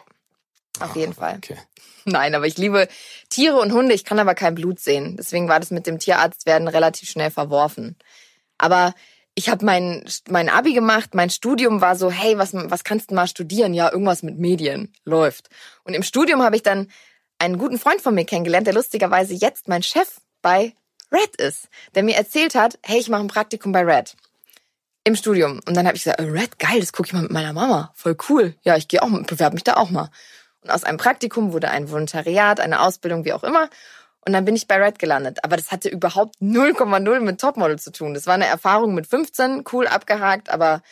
auf 0.80 0.96
jeden 0.96 1.14
Fall. 1.14 1.36
Okay. 1.38 1.58
Nein, 2.06 2.34
aber 2.34 2.48
ich 2.48 2.58
liebe 2.58 2.88
Tiere 3.30 3.58
und 3.60 3.74
Hunde. 3.74 3.94
Ich 3.94 4.06
kann 4.06 4.18
aber 4.20 4.34
kein 4.36 4.56
Blut 4.56 4.80
sehen. 4.80 5.18
Deswegen 5.18 5.48
war 5.50 5.60
das 5.60 5.72
mit 5.72 5.86
dem 5.86 6.00
Tierarzt 6.00 6.46
werden 6.46 6.68
relativ 6.68 7.10
schnell 7.10 7.30
verworfen. 7.32 7.96
Aber 8.58 8.94
ich 9.36 9.50
habe 9.50 9.64
mein, 9.66 10.04
mein 10.30 10.50
Abi 10.50 10.74
gemacht, 10.74 11.14
mein 11.16 11.30
Studium 11.30 11.80
war 11.80 11.96
so, 11.96 12.12
hey, 12.12 12.38
was, 12.38 12.54
was 12.54 12.84
kannst 12.84 13.12
du 13.12 13.16
mal 13.16 13.28
studieren? 13.28 13.74
Ja, 13.74 13.92
irgendwas 13.92 14.24
mit 14.24 14.38
Medien 14.38 14.94
läuft. 15.06 15.50
Und 15.84 15.94
im 15.94 16.04
Studium 16.04 16.42
habe 16.42 16.56
ich 16.56 16.64
dann 16.64 16.90
einen 17.42 17.58
guten 17.58 17.80
Freund 17.80 18.02
von 18.02 18.14
mir 18.14 18.26
kennengelernt, 18.26 18.68
der 18.68 18.74
lustigerweise 18.74 19.34
jetzt 19.34 19.68
mein 19.68 19.82
Chef 19.82 20.22
bei 20.42 20.74
Red 21.12 21.36
ist, 21.38 21.68
der 21.96 22.04
mir 22.04 22.16
erzählt 22.16 22.56
hat, 22.56 22.78
hey, 22.84 23.00
ich 23.00 23.10
mache 23.10 23.22
ein 23.22 23.28
Praktikum 23.28 23.72
bei 23.72 23.82
Red 23.82 24.16
im 25.04 25.16
Studium. 25.16 25.60
Und 25.68 25.76
dann 25.76 25.88
habe 25.88 25.98
ich 25.98 26.04
gesagt, 26.04 26.20
äh, 26.20 26.26
Red, 26.26 26.60
geil, 26.60 26.80
das 26.80 26.94
gucke 26.94 27.08
ich 27.08 27.14
mal 27.14 27.24
mit 27.24 27.32
meiner 27.32 27.54
Mama. 27.54 27.92
Voll 27.96 28.16
cool. 28.30 28.56
Ja, 28.62 28.78
ich 28.78 28.88
gehe 28.88 29.02
auch, 29.02 29.10
bewerbe 29.10 29.56
mich 29.56 29.64
da 29.64 29.78
auch 29.78 29.90
mal. 29.90 30.10
Und 30.62 30.70
aus 30.70 30.84
einem 30.84 31.00
Praktikum 31.00 31.54
wurde 31.54 31.72
ein 31.72 31.90
Volontariat, 31.90 32.60
eine 32.60 32.82
Ausbildung, 32.82 33.26
wie 33.26 33.34
auch 33.34 33.44
immer. 33.44 33.70
Und 34.24 34.34
dann 34.34 34.46
bin 34.46 34.56
ich 34.56 34.68
bei 34.68 34.76
Red 34.76 35.00
gelandet. 35.00 35.44
Aber 35.44 35.58
das 35.58 35.72
hatte 35.72 35.90
überhaupt 35.90 36.36
0,0 36.40 37.20
mit 37.22 37.42
Topmodel 37.42 37.80
zu 37.80 37.92
tun. 37.92 38.14
Das 38.14 38.28
war 38.28 38.36
eine 38.36 38.46
Erfahrung 38.46 38.94
mit 38.94 39.08
15, 39.08 39.64
cool 39.74 39.88
abgehakt, 39.88 40.52
aber 40.52 40.84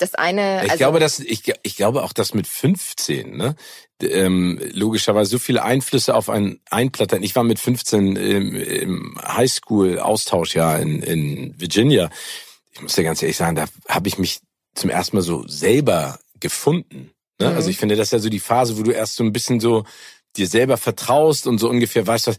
das 0.00 0.14
eine. 0.14 0.64
Ich 0.64 0.70
also, 0.72 0.78
glaube, 0.78 1.00
dass 1.00 1.20
ich, 1.20 1.52
ich 1.62 1.76
glaube 1.76 2.02
auch, 2.02 2.12
dass 2.12 2.34
mit 2.34 2.46
15, 2.46 3.36
ne, 3.36 3.54
ähm, 4.02 4.60
logischerweise 4.72 5.30
so 5.30 5.38
viele 5.38 5.62
Einflüsse 5.62 6.14
auf 6.14 6.30
ein 6.30 6.60
einplattern. 6.70 7.22
Ich 7.22 7.36
war 7.36 7.44
mit 7.44 7.58
15 7.58 8.16
im, 8.16 8.54
im 8.54 9.20
Highschool-Austauschjahr 9.22 10.80
in, 10.80 11.02
in 11.02 11.60
Virginia. 11.60 12.10
Ich 12.72 12.80
muss 12.80 12.94
dir 12.94 13.04
ganz 13.04 13.22
ehrlich 13.22 13.36
sagen, 13.36 13.56
da 13.56 13.66
habe 13.88 14.08
ich 14.08 14.18
mich 14.18 14.40
zum 14.74 14.90
ersten 14.90 15.16
Mal 15.16 15.22
so 15.22 15.46
selber 15.46 16.18
gefunden. 16.38 17.10
Ne? 17.40 17.50
Mhm. 17.50 17.56
Also 17.56 17.70
ich 17.70 17.78
finde, 17.78 17.96
das 17.96 18.08
ist 18.08 18.12
ja 18.12 18.18
so 18.18 18.28
die 18.28 18.40
Phase, 18.40 18.78
wo 18.78 18.82
du 18.82 18.92
erst 18.92 19.16
so 19.16 19.24
ein 19.24 19.32
bisschen 19.32 19.60
so 19.60 19.84
dir 20.36 20.46
selber 20.46 20.76
vertraust 20.76 21.46
und 21.46 21.58
so 21.58 21.68
ungefähr 21.68 22.06
weißt, 22.06 22.28
was. 22.28 22.36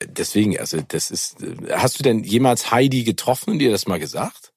Deswegen, 0.00 0.56
also 0.60 0.80
das 0.86 1.10
ist. 1.10 1.38
Hast 1.72 1.98
du 1.98 2.04
denn 2.04 2.22
jemals 2.22 2.70
Heidi 2.70 3.02
getroffen 3.02 3.50
und 3.50 3.58
dir 3.58 3.72
das 3.72 3.88
mal 3.88 3.98
gesagt? 3.98 4.47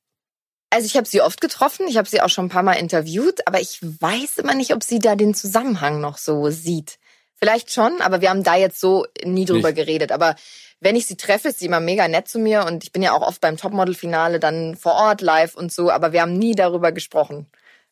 Also 0.73 0.85
ich 0.85 0.95
habe 0.95 1.05
sie 1.05 1.21
oft 1.21 1.41
getroffen, 1.41 1.85
ich 1.87 1.97
habe 1.97 2.07
sie 2.07 2.21
auch 2.21 2.29
schon 2.29 2.45
ein 2.45 2.49
paar 2.49 2.63
Mal 2.63 2.73
interviewt, 2.73 3.45
aber 3.45 3.59
ich 3.59 3.79
weiß 3.81 4.37
immer 4.37 4.53
nicht, 4.53 4.73
ob 4.73 4.83
sie 4.83 4.99
da 4.99 5.17
den 5.17 5.33
Zusammenhang 5.33 5.99
noch 5.99 6.17
so 6.17 6.49
sieht. 6.49 6.97
Vielleicht 7.35 7.73
schon, 7.73 7.99
aber 7.99 8.21
wir 8.21 8.29
haben 8.29 8.43
da 8.43 8.55
jetzt 8.55 8.79
so 8.79 9.05
nie 9.25 9.43
drüber 9.43 9.69
Nicht. 9.69 9.75
geredet. 9.75 10.13
Aber 10.13 10.35
wenn 10.79 10.95
ich 10.95 11.07
sie 11.07 11.17
treffe, 11.17 11.49
ist 11.49 11.59
sie 11.59 11.65
immer 11.65 11.81
mega 11.81 12.07
nett 12.07 12.29
zu 12.29 12.39
mir 12.39 12.65
und 12.65 12.85
ich 12.85 12.93
bin 12.93 13.03
ja 13.03 13.11
auch 13.11 13.27
oft 13.27 13.41
beim 13.41 13.57
Topmodel-Finale 13.57 14.39
dann 14.39 14.77
vor 14.77 14.93
Ort 14.93 15.19
live 15.19 15.55
und 15.55 15.73
so, 15.73 15.91
aber 15.91 16.13
wir 16.13 16.21
haben 16.21 16.37
nie 16.37 16.55
darüber 16.55 16.93
gesprochen. 16.93 17.47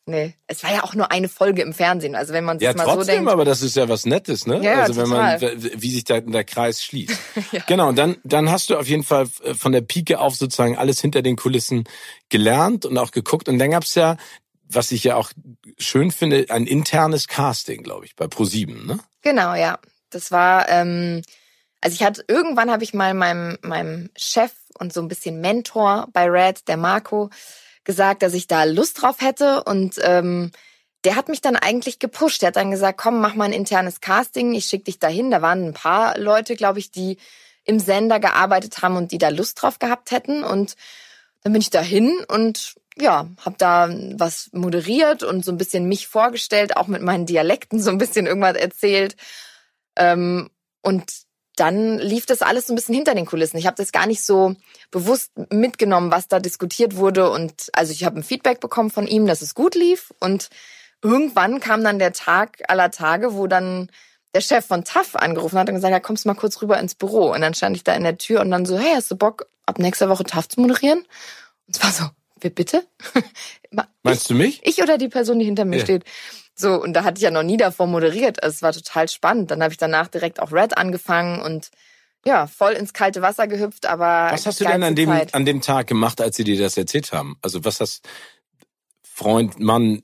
Nee, 0.06 0.34
es 0.47 0.64
war 0.64 0.74
ja 0.74 0.84
auch 0.84 0.95
nur 0.95 1.12
eine 1.12 1.30
Folge 1.30 1.62
im 1.62 1.72
Fernsehen. 1.72 2.16
Also 2.16 2.34
wenn 2.34 2.43
man 2.43 2.58
sich 2.58 2.66
Ja, 2.66 2.74
mal 2.74 2.86
so 2.86 2.95
trotzdem, 2.95 3.16
denkt, 3.16 3.32
aber 3.32 3.45
das 3.45 3.62
ist 3.62 3.76
ja 3.76 3.89
was 3.89 4.06
Nettes, 4.08 4.47
ne? 4.47 4.56
Ja, 4.56 4.74
ja, 4.74 4.82
also 4.82 4.95
wenn 4.95 5.08
man, 5.08 5.39
total. 5.39 5.62
wie 5.62 5.91
sich 5.91 6.04
da 6.04 6.20
der 6.20 6.43
Kreis 6.43 6.84
schließt. 6.84 7.20
Ja. 7.52 7.64
Genau, 7.68 7.89
und 7.89 7.95
dann, 7.95 8.18
dann 8.24 8.52
hast 8.52 8.70
du 8.70 8.78
auf 8.78 8.88
jeden 8.88 9.04
Fall 9.04 9.28
äh, 9.43 9.54
von 9.54 9.72
der 9.72 9.82
Pike 9.82 10.20
auf 10.20 10.36
sozusagen 10.36 10.78
alles 10.78 11.00
hinter 11.00 11.22
den 11.22 11.36
Kulissen 11.36 11.86
gelernt 12.30 12.86
und 12.86 12.97
auch 12.97 13.12
geguckt. 13.12 13.50
Und 13.50 13.60
dann 13.60 13.72
gab's 13.72 13.95
ja, 13.95 14.18
was 14.68 14.91
ich 14.91 15.04
ja 15.04 15.16
auch 15.16 15.32
schön 15.78 16.12
finde, 16.12 16.45
ein 16.50 16.68
internes 16.68 17.28
Casting, 17.28 17.84
glaube 17.84 18.06
ich, 18.06 18.16
bei 18.16 18.28
ProSieben, 18.28 18.86
ne? 18.86 19.00
Genau, 19.22 19.54
ja. 19.56 19.80
Das 20.10 20.32
war, 20.32 20.70
ähm, 20.70 21.22
also 21.82 21.93
ich 21.95 22.04
hatte, 22.04 22.24
irgendwann 22.28 22.72
habe 22.72 22.84
ich 22.84 22.93
mal 22.93 23.14
meinem, 23.14 23.58
meinem 23.62 24.10
Chef 24.16 24.52
und 24.78 24.93
so 24.93 25.02
ein 25.02 25.08
bisschen 25.08 25.39
Mentor 25.39 26.08
bei 26.14 26.30
Red, 26.30 26.68
der 26.68 26.78
Marco, 26.78 27.30
gesagt, 27.89 28.21
dass 28.21 28.35
ich 28.35 28.45
da 28.45 28.65
Lust 28.65 29.01
drauf 29.01 29.15
hätte 29.19 29.63
und 29.63 29.95
ähm, 30.03 30.51
der 31.05 31.15
hat 31.15 31.27
mich 31.27 31.41
dann 31.41 31.55
eigentlich 31.55 31.97
gepusht. 31.97 32.43
Der 32.43 32.49
hat 32.49 32.55
dann 32.55 32.69
gesagt, 32.69 32.99
komm, 32.99 33.19
mach 33.19 33.33
mal 33.33 33.45
ein 33.45 33.51
internes 33.51 33.99
Casting, 33.99 34.53
ich 34.53 34.65
schick 34.65 34.85
dich 34.85 34.99
dahin. 34.99 35.31
Da 35.31 35.41
waren 35.41 35.65
ein 35.65 35.73
paar 35.73 36.15
Leute, 36.19 36.55
glaube 36.55 36.77
ich, 36.77 36.91
die 36.91 37.17
im 37.63 37.79
Sender 37.79 38.19
gearbeitet 38.19 38.83
haben 38.83 38.95
und 38.95 39.11
die 39.11 39.17
da 39.17 39.29
Lust 39.29 39.59
drauf 39.59 39.79
gehabt 39.79 40.11
hätten. 40.11 40.43
Und 40.43 40.75
dann 41.41 41.51
bin 41.53 41.63
ich 41.63 41.71
dahin 41.71 42.23
und 42.27 42.75
ja, 42.95 43.27
habe 43.43 43.55
da 43.57 43.89
was 44.17 44.51
moderiert 44.51 45.23
und 45.23 45.43
so 45.43 45.51
ein 45.51 45.57
bisschen 45.57 45.87
mich 45.87 46.05
vorgestellt, 46.05 46.77
auch 46.77 46.85
mit 46.85 47.01
meinen 47.01 47.25
Dialekten 47.25 47.81
so 47.81 47.89
ein 47.89 47.97
bisschen 47.97 48.27
irgendwas 48.27 48.55
erzählt. 48.55 49.15
Ähm, 49.95 50.51
und 50.83 51.09
dann 51.60 51.99
lief 51.99 52.26
das 52.26 52.41
alles 52.41 52.68
so 52.68 52.74
ein 52.74 52.76
bisschen 52.76 52.95
hinter 52.95 53.16
den 53.16 53.26
Kulissen. 53.26 53.57
Ich 53.57 53.66
habe 53.66 53.76
das 53.76 53.91
gar 53.91 54.07
nicht 54.07 54.24
so 54.24 54.55
bewusst 54.91 55.32
mitgenommen, 55.51 56.12
was 56.12 56.28
da 56.28 56.39
diskutiert 56.39 56.95
wurde. 56.95 57.30
Und 57.30 57.70
also 57.74 57.91
ich 57.91 58.03
habe 58.03 58.20
ein 58.20 58.24
Feedback 58.24 58.60
bekommen 58.60 58.89
von 58.89 59.07
ihm, 59.07 59.28
dass 59.28 59.41
es 59.41 59.55
gut 59.55 59.76
lief. 59.76 60.14
Und 60.20 60.49
irgendwann 61.03 61.60
kam 61.60 61.84
dann 61.84 61.99
der 61.99 62.14
Tag 62.14 62.64
aller 62.68 62.91
Tage, 62.91 63.34
wo 63.36 63.47
dann 63.47 63.89
der 64.34 64.41
Chef 64.41 64.66
von 64.66 64.84
TAF 64.84 65.16
angerufen 65.16 65.57
hat 65.57 65.70
und 65.70 65.76
gesagt, 65.76 65.91
ja, 65.91 65.99
kommst 65.99 66.26
du 66.26 66.30
mal 66.30 66.36
kurz 66.36 66.62
rüber 66.62 66.80
ins 66.80 66.95
Büro. 66.95 67.34
Und 67.34 67.41
dann 67.41 67.53
stand 67.53 67.76
ich 67.76 67.84
da 67.84 67.93
in 67.93 68.03
der 68.03 68.18
Tür 68.18 68.41
und 68.41 68.51
dann 68.51 68.66
so, 68.66 68.78
hey, 68.78 68.93
hast 68.95 69.10
du 69.12 69.16
Bock, 69.16 69.47
ab 69.66 69.80
nächster 69.80 70.10
Woche 70.10 70.24
TAF 70.24 70.47
zu 70.47 70.62
moderieren? 70.62 70.99
Und 71.68 71.76
es 71.76 71.84
war 71.84 71.91
so, 71.91 72.05
bitte? 72.49 72.86
Meinst 74.03 74.30
du 74.30 74.36
mich? 74.36 74.62
Ich 74.64 74.82
oder 74.82 74.97
die 74.97 75.10
Person, 75.10 75.39
die 75.39 75.45
hinter 75.45 75.66
mir 75.66 75.78
Ja. 75.78 75.84
steht. 75.84 76.03
So, 76.60 76.82
und 76.82 76.91
da 76.91 77.05
hatte 77.05 77.20
ich 77.20 77.24
ja 77.24 77.32
noch 77.32 77.43
nie 77.43 77.55
davor 77.55 77.88
moderiert. 77.88 78.43
Also 78.43 78.55
es 78.55 78.62
war 78.62 78.74
total 78.74 79.07
spannend. 79.07 79.49
Dann 79.49 79.64
habe 79.64 79.72
ich 79.72 79.78
danach 79.78 80.07
direkt 80.07 80.41
auch 80.41 80.51
Red 80.51 80.78
angefangen 80.78 81.41
und 81.41 81.72
ja, 82.26 82.47
voll 82.47 82.74
ins 82.74 82.91
kalte 82.91 83.22
Wasser 83.22 83.47
gehüpft, 83.47 83.86
aber. 83.86 84.30
Was 84.34 84.45
hast 84.45 84.60
du 84.60 84.66
denn 84.66 84.84
an 84.84 84.93
dem, 84.93 85.07
Zeit. 85.07 85.34
an 85.34 85.45
dem 85.45 85.62
Tag 85.62 85.88
gemacht, 85.88 86.20
als 86.20 86.36
sie 86.36 86.43
dir 86.43 86.60
das 86.60 86.76
erzählt 86.76 87.14
haben? 87.14 87.38
Also 87.41 87.64
was 87.64 87.80
hast 87.80 88.05
Freund, 89.01 89.57
Mann, 89.57 90.03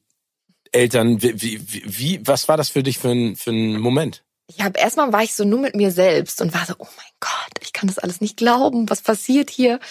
Eltern, 0.72 1.22
wie, 1.22 1.41
wie, 1.41 1.84
wie 1.86 2.22
was 2.26 2.47
war 2.47 2.56
das 2.56 2.70
für 2.70 2.84
dich 2.84 2.99
für 2.99 3.10
ein, 3.10 3.36
für 3.36 3.51
ein 3.51 3.78
Moment? 3.78 4.24
Ich 4.47 4.64
habe 4.64 4.80
erstmal 4.80 5.12
war 5.12 5.24
ich 5.24 5.34
so 5.34 5.43
nur 5.43 5.60
mit 5.60 5.76
mir 5.76 5.91
selbst 5.91 6.39
und 6.39 6.53
war 6.53 6.66
so, 6.66 6.76
oh 6.78 6.88
mein 6.95 7.06
Gott, 7.20 7.51
ich 7.62 7.74
kann 7.74 7.88
das 7.88 7.99
alles 7.99 8.22
nicht 8.22 8.38
glauben, 8.38 8.89
was 8.89 9.01
passiert 9.01 9.49
hier? 9.49 9.82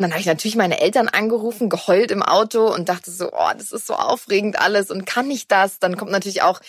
Und 0.00 0.04
dann 0.04 0.12
habe 0.12 0.20
ich 0.22 0.26
natürlich 0.26 0.56
meine 0.56 0.80
Eltern 0.80 1.08
angerufen, 1.08 1.68
geheult 1.68 2.10
im 2.10 2.22
Auto 2.22 2.72
und 2.72 2.88
dachte 2.88 3.10
so, 3.10 3.28
oh, 3.32 3.50
das 3.52 3.70
ist 3.70 3.86
so 3.86 3.92
aufregend 3.92 4.58
alles 4.58 4.90
und 4.90 5.04
kann 5.04 5.30
ich 5.30 5.46
das? 5.46 5.78
Dann 5.78 5.98
kommt 5.98 6.10
natürlich 6.10 6.40
auch 6.40 6.60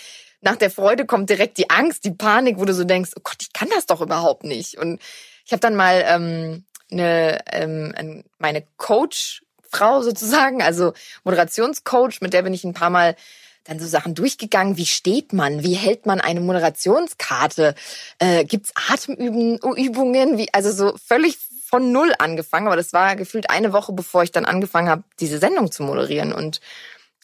nach 0.42 0.58
der 0.58 0.70
Freude 0.70 1.06
kommt 1.06 1.30
direkt 1.30 1.58
die 1.58 1.70
Angst, 1.70 2.04
die 2.04 2.12
Panik, 2.12 2.60
wo 2.60 2.66
du 2.66 2.74
so 2.74 2.84
denkst, 2.84 3.12
oh 3.16 3.22
Gott, 3.24 3.38
ich 3.40 3.54
kann 3.54 3.70
das 3.74 3.86
doch 3.86 4.02
überhaupt 4.02 4.44
nicht. 4.44 4.78
Und 4.78 5.00
ich 5.46 5.54
habe 5.54 5.62
dann 5.62 5.78
mal 5.78 6.04
ähm, 6.06 6.66
eine, 6.92 7.40
ähm, 7.54 7.94
ein- 7.96 8.26
meine 8.38 8.66
Coach-Frau 8.76 10.02
sozusagen, 10.02 10.62
also 10.62 10.92
Moderationscoach, 11.24 12.20
mit 12.20 12.34
der 12.34 12.42
bin 12.42 12.54
ich 12.54 12.66
ein 12.66 12.74
paar 12.74 12.90
Mal 12.90 13.16
dann 13.64 13.80
so 13.80 13.88
Sachen 13.88 14.14
durchgegangen. 14.14 14.76
Wie 14.76 14.86
steht 14.88 15.32
man? 15.32 15.64
Wie 15.64 15.76
hält 15.76 16.06
man 16.06 16.20
eine 16.20 16.42
Moderationskarte? 16.42 17.76
Äh, 18.20 18.44
gibt's 18.44 18.74
Atemübungen? 18.90 20.38
Wie, 20.38 20.54
also 20.54 20.72
so 20.74 20.98
völlig 21.08 21.38
von 21.72 21.92
Null 21.92 22.14
angefangen. 22.20 22.68
Aber 22.68 22.76
das 22.76 22.94
war 22.94 23.16
gefühlt 23.16 23.50
eine 23.50 23.74
Woche, 23.74 23.94
bevor 23.94 24.22
ich 24.24 24.32
dann 24.32 24.46
angefangen 24.46 24.90
habe, 24.90 25.04
diese 25.20 25.40
Sendung 25.40 25.72
zu 25.72 25.82
moderieren. 25.82 26.34
Und 26.34 26.62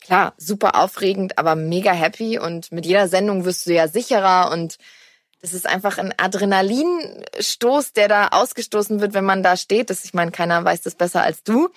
klar, 0.01 0.33
super 0.37 0.75
aufregend, 0.75 1.37
aber 1.37 1.55
mega 1.55 1.91
happy. 1.91 2.39
Und 2.39 2.71
mit 2.71 2.85
jeder 2.85 3.07
Sendung 3.07 3.45
wirst 3.45 3.67
du 3.67 3.73
ja 3.73 3.87
sicherer 3.87 4.51
und 4.51 4.77
das 5.41 5.53
ist 5.53 5.67
einfach 5.67 5.99
ein 5.99 6.13
Adrenalinstoß, 6.17 7.93
der 7.93 8.07
da 8.07 8.29
ausgestoßen 8.29 9.01
wird, 9.01 9.13
wenn 9.13 9.25
man 9.25 9.43
da 9.43 9.55
steht. 9.55 9.91
Das, 9.91 10.03
ich 10.03 10.15
meine, 10.15 10.31
keiner 10.31 10.63
weiß 10.63 10.81
das 10.81 10.95
besser 10.95 11.21
als 11.21 11.43
du. 11.43 11.69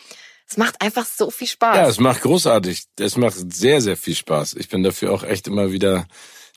Es 0.49 0.57
macht 0.57 0.81
einfach 0.81 1.05
so 1.05 1.31
viel 1.31 1.47
Spaß. 1.47 1.77
Ja, 1.77 1.87
es 1.87 2.01
macht 2.01 2.23
großartig. 2.23 2.85
Es 2.99 3.17
macht 3.17 3.35
sehr, 3.53 3.81
sehr 3.83 3.97
viel 3.97 4.15
Spaß. 4.15 4.55
Ich 4.55 4.69
bin 4.69 4.83
dafür 4.83 5.13
auch 5.13 5.23
echt 5.23 5.47
immer 5.47 5.73
wieder 5.73 6.07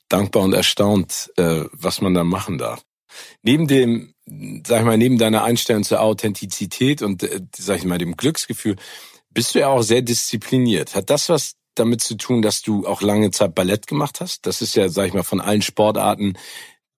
dankbar 0.08 0.44
und 0.44 0.54
erstaunt, 0.54 1.32
äh, 1.36 1.66
was 1.72 2.02
man 2.02 2.14
da 2.14 2.24
machen 2.24 2.58
darf. 2.58 2.84
Neben 3.42 3.68
dem, 3.68 4.13
sag 4.26 4.80
ich 4.80 4.86
mal, 4.86 4.98
neben 4.98 5.18
deiner 5.18 5.44
Einstellung 5.44 5.84
zur 5.84 6.02
Authentizität 6.02 7.02
und, 7.02 7.24
äh, 7.24 7.42
sag 7.56 7.78
ich 7.78 7.86
mal, 7.86 7.98
dem 7.98 8.16
Glücksgefühl, 8.16 8.76
bist 9.32 9.56
du 9.56 9.60
ja 9.60 9.68
auch 9.68 9.82
sehr 9.82 10.02
diszipliniert. 10.02 10.96
Hat 10.96 11.10
das 11.10 11.30
was 11.30 11.56
damit 11.76 12.02
zu 12.02 12.16
tun, 12.16 12.42
dass 12.42 12.62
du 12.62 12.88
auch 12.88 13.02
lange 13.02 13.32
Zeit 13.32 13.56
Ballett 13.56 13.88
gemacht 13.88 14.22
hast? 14.22 14.46
Das 14.46 14.62
ist 14.62 14.76
ja, 14.76 14.90
sag 14.90 15.08
ich 15.08 15.14
mal, 15.14 15.24
von 15.24 15.42
allen 15.42 15.62
Sportarten 15.62 16.38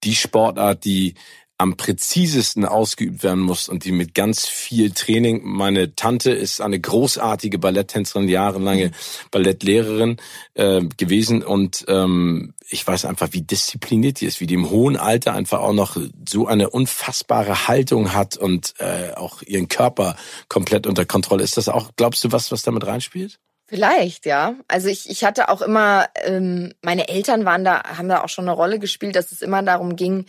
die 0.04 0.16
Sportart, 0.16 0.86
die 0.86 1.16
am 1.58 1.78
präzisesten 1.78 2.66
ausgeübt 2.66 3.24
werden 3.24 3.40
muss 3.40 3.70
und 3.70 3.86
die 3.86 3.94
mit 3.94 4.14
ganz 4.14 4.46
viel 4.46 4.92
Training. 4.92 5.42
Meine 5.44 5.96
Tante 5.96 6.32
ist 6.32 6.60
eine 6.60 6.80
großartige 6.80 7.60
Balletttänzerin, 7.60 8.28
jahrelange 8.28 8.92
Ballettlehrerin 9.32 10.18
äh, 10.56 10.82
gewesen 10.98 11.44
und 11.44 11.86
ähm, 11.88 12.54
ich 12.70 12.86
weiß 12.86 13.06
einfach, 13.06 13.30
wie 13.32 13.42
diszipliniert 13.42 14.22
die 14.22 14.26
ist, 14.26 14.40
wie 14.40 14.48
die 14.48 14.56
im 14.56 14.70
hohen 14.70 14.98
Alter 14.98 15.34
einfach 15.34 15.60
auch 15.60 15.74
noch 15.74 15.98
so 16.28 16.48
eine 16.48 16.70
unfassbare 16.70 17.68
Haltung 17.68 18.14
hat 18.14 18.38
und 18.38 18.74
äh, 18.80 19.14
auch 19.14 19.42
ihren 19.42 19.68
Körper 19.68 20.16
komplett 20.50 20.88
unter 20.88 21.06
Kontrolle. 21.06 21.44
Ist 21.44 21.58
das 21.58 21.70
auch, 21.70 21.92
glaubst 21.96 22.24
du, 22.24 22.32
was, 22.32 22.52
was 22.52 22.64
damit 22.64 22.86
reinspielt? 22.86 23.40
Vielleicht, 23.68 24.26
ja. 24.26 24.56
Also 24.68 24.90
ich, 24.90 25.10
ich 25.10 25.24
hatte 25.24 25.50
auch 25.50 25.62
immer, 25.62 26.08
ähm, 26.24 26.74
meine 26.82 27.08
Eltern 27.08 27.46
waren 27.46 27.64
da, 27.64 27.84
haben 27.98 28.10
da 28.10 28.24
auch 28.24 28.30
schon 28.30 28.46
eine 28.46 28.56
Rolle 28.56 28.80
gespielt, 28.80 29.16
dass 29.16 29.32
es 29.32 29.42
immer 29.42 29.64
darum 29.64 29.96
ging, 29.96 30.26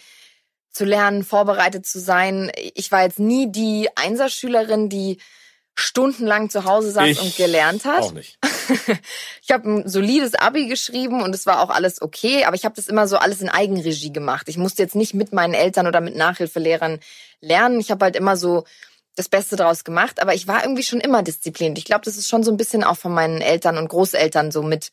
zu 0.71 0.85
lernen, 0.85 1.25
vorbereitet 1.25 1.87
zu 1.87 2.01
sein. 2.01 2.51
Ich 2.75 2.93
war 2.93 3.03
jetzt 3.03 3.19
nie 3.19 3.51
die 3.51 3.89
Einserschülerin, 3.95 4.89
die 4.89 5.19
stundenlang 5.77 6.51
zu 6.51 6.65
Hause 6.65 6.91
saß 6.91 7.07
ich 7.07 7.21
und 7.21 7.37
gelernt 7.37 7.85
hat. 7.85 8.03
Auch 8.03 8.13
nicht. 8.13 8.39
ich 9.43 9.51
habe 9.51 9.69
ein 9.69 9.89
solides 9.89 10.35
Abi 10.35 10.67
geschrieben 10.67 11.23
und 11.23 11.35
es 11.35 11.47
war 11.47 11.61
auch 11.61 11.71
alles 11.71 12.01
okay, 12.01 12.45
aber 12.45 12.57
ich 12.57 12.65
habe 12.65 12.75
das 12.75 12.89
immer 12.89 13.07
so 13.07 13.19
alles 13.19 13.43
in 13.43 13.49
Eigenregie 13.49 14.13
gemacht. 14.13 14.49
Ich 14.49 14.57
musste 14.57 14.83
jetzt 14.83 14.95
nicht 14.95 15.15
mit 15.15 15.33
meinen 15.33 15.55
Eltern 15.55 15.87
oder 15.87 16.01
mit 16.01 16.17
Nachhilfelehrern 16.17 16.99
lernen. 17.41 17.79
Ich 17.79 17.91
habe 17.91 18.07
halt 18.07 18.17
immer 18.17 18.37
so 18.37 18.65
das 19.17 19.29
Beste 19.29 19.57
draus 19.57 19.85
gemacht, 19.85 20.21
aber 20.21 20.35
ich 20.35 20.49
war 20.49 20.63
irgendwie 20.63 20.83
schon 20.83 21.01
immer 21.01 21.23
diszipliniert. 21.23 21.79
Ich 21.79 21.85
glaube, 21.85 22.05
das 22.05 22.17
ist 22.17 22.29
schon 22.29 22.43
so 22.43 22.51
ein 22.51 22.57
bisschen 22.57 22.83
auch 22.83 22.97
von 22.97 23.13
meinen 23.13 23.41
Eltern 23.41 23.79
und 23.79 23.89
Großeltern 23.89 24.51
so 24.51 24.63
mit 24.63 24.91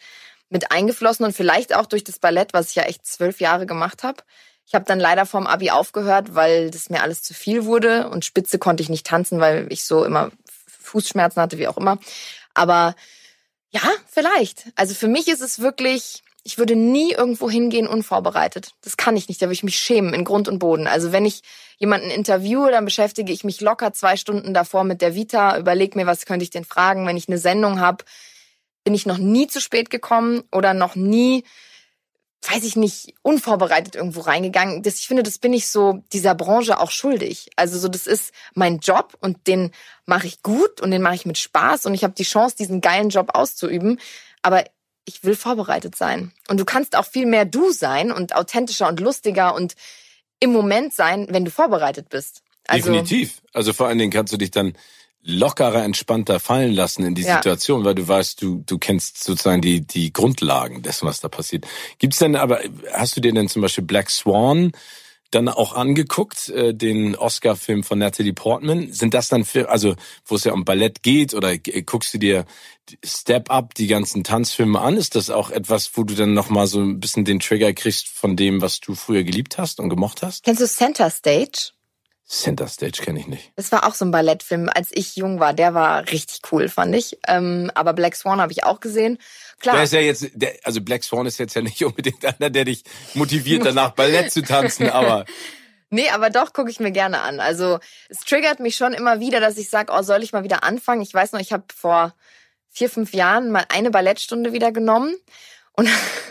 mit 0.49 0.71
eingeflossen 0.71 1.25
und 1.25 1.35
vielleicht 1.35 1.75
auch 1.75 1.87
durch 1.87 2.03
das 2.03 2.19
Ballett, 2.19 2.53
was 2.53 2.69
ich 2.69 2.75
ja 2.75 2.83
echt 2.83 3.05
zwölf 3.05 3.41
Jahre 3.41 3.65
gemacht 3.65 4.03
habe. 4.03 4.23
Ich 4.65 4.75
habe 4.75 4.85
dann 4.85 4.99
leider 4.99 5.25
vorm 5.25 5.47
Abi 5.47 5.71
aufgehört, 5.71 6.35
weil 6.35 6.71
das 6.71 6.89
mir 6.89 7.01
alles 7.01 7.21
zu 7.21 7.33
viel 7.33 7.65
wurde 7.65 8.09
und 8.09 8.23
Spitze 8.23 8.59
konnte 8.59 8.81
ich 8.81 8.89
nicht 8.89 9.05
tanzen, 9.05 9.39
weil 9.39 9.67
ich 9.69 9.83
so 9.83 10.05
immer 10.05 10.31
Fußschmerzen 10.93 11.41
hatte, 11.41 11.57
wie 11.57 11.67
auch 11.67 11.77
immer. 11.77 11.97
Aber 12.53 12.95
ja, 13.71 13.81
vielleicht. 14.07 14.65
Also 14.75 14.93
für 14.93 15.07
mich 15.07 15.27
ist 15.27 15.41
es 15.41 15.59
wirklich, 15.59 16.23
ich 16.43 16.57
würde 16.57 16.75
nie 16.75 17.11
irgendwo 17.11 17.49
hingehen 17.49 17.87
unvorbereitet. 17.87 18.73
Das 18.83 18.97
kann 18.97 19.17
ich 19.17 19.27
nicht, 19.27 19.41
da 19.41 19.47
würde 19.47 19.55
ich 19.55 19.63
mich 19.63 19.77
schämen 19.77 20.13
in 20.13 20.23
Grund 20.23 20.47
und 20.47 20.59
Boden. 20.59 20.87
Also 20.87 21.11
wenn 21.11 21.25
ich 21.25 21.41
jemanden 21.79 22.11
interviewe, 22.11 22.69
dann 22.69 22.85
beschäftige 22.85 23.33
ich 23.33 23.43
mich 23.43 23.61
locker 23.61 23.91
zwei 23.93 24.15
Stunden 24.15 24.53
davor 24.53 24.83
mit 24.83 25.01
der 25.01 25.15
Vita, 25.15 25.57
überlege 25.57 25.97
mir, 25.97 26.05
was 26.05 26.25
könnte 26.25 26.43
ich 26.43 26.51
denn 26.51 26.65
fragen. 26.65 27.07
Wenn 27.07 27.17
ich 27.17 27.27
eine 27.27 27.39
Sendung 27.39 27.79
habe, 27.79 28.05
bin 28.83 28.93
ich 28.93 29.05
noch 29.05 29.17
nie 29.17 29.47
zu 29.47 29.59
spät 29.59 29.89
gekommen 29.89 30.43
oder 30.51 30.73
noch 30.73 30.95
nie 30.95 31.43
weiß 32.49 32.63
ich 32.63 32.75
nicht, 32.75 33.13
unvorbereitet 33.21 33.95
irgendwo 33.95 34.21
reingegangen. 34.21 34.83
Das, 34.83 34.97
ich 34.97 35.07
finde, 35.07 35.23
das 35.23 35.37
bin 35.37 35.53
ich 35.53 35.69
so 35.69 36.03
dieser 36.11 36.35
Branche 36.35 36.79
auch 36.79 36.91
schuldig. 36.91 37.49
Also 37.55 37.77
so, 37.77 37.87
das 37.87 38.05
ist 38.05 38.33
mein 38.53 38.79
Job 38.79 39.17
und 39.21 39.47
den 39.47 39.71
mache 40.05 40.27
ich 40.27 40.43
gut 40.43 40.81
und 40.81 40.91
den 40.91 41.01
mache 41.01 41.15
ich 41.15 41.25
mit 41.25 41.37
Spaß 41.37 41.85
und 41.85 41.93
ich 41.93 42.03
habe 42.03 42.13
die 42.13 42.23
Chance, 42.23 42.55
diesen 42.57 42.81
geilen 42.81 43.09
Job 43.09 43.29
auszuüben. 43.33 43.99
Aber 44.41 44.65
ich 45.05 45.23
will 45.23 45.35
vorbereitet 45.35 45.95
sein. 45.95 46.31
Und 46.47 46.59
du 46.59 46.65
kannst 46.65 46.97
auch 46.97 47.05
viel 47.05 47.25
mehr 47.25 47.45
du 47.45 47.71
sein 47.71 48.11
und 48.11 48.35
authentischer 48.35 48.87
und 48.87 48.99
lustiger 48.99 49.55
und 49.55 49.75
im 50.39 50.51
Moment 50.51 50.93
sein, 50.93 51.27
wenn 51.29 51.45
du 51.45 51.51
vorbereitet 51.51 52.09
bist. 52.09 52.41
Also, 52.67 52.91
Definitiv. 52.91 53.41
Also 53.53 53.73
vor 53.73 53.87
allen 53.87 53.97
Dingen 53.97 54.11
kannst 54.11 54.33
du 54.33 54.37
dich 54.37 54.51
dann 54.51 54.73
lockerer, 55.23 55.83
entspannter 55.83 56.39
fallen 56.39 56.73
lassen 56.73 57.05
in 57.05 57.15
die 57.15 57.23
ja. 57.23 57.35
Situation, 57.35 57.85
weil 57.85 57.95
du 57.95 58.07
weißt, 58.07 58.41
du, 58.41 58.63
du 58.65 58.77
kennst 58.77 59.23
sozusagen 59.23 59.61
die, 59.61 59.81
die 59.81 60.11
Grundlagen 60.11 60.81
dessen, 60.81 61.07
was 61.07 61.21
da 61.21 61.29
passiert. 61.29 61.65
Gibt's 61.97 62.19
denn 62.19 62.35
aber, 62.35 62.59
hast 62.91 63.15
du 63.15 63.21
dir 63.21 63.33
denn 63.33 63.47
zum 63.47 63.61
Beispiel 63.61 63.85
Black 63.85 64.09
Swan 64.09 64.73
dann 65.31 65.49
auch 65.49 65.73
angeguckt, 65.73 66.49
äh, 66.49 66.73
den 66.73 67.15
Oscar-Film 67.15 67.83
von 67.83 67.99
Natalie 67.99 68.33
Portman? 68.33 68.91
Sind 68.91 69.13
das 69.13 69.29
dann 69.29 69.45
für, 69.45 69.69
also 69.69 69.95
wo 70.25 70.35
es 70.35 70.43
ja 70.43 70.53
um 70.53 70.65
Ballett 70.65 71.03
geht 71.03 71.33
oder 71.33 71.57
guckst 71.57 72.13
du 72.13 72.17
dir 72.17 72.45
Step 73.03 73.49
Up, 73.49 73.73
die 73.75 73.87
ganzen 73.87 74.23
Tanzfilme 74.23 74.79
an? 74.79 74.97
Ist 74.97 75.15
das 75.15 75.29
auch 75.29 75.49
etwas, 75.49 75.91
wo 75.95 76.03
du 76.03 76.15
dann 76.15 76.33
nochmal 76.33 76.67
so 76.67 76.81
ein 76.81 76.99
bisschen 76.99 77.25
den 77.25 77.39
Trigger 77.39 77.73
kriegst 77.73 78.07
von 78.07 78.35
dem, 78.35 78.61
was 78.61 78.79
du 78.79 78.93
früher 78.93 79.23
geliebt 79.23 79.57
hast 79.57 79.79
und 79.79 79.89
gemocht 79.89 80.21
hast? 80.21 80.43
Kennst 80.43 80.61
du 80.61 80.67
Center 80.67 81.09
Stage? 81.09 81.71
Center 82.25 82.67
Stage 82.67 83.01
kenne 83.03 83.19
ich 83.19 83.27
nicht. 83.27 83.51
Das 83.55 83.71
war 83.71 83.85
auch 83.85 83.93
so 83.93 84.05
ein 84.05 84.11
Ballettfilm, 84.11 84.69
als 84.73 84.89
ich 84.91 85.15
jung 85.15 85.39
war. 85.39 85.53
Der 85.53 85.73
war 85.73 86.07
richtig 86.09 86.41
cool, 86.51 86.69
fand 86.69 86.95
ich. 86.95 87.17
Ähm, 87.27 87.69
aber 87.75 87.93
Black 87.93 88.15
Swan 88.15 88.39
habe 88.39 88.51
ich 88.51 88.63
auch 88.63 88.79
gesehen. 88.79 89.17
Klar. 89.59 89.75
Der 89.75 89.83
ist 89.83 89.93
ja 89.93 89.99
jetzt, 89.99 90.29
der, 90.33 90.53
also 90.63 90.81
Black 90.81 91.03
Swan 91.03 91.25
ist 91.25 91.37
jetzt 91.37 91.55
ja 91.55 91.61
nicht 91.61 91.83
unbedingt 91.85 92.25
einer, 92.25 92.49
der 92.49 92.65
dich 92.65 92.83
motiviert, 93.13 93.65
danach 93.65 93.91
Ballett 93.91 94.31
zu 94.31 94.41
tanzen, 94.41 94.89
aber. 94.89 95.25
Nee, 95.89 96.09
aber 96.09 96.31
doch 96.31 96.53
gucke 96.53 96.71
ich 96.71 96.79
mir 96.79 96.89
gerne 96.89 97.21
an. 97.21 97.39
Also 97.39 97.77
es 98.09 98.21
triggert 98.21 98.59
mich 98.59 98.75
schon 98.75 98.95
immer 98.95 99.19
wieder, 99.19 99.39
dass 99.39 99.59
ich 99.59 99.69
sage, 99.69 99.93
oh, 99.95 100.01
soll 100.01 100.23
ich 100.23 100.33
mal 100.33 100.43
wieder 100.43 100.63
anfangen? 100.63 101.03
Ich 101.03 101.13
weiß 101.13 101.33
noch, 101.33 101.39
ich 101.39 101.53
habe 101.53 101.65
vor 101.71 102.15
vier, 102.71 102.89
fünf 102.89 103.13
Jahren 103.13 103.51
mal 103.51 103.65
eine 103.69 103.91
Ballettstunde 103.91 104.53
wieder 104.53 104.71
genommen 104.71 105.15
und 105.73 105.87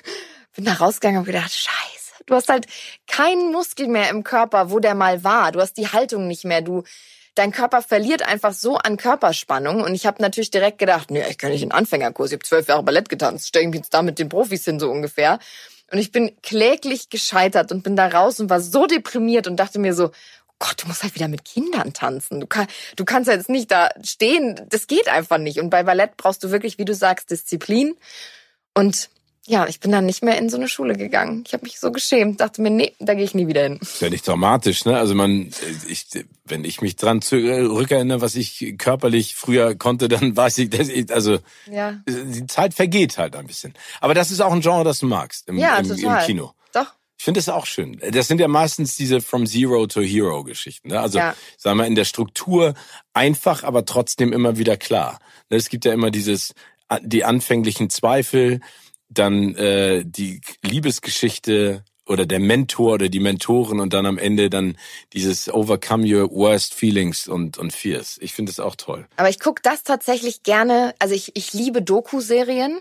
bin 0.56 0.64
da 0.64 0.72
rausgegangen 0.72 1.20
und 1.20 1.26
gedacht, 1.26 1.52
scheiße 1.52 1.91
Du 2.26 2.34
hast 2.34 2.48
halt 2.48 2.66
keinen 3.06 3.52
Muskel 3.52 3.88
mehr 3.88 4.10
im 4.10 4.24
Körper, 4.24 4.70
wo 4.70 4.78
der 4.78 4.94
mal 4.94 5.24
war. 5.24 5.52
Du 5.52 5.60
hast 5.60 5.74
die 5.74 5.88
Haltung 5.88 6.26
nicht 6.26 6.44
mehr. 6.44 6.62
Du, 6.62 6.84
dein 7.34 7.52
Körper 7.52 7.82
verliert 7.82 8.22
einfach 8.22 8.52
so 8.52 8.76
an 8.76 8.96
Körperspannung. 8.96 9.82
Und 9.82 9.94
ich 9.94 10.06
habe 10.06 10.22
natürlich 10.22 10.50
direkt 10.50 10.78
gedacht, 10.78 11.10
nee, 11.10 11.24
ich 11.28 11.38
kann 11.38 11.50
nicht 11.50 11.62
einen 11.62 11.72
Anfängerkurs. 11.72 12.30
Ich 12.30 12.36
habe 12.36 12.44
zwölf 12.44 12.68
Jahre 12.68 12.82
Ballett 12.82 13.08
getanzt. 13.08 13.48
Stell 13.48 13.66
mich 13.66 13.76
jetzt 13.76 13.94
da 13.94 14.02
mit 14.02 14.18
den 14.18 14.28
Profis 14.28 14.64
hin, 14.64 14.78
so 14.78 14.90
ungefähr. 14.90 15.38
Und 15.90 15.98
ich 15.98 16.10
bin 16.10 16.40
kläglich 16.42 17.10
gescheitert 17.10 17.70
und 17.70 17.82
bin 17.82 17.96
da 17.96 18.08
raus 18.08 18.40
und 18.40 18.48
war 18.48 18.60
so 18.60 18.86
deprimiert 18.86 19.46
und 19.46 19.56
dachte 19.56 19.78
mir 19.78 19.94
so, 19.94 20.06
oh 20.06 20.54
Gott, 20.58 20.82
du 20.82 20.88
musst 20.88 21.02
halt 21.02 21.14
wieder 21.14 21.28
mit 21.28 21.44
Kindern 21.44 21.92
tanzen. 21.92 22.40
Du, 22.40 22.46
kann, 22.46 22.66
du 22.96 23.04
kannst 23.04 23.28
jetzt 23.28 23.50
nicht 23.50 23.70
da 23.70 23.90
stehen. 24.02 24.60
Das 24.70 24.86
geht 24.86 25.08
einfach 25.08 25.38
nicht. 25.38 25.60
Und 25.60 25.70
bei 25.70 25.82
Ballett 25.82 26.16
brauchst 26.16 26.42
du 26.44 26.50
wirklich, 26.50 26.78
wie 26.78 26.86
du 26.86 26.94
sagst, 26.94 27.30
Disziplin. 27.30 27.94
Und 28.74 29.10
ja, 29.46 29.66
ich 29.66 29.80
bin 29.80 29.90
dann 29.90 30.06
nicht 30.06 30.22
mehr 30.22 30.38
in 30.38 30.48
so 30.48 30.56
eine 30.56 30.68
Schule 30.68 30.94
gegangen. 30.94 31.42
Ich 31.46 31.52
habe 31.52 31.64
mich 31.64 31.80
so 31.80 31.90
geschämt, 31.90 32.40
dachte 32.40 32.62
mir, 32.62 32.70
nee, 32.70 32.94
da 33.00 33.14
gehe 33.14 33.24
ich 33.24 33.34
nie 33.34 33.48
wieder 33.48 33.64
hin. 33.64 33.78
Ist 33.80 34.00
ja 34.00 34.08
nicht 34.08 34.26
dramatisch, 34.26 34.84
ne? 34.84 34.96
Also 34.96 35.16
man, 35.16 35.50
ich, 35.88 36.06
wenn 36.44 36.64
ich 36.64 36.80
mich 36.80 36.94
dran 36.94 37.22
zurückerinnere, 37.22 38.20
was 38.20 38.36
ich 38.36 38.74
körperlich 38.78 39.34
früher 39.34 39.74
konnte, 39.74 40.06
dann 40.06 40.36
weiß 40.36 40.58
ich, 40.58 40.70
dass 40.70 40.88
ich, 40.88 41.12
also 41.12 41.38
ja. 41.68 42.00
die 42.06 42.46
Zeit 42.46 42.74
vergeht 42.74 43.18
halt 43.18 43.34
ein 43.34 43.48
bisschen. 43.48 43.74
Aber 44.00 44.14
das 44.14 44.30
ist 44.30 44.40
auch 44.40 44.52
ein 44.52 44.60
Genre, 44.60 44.84
das 44.84 45.00
du 45.00 45.06
magst 45.06 45.48
im, 45.48 45.58
ja, 45.58 45.76
im, 45.78 45.90
im 45.90 46.18
Kino. 46.24 46.52
Doch. 46.72 46.94
Ich 47.18 47.24
finde 47.24 47.40
es 47.40 47.48
auch 47.48 47.66
schön. 47.66 48.00
Das 48.12 48.28
sind 48.28 48.40
ja 48.40 48.48
meistens 48.48 48.96
diese 48.96 49.20
From 49.20 49.46
Zero 49.46 49.86
to 49.88 50.02
Hero 50.02 50.44
Geschichten. 50.44 50.88
Ne? 50.88 51.00
Also, 51.00 51.18
ja. 51.18 51.34
sagen 51.56 51.78
wir, 51.78 51.86
in 51.86 51.94
der 51.96 52.04
Struktur 52.04 52.74
einfach, 53.12 53.64
aber 53.64 53.84
trotzdem 53.84 54.32
immer 54.32 54.56
wieder 54.56 54.76
klar. 54.76 55.18
Ne, 55.50 55.56
es 55.56 55.68
gibt 55.68 55.84
ja 55.84 55.92
immer 55.92 56.12
dieses, 56.12 56.54
die 57.00 57.24
anfänglichen 57.24 57.90
Zweifel, 57.90 58.60
dann 59.12 59.54
äh, 59.56 60.04
die 60.04 60.40
Liebesgeschichte 60.62 61.84
oder 62.06 62.26
der 62.26 62.40
Mentor 62.40 62.94
oder 62.94 63.08
die 63.08 63.20
Mentoren 63.20 63.80
und 63.80 63.92
dann 63.92 64.06
am 64.06 64.18
Ende 64.18 64.50
dann 64.50 64.76
dieses 65.12 65.52
Overcome 65.52 66.04
your 66.04 66.30
worst 66.30 66.74
feelings 66.74 67.28
und, 67.28 67.58
und 67.58 67.72
fears. 67.72 68.18
Ich 68.20 68.32
finde 68.32 68.50
es 68.50 68.60
auch 68.60 68.76
toll. 68.76 69.06
Aber 69.16 69.28
ich 69.28 69.38
gucke 69.38 69.62
das 69.62 69.82
tatsächlich 69.82 70.42
gerne, 70.42 70.94
also 70.98 71.14
ich, 71.14 71.32
ich 71.36 71.52
liebe 71.52 71.82
Doku-Serien. 71.82 72.80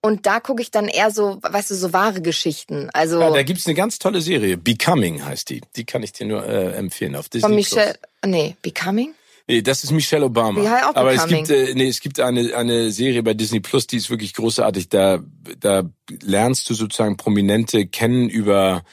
Und 0.00 0.26
da 0.26 0.38
gucke 0.38 0.60
ich 0.60 0.70
dann 0.70 0.86
eher 0.86 1.10
so, 1.10 1.38
weißt 1.40 1.70
du, 1.70 1.74
so 1.76 1.94
wahre 1.94 2.20
Geschichten. 2.20 2.90
Also 2.92 3.18
ja, 3.18 3.30
da 3.30 3.42
gibt's 3.42 3.66
eine 3.66 3.74
ganz 3.74 3.98
tolle 3.98 4.20
Serie. 4.20 4.58
Becoming 4.58 5.24
heißt 5.24 5.48
die. 5.48 5.62
Die 5.76 5.84
kann 5.84 6.02
ich 6.02 6.12
dir 6.12 6.26
nur 6.26 6.46
äh, 6.46 6.72
empfehlen 6.72 7.16
auf 7.16 7.30
Disney. 7.30 7.48
Von 7.48 7.54
Michelle. 7.54 7.94
Nee, 8.22 8.54
Becoming? 8.60 9.14
Nee, 9.46 9.60
das 9.60 9.84
ist 9.84 9.90
Michelle 9.90 10.24
Obama. 10.24 10.62
Ja, 10.62 10.90
Aber 10.94 11.12
es 11.12 11.26
gibt, 11.26 11.50
äh, 11.50 11.74
nee, 11.74 11.88
es 11.88 12.00
gibt 12.00 12.18
eine, 12.18 12.56
eine 12.56 12.90
Serie 12.90 13.22
bei 13.22 13.34
Disney 13.34 13.60
Plus, 13.60 13.86
die 13.86 13.98
ist 13.98 14.08
wirklich 14.08 14.32
großartig. 14.32 14.88
Da, 14.88 15.20
da 15.60 15.82
lernst 16.22 16.68
du 16.70 16.74
sozusagen 16.74 17.18
Prominente 17.18 17.86
kennen 17.86 18.30
über 18.30 18.84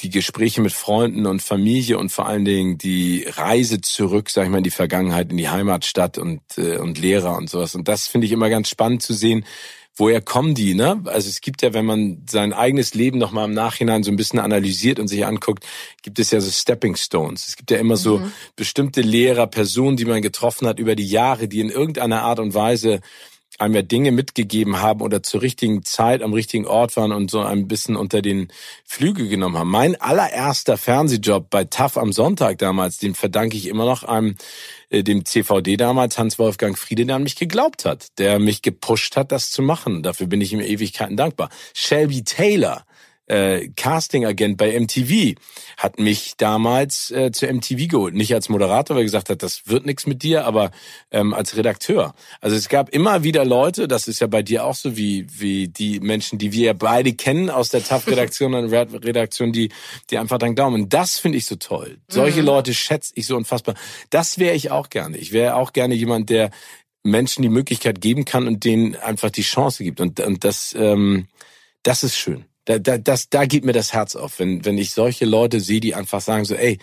die 0.00 0.10
Gespräche 0.10 0.60
mit 0.60 0.72
Freunden 0.72 1.26
und 1.26 1.42
Familie 1.42 1.98
und 1.98 2.10
vor 2.10 2.26
allen 2.26 2.44
Dingen 2.44 2.78
die 2.78 3.24
Reise 3.28 3.80
zurück, 3.80 4.30
sag 4.30 4.44
ich 4.44 4.50
mal, 4.50 4.58
in 4.58 4.64
die 4.64 4.70
Vergangenheit, 4.70 5.30
in 5.30 5.36
die 5.36 5.48
Heimatstadt 5.48 6.18
und, 6.18 6.40
äh, 6.56 6.78
und 6.78 6.98
Lehrer 6.98 7.36
und 7.36 7.50
sowas. 7.50 7.74
Und 7.74 7.88
das 7.88 8.06
finde 8.06 8.26
ich 8.26 8.32
immer 8.32 8.48
ganz 8.48 8.68
spannend 8.68 9.02
zu 9.02 9.12
sehen, 9.12 9.44
woher 9.98 10.20
kommen 10.20 10.54
die, 10.54 10.74
ne? 10.74 11.02
Also 11.04 11.28
es 11.28 11.40
gibt 11.40 11.62
ja, 11.62 11.74
wenn 11.74 11.84
man 11.84 12.22
sein 12.28 12.52
eigenes 12.52 12.94
Leben 12.94 13.18
nochmal 13.18 13.46
im 13.46 13.54
Nachhinein 13.54 14.04
so 14.04 14.10
ein 14.10 14.16
bisschen 14.16 14.38
analysiert 14.38 14.98
und 14.98 15.08
sich 15.08 15.26
anguckt, 15.26 15.66
gibt 16.02 16.18
es 16.18 16.30
ja 16.30 16.40
so 16.40 16.50
Stepping 16.50 16.96
Stones. 16.96 17.48
Es 17.48 17.56
gibt 17.56 17.70
ja 17.70 17.78
immer 17.78 17.96
so 17.96 18.18
mhm. 18.18 18.32
bestimmte 18.56 19.02
Lehrer, 19.02 19.48
Personen, 19.48 19.96
die 19.96 20.04
man 20.04 20.22
getroffen 20.22 20.68
hat 20.68 20.78
über 20.78 20.94
die 20.94 21.08
Jahre, 21.08 21.48
die 21.48 21.60
in 21.60 21.70
irgendeiner 21.70 22.22
Art 22.22 22.38
und 22.38 22.54
Weise 22.54 23.00
einem 23.58 23.74
ja 23.74 23.82
Dinge 23.82 24.12
mitgegeben 24.12 24.80
haben 24.80 25.00
oder 25.00 25.22
zur 25.22 25.42
richtigen 25.42 25.84
Zeit 25.84 26.22
am 26.22 26.32
richtigen 26.32 26.66
Ort 26.66 26.96
waren 26.96 27.10
und 27.10 27.30
so 27.30 27.40
ein 27.40 27.66
bisschen 27.66 27.96
unter 27.96 28.22
den 28.22 28.48
Flügel 28.84 29.28
genommen 29.28 29.58
haben. 29.58 29.70
Mein 29.70 30.00
allererster 30.00 30.76
Fernsehjob 30.76 31.50
bei 31.50 31.64
TAF 31.64 31.96
am 31.96 32.12
Sonntag 32.12 32.58
damals, 32.58 32.98
den 32.98 33.16
verdanke 33.16 33.56
ich 33.56 33.66
immer 33.66 33.84
noch 33.84 34.04
einem, 34.04 34.36
äh, 34.90 35.02
dem 35.02 35.24
CVD 35.24 35.76
damals, 35.76 36.18
Hans-Wolfgang 36.18 36.78
Friede, 36.78 37.06
der 37.06 37.16
an 37.16 37.22
mich 37.22 37.36
geglaubt 37.36 37.84
hat, 37.84 38.18
der 38.18 38.38
mich 38.38 38.62
gepusht 38.62 39.16
hat, 39.16 39.32
das 39.32 39.50
zu 39.50 39.62
machen. 39.62 40.02
Dafür 40.02 40.26
bin 40.26 40.40
ich 40.40 40.52
ihm 40.52 40.60
Ewigkeiten 40.60 41.16
dankbar. 41.16 41.50
Shelby 41.74 42.24
Taylor, 42.24 42.84
äh, 43.28 43.68
Casting-Agent 43.76 44.56
bei 44.56 44.78
MTV 44.78 45.38
hat 45.76 45.98
mich 45.98 46.34
damals 46.36 47.10
äh, 47.10 47.30
zu 47.30 47.46
MTV 47.46 47.88
geholt. 47.88 48.14
Nicht 48.14 48.34
als 48.34 48.48
Moderator, 48.48 48.96
weil 48.96 49.02
er 49.02 49.06
gesagt 49.06 49.28
hat, 49.28 49.42
das 49.42 49.66
wird 49.66 49.86
nichts 49.86 50.06
mit 50.06 50.22
dir, 50.22 50.44
aber 50.44 50.70
ähm, 51.10 51.34
als 51.34 51.56
Redakteur. 51.56 52.14
Also 52.40 52.56
es 52.56 52.68
gab 52.68 52.88
immer 52.88 53.22
wieder 53.22 53.44
Leute, 53.44 53.86
das 53.86 54.08
ist 54.08 54.20
ja 54.20 54.26
bei 54.26 54.42
dir 54.42 54.64
auch 54.64 54.74
so, 54.74 54.96
wie, 54.96 55.26
wie 55.38 55.68
die 55.68 56.00
Menschen, 56.00 56.38
die 56.38 56.52
wir 56.52 56.66
ja 56.66 56.72
beide 56.72 57.12
kennen 57.12 57.50
aus 57.50 57.68
der 57.68 57.84
TAF-Redaktion 57.84 58.54
und 58.54 58.72
Redaktion, 58.72 59.52
die, 59.52 59.70
die 60.10 60.18
einfach 60.18 60.38
dann 60.38 60.54
glauben. 60.54 60.74
Und 60.74 60.94
das 60.94 61.18
finde 61.18 61.38
ich 61.38 61.46
so 61.46 61.56
toll. 61.56 61.98
Solche 62.08 62.40
mhm. 62.40 62.46
Leute 62.46 62.74
schätze 62.74 63.12
ich 63.14 63.26
so 63.26 63.36
unfassbar. 63.36 63.74
Das 64.10 64.38
wäre 64.38 64.54
ich 64.54 64.70
auch 64.70 64.90
gerne. 64.90 65.18
Ich 65.18 65.32
wäre 65.32 65.56
auch 65.56 65.72
gerne 65.72 65.94
jemand, 65.94 66.30
der 66.30 66.50
Menschen 67.02 67.42
die 67.42 67.48
Möglichkeit 67.48 68.00
geben 68.00 68.24
kann 68.24 68.46
und 68.46 68.64
denen 68.64 68.96
einfach 68.96 69.30
die 69.30 69.42
Chance 69.42 69.84
gibt. 69.84 70.00
Und, 70.00 70.20
und 70.20 70.44
das, 70.44 70.74
ähm, 70.78 71.28
das 71.82 72.02
ist 72.02 72.16
schön. 72.16 72.44
Da, 72.68 72.78
da, 72.78 72.98
das, 72.98 73.30
da 73.30 73.46
geht 73.46 73.64
mir 73.64 73.72
das 73.72 73.94
Herz 73.94 74.14
auf, 74.14 74.38
wenn, 74.38 74.62
wenn 74.66 74.76
ich 74.76 74.92
solche 74.92 75.24
Leute 75.24 75.58
sehe, 75.58 75.80
die 75.80 75.94
einfach 75.94 76.20
sagen 76.20 76.44
so, 76.44 76.54
ey, 76.54 76.78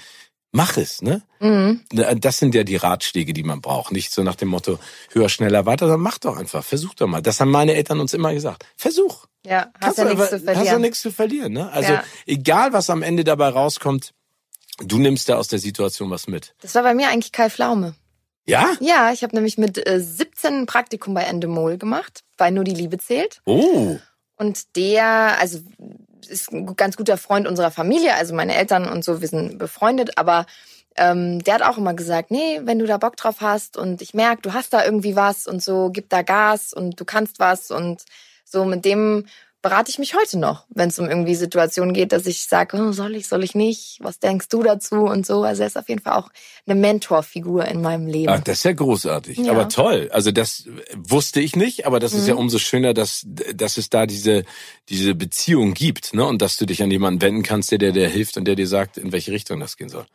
mach 0.52 0.78
es, 0.78 1.04
ne? 1.04 1.22
Mhm. 1.40 1.82
Das 1.92 2.40
sind 2.40 2.56
ja 2.56 2.64
die 2.64 2.78
Ratschläge, 2.78 3.34
die 3.34 3.44
man 3.44 3.62
braucht. 3.62 3.92
Nicht 3.92 4.12
so 4.12 4.24
nach 4.24 4.34
dem 4.34 4.48
Motto, 4.48 4.80
höher, 5.12 5.30
schneller, 5.30 5.68
weiter, 5.68 5.86
sondern 5.86 6.02
mach 6.02 6.18
doch 6.18 6.38
einfach, 6.38 6.64
versuch 6.64 6.96
doch 6.96 7.06
mal. 7.06 7.22
Das 7.22 7.40
haben 7.40 7.52
meine 7.52 7.76
Eltern 7.76 8.00
uns 8.00 8.16
immer 8.16 8.34
gesagt. 8.34 8.66
Versuch. 8.76 9.28
Ja, 9.46 9.72
hast 9.80 10.00
ja 10.00 10.06
nichts 10.06 10.30
zu 10.32 10.40
verlieren. 10.40 10.58
Hast 10.58 10.66
ja 10.66 10.80
nichts 10.80 11.02
zu 11.02 11.12
verlieren, 11.12 11.54
ne? 11.54 11.72
Also, 11.72 11.94
ja. 11.94 12.04
egal 12.26 12.74
was 12.74 12.90
am 12.90 13.04
Ende 13.04 13.24
dabei 13.24 13.50
rauskommt, 13.50 14.16
du 14.80 14.98
nimmst 14.98 15.30
da 15.30 15.36
aus 15.36 15.50
der 15.50 15.60
Situation 15.60 16.10
was 16.10 16.26
mit. 16.26 16.56
Das 16.62 16.74
war 16.74 16.82
bei 16.82 16.96
mir 16.96 17.10
eigentlich 17.10 17.32
Kai 17.32 17.52
Pflaume. 17.52 17.94
Ja? 18.48 18.74
Ja, 18.80 19.12
ich 19.12 19.22
habe 19.22 19.36
nämlich 19.36 19.60
mit 19.60 19.88
äh, 19.88 20.00
17 20.00 20.62
ein 20.62 20.66
Praktikum 20.66 21.14
bei 21.14 21.26
Endemol 21.26 21.78
gemacht, 21.78 22.24
weil 22.40 22.52
nur 22.52 22.64
die 22.64 22.74
Liebe 22.74 22.98
zählt. 22.98 23.42
Oh. 23.46 24.00
Und 24.38 24.76
der, 24.76 25.40
also 25.40 25.60
ist 26.28 26.52
ein 26.52 26.76
ganz 26.76 26.98
guter 26.98 27.18
Freund 27.18 27.48
unserer 27.48 27.72
Familie, 27.72 28.16
also 28.16 28.34
meine 28.34 28.56
Eltern 28.56 28.88
und 28.90 29.04
so, 29.04 29.22
wir 29.22 29.28
sind 29.28 29.58
befreundet, 29.58 30.18
aber 30.18 30.46
ähm, 30.98 31.44
der 31.44 31.56
hat 31.56 31.62
auch 31.62 31.78
immer 31.78 31.94
gesagt, 31.94 32.32
nee, 32.32 32.62
wenn 32.64 32.80
du 32.80 32.86
da 32.86 32.98
Bock 32.98 33.18
drauf 33.18 33.42
hast 33.42 33.78
und 33.78 34.02
ich 34.02 34.14
merke, 34.14 34.42
du 34.42 34.54
hast 34.54 34.74
da 34.74 34.84
irgendwie 34.84 35.16
was 35.16 35.46
und 35.46 35.62
so, 35.62 35.90
gib 35.92 36.10
da 36.10 36.22
Gas 36.22 36.74
und 36.74 37.00
du 37.00 37.06
kannst 37.06 37.40
was 37.40 37.70
und 37.70 38.04
so 38.44 38.66
mit 38.66 38.86
dem 38.86 39.26
berate 39.66 39.90
ich 39.90 39.98
mich 39.98 40.14
heute 40.14 40.38
noch, 40.38 40.68
wenn 40.70 40.90
es 40.90 41.00
um 41.00 41.10
irgendwie 41.10 41.34
Situationen 41.34 41.96
geht, 41.96 42.12
dass 42.12 42.28
ich 42.28 42.44
sage, 42.44 42.78
oh, 42.78 42.92
soll 42.92 43.16
ich, 43.16 43.28
soll 43.28 43.44
ich 43.44 43.56
nicht? 43.56 43.98
Was 44.00 44.20
denkst 44.20 44.48
du 44.50 44.62
dazu 44.62 44.98
und 44.98 45.26
so? 45.26 45.42
Also 45.42 45.64
er 45.64 45.68
ist 45.68 45.76
auf 45.76 45.90
jeden 45.90 46.04
Fall 46.04 46.14
auch 46.14 46.30
eine 46.68 46.80
Mentorfigur 46.80 47.66
in 47.66 47.82
meinem 47.82 48.06
Leben. 48.06 48.32
Ach, 48.32 48.42
das 48.42 48.60
ist 48.60 48.66
ja 48.66 48.74
großartig, 48.74 49.40
ja. 49.40 49.52
aber 49.52 49.68
toll. 49.68 50.12
Also 50.14 50.30
das 50.30 50.66
wusste 50.94 51.42
ich 51.42 51.56
nicht, 51.56 51.88
aber 51.88 52.00
das 52.00 52.14
mhm. 52.14 52.20
ist 52.20 52.28
ja 52.28 52.36
mhm. 52.36 52.42
umso 52.42 52.60
schöner, 52.60 52.94
dass 52.94 53.26
dass 53.26 53.78
es 53.78 53.90
da 53.90 54.06
diese 54.06 54.44
diese 54.88 55.16
Beziehung 55.16 55.74
gibt, 55.74 56.14
ne? 56.14 56.24
Und 56.26 56.44
dass 56.44 56.58
du 56.58 56.68
dich 56.68 56.84
an 56.84 56.92
jemanden 56.92 57.24
wenden 57.24 57.42
kannst, 57.42 57.72
der 57.72 57.80
dir 57.80 57.92
der 57.92 58.10
hilft 58.10 58.38
und 58.38 58.46
der 58.46 58.54
dir 58.54 58.68
sagt, 58.68 59.00
in 59.00 59.12
welche 59.14 59.32
Richtung 59.32 59.60
das 59.60 59.78
gehen 59.78 59.90
soll. 59.90 60.06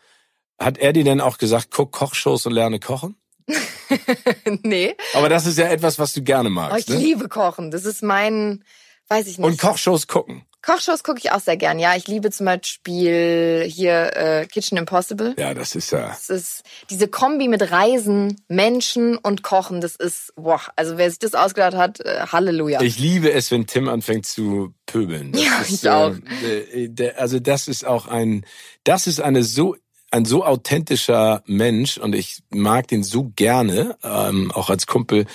Hat 0.61 0.79
er 0.79 0.93
dir 0.93 1.03
denn 1.03 1.21
auch 1.21 1.39
gesagt, 1.39 1.73
guck 1.73 1.91
Kochshows 1.91 2.47
und 2.47 2.53
lerne 2.53 2.79
kochen? 2.79 3.17
nee. 4.63 4.95
Aber 5.15 5.29
das 5.29 5.47
ist 5.47 5.59
ja 5.59 5.67
etwas, 5.67 5.99
was 5.99 6.13
du 6.13 6.23
gerne 6.23 6.51
magst. 6.51 6.73
Oh, 6.73 6.79
ich 6.79 6.87
ne? 6.87 7.05
liebe 7.05 7.29
Kochen. 7.29 7.73
Das 7.73 7.85
ist 7.85 8.05
mein 8.05 8.63
Weiß 9.11 9.27
ich 9.27 9.39
nicht. 9.39 9.47
Und 9.47 9.59
Kochshows 9.59 10.07
gucken. 10.07 10.45
Kochshows 10.63 11.03
gucke 11.03 11.19
ich 11.19 11.33
auch 11.33 11.41
sehr 11.41 11.57
gern. 11.57 11.79
Ja, 11.79 11.97
ich 11.97 12.07
liebe 12.07 12.31
zum 12.31 12.47
Beispiel 12.47 13.65
hier 13.67 14.17
äh, 14.17 14.47
Kitchen 14.47 14.77
Impossible. 14.77 15.35
Ja, 15.39 15.55
das 15.55 15.75
ist 15.75 15.91
ja. 15.91 16.09
Das 16.09 16.29
ist 16.29 16.63
diese 16.91 17.09
Kombi 17.09 17.49
mit 17.49 17.73
Reisen, 17.73 18.41
Menschen 18.47 19.17
und 19.17 19.43
Kochen. 19.43 19.81
Das 19.81 19.97
ist, 19.97 20.33
boah, 20.37 20.61
also 20.77 20.99
wer 20.99 21.09
sich 21.09 21.19
das 21.19 21.35
ausgedacht 21.35 21.75
hat, 21.75 22.01
äh, 22.01 22.27
Halleluja. 22.31 22.83
Ich 22.83 22.99
liebe 22.99 23.33
es, 23.33 23.51
wenn 23.51 23.67
Tim 23.67 23.89
anfängt 23.89 24.27
zu 24.27 24.75
pöbeln. 24.87 25.33
Das 25.33 25.43
ja, 25.43 25.61
ist, 25.61 25.71
ich 25.71 25.91
auch. 25.91 26.15
Äh, 26.45 26.89
der, 26.89 27.19
also 27.19 27.41
das 27.41 27.67
ist 27.67 27.87
auch 27.87 28.07
ein, 28.07 28.45
das 28.85 29.07
ist 29.07 29.21
eine 29.21 29.43
so 29.43 29.77
ein 30.11 30.25
so 30.25 30.45
authentischer 30.45 31.43
Mensch 31.47 31.99
und 31.99 32.15
ich 32.15 32.43
mag 32.51 32.89
den 32.89 33.05
so 33.05 33.33
gerne, 33.37 33.97
ähm, 34.03 34.51
auch 34.53 34.69
als 34.71 34.87
Kumpel. 34.87 35.27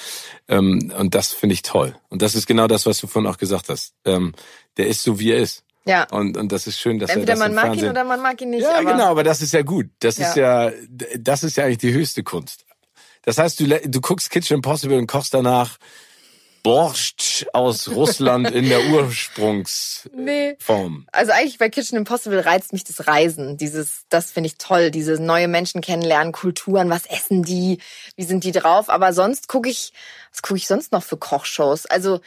Ähm, 0.47 0.91
und 0.97 1.15
das 1.15 1.31
finde 1.33 1.53
ich 1.53 1.61
toll. 1.61 1.95
Und 2.09 2.21
das 2.21 2.35
ist 2.35 2.45
genau 2.45 2.67
das, 2.67 2.85
was 2.85 2.99
du 2.99 3.07
vorhin 3.07 3.31
auch 3.31 3.37
gesagt 3.37 3.69
hast. 3.69 3.93
Ähm, 4.03 4.33
der 4.77 4.87
ist 4.87 5.03
so, 5.03 5.19
wie 5.19 5.31
er 5.31 5.37
ist. 5.37 5.63
Ja. 5.85 6.07
Und, 6.11 6.35
und 6.35 6.51
das 6.51 6.67
ist 6.67 6.79
schön, 6.79 6.99
dass 6.99 7.11
Entweder 7.11 7.33
er 7.33 7.35
das 7.35 7.39
man 7.39 7.53
mag 7.53 7.63
Fernsehen... 7.65 7.85
ihn 7.85 7.91
oder 7.91 8.03
man 8.03 8.21
mag 8.21 8.41
ihn 8.41 8.49
nicht. 8.49 8.63
Ja, 8.63 8.79
aber 8.79 8.91
genau, 8.91 9.11
aber 9.11 9.23
das 9.23 9.41
ist 9.41 9.53
ja 9.53 9.61
gut. 9.61 9.87
Das 9.99 10.17
Ja. 10.17 10.29
ist 10.29 10.35
ja, 10.35 10.71
das 11.19 11.43
ist 11.43 11.57
ja 11.57 11.65
eigentlich 11.65 11.77
die 11.77 11.93
höchste 11.93 12.23
Kunst. 12.23 12.65
Das 13.21 13.37
heißt, 13.37 13.59
du, 13.59 13.67
du 13.67 14.01
guckst 14.01 14.29
Kitchen 14.29 14.55
Impossible 14.55 14.97
und 14.97 15.07
kochst 15.07 15.33
danach 15.33 15.77
Borscht 16.65 17.45
aus 17.53 17.89
Russland 17.89 18.49
in 18.49 18.67
der 18.67 18.83
Ursprungsform. 18.87 20.13
Nee. 20.15 20.57
Also 21.11 21.31
eigentlich 21.31 21.59
bei 21.59 21.69
Kitchen 21.69 21.95
Impossible 21.95 22.39
reizt 22.39 22.73
mich 22.73 22.83
das 22.83 23.05
Reisen. 23.05 23.55
Dieses, 23.57 24.05
das 24.09 24.31
finde 24.31 24.47
ich 24.47 24.57
toll. 24.57 24.89
Diese 24.89 25.21
neue 25.21 25.47
Menschen 25.47 25.81
kennenlernen, 25.81 26.33
Kulturen, 26.33 26.89
was 26.89 27.05
essen 27.05 27.43
die, 27.43 27.77
wie 28.15 28.23
sind 28.23 28.43
die 28.43 28.51
drauf. 28.51 28.89
Aber 28.89 29.13
sonst 29.13 29.47
gucke 29.47 29.69
ich, 29.69 29.93
was 30.31 30.41
gucke 30.41 30.57
ich 30.57 30.65
sonst 30.65 30.91
noch 30.91 31.03
für 31.03 31.17
Kochshows? 31.17 31.85
Also 31.85 32.19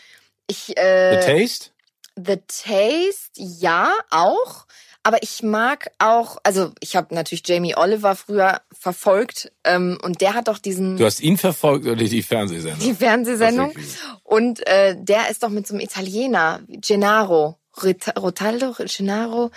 ich. 0.47 0.79
Äh, 0.79 1.21
The 1.21 1.27
Taste? 1.27 1.71
The 2.15 2.37
Taste, 2.47 3.33
ja, 3.35 3.93
auch. 4.11 4.67
Aber 5.03 5.23
ich 5.23 5.43
mag 5.43 5.91
auch, 5.99 6.39
also 6.43 6.73
ich 6.81 6.97
habe 6.97 7.15
natürlich 7.15 7.47
Jamie 7.47 7.77
Oliver 7.77 8.15
früher 8.15 8.61
verfolgt 8.79 9.53
ähm, 9.65 9.99
und 10.03 10.21
der 10.21 10.35
hat 10.35 10.49
doch 10.49 10.59
diesen 10.59 10.97
Du 10.97 11.05
hast 11.05 11.21
ihn 11.21 11.39
verfolgt 11.39 11.87
oder 11.87 11.97
die 11.97 12.23
Fernsehsendung? 12.23 12.81
die 12.81 12.95
Fernsehsendung. 12.95 13.73
Und 14.23 14.67
äh, 14.67 14.97
der 14.99 15.31
ist 15.31 15.43
doch 15.43 15.49
mit 15.49 15.67
so 15.67 15.75
einem 15.75 15.81
Italiener 15.81 16.61
Gennaro 16.69 17.57
Rotaldo 18.17 18.75
Gennaro 18.85 19.51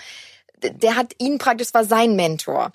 der 0.63 0.95
hat 0.95 1.13
ihn 1.17 1.37
praktisch 1.37 1.73
war 1.73 1.85
sein 1.85 2.15
Mentor 2.15 2.71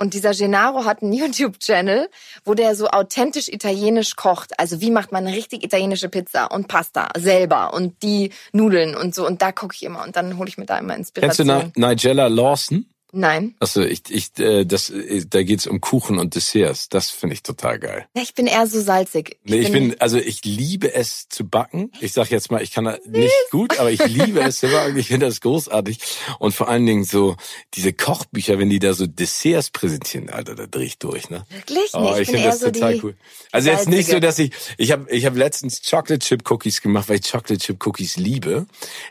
und 0.00 0.14
dieser 0.14 0.32
Gennaro 0.32 0.84
hat 0.84 1.02
einen 1.02 1.12
YouTube-Channel, 1.22 2.08
wo 2.44 2.54
der 2.54 2.74
so 2.74 2.88
authentisch 2.88 3.48
italienisch 3.48 4.16
kocht. 4.16 4.58
Also 4.58 4.80
wie 4.80 4.90
macht 4.90 5.12
man 5.12 5.26
eine 5.26 5.36
richtig 5.36 5.62
italienische 5.62 6.08
Pizza 6.08 6.50
und 6.50 6.66
Pasta 6.66 7.08
selber 7.16 7.72
und 7.74 8.02
die 8.02 8.32
Nudeln 8.52 8.96
und 8.96 9.14
so. 9.14 9.26
Und 9.26 9.42
da 9.42 9.52
gucke 9.52 9.74
ich 9.76 9.82
immer 9.84 10.02
und 10.02 10.16
dann 10.16 10.36
hole 10.38 10.48
ich 10.48 10.58
mir 10.58 10.66
da 10.66 10.78
immer 10.78 10.94
Kennst 10.94 11.16
Inspiration. 11.16 11.72
du 11.74 11.80
Ni- 11.80 11.86
Nigella 11.86 12.26
Lawson? 12.26 12.86
Nein. 13.12 13.54
Also 13.58 13.82
ich, 13.82 14.02
ich, 14.08 14.38
äh, 14.38 14.64
das, 14.64 14.90
äh, 14.90 15.24
da 15.28 15.42
geht's 15.42 15.66
um 15.66 15.80
Kuchen 15.80 16.18
und 16.18 16.34
Desserts. 16.34 16.88
Das 16.88 17.10
finde 17.10 17.34
ich 17.34 17.42
total 17.42 17.78
geil. 17.78 18.06
Ich 18.14 18.34
bin 18.34 18.46
eher 18.46 18.66
so 18.66 18.80
salzig. 18.80 19.38
Nee, 19.44 19.58
ich 19.58 19.72
bin, 19.72 19.96
also 20.00 20.18
ich 20.18 20.44
liebe 20.44 20.92
es 20.94 21.28
zu 21.28 21.46
backen. 21.48 21.90
Ich 22.00 22.12
sag 22.12 22.30
jetzt 22.30 22.50
mal, 22.50 22.62
ich 22.62 22.72
kann 22.72 22.84
nicht 23.06 23.34
gut, 23.50 23.78
aber 23.78 23.90
ich 23.90 24.04
liebe 24.06 24.40
es 24.40 24.58
zu 24.60 24.68
backen. 24.68 24.96
Ich 24.96 25.08
finde 25.08 25.26
das 25.26 25.40
großartig. 25.40 25.98
Und 26.38 26.54
vor 26.54 26.68
allen 26.68 26.86
Dingen 26.86 27.04
so 27.04 27.36
diese 27.74 27.92
Kochbücher, 27.92 28.58
wenn 28.58 28.70
die 28.70 28.78
da 28.78 28.92
so 28.94 29.06
Desserts 29.06 29.70
präsentieren, 29.70 30.30
Alter, 30.30 30.54
da 30.54 30.66
dreh 30.66 30.84
ich 30.84 30.98
durch, 30.98 31.30
ne? 31.30 31.44
Wirklich? 31.50 31.90
Oh, 31.94 32.00
Nee, 32.00 32.22
ich 32.22 32.28
bin 32.28 32.36
finde 32.36 32.48
das 32.48 32.60
so 32.60 32.70
total 32.70 33.00
cool. 33.02 33.16
Also 33.52 33.70
jetzt 33.70 33.88
nicht 33.88 34.06
so, 34.06 34.12
salzige. 34.12 34.20
dass 34.20 34.38
ich, 34.38 34.52
ich 34.78 34.92
habe 34.92 35.10
ich 35.10 35.26
hab 35.26 35.36
letztens 35.36 35.82
Chocolate 35.82 36.18
Chip 36.18 36.50
Cookies 36.50 36.80
gemacht, 36.80 37.08
weil 37.08 37.16
ich 37.16 37.30
Chocolate 37.30 37.58
Chip 37.58 37.84
Cookies 37.86 38.16
liebe. 38.16 38.66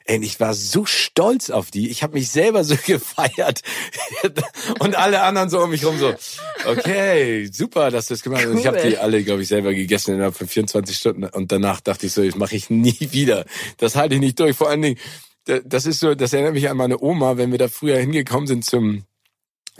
Und 0.08 0.24
ich 0.24 0.40
war 0.40 0.54
so 0.54 0.86
stolz 0.86 1.50
auf 1.50 1.72
die. 1.72 1.90
Ich 1.90 2.04
habe 2.04 2.14
mich 2.14 2.30
selber 2.30 2.64
so 2.64 2.76
gefeiert. 2.86 3.62
Und 4.80 4.96
alle 4.96 5.22
anderen 5.24 5.50
so 5.50 5.60
um 5.62 5.70
mich 5.70 5.86
rum 5.86 5.98
so, 5.98 6.14
okay, 6.66 7.50
super, 7.52 7.92
dass 7.92 8.08
du 8.08 8.14
das 8.14 8.24
gemacht 8.24 8.42
hast. 8.44 8.50
Und 8.52 8.60
Ich 8.60 8.68
habe 8.68 8.78
Cool. 8.82 8.90
die 8.92 8.98
alle, 8.98 9.24
glaube 9.24 9.42
ich, 9.42 9.48
selber 9.48 9.74
gegessen 9.74 10.14
innerhalb 10.16 10.36
von 10.36 10.48
24 10.48 10.96
Stunden. 10.98 11.24
Und 11.26 11.52
danach 11.52 11.82
dachte 11.82 12.06
ich 12.06 12.14
so, 12.14 12.24
das 12.24 12.36
mache 12.36 12.56
ich 12.56 12.70
nie 12.70 12.98
wieder. 13.12 13.46
Das 13.78 13.96
halte 13.96 14.16
ich 14.16 14.22
nicht 14.22 14.40
durch. 14.40 14.56
Vor 14.56 14.70
allen 14.70 14.82
Dingen, 14.82 14.98
da- 15.46 15.60
das 15.64 15.86
ist 15.86 16.00
so, 16.00 16.16
das 16.16 16.34
erinnert 16.34 16.54
mich 16.54 16.70
an 16.70 16.78
meine 16.78 17.02
Oma, 17.02 17.38
wenn 17.38 17.52
wir 17.52 17.58
da 17.60 17.68
früher 17.68 17.98
hingekommen 17.98 18.48
sind 18.48 18.66
zum 18.66 19.04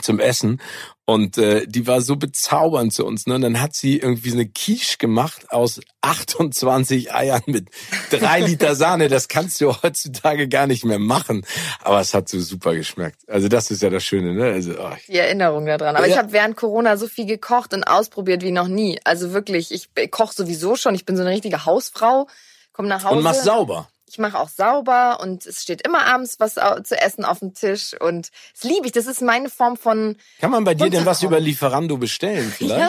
zum 0.04 0.20
Essen 0.20 0.62
und 1.06 1.38
äh, 1.40 1.66
die 1.66 1.88
war 1.88 2.02
so 2.02 2.18
bezaubernd 2.18 2.94
zu 2.94 3.06
uns. 3.06 3.26
Ne? 3.26 3.36
Und 3.36 3.42
dann 3.42 3.60
hat 3.62 3.74
sie 3.76 3.98
irgendwie 3.98 4.30
so 4.30 4.36
eine 4.36 4.48
Quiche 4.48 4.98
gemacht 5.00 5.52
aus 5.52 5.82
28 6.02 7.14
Eiern 7.14 7.42
mit 7.48 7.70
drei 8.12 8.42
Liter 8.42 8.76
Sahne. 8.76 9.08
Das 9.08 9.28
kannst 9.28 9.60
du 9.60 9.74
heutzutage 9.82 10.48
gar 10.48 10.68
nicht 10.68 10.86
mehr 10.86 11.00
machen. 11.00 11.46
Aber 11.82 12.00
es 12.00 12.14
hat 12.14 12.30
so 12.30 12.40
super 12.40 12.76
geschmeckt. 12.76 13.22
Also 13.28 13.48
das 13.48 13.72
ist 13.72 13.82
ja 13.82 13.90
das 13.90 14.04
Schöne. 14.04 14.34
Ne? 14.34 14.46
Also, 14.52 14.74
oh, 14.80 14.92
die 15.08 15.18
Erinnerung 15.18 15.66
daran. 15.66 15.96
Aber 15.96 16.06
Ja. 16.08 16.14
ich 16.14 16.18
habe 16.20 16.32
während 16.32 16.56
Corona 16.56 16.96
so 16.98 17.08
viel 17.08 17.26
gekocht 17.26 17.74
und 17.74 17.84
ausprobiert 17.86 18.44
wie 18.44 18.52
noch 18.52 18.68
nie. 18.68 19.00
Also 19.04 19.34
wirklich, 19.34 19.72
ich 19.72 19.90
koche 20.12 20.34
sowieso 20.34 20.76
schon. 20.76 20.94
Ich 20.96 21.06
bin 21.06 21.16
so 21.18 21.24
eine 21.24 21.32
richtige 21.32 21.66
Hausfrau. 21.66 22.28
Komm 22.72 22.88
nach 22.88 23.04
Hause. 23.04 23.16
und 23.18 23.24
mach 23.24 23.34
sauber. 23.34 23.90
Ich 24.10 24.18
mache 24.18 24.38
auch 24.40 24.50
sauber 24.50 25.20
und 25.22 25.46
es 25.46 25.62
steht 25.62 25.86
immer 25.86 26.06
abends 26.08 26.40
was 26.40 26.56
zu 26.56 27.00
essen 27.00 27.24
auf 27.26 27.40
dem 27.40 27.54
Tisch 27.54 27.96
und 28.00 28.30
das 28.54 28.64
liebe 28.64 28.86
ich. 28.88 28.92
Das 28.92 29.06
ist 29.06 29.22
meine 29.22 29.50
Form 29.50 29.78
von 29.78 30.18
Kann 30.40 30.52
man 30.52 30.64
bei 30.64 30.74
dir 30.76 30.90
denn 30.90 31.06
was 31.06 31.24
über 31.24 31.40
Lieferando 31.40 31.98
bestellen 31.98 32.52
vielleicht? 32.58 32.80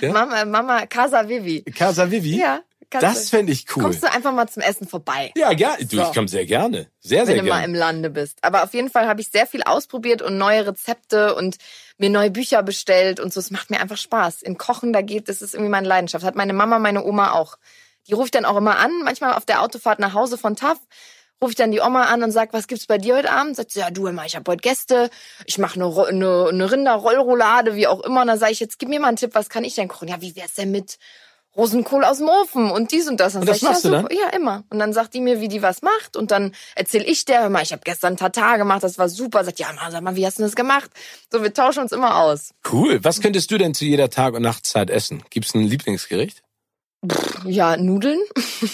ja, 0.00 0.08
Ja? 0.08 0.12
Mama, 0.12 0.44
Mama 0.44 0.86
Casa 0.86 1.28
Vivi. 1.28 1.62
Casa 1.62 2.10
Vivi? 2.10 2.38
Ja, 2.38 2.60
Das 2.90 3.30
fände 3.30 3.52
ich 3.52 3.66
cool. 3.76 3.84
Kommst 3.84 4.02
du 4.02 4.10
einfach 4.10 4.32
mal 4.32 4.48
zum 4.48 4.62
Essen 4.62 4.88
vorbei. 4.88 5.32
Ja, 5.36 5.52
gerne. 5.52 5.84
Du, 5.84 5.96
So. 5.96 6.02
ich 6.02 6.12
komme 6.12 6.26
sehr 6.28 6.44
gerne. 6.46 6.88
Sehr, 7.00 7.24
sehr 7.24 7.36
wenn 7.36 7.44
du 7.44 7.50
mal 7.50 7.58
gerne. 7.60 7.72
im 7.72 7.78
Lande 7.78 8.10
bist. 8.10 8.38
Aber 8.42 8.64
auf 8.64 8.74
jeden 8.74 8.90
Fall 8.90 9.06
habe 9.06 9.20
ich 9.20 9.28
sehr 9.30 9.46
viel 9.46 9.62
ausprobiert 9.62 10.22
und 10.22 10.38
neue 10.38 10.66
Rezepte 10.66 11.34
und 11.36 11.56
mir 11.98 12.10
neue 12.10 12.30
Bücher 12.30 12.62
bestellt 12.62 13.20
und 13.20 13.32
so. 13.32 13.38
Es 13.40 13.50
macht 13.50 13.70
mir 13.70 13.80
einfach 13.80 13.96
Spaß. 13.98 14.42
In 14.42 14.58
Kochen, 14.58 14.92
da 14.92 15.02
geht, 15.02 15.28
das 15.28 15.40
ist 15.42 15.54
irgendwie 15.54 15.70
meine 15.70 15.86
Leidenschaft. 15.86 16.24
Hat 16.24 16.34
meine 16.34 16.52
Mama, 16.54 16.78
meine 16.78 17.04
Oma 17.04 17.32
auch. 17.32 17.56
Die 18.08 18.14
ruft 18.14 18.34
dann 18.34 18.44
auch 18.44 18.56
immer 18.56 18.78
an, 18.78 18.90
manchmal 19.04 19.34
auf 19.34 19.44
der 19.44 19.62
Autofahrt 19.62 19.98
nach 19.98 20.14
Hause 20.14 20.38
von 20.38 20.56
TAF. 20.56 20.78
Rufe 21.42 21.52
ich 21.52 21.56
dann 21.56 21.70
die 21.70 21.80
Oma 21.80 22.04
an 22.04 22.22
und 22.22 22.32
sag, 22.32 22.52
was 22.52 22.66
gibt's 22.66 22.86
bei 22.86 22.98
dir 22.98 23.16
heute 23.16 23.30
Abend? 23.30 23.56
Sagt 23.56 23.70
sie, 23.70 23.80
ja 23.80 23.90
du 23.90 24.06
immer, 24.06 24.26
ich 24.26 24.36
habe 24.36 24.50
heute 24.50 24.60
Gäste, 24.60 25.08
ich 25.46 25.56
mache 25.56 25.80
eine, 25.80 26.06
eine, 26.06 26.48
eine 26.48 26.70
Rinderrollroulade, 26.70 27.74
wie 27.76 27.86
auch 27.86 28.00
immer. 28.00 28.20
Und 28.22 28.26
dann 28.26 28.38
sage 28.38 28.52
ich, 28.52 28.60
jetzt 28.60 28.78
gib 28.78 28.90
mir 28.90 29.00
mal 29.00 29.08
einen 29.08 29.16
Tipp, 29.16 29.30
was 29.34 29.48
kann 29.48 29.64
ich 29.64 29.74
denn 29.74 29.88
kochen? 29.88 30.08
Ja, 30.08 30.20
wie 30.20 30.36
wär's 30.36 30.54
denn 30.54 30.70
mit 30.70 30.98
Rosenkohl 31.56 32.04
aus 32.04 32.18
dem 32.18 32.28
Ofen 32.28 32.70
und 32.70 32.92
dies 32.92 33.08
und 33.08 33.18
das. 33.18 33.32
Dann 33.32 33.42
Und 33.42 33.48
das 33.48 33.60
sag 33.60 33.68
ich, 33.68 33.72
machst 33.72 33.84
ja, 33.84 33.90
du 33.90 33.96
super. 34.02 34.14
Ja, 34.14 34.28
immer. 34.36 34.64
Und 34.70 34.78
dann 34.78 34.92
sagt 34.92 35.14
die 35.14 35.20
mir, 35.20 35.40
wie 35.40 35.48
die 35.48 35.62
was 35.62 35.82
macht. 35.82 36.16
Und 36.16 36.30
dann 36.30 36.54
erzähl 36.76 37.02
ich 37.08 37.24
der, 37.24 37.42
hör 37.42 37.48
mal, 37.48 37.62
ich 37.62 37.72
habe 37.72 37.82
gestern 37.84 38.16
Tatar 38.16 38.58
gemacht, 38.58 38.84
das 38.84 38.98
war 38.98 39.08
super. 39.08 39.42
Sagt, 39.44 39.58
ja, 39.58 39.72
mal, 39.72 39.90
sag 39.90 40.02
mal, 40.02 40.16
wie 40.16 40.26
hast 40.26 40.38
du 40.38 40.42
das 40.42 40.54
gemacht? 40.54 40.90
So, 41.32 41.42
wir 41.42 41.52
tauschen 41.52 41.80
uns 41.80 41.92
immer 41.92 42.16
aus. 42.18 42.52
Cool. 42.70 43.02
Was 43.02 43.20
könntest 43.20 43.50
du 43.50 43.58
denn 43.58 43.74
zu 43.74 43.84
jeder 43.84 44.10
Tag- 44.10 44.34
und 44.34 44.42
Nachtzeit 44.42 44.90
essen? 44.90 45.24
Gibt's 45.30 45.54
ein 45.54 45.62
Lieblingsgericht? 45.62 46.42
Pff, 47.08 47.44
ja, 47.46 47.76
Nudeln. 47.76 48.20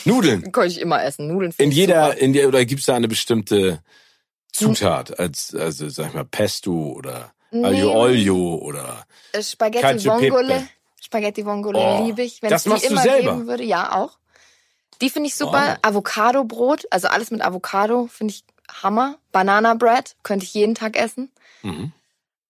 Nudeln. 0.04 0.50
Kann 0.52 0.66
ich 0.66 0.80
immer 0.80 1.02
essen. 1.04 1.28
Nudeln. 1.28 1.54
In 1.58 1.70
jeder, 1.70 2.16
in 2.18 2.32
der, 2.32 2.48
oder 2.48 2.64
gibt's 2.64 2.86
da 2.86 2.96
eine 2.96 3.08
bestimmte 3.08 3.80
Zutat, 4.52 5.18
als, 5.18 5.54
also 5.54 5.88
sag 5.88 6.08
ich 6.08 6.14
mal, 6.14 6.24
Pesto 6.24 6.92
oder 6.96 7.32
Aglio 7.52 7.92
Olio 7.92 8.56
oder 8.56 9.06
Äh, 9.32 9.42
Spaghetti 9.42 9.82
Cacio 9.82 10.12
Vongole. 10.14 10.46
Pepe. 10.54 10.68
Spaghetti 11.00 11.44
Vongole 11.46 11.78
Oh, 11.78 12.04
liebe 12.06 12.22
ich. 12.22 12.42
Wenn 12.42 12.50
das 12.50 12.64
die 12.64 12.70
machst 12.70 12.84
du 12.84 12.90
immer 12.90 13.02
selber? 13.02 13.34
geben 13.34 13.46
würde, 13.46 13.64
ja 13.64 13.92
auch. 13.94 14.18
Die 15.00 15.10
finde 15.10 15.28
ich 15.28 15.34
super. 15.36 15.76
Oh. 15.76 15.88
Avocado-Brot, 15.88 16.86
also 16.90 17.08
alles 17.08 17.30
mit 17.30 17.42
Avocado, 17.42 18.08
finde 18.10 18.32
ich 18.34 18.44
Hammer. 18.82 19.18
Banana 19.30 19.74
Bread 19.74 20.16
könnte 20.22 20.44
ich 20.44 20.54
jeden 20.54 20.74
Tag 20.74 20.96
essen. 20.96 21.30
mhm. 21.62 21.92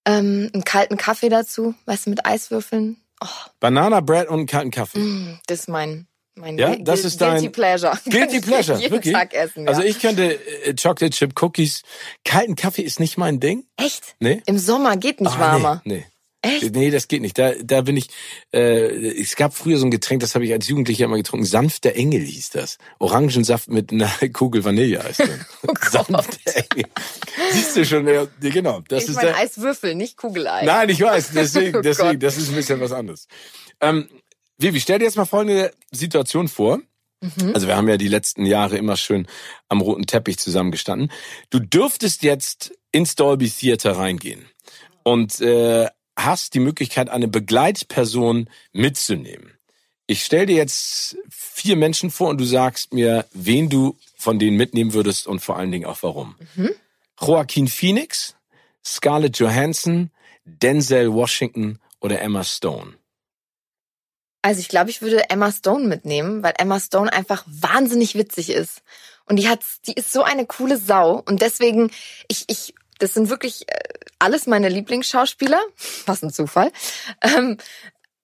Ähm, 0.09 0.51
einen 0.55 0.63
kalten 0.65 0.97
Kaffee 0.97 1.29
dazu, 1.29 1.75
weißt 1.87 2.07
du, 2.07 2.11
mit 2.11 2.25
Eiswürfeln. 2.25 2.97
Oh, 3.23 3.27
Banana 3.61 4.01
Bread 4.01 4.29
und 4.29 4.47
kalten 4.47 4.71
Kaffee. 4.71 4.99
mm, 4.99 5.39
das 5.47 5.61
ist 5.61 5.69
mein, 5.69 6.07
mein 6.35 6.59
Ja, 6.59 6.77
das 6.77 7.05
ist 7.05 7.21
dein- 7.21 7.33
Guilty 7.35 7.49
Pleasure. 7.49 7.99
Guilty 8.05 8.41
Pleasure, 8.41 8.79
jeden 8.79 8.93
wirklich? 8.93 9.15
Tag 9.15 9.33
essen, 9.35 9.65
ja. 9.65 9.69
Also 9.71 9.83
ich 9.83 9.99
könnte 10.01 10.35
äh, 10.65 10.75
Chocolate 10.75 11.11
Chip 11.11 11.41
Cookies. 11.43 11.83
Kalten 12.25 12.57
Kaffee 12.57 12.83
ist 12.83 13.01
nicht 13.01 13.17
mein 13.17 13.41
Ding. 13.41 13.65
Echt? 13.77 14.17
Nee. 14.21 14.43
Im 14.47 14.59
Sommer 14.59 14.97
geht 14.99 15.21
nicht 15.21 15.35
Ah, 15.37 15.41
warmer. 15.41 15.83
Nee, 15.85 15.95
nee. 15.99 16.07
Echt? 16.43 16.75
Nee, 16.75 16.91
das 16.91 17.09
geht 17.09 17.23
nicht. 17.23 17.39
Da, 17.39 17.53
da 17.63 17.81
bin 17.81 17.97
ich. 17.97 18.09
Äh, 18.53 19.21
es 19.21 19.37
gab 19.37 19.55
früher 19.55 19.79
so 19.79 19.87
ein 19.87 19.91
Getränk, 19.91 20.21
das 20.21 20.35
habe 20.35 20.45
ich 20.45 20.53
als 20.53 20.69
Jugendlicher 20.69 21.07
immer 21.07 21.17
getrunken. 21.17 21.47
Sanfter 21.47 21.95
Engel 21.95 22.21
hieß 22.23 22.51
das. 22.51 22.79
Orangensaft 22.99 23.69
mit 23.69 23.91
einer 23.93 24.11
Kugel 24.33 24.65
Vanilleeis 24.65 25.17
drin. 25.17 25.45
Oh 25.67 25.73
Sanfter 25.91 26.55
Engel. 26.55 26.87
Siehst 27.53 27.77
du 27.77 27.85
schon? 27.85 28.07
Ja, 28.07 28.27
genau. 28.41 28.83
Das 28.89 29.05
ich 29.05 29.11
ist 29.11 29.17
meine 29.17 29.29
der. 29.31 29.39
Eiswürfel, 29.39 29.95
nicht 29.95 30.17
Kugeleis. 30.17 30.65
Nein, 30.67 30.89
ich 30.89 31.01
weiß. 31.01 31.33
Deswegen, 31.35 31.77
Oh 31.79 31.81
deswegen, 31.83 32.13
Gott. 32.13 32.23
das 32.23 32.37
ist 32.37 32.49
ein 32.51 32.55
bisschen 32.55 32.81
was 32.81 32.93
anderes. 32.93 33.27
Ähm, 33.81 34.09
Vivi, 34.59 34.81
stell 34.81 34.99
dir 34.99 35.05
jetzt 35.07 35.17
mal 35.17 35.25
folgende 35.25 35.73
Situation 35.91 36.49
vor. 36.49 36.79
Mhm. 37.21 37.53
Also 37.55 37.67
wir 37.67 37.77
haben 37.77 37.89
ja 37.89 37.97
die 37.97 38.09
letzten 38.09 38.47
Jahre 38.47 38.77
immer 38.77 38.97
schön 38.97 39.27
am 39.69 39.81
roten 39.81 40.07
Teppich 40.07 40.39
zusammengestanden. 40.39 41.11
Du 41.51 41.59
dürftest 41.59 42.23
jetzt 42.23 42.73
ins 42.93 43.17
Dolby 43.17 43.51
Theater 43.51 43.93
reingehen 43.97 44.47
und 45.03 45.41
äh, 45.41 45.89
hast 46.17 46.55
die 46.55 46.61
Möglichkeit, 46.61 47.11
eine 47.11 47.29
Begleitperson 47.29 48.49
mitzunehmen. 48.73 49.53
Ich 50.07 50.25
stell 50.25 50.47
dir 50.47 50.57
jetzt 50.57 51.17
vier 51.29 51.77
Menschen 51.77 52.11
vor 52.11 52.29
und 52.29 52.41
du 52.41 52.45
sagst 52.45 52.93
mir, 52.93 53.27
wen 53.33 53.69
du 53.69 53.99
von 54.17 54.39
denen 54.39 54.57
mitnehmen 54.57 54.93
würdest 54.93 55.27
und 55.27 55.41
vor 55.41 55.57
allen 55.57 55.73
Dingen 55.73 55.85
auch 55.85 56.03
warum. 56.03 56.37
Mhm. 56.55 56.71
Joaquin 57.21 57.69
Phoenix, 57.69 58.37
Scarlett 58.85 59.39
Johansson, 59.39 60.11
Denzel 60.45 61.13
Washington 61.13 61.81
oder 62.01 62.21
Emma 62.21 62.45
Stone. 62.45 62.95
Also 64.43 64.61
ich 64.61 64.69
glaube, 64.69 64.91
ich 64.91 65.03
würde 65.03 65.29
Emma 65.29 65.51
Stone 65.51 65.89
mitnehmen, 65.89 66.45
weil 66.45 66.55
Emma 66.57 66.79
Stone 66.79 67.13
einfach 67.13 67.43
wahnsinnig 67.47 68.15
witzig 68.15 68.51
ist. 68.51 68.83
Und 69.25 69.37
die 69.37 69.49
hat, 69.49 69.61
die 69.87 69.95
ist 69.95 70.13
so 70.13 70.23
eine 70.23 70.47
coole 70.47 70.79
Sau. 70.79 71.21
Und 71.27 71.43
deswegen, 71.43 71.91
ich, 72.29 72.45
ich, 72.47 72.73
das 72.99 73.15
sind 73.15 73.29
wirklich 73.29 73.69
äh, 73.69 73.79
alles 74.19 74.47
meine 74.47 74.69
Lieblingsschauspieler. 74.69 75.61
Was 76.07 76.23
ein 76.23 76.33
Zufall. 76.33 76.73
Ähm, 77.23 77.59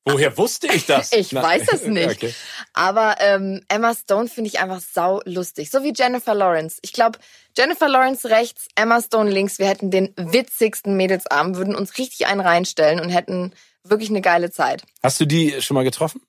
Woher 0.04 0.36
wusste 0.36 0.66
ich 0.66 0.86
das? 0.86 1.12
Ich 1.16 1.32
weiß 1.32 1.72
es 1.72 1.86
nicht. 1.86 2.08
Okay. 2.08 2.34
aber 2.72 3.16
ähm, 3.20 3.62
Emma 3.68 3.94
Stone 3.94 4.28
finde 4.28 4.48
ich 4.48 4.58
einfach 4.58 4.80
sau 4.80 5.20
lustig. 5.24 5.70
So 5.70 5.84
wie 5.84 5.92
Jennifer 5.94 6.34
Lawrence. 6.34 6.78
Ich 6.82 6.92
glaube, 6.92 7.18
Jennifer 7.56 7.88
Lawrence 7.88 8.28
rechts, 8.28 8.66
Emma 8.74 9.00
Stone 9.00 9.30
links. 9.30 9.58
Wir 9.58 9.68
hätten 9.68 9.90
den 9.90 10.12
witzigsten 10.16 10.96
Mädelsabend, 10.96 11.56
würden 11.56 11.76
uns 11.76 11.98
richtig 11.98 12.26
einen 12.26 12.40
reinstellen 12.40 12.98
und 12.98 13.10
hätten 13.10 13.52
wirklich 13.84 14.10
eine 14.10 14.22
geile 14.22 14.50
Zeit. 14.50 14.82
Hast 15.02 15.20
du 15.20 15.26
die 15.26 15.60
schon 15.62 15.74
mal 15.74 15.84
getroffen? 15.84 16.20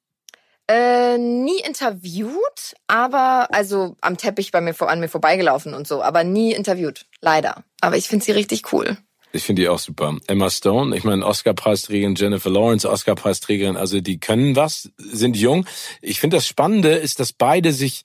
Äh, 0.69 1.17
nie 1.17 1.59
interviewt, 1.59 2.75
aber 2.87 3.47
also 3.51 3.97
am 3.99 4.15
Teppich 4.17 4.51
bei 4.51 4.61
mir 4.61 4.73
an 4.81 5.01
mir 5.01 5.09
vorbeigelaufen 5.09 5.73
und 5.73 5.87
so, 5.87 6.01
aber 6.01 6.23
nie 6.23 6.53
interviewt, 6.53 7.05
leider. 7.19 7.63
Aber 7.81 7.97
ich 7.97 8.07
finde 8.07 8.23
sie 8.23 8.31
richtig 8.31 8.71
cool. 8.71 8.97
Ich 9.33 9.43
finde 9.43 9.63
die 9.63 9.67
auch 9.67 9.79
super. 9.79 10.15
Emma 10.27 10.49
Stone, 10.49 10.95
ich 10.95 11.03
meine 11.03 11.25
Oscar-Preisträgerin, 11.25 12.15
Jennifer 12.15 12.51
Lawrence, 12.51 12.89
Oscar-Preisträgerin, 12.89 13.75
also 13.75 13.99
die 13.99 14.19
können 14.19 14.55
was, 14.55 14.91
sind 14.95 15.35
jung. 15.35 15.65
Ich 16.01 16.19
finde 16.19 16.37
das 16.37 16.47
Spannende 16.47 16.93
ist, 16.93 17.19
dass 17.19 17.33
beide 17.33 17.73
sich 17.73 18.03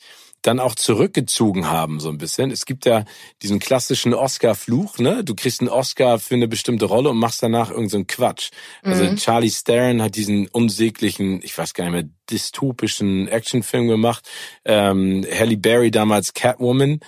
dann 0.49 0.61
auch 0.61 0.75
zurückgezogen 0.75 1.69
haben 1.69 2.01
so 2.01 2.09
ein 2.09 2.17
bisschen. 2.17 2.51
Es 2.51 2.65
gibt 2.65 2.87
ja 2.87 3.05
diesen 3.43 3.59
klassischen 3.59 4.15
Oscar-Fluch, 4.15 4.99
ne? 4.99 5.23
Du 5.23 5.35
kriegst 5.35 5.61
einen 5.61 5.69
Oscar 5.69 6.19
für 6.19 6.35
eine 6.37 6.49
bestimmte 6.49 6.87
Rolle 6.87 7.11
und 7.11 7.19
machst 7.19 7.43
danach 7.43 7.71
irgendeinen 7.71 8.07
so 8.09 8.17
Quatsch. 8.17 8.51
Also 8.83 9.05
Mhm. 9.05 9.17
Charlie 9.17 9.51
Theron 9.51 10.01
hat 10.01 10.17
diesen 10.17 10.49
unsäglichen, 10.49 11.43
ich 11.43 11.57
weiß 11.57 11.75
gar 11.75 11.85
nicht 11.85 11.93
mehr, 11.93 12.09
dystopischen 12.31 13.29
Actionfilm 13.29 13.89
gemacht. 13.89 14.27
Ähm, 14.65 15.27
Halle 15.39 15.59
Berry 15.59 15.91
damals 15.91 16.33
Catwoman 16.33 17.01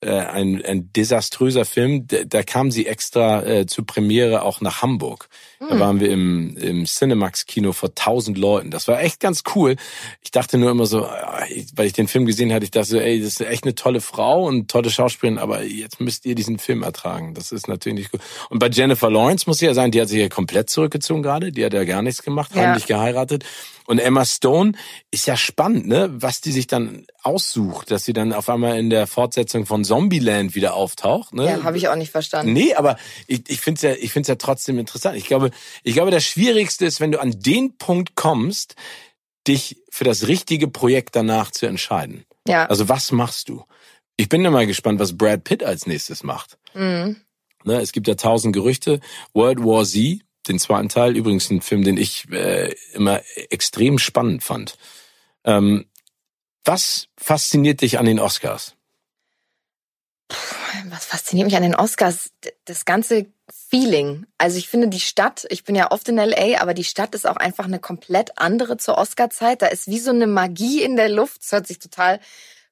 äh, 0.00 0.10
ein, 0.10 0.64
ein 0.64 0.92
desaströser 0.92 1.64
Film. 1.64 2.06
Da, 2.06 2.18
da 2.24 2.42
kam 2.42 2.70
sie 2.70 2.86
extra 2.86 3.42
äh, 3.44 3.66
zur 3.66 3.84
Premiere 3.86 4.42
auch 4.42 4.60
nach 4.60 4.82
Hamburg. 4.82 5.28
Da 5.60 5.80
waren 5.80 5.98
wir 5.98 6.08
im, 6.10 6.56
im 6.56 6.84
Cinemax-Kino 6.86 7.72
vor 7.72 7.92
tausend 7.96 8.38
Leuten. 8.38 8.70
Das 8.70 8.86
war 8.86 9.00
echt 9.00 9.18
ganz 9.18 9.42
cool. 9.56 9.74
Ich 10.22 10.30
dachte 10.30 10.56
nur 10.56 10.70
immer 10.70 10.86
so, 10.86 11.08
ich- 11.52 11.66
weil 11.74 11.86
ich 11.86 11.92
den 11.94 12.06
Film 12.06 12.26
gesehen 12.26 12.52
hatte, 12.52 12.64
ich 12.64 12.70
dachte 12.70 12.86
so, 12.90 12.98
ey, 13.00 13.18
das 13.18 13.28
ist 13.30 13.40
echt 13.40 13.64
eine 13.64 13.74
tolle 13.74 14.00
Frau 14.00 14.44
und 14.46 14.70
tolle 14.70 14.88
Schauspielerin, 14.88 15.38
aber 15.40 15.64
jetzt 15.64 16.00
müsst 16.00 16.26
ihr 16.26 16.36
diesen 16.36 16.60
Film 16.60 16.84
ertragen. 16.84 17.34
Das 17.34 17.50
ist 17.50 17.66
natürlich 17.66 17.98
nicht 17.98 18.12
gut. 18.12 18.20
Und 18.50 18.60
bei 18.60 18.68
Jennifer 18.68 19.10
Lawrence 19.10 19.44
muss 19.48 19.60
ich 19.60 19.66
ja 19.66 19.74
sagen, 19.74 19.90
die 19.90 20.00
hat 20.00 20.08
sich 20.08 20.20
ja 20.20 20.28
komplett 20.28 20.70
zurückgezogen 20.70 21.24
gerade. 21.24 21.50
Die 21.50 21.64
hat 21.64 21.74
ja 21.74 21.82
gar 21.82 22.02
nichts 22.02 22.22
gemacht, 22.22 22.52
Ja. 22.54 22.62
heimlich 22.62 22.86
geheiratet. 22.86 23.44
Und 23.88 24.00
Emma 24.00 24.26
Stone 24.26 24.72
ist 25.10 25.26
ja 25.26 25.34
spannend, 25.34 25.86
ne? 25.86 26.10
Was 26.12 26.42
die 26.42 26.52
sich 26.52 26.66
dann 26.66 27.06
aussucht, 27.22 27.90
dass 27.90 28.04
sie 28.04 28.12
dann 28.12 28.34
auf 28.34 28.50
einmal 28.50 28.78
in 28.78 28.90
der 28.90 29.06
Fortsetzung 29.06 29.64
von 29.64 29.82
Zombieland 29.82 30.54
wieder 30.54 30.74
auftaucht. 30.74 31.32
Ne? 31.32 31.46
Ja, 31.46 31.62
habe 31.62 31.78
ich 31.78 31.88
auch 31.88 31.96
nicht 31.96 32.10
verstanden. 32.10 32.52
Nee, 32.52 32.74
aber 32.74 32.98
ich, 33.26 33.48
ich 33.48 33.62
finde 33.62 33.78
es 33.78 33.82
ja, 33.82 33.92
ich 33.92 34.12
find's 34.12 34.28
ja 34.28 34.34
trotzdem 34.34 34.78
interessant. 34.78 35.16
Ich 35.16 35.24
glaube, 35.24 35.52
ich 35.84 35.94
glaube, 35.94 36.10
das 36.10 36.22
Schwierigste 36.22 36.84
ist, 36.84 37.00
wenn 37.00 37.12
du 37.12 37.18
an 37.18 37.40
den 37.40 37.78
Punkt 37.78 38.14
kommst, 38.14 38.74
dich 39.46 39.82
für 39.90 40.04
das 40.04 40.28
richtige 40.28 40.68
Projekt 40.68 41.16
danach 41.16 41.50
zu 41.50 41.64
entscheiden. 41.64 42.26
Ja. 42.46 42.66
Also 42.66 42.90
was 42.90 43.10
machst 43.10 43.48
du? 43.48 43.64
Ich 44.18 44.28
bin 44.28 44.44
ja 44.44 44.50
mal 44.50 44.66
gespannt, 44.66 45.00
was 45.00 45.16
Brad 45.16 45.44
Pitt 45.44 45.64
als 45.64 45.86
nächstes 45.86 46.22
macht. 46.22 46.58
Mhm. 46.74 47.16
Ne, 47.64 47.80
es 47.80 47.92
gibt 47.92 48.06
ja 48.06 48.16
tausend 48.16 48.52
Gerüchte. 48.52 49.00
World 49.32 49.60
War 49.60 49.86
Z, 49.86 50.20
den 50.48 50.58
zweiten 50.58 50.88
Teil, 50.88 51.16
übrigens 51.16 51.50
ein 51.50 51.60
Film, 51.60 51.84
den 51.84 51.96
ich 51.96 52.30
äh, 52.30 52.74
immer 52.92 53.20
extrem 53.50 53.98
spannend 53.98 54.42
fand. 54.42 54.76
Ähm, 55.44 55.86
was 56.64 57.08
fasziniert 57.16 57.80
dich 57.80 57.98
an 57.98 58.06
den 58.06 58.20
Oscars? 58.20 58.74
Was 60.90 61.06
fasziniert 61.06 61.46
mich 61.46 61.56
an 61.56 61.62
den 61.62 61.74
Oscars? 61.74 62.30
Das 62.66 62.84
ganze 62.84 63.26
Feeling. 63.50 64.26
Also 64.36 64.58
ich 64.58 64.68
finde 64.68 64.88
die 64.88 65.00
Stadt, 65.00 65.46
ich 65.48 65.64
bin 65.64 65.74
ja 65.74 65.90
oft 65.90 66.08
in 66.08 66.16
LA, 66.16 66.60
aber 66.60 66.74
die 66.74 66.84
Stadt 66.84 67.14
ist 67.14 67.26
auch 67.26 67.36
einfach 67.36 67.64
eine 67.64 67.78
komplett 67.78 68.38
andere 68.38 68.76
zur 68.76 68.98
Oscarzeit. 68.98 69.62
Da 69.62 69.66
ist 69.68 69.88
wie 69.88 69.98
so 69.98 70.10
eine 70.10 70.26
Magie 70.26 70.82
in 70.82 70.96
der 70.96 71.08
Luft. 71.08 71.42
Das 71.42 71.52
hört 71.52 71.66
sich 71.66 71.78
total 71.78 72.20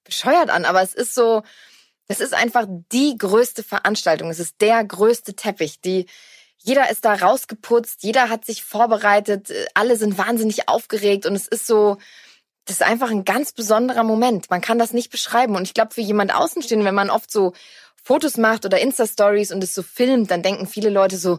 bescheuert 0.04 0.50
an, 0.50 0.64
aber 0.64 0.82
es 0.82 0.94
ist 0.94 1.14
so, 1.14 1.42
das 2.08 2.20
ist 2.20 2.34
einfach 2.34 2.66
die 2.92 3.16
größte 3.16 3.62
Veranstaltung. 3.62 4.30
Es 4.30 4.38
ist 4.38 4.60
der 4.60 4.84
größte 4.84 5.34
Teppich. 5.34 5.80
Die, 5.80 6.06
jeder 6.66 6.90
ist 6.90 7.04
da 7.04 7.14
rausgeputzt, 7.14 8.02
jeder 8.02 8.28
hat 8.28 8.44
sich 8.44 8.64
vorbereitet, 8.64 9.50
äh, 9.50 9.66
alle 9.74 9.96
sind 9.96 10.18
wahnsinnig 10.18 10.68
aufgeregt 10.68 11.24
und 11.24 11.34
es 11.34 11.46
ist 11.46 11.66
so, 11.66 11.96
das 12.64 12.76
ist 12.76 12.82
einfach 12.82 13.10
ein 13.10 13.24
ganz 13.24 13.52
besonderer 13.52 14.02
Moment. 14.02 14.50
Man 14.50 14.60
kann 14.60 14.78
das 14.78 14.92
nicht 14.92 15.10
beschreiben. 15.10 15.54
Und 15.54 15.62
ich 15.62 15.74
glaube, 15.74 15.94
für 15.94 16.00
jemand 16.00 16.34
Außenstehenden, 16.34 16.84
wenn 16.84 16.96
man 16.96 17.10
oft 17.10 17.30
so 17.30 17.52
Fotos 18.02 18.36
macht 18.36 18.64
oder 18.64 18.80
Insta-Stories 18.80 19.52
und 19.52 19.62
es 19.62 19.72
so 19.72 19.84
filmt, 19.84 20.32
dann 20.32 20.42
denken 20.42 20.66
viele 20.66 20.90
Leute 20.90 21.16
so, 21.16 21.38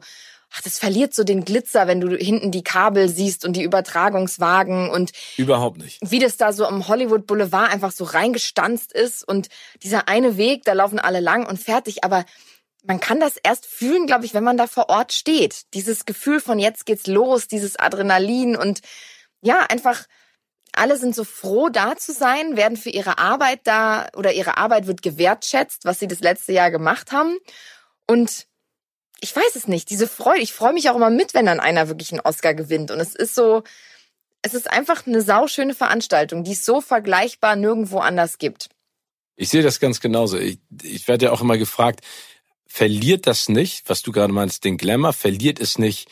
ach, 0.54 0.62
das 0.62 0.80
verliert 0.80 1.14
so 1.14 1.26
den 1.26 1.44
Glitzer, 1.44 1.88
wenn 1.88 2.00
du 2.00 2.16
hinten 2.16 2.52
die 2.52 2.64
Kabel 2.64 3.10
siehst 3.10 3.44
und 3.44 3.58
die 3.58 3.64
Übertragungswagen 3.64 4.90
und 4.90 5.12
Überhaupt 5.36 5.78
nicht. 5.78 6.00
wie 6.02 6.20
das 6.20 6.38
da 6.38 6.54
so 6.54 6.66
am 6.66 6.88
Hollywood 6.88 7.28
Boulevard 7.28 7.74
einfach 7.74 7.92
so 7.92 8.06
reingestanzt 8.06 8.94
ist 8.94 9.28
und 9.28 9.50
dieser 9.84 10.08
eine 10.08 10.38
Weg, 10.38 10.64
da 10.64 10.72
laufen 10.72 11.00
alle 11.00 11.20
lang 11.20 11.46
und 11.46 11.60
fertig. 11.60 12.06
Aber 12.06 12.24
man 12.88 13.00
kann 13.02 13.20
das 13.20 13.36
erst 13.44 13.66
fühlen, 13.66 14.08
glaube 14.08 14.26
ich, 14.26 14.34
wenn 14.34 14.44
man 14.44 14.58
da 14.58 14.66
vor 14.66 14.90
Ort 14.90 15.12
steht. 15.12 15.74
Dieses 15.74 16.06
Gefühl 16.06 16.40
von 16.40 16.58
jetzt 16.58 16.86
geht's 16.86 17.06
los, 17.06 17.48
dieses 17.48 17.78
Adrenalin 17.78 18.56
und 18.56 18.82
ja, 19.42 19.60
einfach 19.64 20.06
alle 20.72 20.98
sind 20.98 21.14
so 21.16 21.24
froh, 21.24 21.70
da 21.70 21.98
zu 21.98 22.14
sein, 22.14 22.56
werden 22.56 22.78
für 22.78 22.90
ihre 22.90 23.18
Arbeit 23.18 23.62
da 23.66 24.08
oder 24.16 24.32
ihre 24.32 24.58
Arbeit 24.58 24.88
wird 24.88 25.02
gewertschätzt, 25.02 25.86
was 25.86 26.00
sie 26.00 26.08
das 26.08 26.20
letzte 26.20 26.54
Jahr 26.54 26.72
gemacht 26.72 27.12
haben. 27.12 27.38
Und 28.06 28.48
ich 29.20 29.36
weiß 29.36 29.56
es 29.56 29.68
nicht, 29.68 29.90
diese 29.90 30.08
Freude, 30.08 30.42
ich 30.42 30.54
freue 30.54 30.74
mich 30.74 30.90
auch 30.90 30.96
immer 30.96 31.10
mit, 31.10 31.34
wenn 31.34 31.48
dann 31.48 31.60
einer 31.60 31.88
wirklich 31.88 32.12
einen 32.12 32.22
Oscar 32.22 32.54
gewinnt. 32.54 32.92
Und 32.92 33.00
es 33.00 33.16
ist 33.16 33.36
so, 33.36 33.64
es 34.44 34.54
ist 34.54 34.72
einfach 34.72 35.08
eine 35.08 35.22
sauschöne 35.22 35.74
Veranstaltung, 35.74 36.44
die 36.44 36.54
es 36.54 36.64
so 36.64 36.80
vergleichbar 36.80 37.56
nirgendwo 37.56 38.00
anders 38.00 38.38
gibt. 38.38 38.70
Ich 39.36 39.50
sehe 39.50 39.64
das 39.64 39.80
ganz 39.80 40.00
genauso. 40.00 40.38
Ich, 40.38 40.60
ich 40.84 41.08
werde 41.08 41.26
ja 41.26 41.32
auch 41.32 41.42
immer 41.42 41.58
gefragt, 41.58 42.02
verliert 42.68 43.28
das 43.28 43.50
nicht, 43.50 43.90
was 43.90 44.02
du 44.02 44.12
gerade 44.12 44.34
meinst, 44.34 44.64
den 44.64 44.78
Glamour, 44.78 45.14
verliert 45.14 45.60
es 45.60 45.78
nicht 45.78 46.10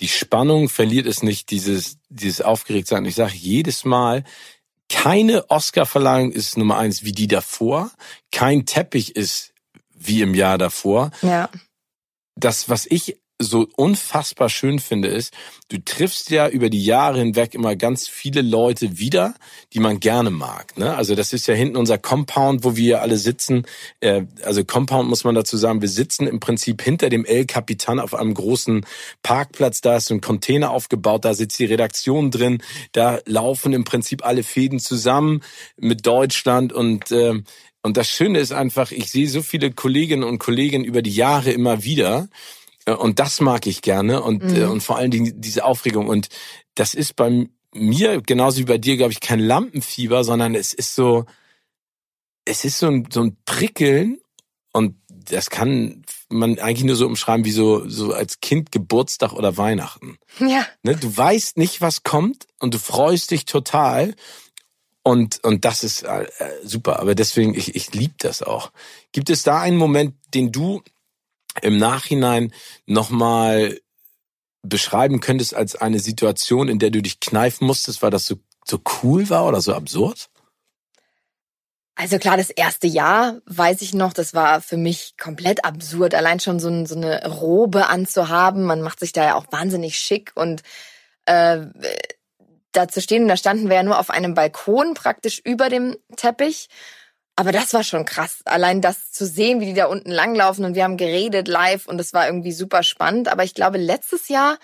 die 0.00 0.08
Spannung, 0.08 0.68
verliert 0.68 1.06
es 1.06 1.22
nicht 1.22 1.50
dieses, 1.50 1.98
dieses 2.08 2.40
Aufgeregtsein. 2.40 3.04
Ich 3.04 3.16
sage 3.16 3.34
jedes 3.34 3.84
Mal, 3.84 4.24
keine 4.88 5.50
Oscar-Verleihung 5.50 6.32
ist 6.32 6.56
Nummer 6.56 6.78
eins 6.78 7.04
wie 7.04 7.12
die 7.12 7.26
davor. 7.26 7.90
Kein 8.32 8.64
Teppich 8.64 9.16
ist 9.16 9.52
wie 9.94 10.22
im 10.22 10.34
Jahr 10.34 10.56
davor. 10.56 11.10
Ja. 11.22 11.50
Das, 12.36 12.68
was 12.68 12.86
ich 12.86 13.18
so 13.40 13.68
unfassbar 13.76 14.48
schön 14.48 14.80
finde, 14.80 15.08
ist, 15.08 15.32
du 15.68 15.78
triffst 15.78 16.30
ja 16.30 16.48
über 16.48 16.70
die 16.70 16.84
Jahre 16.84 17.18
hinweg 17.18 17.54
immer 17.54 17.76
ganz 17.76 18.08
viele 18.08 18.42
Leute 18.42 18.98
wieder, 18.98 19.34
die 19.72 19.78
man 19.78 20.00
gerne 20.00 20.30
mag. 20.30 20.76
Ne? 20.76 20.96
Also 20.96 21.14
das 21.14 21.32
ist 21.32 21.46
ja 21.46 21.54
hinten 21.54 21.76
unser 21.76 21.98
Compound, 21.98 22.64
wo 22.64 22.74
wir 22.74 23.00
alle 23.00 23.16
sitzen. 23.16 23.64
Äh, 24.00 24.24
also 24.42 24.64
Compound 24.64 25.08
muss 25.08 25.22
man 25.22 25.36
dazu 25.36 25.56
sagen, 25.56 25.80
wir 25.80 25.88
sitzen 25.88 26.26
im 26.26 26.40
Prinzip 26.40 26.82
hinter 26.82 27.10
dem 27.10 27.24
El 27.24 27.46
Capitan 27.46 28.00
auf 28.00 28.14
einem 28.14 28.34
großen 28.34 28.84
Parkplatz. 29.22 29.80
Da 29.80 29.96
ist 29.96 30.06
so 30.06 30.14
ein 30.14 30.20
Container 30.20 30.70
aufgebaut, 30.70 31.24
da 31.24 31.34
sitzt 31.34 31.60
die 31.60 31.66
Redaktion 31.66 32.32
drin. 32.32 32.62
Da 32.92 33.20
laufen 33.24 33.72
im 33.72 33.84
Prinzip 33.84 34.26
alle 34.26 34.42
Fäden 34.42 34.80
zusammen 34.80 35.42
mit 35.76 36.06
Deutschland 36.06 36.72
und 36.72 37.12
äh, 37.12 37.34
und 37.80 37.96
das 37.96 38.08
Schöne 38.08 38.40
ist 38.40 38.52
einfach, 38.52 38.90
ich 38.90 39.10
sehe 39.10 39.28
so 39.28 39.40
viele 39.40 39.70
Kolleginnen 39.70 40.24
und 40.24 40.38
Kollegen 40.40 40.84
über 40.84 41.00
die 41.00 41.14
Jahre 41.14 41.52
immer 41.52 41.84
wieder. 41.84 42.28
Äh, 42.88 42.94
und 42.94 43.18
das 43.18 43.40
mag 43.40 43.66
ich 43.66 43.82
gerne 43.82 44.22
und, 44.22 44.42
äh, 44.42 44.64
mhm. 44.64 44.72
und 44.72 44.82
vor 44.82 44.96
allen 44.96 45.10
Dingen 45.10 45.40
diese 45.40 45.64
Aufregung. 45.64 46.08
Und 46.08 46.28
das 46.74 46.94
ist 46.94 47.16
bei 47.16 47.48
mir, 47.74 48.22
genauso 48.22 48.58
wie 48.58 48.64
bei 48.64 48.78
dir, 48.78 48.96
glaube 48.96 49.12
ich, 49.12 49.20
kein 49.20 49.40
Lampenfieber, 49.40 50.24
sondern 50.24 50.54
es 50.54 50.72
ist 50.72 50.94
so, 50.94 51.26
es 52.44 52.64
ist 52.64 52.78
so 52.78 52.88
ein, 52.88 53.08
so 53.12 53.22
ein 53.22 53.36
Prickeln 53.44 54.18
und 54.72 54.96
das 55.08 55.50
kann 55.50 56.02
man 56.30 56.58
eigentlich 56.58 56.84
nur 56.84 56.96
so 56.96 57.06
umschreiben 57.06 57.44
wie 57.44 57.50
so, 57.50 57.86
so 57.88 58.14
als 58.14 58.40
Kind 58.40 58.72
Geburtstag 58.72 59.34
oder 59.34 59.58
Weihnachten. 59.58 60.16
Ja. 60.40 60.66
Ne? 60.82 60.96
Du 60.96 61.14
weißt 61.14 61.58
nicht, 61.58 61.82
was 61.82 62.02
kommt 62.02 62.46
und 62.58 62.72
du 62.72 62.78
freust 62.78 63.30
dich 63.30 63.44
total. 63.44 64.14
Und, 65.02 65.42
und 65.44 65.64
das 65.64 65.84
ist 65.84 66.02
äh, 66.02 66.26
super. 66.62 67.00
Aber 67.00 67.14
deswegen, 67.14 67.54
ich, 67.54 67.74
ich 67.74 67.92
liebe 67.92 68.14
das 68.18 68.42
auch. 68.42 68.72
Gibt 69.12 69.30
es 69.30 69.42
da 69.42 69.60
einen 69.60 69.76
Moment, 69.76 70.14
den 70.34 70.52
du 70.52 70.82
im 71.62 71.78
Nachhinein 71.78 72.52
nochmal 72.86 73.78
beschreiben 74.62 75.20
könntest 75.20 75.54
als 75.54 75.76
eine 75.76 76.00
Situation, 76.00 76.68
in 76.68 76.78
der 76.78 76.90
du 76.90 77.02
dich 77.02 77.20
kneifen 77.20 77.66
musstest, 77.66 78.02
weil 78.02 78.10
das 78.10 78.26
so, 78.26 78.36
so 78.66 78.80
cool 79.02 79.30
war 79.30 79.46
oder 79.46 79.60
so 79.60 79.74
absurd? 79.74 80.28
Also 82.00 82.18
klar, 82.18 82.36
das 82.36 82.50
erste 82.50 82.86
Jahr, 82.86 83.40
weiß 83.46 83.82
ich 83.82 83.92
noch, 83.92 84.12
das 84.12 84.32
war 84.32 84.60
für 84.60 84.76
mich 84.76 85.16
komplett 85.18 85.64
absurd. 85.64 86.14
Allein 86.14 86.38
schon 86.38 86.60
so, 86.60 86.86
so 86.86 86.94
eine 86.94 87.26
Robe 87.26 87.88
anzuhaben. 87.88 88.62
Man 88.64 88.82
macht 88.82 89.00
sich 89.00 89.12
da 89.12 89.24
ja 89.24 89.34
auch 89.34 89.46
wahnsinnig 89.50 89.98
schick 89.98 90.30
und 90.36 90.62
äh, 91.26 91.66
da 92.70 92.86
zu 92.86 93.00
stehen. 93.00 93.26
Da 93.26 93.36
standen 93.36 93.68
wir 93.68 93.76
ja 93.76 93.82
nur 93.82 93.98
auf 93.98 94.10
einem 94.10 94.34
Balkon 94.34 94.94
praktisch 94.94 95.40
über 95.42 95.68
dem 95.68 95.96
Teppich. 96.14 96.68
Aber 97.38 97.52
das 97.52 97.72
war 97.72 97.84
schon 97.84 98.04
krass, 98.04 98.40
allein 98.46 98.80
das 98.80 99.12
zu 99.12 99.24
sehen, 99.24 99.60
wie 99.60 99.66
die 99.66 99.74
da 99.74 99.86
unten 99.86 100.10
langlaufen 100.10 100.64
und 100.64 100.74
wir 100.74 100.82
haben 100.82 100.96
geredet 100.96 101.46
live 101.46 101.86
und 101.86 101.96
das 101.96 102.12
war 102.12 102.26
irgendwie 102.26 102.50
super 102.50 102.82
spannend. 102.82 103.28
Aber 103.28 103.44
ich 103.44 103.54
glaube, 103.54 103.78
letztes 103.78 104.26
Jahr, 104.26 104.58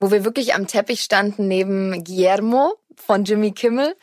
wo 0.00 0.10
wir 0.10 0.24
wirklich 0.24 0.52
am 0.54 0.66
Teppich 0.66 1.02
standen 1.02 1.46
neben 1.46 2.02
Guillermo 2.02 2.74
von 2.96 3.22
Jimmy 3.22 3.52
Kimmel 3.52 3.94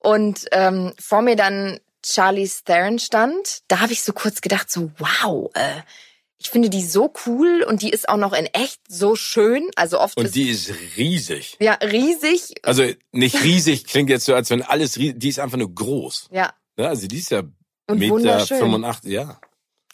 und 0.00 0.46
ähm, 0.50 0.92
vor 0.98 1.22
mir 1.22 1.36
dann 1.36 1.78
Charlie 2.02 2.50
Theron 2.64 2.98
stand, 2.98 3.60
da 3.68 3.78
habe 3.78 3.92
ich 3.92 4.02
so 4.02 4.12
kurz 4.12 4.40
gedacht, 4.40 4.68
so 4.68 4.90
wow, 4.98 5.48
äh, 5.54 5.82
ich 6.38 6.50
finde 6.50 6.68
die 6.68 6.82
so 6.82 7.12
cool 7.26 7.62
und 7.62 7.80
die 7.80 7.90
ist 7.90 8.08
auch 8.08 8.16
noch 8.16 8.32
in 8.32 8.46
echt 8.46 8.80
so 8.88 9.14
schön. 9.14 9.70
Also 9.76 10.00
oft 10.00 10.16
und 10.16 10.34
die 10.34 10.50
ist 10.50 10.72
riesig. 10.96 11.56
Ja, 11.60 11.74
riesig. 11.74 12.54
Also 12.64 12.90
nicht 13.12 13.40
riesig 13.44 13.84
klingt 13.84 14.10
jetzt 14.10 14.24
so, 14.24 14.34
als 14.34 14.50
wenn 14.50 14.62
alles, 14.62 14.94
die 14.94 15.28
ist 15.28 15.38
einfach 15.38 15.58
nur 15.58 15.72
groß. 15.72 16.28
Ja, 16.32 16.52
ja, 16.76 16.88
also 16.88 17.06
die 17.06 17.18
ist 17.18 17.30
ja 17.30 17.42
Und 17.86 17.98
Meter 17.98 18.14
wunderschön. 18.14 18.58
85, 18.58 19.10
ja. 19.10 19.40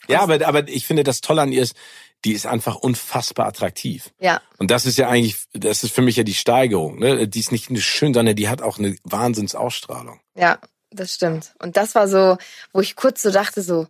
Ja, 0.09 0.21
aber, 0.21 0.47
aber 0.47 0.69
ich 0.69 0.87
finde, 0.87 1.05
das 1.05 1.21
Tolle 1.21 1.43
an 1.43 1.53
ihr 1.53 1.63
ist, 1.63 1.77
die 2.25 2.33
ist 2.33 2.47
einfach 2.47 2.77
unfassbar 2.77 3.47
attraktiv. 3.47 4.11
Ja. 4.19 4.41
Und 4.59 4.71
das 4.71 4.87
ist 4.87 4.99
ja 4.99 5.09
eigentlich, 5.09 5.37
das 5.53 5.83
ist 5.83 5.93
für 5.93 6.03
mich 6.03 6.17
ja 6.17 6.23
die 6.23 6.35
Steigerung. 6.35 6.99
Ne? 6.99 7.27
Die 7.29 7.41
ist 7.41 7.53
nicht 7.53 7.71
nur 7.71 7.81
schön, 7.81 8.15
sondern 8.15 8.37
die 8.37 8.49
hat 8.49 8.63
auch 8.63 8.79
eine 8.79 8.97
Wahnsinnsausstrahlung. 9.05 10.21
Ja, 10.35 10.59
das 10.91 11.15
stimmt. 11.15 11.55
Und 11.59 11.77
das 11.77 11.95
war 11.95 12.09
so, 12.09 12.37
wo 12.73 12.81
ich 12.81 12.97
kurz 12.97 13.23
so 13.23 13.31
dachte, 13.31 13.63
so 13.63 13.87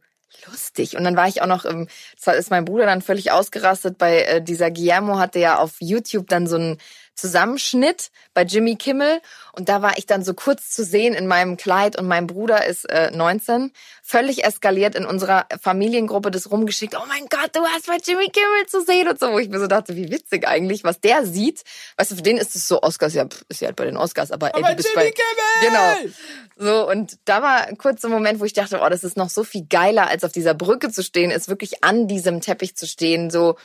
lustig. 0.46 0.96
Und 0.96 1.04
dann 1.04 1.16
war 1.16 1.28
ich 1.28 1.42
auch 1.42 1.46
noch, 1.46 1.64
im, 1.64 1.88
zwar 2.16 2.34
ist 2.34 2.50
mein 2.50 2.64
Bruder 2.64 2.86
dann 2.86 3.02
völlig 3.02 3.30
ausgerastet 3.32 3.98
bei 3.98 4.22
äh, 4.22 4.42
dieser 4.42 4.70
Guillermo 4.70 5.18
hatte 5.18 5.38
ja 5.38 5.58
auf 5.58 5.74
YouTube 5.80 6.28
dann 6.28 6.46
so 6.46 6.56
ein 6.56 6.78
Zusammenschnitt 7.14 8.10
bei 8.32 8.42
Jimmy 8.42 8.76
Kimmel 8.76 9.20
und 9.54 9.68
da 9.68 9.82
war 9.82 9.98
ich 9.98 10.06
dann 10.06 10.24
so 10.24 10.32
kurz 10.32 10.70
zu 10.70 10.82
sehen 10.82 11.12
in 11.12 11.26
meinem 11.26 11.58
Kleid 11.58 11.98
und 11.98 12.08
mein 12.08 12.26
Bruder 12.26 12.66
ist 12.66 12.88
äh, 12.90 13.10
19, 13.10 13.70
völlig 14.02 14.44
eskaliert 14.44 14.94
in 14.94 15.04
unserer 15.04 15.46
Familiengruppe 15.60 16.30
das 16.30 16.50
rumgeschickt, 16.50 16.96
oh 16.96 17.04
mein 17.06 17.26
Gott, 17.28 17.50
du 17.54 17.60
hast 17.60 17.86
bei 17.86 17.98
Jimmy 18.02 18.30
Kimmel 18.30 18.66
zu 18.66 18.82
sehen 18.82 19.08
und 19.08 19.20
so, 19.20 19.30
wo 19.30 19.38
ich 19.38 19.50
mir 19.50 19.60
so 19.60 19.66
dachte, 19.66 19.94
wie 19.94 20.10
witzig 20.10 20.48
eigentlich, 20.48 20.84
was 20.84 21.00
der 21.00 21.26
sieht. 21.26 21.62
Weißt 21.98 22.10
du, 22.10 22.16
für 22.16 22.22
den 22.22 22.38
ist 22.38 22.56
es 22.56 22.66
so 22.66 22.82
Oscars, 22.82 23.12
ja, 23.12 23.26
ist 23.48 23.60
ja 23.60 23.66
halt 23.66 23.76
bei 23.76 23.84
den 23.84 23.98
Oscars, 23.98 24.30
aber, 24.30 24.54
ey, 24.54 24.62
Aber 24.62 24.70
du 24.70 24.76
bist 24.76 24.88
Jimmy 24.88 25.04
bei 25.06 25.12
Kimmel! 25.12 26.02
Genau. 26.02 26.12
So 26.56 26.88
und 26.88 27.18
da 27.24 27.42
war 27.42 27.66
kurz 27.76 28.02
so 28.02 28.08
ein 28.08 28.12
Moment, 28.12 28.40
wo 28.40 28.44
ich 28.44 28.52
dachte, 28.54 28.80
oh, 28.82 28.88
das 28.88 29.04
ist 29.04 29.16
noch 29.16 29.30
so 29.30 29.44
viel 29.44 29.66
geiler 29.68 30.08
als 30.08 30.24
auf 30.24 30.32
dieser 30.32 30.54
Brücke 30.54 30.90
zu 30.90 31.02
stehen, 31.02 31.30
ist 31.30 31.48
wirklich 31.48 31.84
an 31.84 32.08
diesem 32.08 32.40
Teppich 32.40 32.76
zu 32.76 32.86
stehen, 32.86 33.30
so 33.30 33.56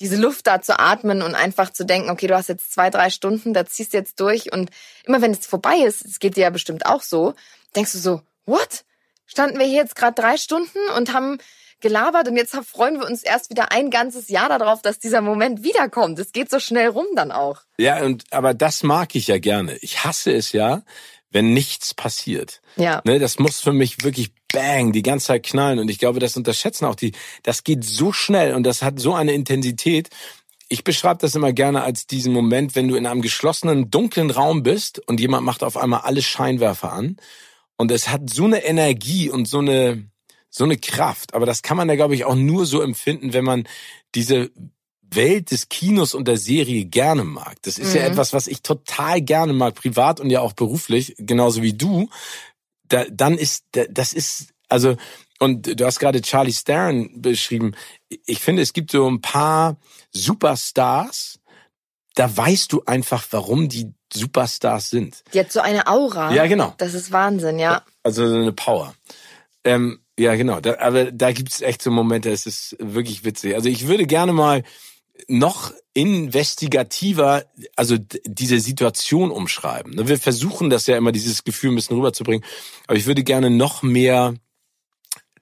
diese 0.00 0.16
Luft 0.16 0.46
da 0.46 0.62
zu 0.62 0.78
atmen 0.78 1.22
und 1.22 1.34
einfach 1.34 1.70
zu 1.70 1.84
denken, 1.84 2.10
okay, 2.10 2.26
du 2.26 2.34
hast 2.34 2.48
jetzt 2.48 2.72
zwei, 2.72 2.90
drei 2.90 3.10
Stunden, 3.10 3.52
da 3.52 3.66
ziehst 3.66 3.92
du 3.92 3.98
jetzt 3.98 4.18
durch 4.18 4.52
und 4.52 4.70
immer 5.04 5.20
wenn 5.20 5.32
es 5.32 5.46
vorbei 5.46 5.76
ist, 5.76 6.04
es 6.04 6.18
geht 6.18 6.36
dir 6.36 6.42
ja 6.42 6.50
bestimmt 6.50 6.86
auch 6.86 7.02
so, 7.02 7.34
denkst 7.76 7.92
du 7.92 7.98
so, 7.98 8.22
what? 8.46 8.84
Standen 9.26 9.58
wir 9.58 9.66
hier 9.66 9.76
jetzt 9.76 9.94
gerade 9.94 10.20
drei 10.20 10.36
Stunden 10.36 10.78
und 10.96 11.12
haben 11.12 11.38
gelabert 11.80 12.28
und 12.28 12.36
jetzt 12.36 12.54
freuen 12.66 12.98
wir 12.98 13.06
uns 13.06 13.22
erst 13.22 13.50
wieder 13.50 13.72
ein 13.72 13.90
ganzes 13.90 14.28
Jahr 14.28 14.48
darauf, 14.48 14.82
dass 14.82 14.98
dieser 14.98 15.20
Moment 15.20 15.62
wiederkommt. 15.62 16.18
Es 16.18 16.32
geht 16.32 16.50
so 16.50 16.58
schnell 16.58 16.88
rum 16.88 17.06
dann 17.14 17.32
auch. 17.32 17.62
Ja, 17.78 18.02
und 18.02 18.24
aber 18.30 18.54
das 18.54 18.82
mag 18.82 19.14
ich 19.14 19.28
ja 19.28 19.38
gerne. 19.38 19.76
Ich 19.78 20.04
hasse 20.04 20.32
es 20.32 20.52
ja, 20.52 20.82
wenn 21.30 21.52
nichts 21.52 21.94
passiert. 21.94 22.60
Ja. 22.76 23.00
Ne, 23.04 23.18
das 23.18 23.38
muss 23.38 23.60
für 23.60 23.72
mich 23.72 24.02
wirklich 24.02 24.32
bang 24.52 24.92
die 24.92 25.02
ganze 25.02 25.28
Zeit 25.28 25.44
knallen 25.44 25.78
und 25.78 25.90
ich 25.90 25.98
glaube, 25.98 26.20
das 26.20 26.36
unterschätzen 26.36 26.84
auch 26.86 26.94
die. 26.94 27.12
Das 27.42 27.64
geht 27.64 27.84
so 27.84 28.12
schnell 28.12 28.54
und 28.54 28.64
das 28.64 28.82
hat 28.82 28.98
so 29.00 29.14
eine 29.14 29.32
Intensität. 29.32 30.08
Ich 30.68 30.84
beschreibe 30.84 31.20
das 31.20 31.34
immer 31.34 31.52
gerne 31.52 31.82
als 31.82 32.06
diesen 32.06 32.32
Moment, 32.32 32.74
wenn 32.76 32.88
du 32.88 32.94
in 32.94 33.06
einem 33.06 33.22
geschlossenen, 33.22 33.90
dunklen 33.90 34.30
Raum 34.30 34.62
bist 34.62 35.00
und 35.08 35.20
jemand 35.20 35.44
macht 35.44 35.64
auf 35.64 35.76
einmal 35.76 36.00
alle 36.02 36.22
Scheinwerfer 36.22 36.92
an 36.92 37.16
und 37.76 37.90
es 37.90 38.08
hat 38.08 38.30
so 38.30 38.44
eine 38.44 38.64
Energie 38.64 39.30
und 39.30 39.48
so 39.48 39.58
eine 39.58 40.08
so 40.50 40.64
eine 40.64 40.76
Kraft. 40.78 41.34
Aber 41.34 41.46
das 41.46 41.62
kann 41.62 41.76
man 41.76 41.88
ja, 41.88 41.94
glaube 41.94 42.14
ich, 42.16 42.24
auch 42.24 42.34
nur 42.34 42.66
so 42.66 42.80
empfinden, 42.82 43.32
wenn 43.32 43.44
man 43.44 43.68
diese 44.16 44.50
Welt 45.12 45.50
des 45.50 45.68
Kinos 45.68 46.14
und 46.14 46.26
der 46.28 46.38
Serie 46.38 46.84
gerne 46.84 47.24
mag. 47.24 47.56
Das 47.62 47.78
ist 47.78 47.94
ja 47.94 48.02
Mhm. 48.02 48.08
etwas, 48.08 48.32
was 48.32 48.46
ich 48.48 48.62
total 48.62 49.20
gerne 49.22 49.52
mag, 49.52 49.74
privat 49.74 50.20
und 50.20 50.30
ja 50.30 50.40
auch 50.40 50.52
beruflich, 50.52 51.14
genauso 51.18 51.62
wie 51.62 51.72
du. 51.72 52.08
Da, 52.90 53.04
dann 53.10 53.38
ist, 53.38 53.64
da- 53.72 53.86
das 53.88 54.12
ist, 54.12 54.48
also, 54.68 54.96
und 55.38 55.80
du 55.80 55.86
hast 55.86 55.98
gerade 55.98 56.20
Charlie 56.20 56.52
Theron 56.52 57.22
beschrieben. 57.22 57.72
Ich 58.26 58.40
finde, 58.40 58.60
es 58.62 58.72
gibt 58.74 58.90
so 58.90 59.08
ein 59.08 59.20
paar 59.22 59.78
Superstars, 60.12 61.38
da 62.14 62.36
weißt 62.36 62.72
du 62.72 62.82
einfach, 62.86 63.26
warum 63.30 63.68
die 63.68 63.92
Superstars 64.12 64.90
sind. 64.90 65.22
Die 65.32 65.40
hat 65.40 65.50
so 65.52 65.60
eine 65.60 65.86
Aura. 65.86 66.32
Ja, 66.34 66.46
genau. 66.46 66.74
Das 66.78 66.94
ist 66.94 67.12
Wahnsinn, 67.12 67.58
ja. 67.58 67.82
Also 68.02 68.28
so 68.28 68.36
eine 68.36 68.52
Power. 68.52 68.94
Ähm, 69.64 70.00
ja, 70.18 70.34
genau. 70.34 70.60
Da, 70.60 70.78
aber 70.78 71.12
da 71.12 71.32
gibt's 71.32 71.60
echt 71.60 71.82
so 71.82 71.90
Momente, 71.90 72.30
es 72.30 72.46
ist 72.46 72.76
wirklich 72.80 73.24
witzig. 73.24 73.54
Also 73.54 73.68
ich 73.68 73.86
würde 73.86 74.06
gerne 74.06 74.32
mal 74.32 74.62
noch 75.28 75.72
investigativer, 75.94 77.44
also 77.76 77.96
diese 78.24 78.60
Situation 78.60 79.30
umschreiben. 79.30 79.94
Ne, 79.94 80.08
Wir 80.08 80.18
versuchen 80.18 80.70
das 80.70 80.86
ja 80.86 80.96
immer, 80.96 81.12
dieses 81.12 81.44
Gefühl 81.44 81.72
ein 81.72 81.76
bisschen 81.76 81.96
rüberzubringen. 81.96 82.44
Aber 82.86 82.96
ich 82.96 83.06
würde 83.06 83.24
gerne 83.24 83.50
noch 83.50 83.82
mehr 83.82 84.34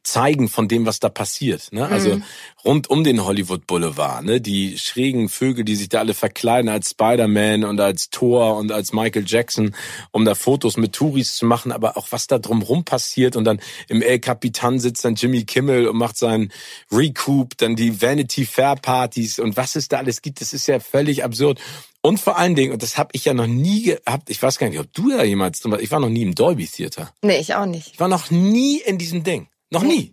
zeigen 0.08 0.48
von 0.48 0.68
dem, 0.68 0.86
was 0.86 1.00
da 1.00 1.08
passiert. 1.08 1.68
Ne? 1.72 1.86
Also 1.86 2.16
Mhm. 2.16 2.24
rund 2.64 2.90
um 2.90 3.04
den 3.04 3.24
Hollywood 3.24 3.66
Boulevard, 3.66 4.24
ne? 4.24 4.40
die 4.40 4.78
schrägen 4.78 5.28
Vögel, 5.28 5.64
die 5.64 5.76
sich 5.76 5.88
da 5.88 5.98
alle 6.00 6.14
verkleiden 6.14 6.68
als 6.68 6.90
Spider-Man 6.90 7.64
und 7.64 7.80
als 7.80 8.10
Thor 8.10 8.56
und 8.56 8.72
als 8.72 8.92
Michael 8.92 9.24
Jackson, 9.26 9.74
um 10.10 10.24
da 10.24 10.34
Fotos 10.34 10.76
mit 10.76 10.92
Touris 10.92 11.36
zu 11.36 11.46
machen, 11.46 11.72
aber 11.72 11.96
auch 11.96 12.08
was 12.10 12.26
da 12.26 12.38
drumrum 12.38 12.84
passiert 12.84 13.36
und 13.36 13.44
dann 13.44 13.60
im 13.88 14.02
El 14.02 14.18
Capitan 14.18 14.78
sitzt 14.80 15.04
dann 15.04 15.14
Jimmy 15.14 15.44
Kimmel 15.44 15.86
und 15.88 15.96
macht 15.96 16.16
seinen 16.16 16.52
Recoup, 16.90 17.56
dann 17.58 17.76
die 17.76 18.00
Vanity 18.00 18.46
Fair 18.46 18.76
Partys 18.76 19.38
und 19.38 19.56
was 19.56 19.76
es 19.76 19.88
da 19.88 19.98
alles 19.98 20.22
gibt, 20.22 20.40
das 20.40 20.52
ist 20.52 20.66
ja 20.66 20.80
völlig 20.80 21.24
absurd. 21.24 21.60
Und 22.00 22.20
vor 22.20 22.38
allen 22.38 22.54
Dingen, 22.54 22.72
und 22.72 22.82
das 22.82 22.96
habe 22.96 23.10
ich 23.12 23.24
ja 23.24 23.34
noch 23.34 23.46
nie 23.46 23.82
gehabt, 23.82 24.30
ich 24.30 24.40
weiß 24.40 24.58
gar 24.58 24.68
nicht, 24.68 24.78
ob 24.78 24.92
du 24.92 25.10
da 25.10 25.24
jemals 25.24 25.62
ich 25.80 25.90
war 25.90 26.00
noch 26.00 26.08
nie 26.08 26.22
im 26.22 26.34
Dolby 26.34 26.66
Theater. 26.66 27.12
Nee, 27.22 27.38
ich 27.38 27.54
auch 27.54 27.66
nicht. 27.66 27.92
Ich 27.94 28.00
war 28.00 28.08
noch 28.08 28.30
nie 28.30 28.78
in 28.78 28.98
diesem 28.98 29.24
Ding. 29.24 29.48
Noch 29.70 29.82
nie. 29.82 30.12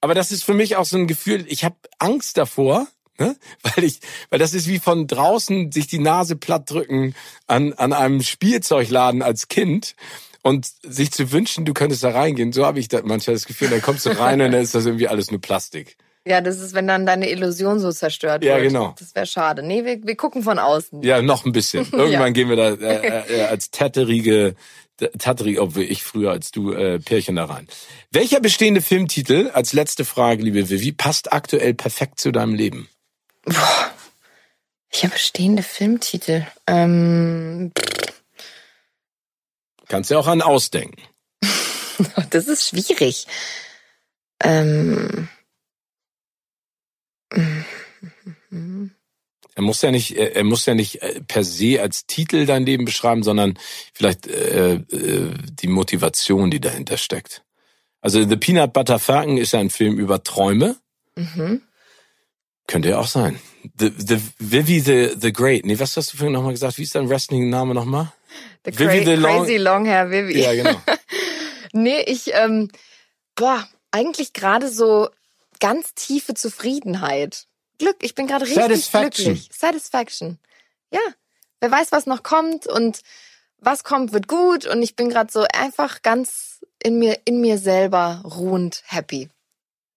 Aber 0.00 0.14
das 0.14 0.32
ist 0.32 0.44
für 0.44 0.54
mich 0.54 0.76
auch 0.76 0.84
so 0.84 0.96
ein 0.96 1.06
Gefühl, 1.06 1.44
ich 1.48 1.64
habe 1.64 1.76
Angst 1.98 2.36
davor, 2.36 2.86
ne? 3.18 3.36
weil 3.62 3.84
ich, 3.84 4.00
weil 4.30 4.38
das 4.38 4.54
ist 4.54 4.66
wie 4.68 4.78
von 4.78 5.06
draußen 5.06 5.70
sich 5.72 5.86
die 5.86 5.98
Nase 6.00 6.36
platt 6.36 6.70
drücken 6.70 7.14
an, 7.46 7.72
an 7.74 7.92
einem 7.92 8.22
Spielzeugladen 8.22 9.22
als 9.22 9.48
Kind. 9.48 9.94
und 10.42 10.66
sich 10.82 11.12
zu 11.12 11.30
wünschen, 11.30 11.64
du 11.64 11.72
könntest 11.72 12.02
da 12.02 12.10
reingehen. 12.10 12.52
So 12.52 12.66
habe 12.66 12.80
ich 12.80 12.88
da 12.88 13.00
manchmal 13.04 13.34
das 13.36 13.46
Gefühl, 13.46 13.68
dann 13.70 13.80
kommst 13.80 14.06
du 14.06 14.10
rein 14.10 14.40
und 14.40 14.50
dann 14.50 14.60
ist 14.62 14.74
das 14.74 14.86
irgendwie 14.86 15.06
alles 15.08 15.30
nur 15.30 15.40
Plastik. 15.40 15.96
Ja, 16.24 16.40
das 16.40 16.60
ist, 16.60 16.72
wenn 16.72 16.86
dann 16.86 17.04
deine 17.04 17.28
Illusion 17.30 17.80
so 17.80 17.90
zerstört 17.90 18.44
Ja, 18.44 18.54
wird. 18.54 18.68
genau. 18.68 18.94
Das 18.96 19.12
wäre 19.16 19.26
schade. 19.26 19.60
Nee, 19.64 19.84
wir, 19.84 20.04
wir 20.04 20.14
gucken 20.14 20.44
von 20.44 20.60
außen. 20.60 21.02
Ja, 21.02 21.20
noch 21.20 21.44
ein 21.44 21.50
bisschen. 21.50 21.84
Irgendwann 21.92 22.10
Ja. 22.12 22.28
gehen 22.30 22.48
wir 22.48 22.54
da 22.54 22.68
äh, 22.74 23.40
äh, 23.40 23.42
als 23.46 23.72
tatterige, 23.72 24.54
tatterig, 25.18 25.58
obwohl 25.58 25.82
ich 25.82 26.02
früher 26.02 26.30
als 26.30 26.50
du, 26.50 26.72
äh, 26.72 26.98
Pärchen 26.98 27.36
da 27.36 27.46
rein. 27.46 27.68
Welcher 28.10 28.40
bestehende 28.40 28.80
Filmtitel, 28.80 29.50
als 29.52 29.72
letzte 29.72 30.04
Frage, 30.04 30.42
liebe 30.42 30.68
Vivi, 30.68 30.92
passt 30.92 31.32
aktuell 31.32 31.74
perfekt 31.74 32.20
zu 32.20 32.32
deinem 32.32 32.54
Leben? 32.54 32.88
Ich 34.90 35.02
habe 35.04 35.14
bestehende 35.14 35.62
Filmtitel. 35.62 36.46
Ähm, 36.66 37.72
Kannst 39.88 40.10
ja 40.10 40.18
auch 40.18 40.26
an 40.26 40.42
ausdenken. 40.42 41.02
das 42.30 42.46
ist 42.46 42.68
schwierig. 42.68 43.26
Ähm, 44.42 45.28
Er 49.54 49.62
muss 49.62 49.82
ja 49.82 49.90
nicht, 49.90 50.12
er 50.16 50.44
muss 50.44 50.64
ja 50.66 50.74
nicht 50.74 51.02
äh, 51.02 51.20
per 51.26 51.44
se 51.44 51.80
als 51.80 52.06
Titel 52.06 52.46
dein 52.46 52.64
Leben 52.64 52.84
beschreiben, 52.86 53.22
sondern 53.22 53.58
vielleicht 53.92 54.26
äh, 54.26 54.74
äh, 54.74 55.34
die 55.50 55.66
Motivation, 55.68 56.50
die 56.50 56.60
dahinter 56.60 56.96
steckt. 56.96 57.42
Also 58.00 58.26
The 58.26 58.36
Peanut 58.36 58.72
Butter 58.72 58.98
Falcon 58.98 59.36
ist 59.36 59.52
ja 59.52 59.60
ein 59.60 59.70
Film 59.70 59.98
über 59.98 60.22
Träume. 60.22 60.76
mhm. 61.16 61.62
Könnte 62.68 62.90
ja 62.90 62.98
auch 62.98 63.08
sein. 63.08 63.38
The, 63.78 63.90
the 63.96 64.18
Vivi 64.38 64.80
the, 64.80 65.14
the 65.20 65.32
Great. 65.32 65.66
Nee, 65.66 65.78
was 65.80 65.96
hast 65.96 66.12
du 66.12 66.16
vorhin 66.16 66.32
nochmal 66.32 66.52
gesagt? 66.52 66.78
Wie 66.78 66.84
ist 66.84 66.94
dein 66.94 67.08
Wrestling-Name 67.08 67.74
nochmal? 67.74 68.12
The 68.64 68.78
Vivi 68.78 69.04
the 69.04 69.14
Long- 69.16 69.40
Crazy 69.40 69.56
Long 69.56 69.84
Hair 69.86 70.10
Vivi. 70.10 70.40
Ja, 70.40 70.54
genau. 70.54 70.80
Nee, 71.74 72.02
ich, 72.02 72.32
ähm, 72.34 72.68
boah, 73.34 73.66
eigentlich 73.90 74.32
gerade 74.34 74.68
so 74.70 75.08
ganz 75.58 75.94
tiefe 75.94 76.34
Zufriedenheit. 76.34 77.46
Glück, 77.82 77.96
ich 78.00 78.14
bin 78.14 78.26
gerade 78.28 78.44
richtig 78.44 78.62
Satisfaction. 78.62 79.24
glücklich. 79.34 79.48
Satisfaction. 79.52 80.38
Ja, 80.92 81.00
wer 81.60 81.70
weiß, 81.70 81.90
was 81.90 82.06
noch 82.06 82.22
kommt 82.22 82.66
und 82.66 83.00
was 83.58 83.82
kommt, 83.84 84.12
wird 84.12 84.28
gut 84.28 84.66
und 84.66 84.82
ich 84.82 84.94
bin 84.96 85.08
gerade 85.08 85.32
so 85.32 85.44
einfach 85.52 86.02
ganz 86.02 86.60
in 86.82 86.98
mir, 86.98 87.18
in 87.24 87.40
mir 87.40 87.58
selber 87.58 88.22
ruhend 88.24 88.82
happy. 88.86 89.28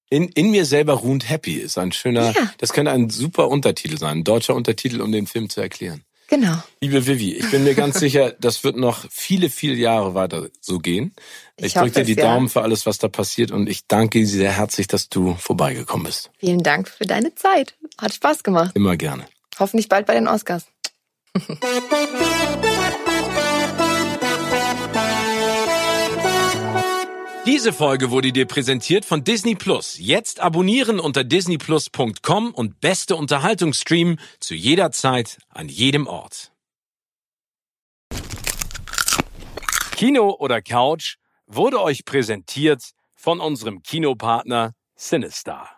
In, 0.10 0.30
in 0.30 0.52
mir 0.52 0.66
selber 0.66 0.94
ruhend 0.94 1.28
happy 1.30 1.56
ist 1.56 1.78
ein 1.78 1.92
schöner, 1.92 2.32
Ja. 2.32 2.52
das 2.60 2.74
könnte 2.74 2.92
ein 2.92 3.10
super 3.10 3.50
Untertitel 3.50 3.98
sein, 3.98 4.20
ein 4.20 4.24
deutscher 4.24 4.54
Untertitel, 4.56 5.02
um 5.02 5.12
den 5.12 5.26
Film 5.28 5.50
zu 5.50 5.62
erklären. 5.62 6.05
Genau. 6.28 6.56
Liebe 6.82 7.06
Vivi, 7.06 7.34
ich 7.34 7.52
bin 7.52 7.64
mir 7.64 7.76
ganz 7.76 8.00
sicher, 8.06 8.34
das 8.40 8.64
wird 8.64 8.78
noch 8.78 9.06
viele, 9.12 9.50
viele 9.50 9.76
Jahre 9.76 10.16
weiter 10.16 10.48
so 10.60 10.80
gehen. 10.80 11.14
Ich, 11.58 11.68
Ich 11.68 11.74
drücke 11.74 11.92
dir 11.92 12.04
die 12.04 12.16
ja. 12.20 12.24
Daumen 12.24 12.50
für 12.50 12.62
alles, 12.62 12.86
was 12.86 12.98
da 12.98 13.08
passiert 13.08 13.52
und 13.52 13.70
ich 13.70 13.88
danke 13.88 14.20
dir 14.20 14.28
sehr 14.28 14.52
herzlich, 14.52 14.88
dass 14.88 15.10
du 15.10 15.36
vorbeigekommen 15.36 16.06
bist. 16.06 16.32
Vielen 16.40 16.64
Dank 16.64 16.90
für 16.90 17.06
deine 17.06 17.36
Zeit. 17.36 17.76
Hat 17.98 18.14
Spaß 18.14 18.44
gemacht. 18.44 18.72
Immer 18.76 18.98
gerne. 18.98 19.26
Hoffentlich 19.60 19.88
bald 19.88 20.06
bei 20.06 20.14
den 20.16 20.28
Oscars. 20.28 20.66
Diese 27.46 27.74
Folge 27.74 28.10
wurde 28.10 28.32
dir 28.32 28.48
präsentiert 28.48 29.06
von 29.06 29.24
Disney 29.24 29.54
Plus. 29.54 30.00
Jetzt 30.00 30.40
abonnieren 30.40 31.00
unter 31.00 31.24
disneyplus.com 31.24 32.52
und 32.52 32.80
beste 32.80 33.16
Unterhaltung 33.16 33.74
streamen 33.74 34.20
zu 34.40 34.56
jeder 34.56 34.90
Zeit, 34.92 35.38
an 35.50 35.70
jedem 35.70 36.08
Ort. 36.08 36.52
Kino 39.92 40.36
oder 40.40 40.64
Couch 40.64 41.18
wurde 41.46 41.84
euch 41.84 42.04
präsentiert 42.04 42.82
von 43.14 43.40
unserem 43.40 43.84
Kinopartner 43.84 44.74
Sinistar. 44.96 45.75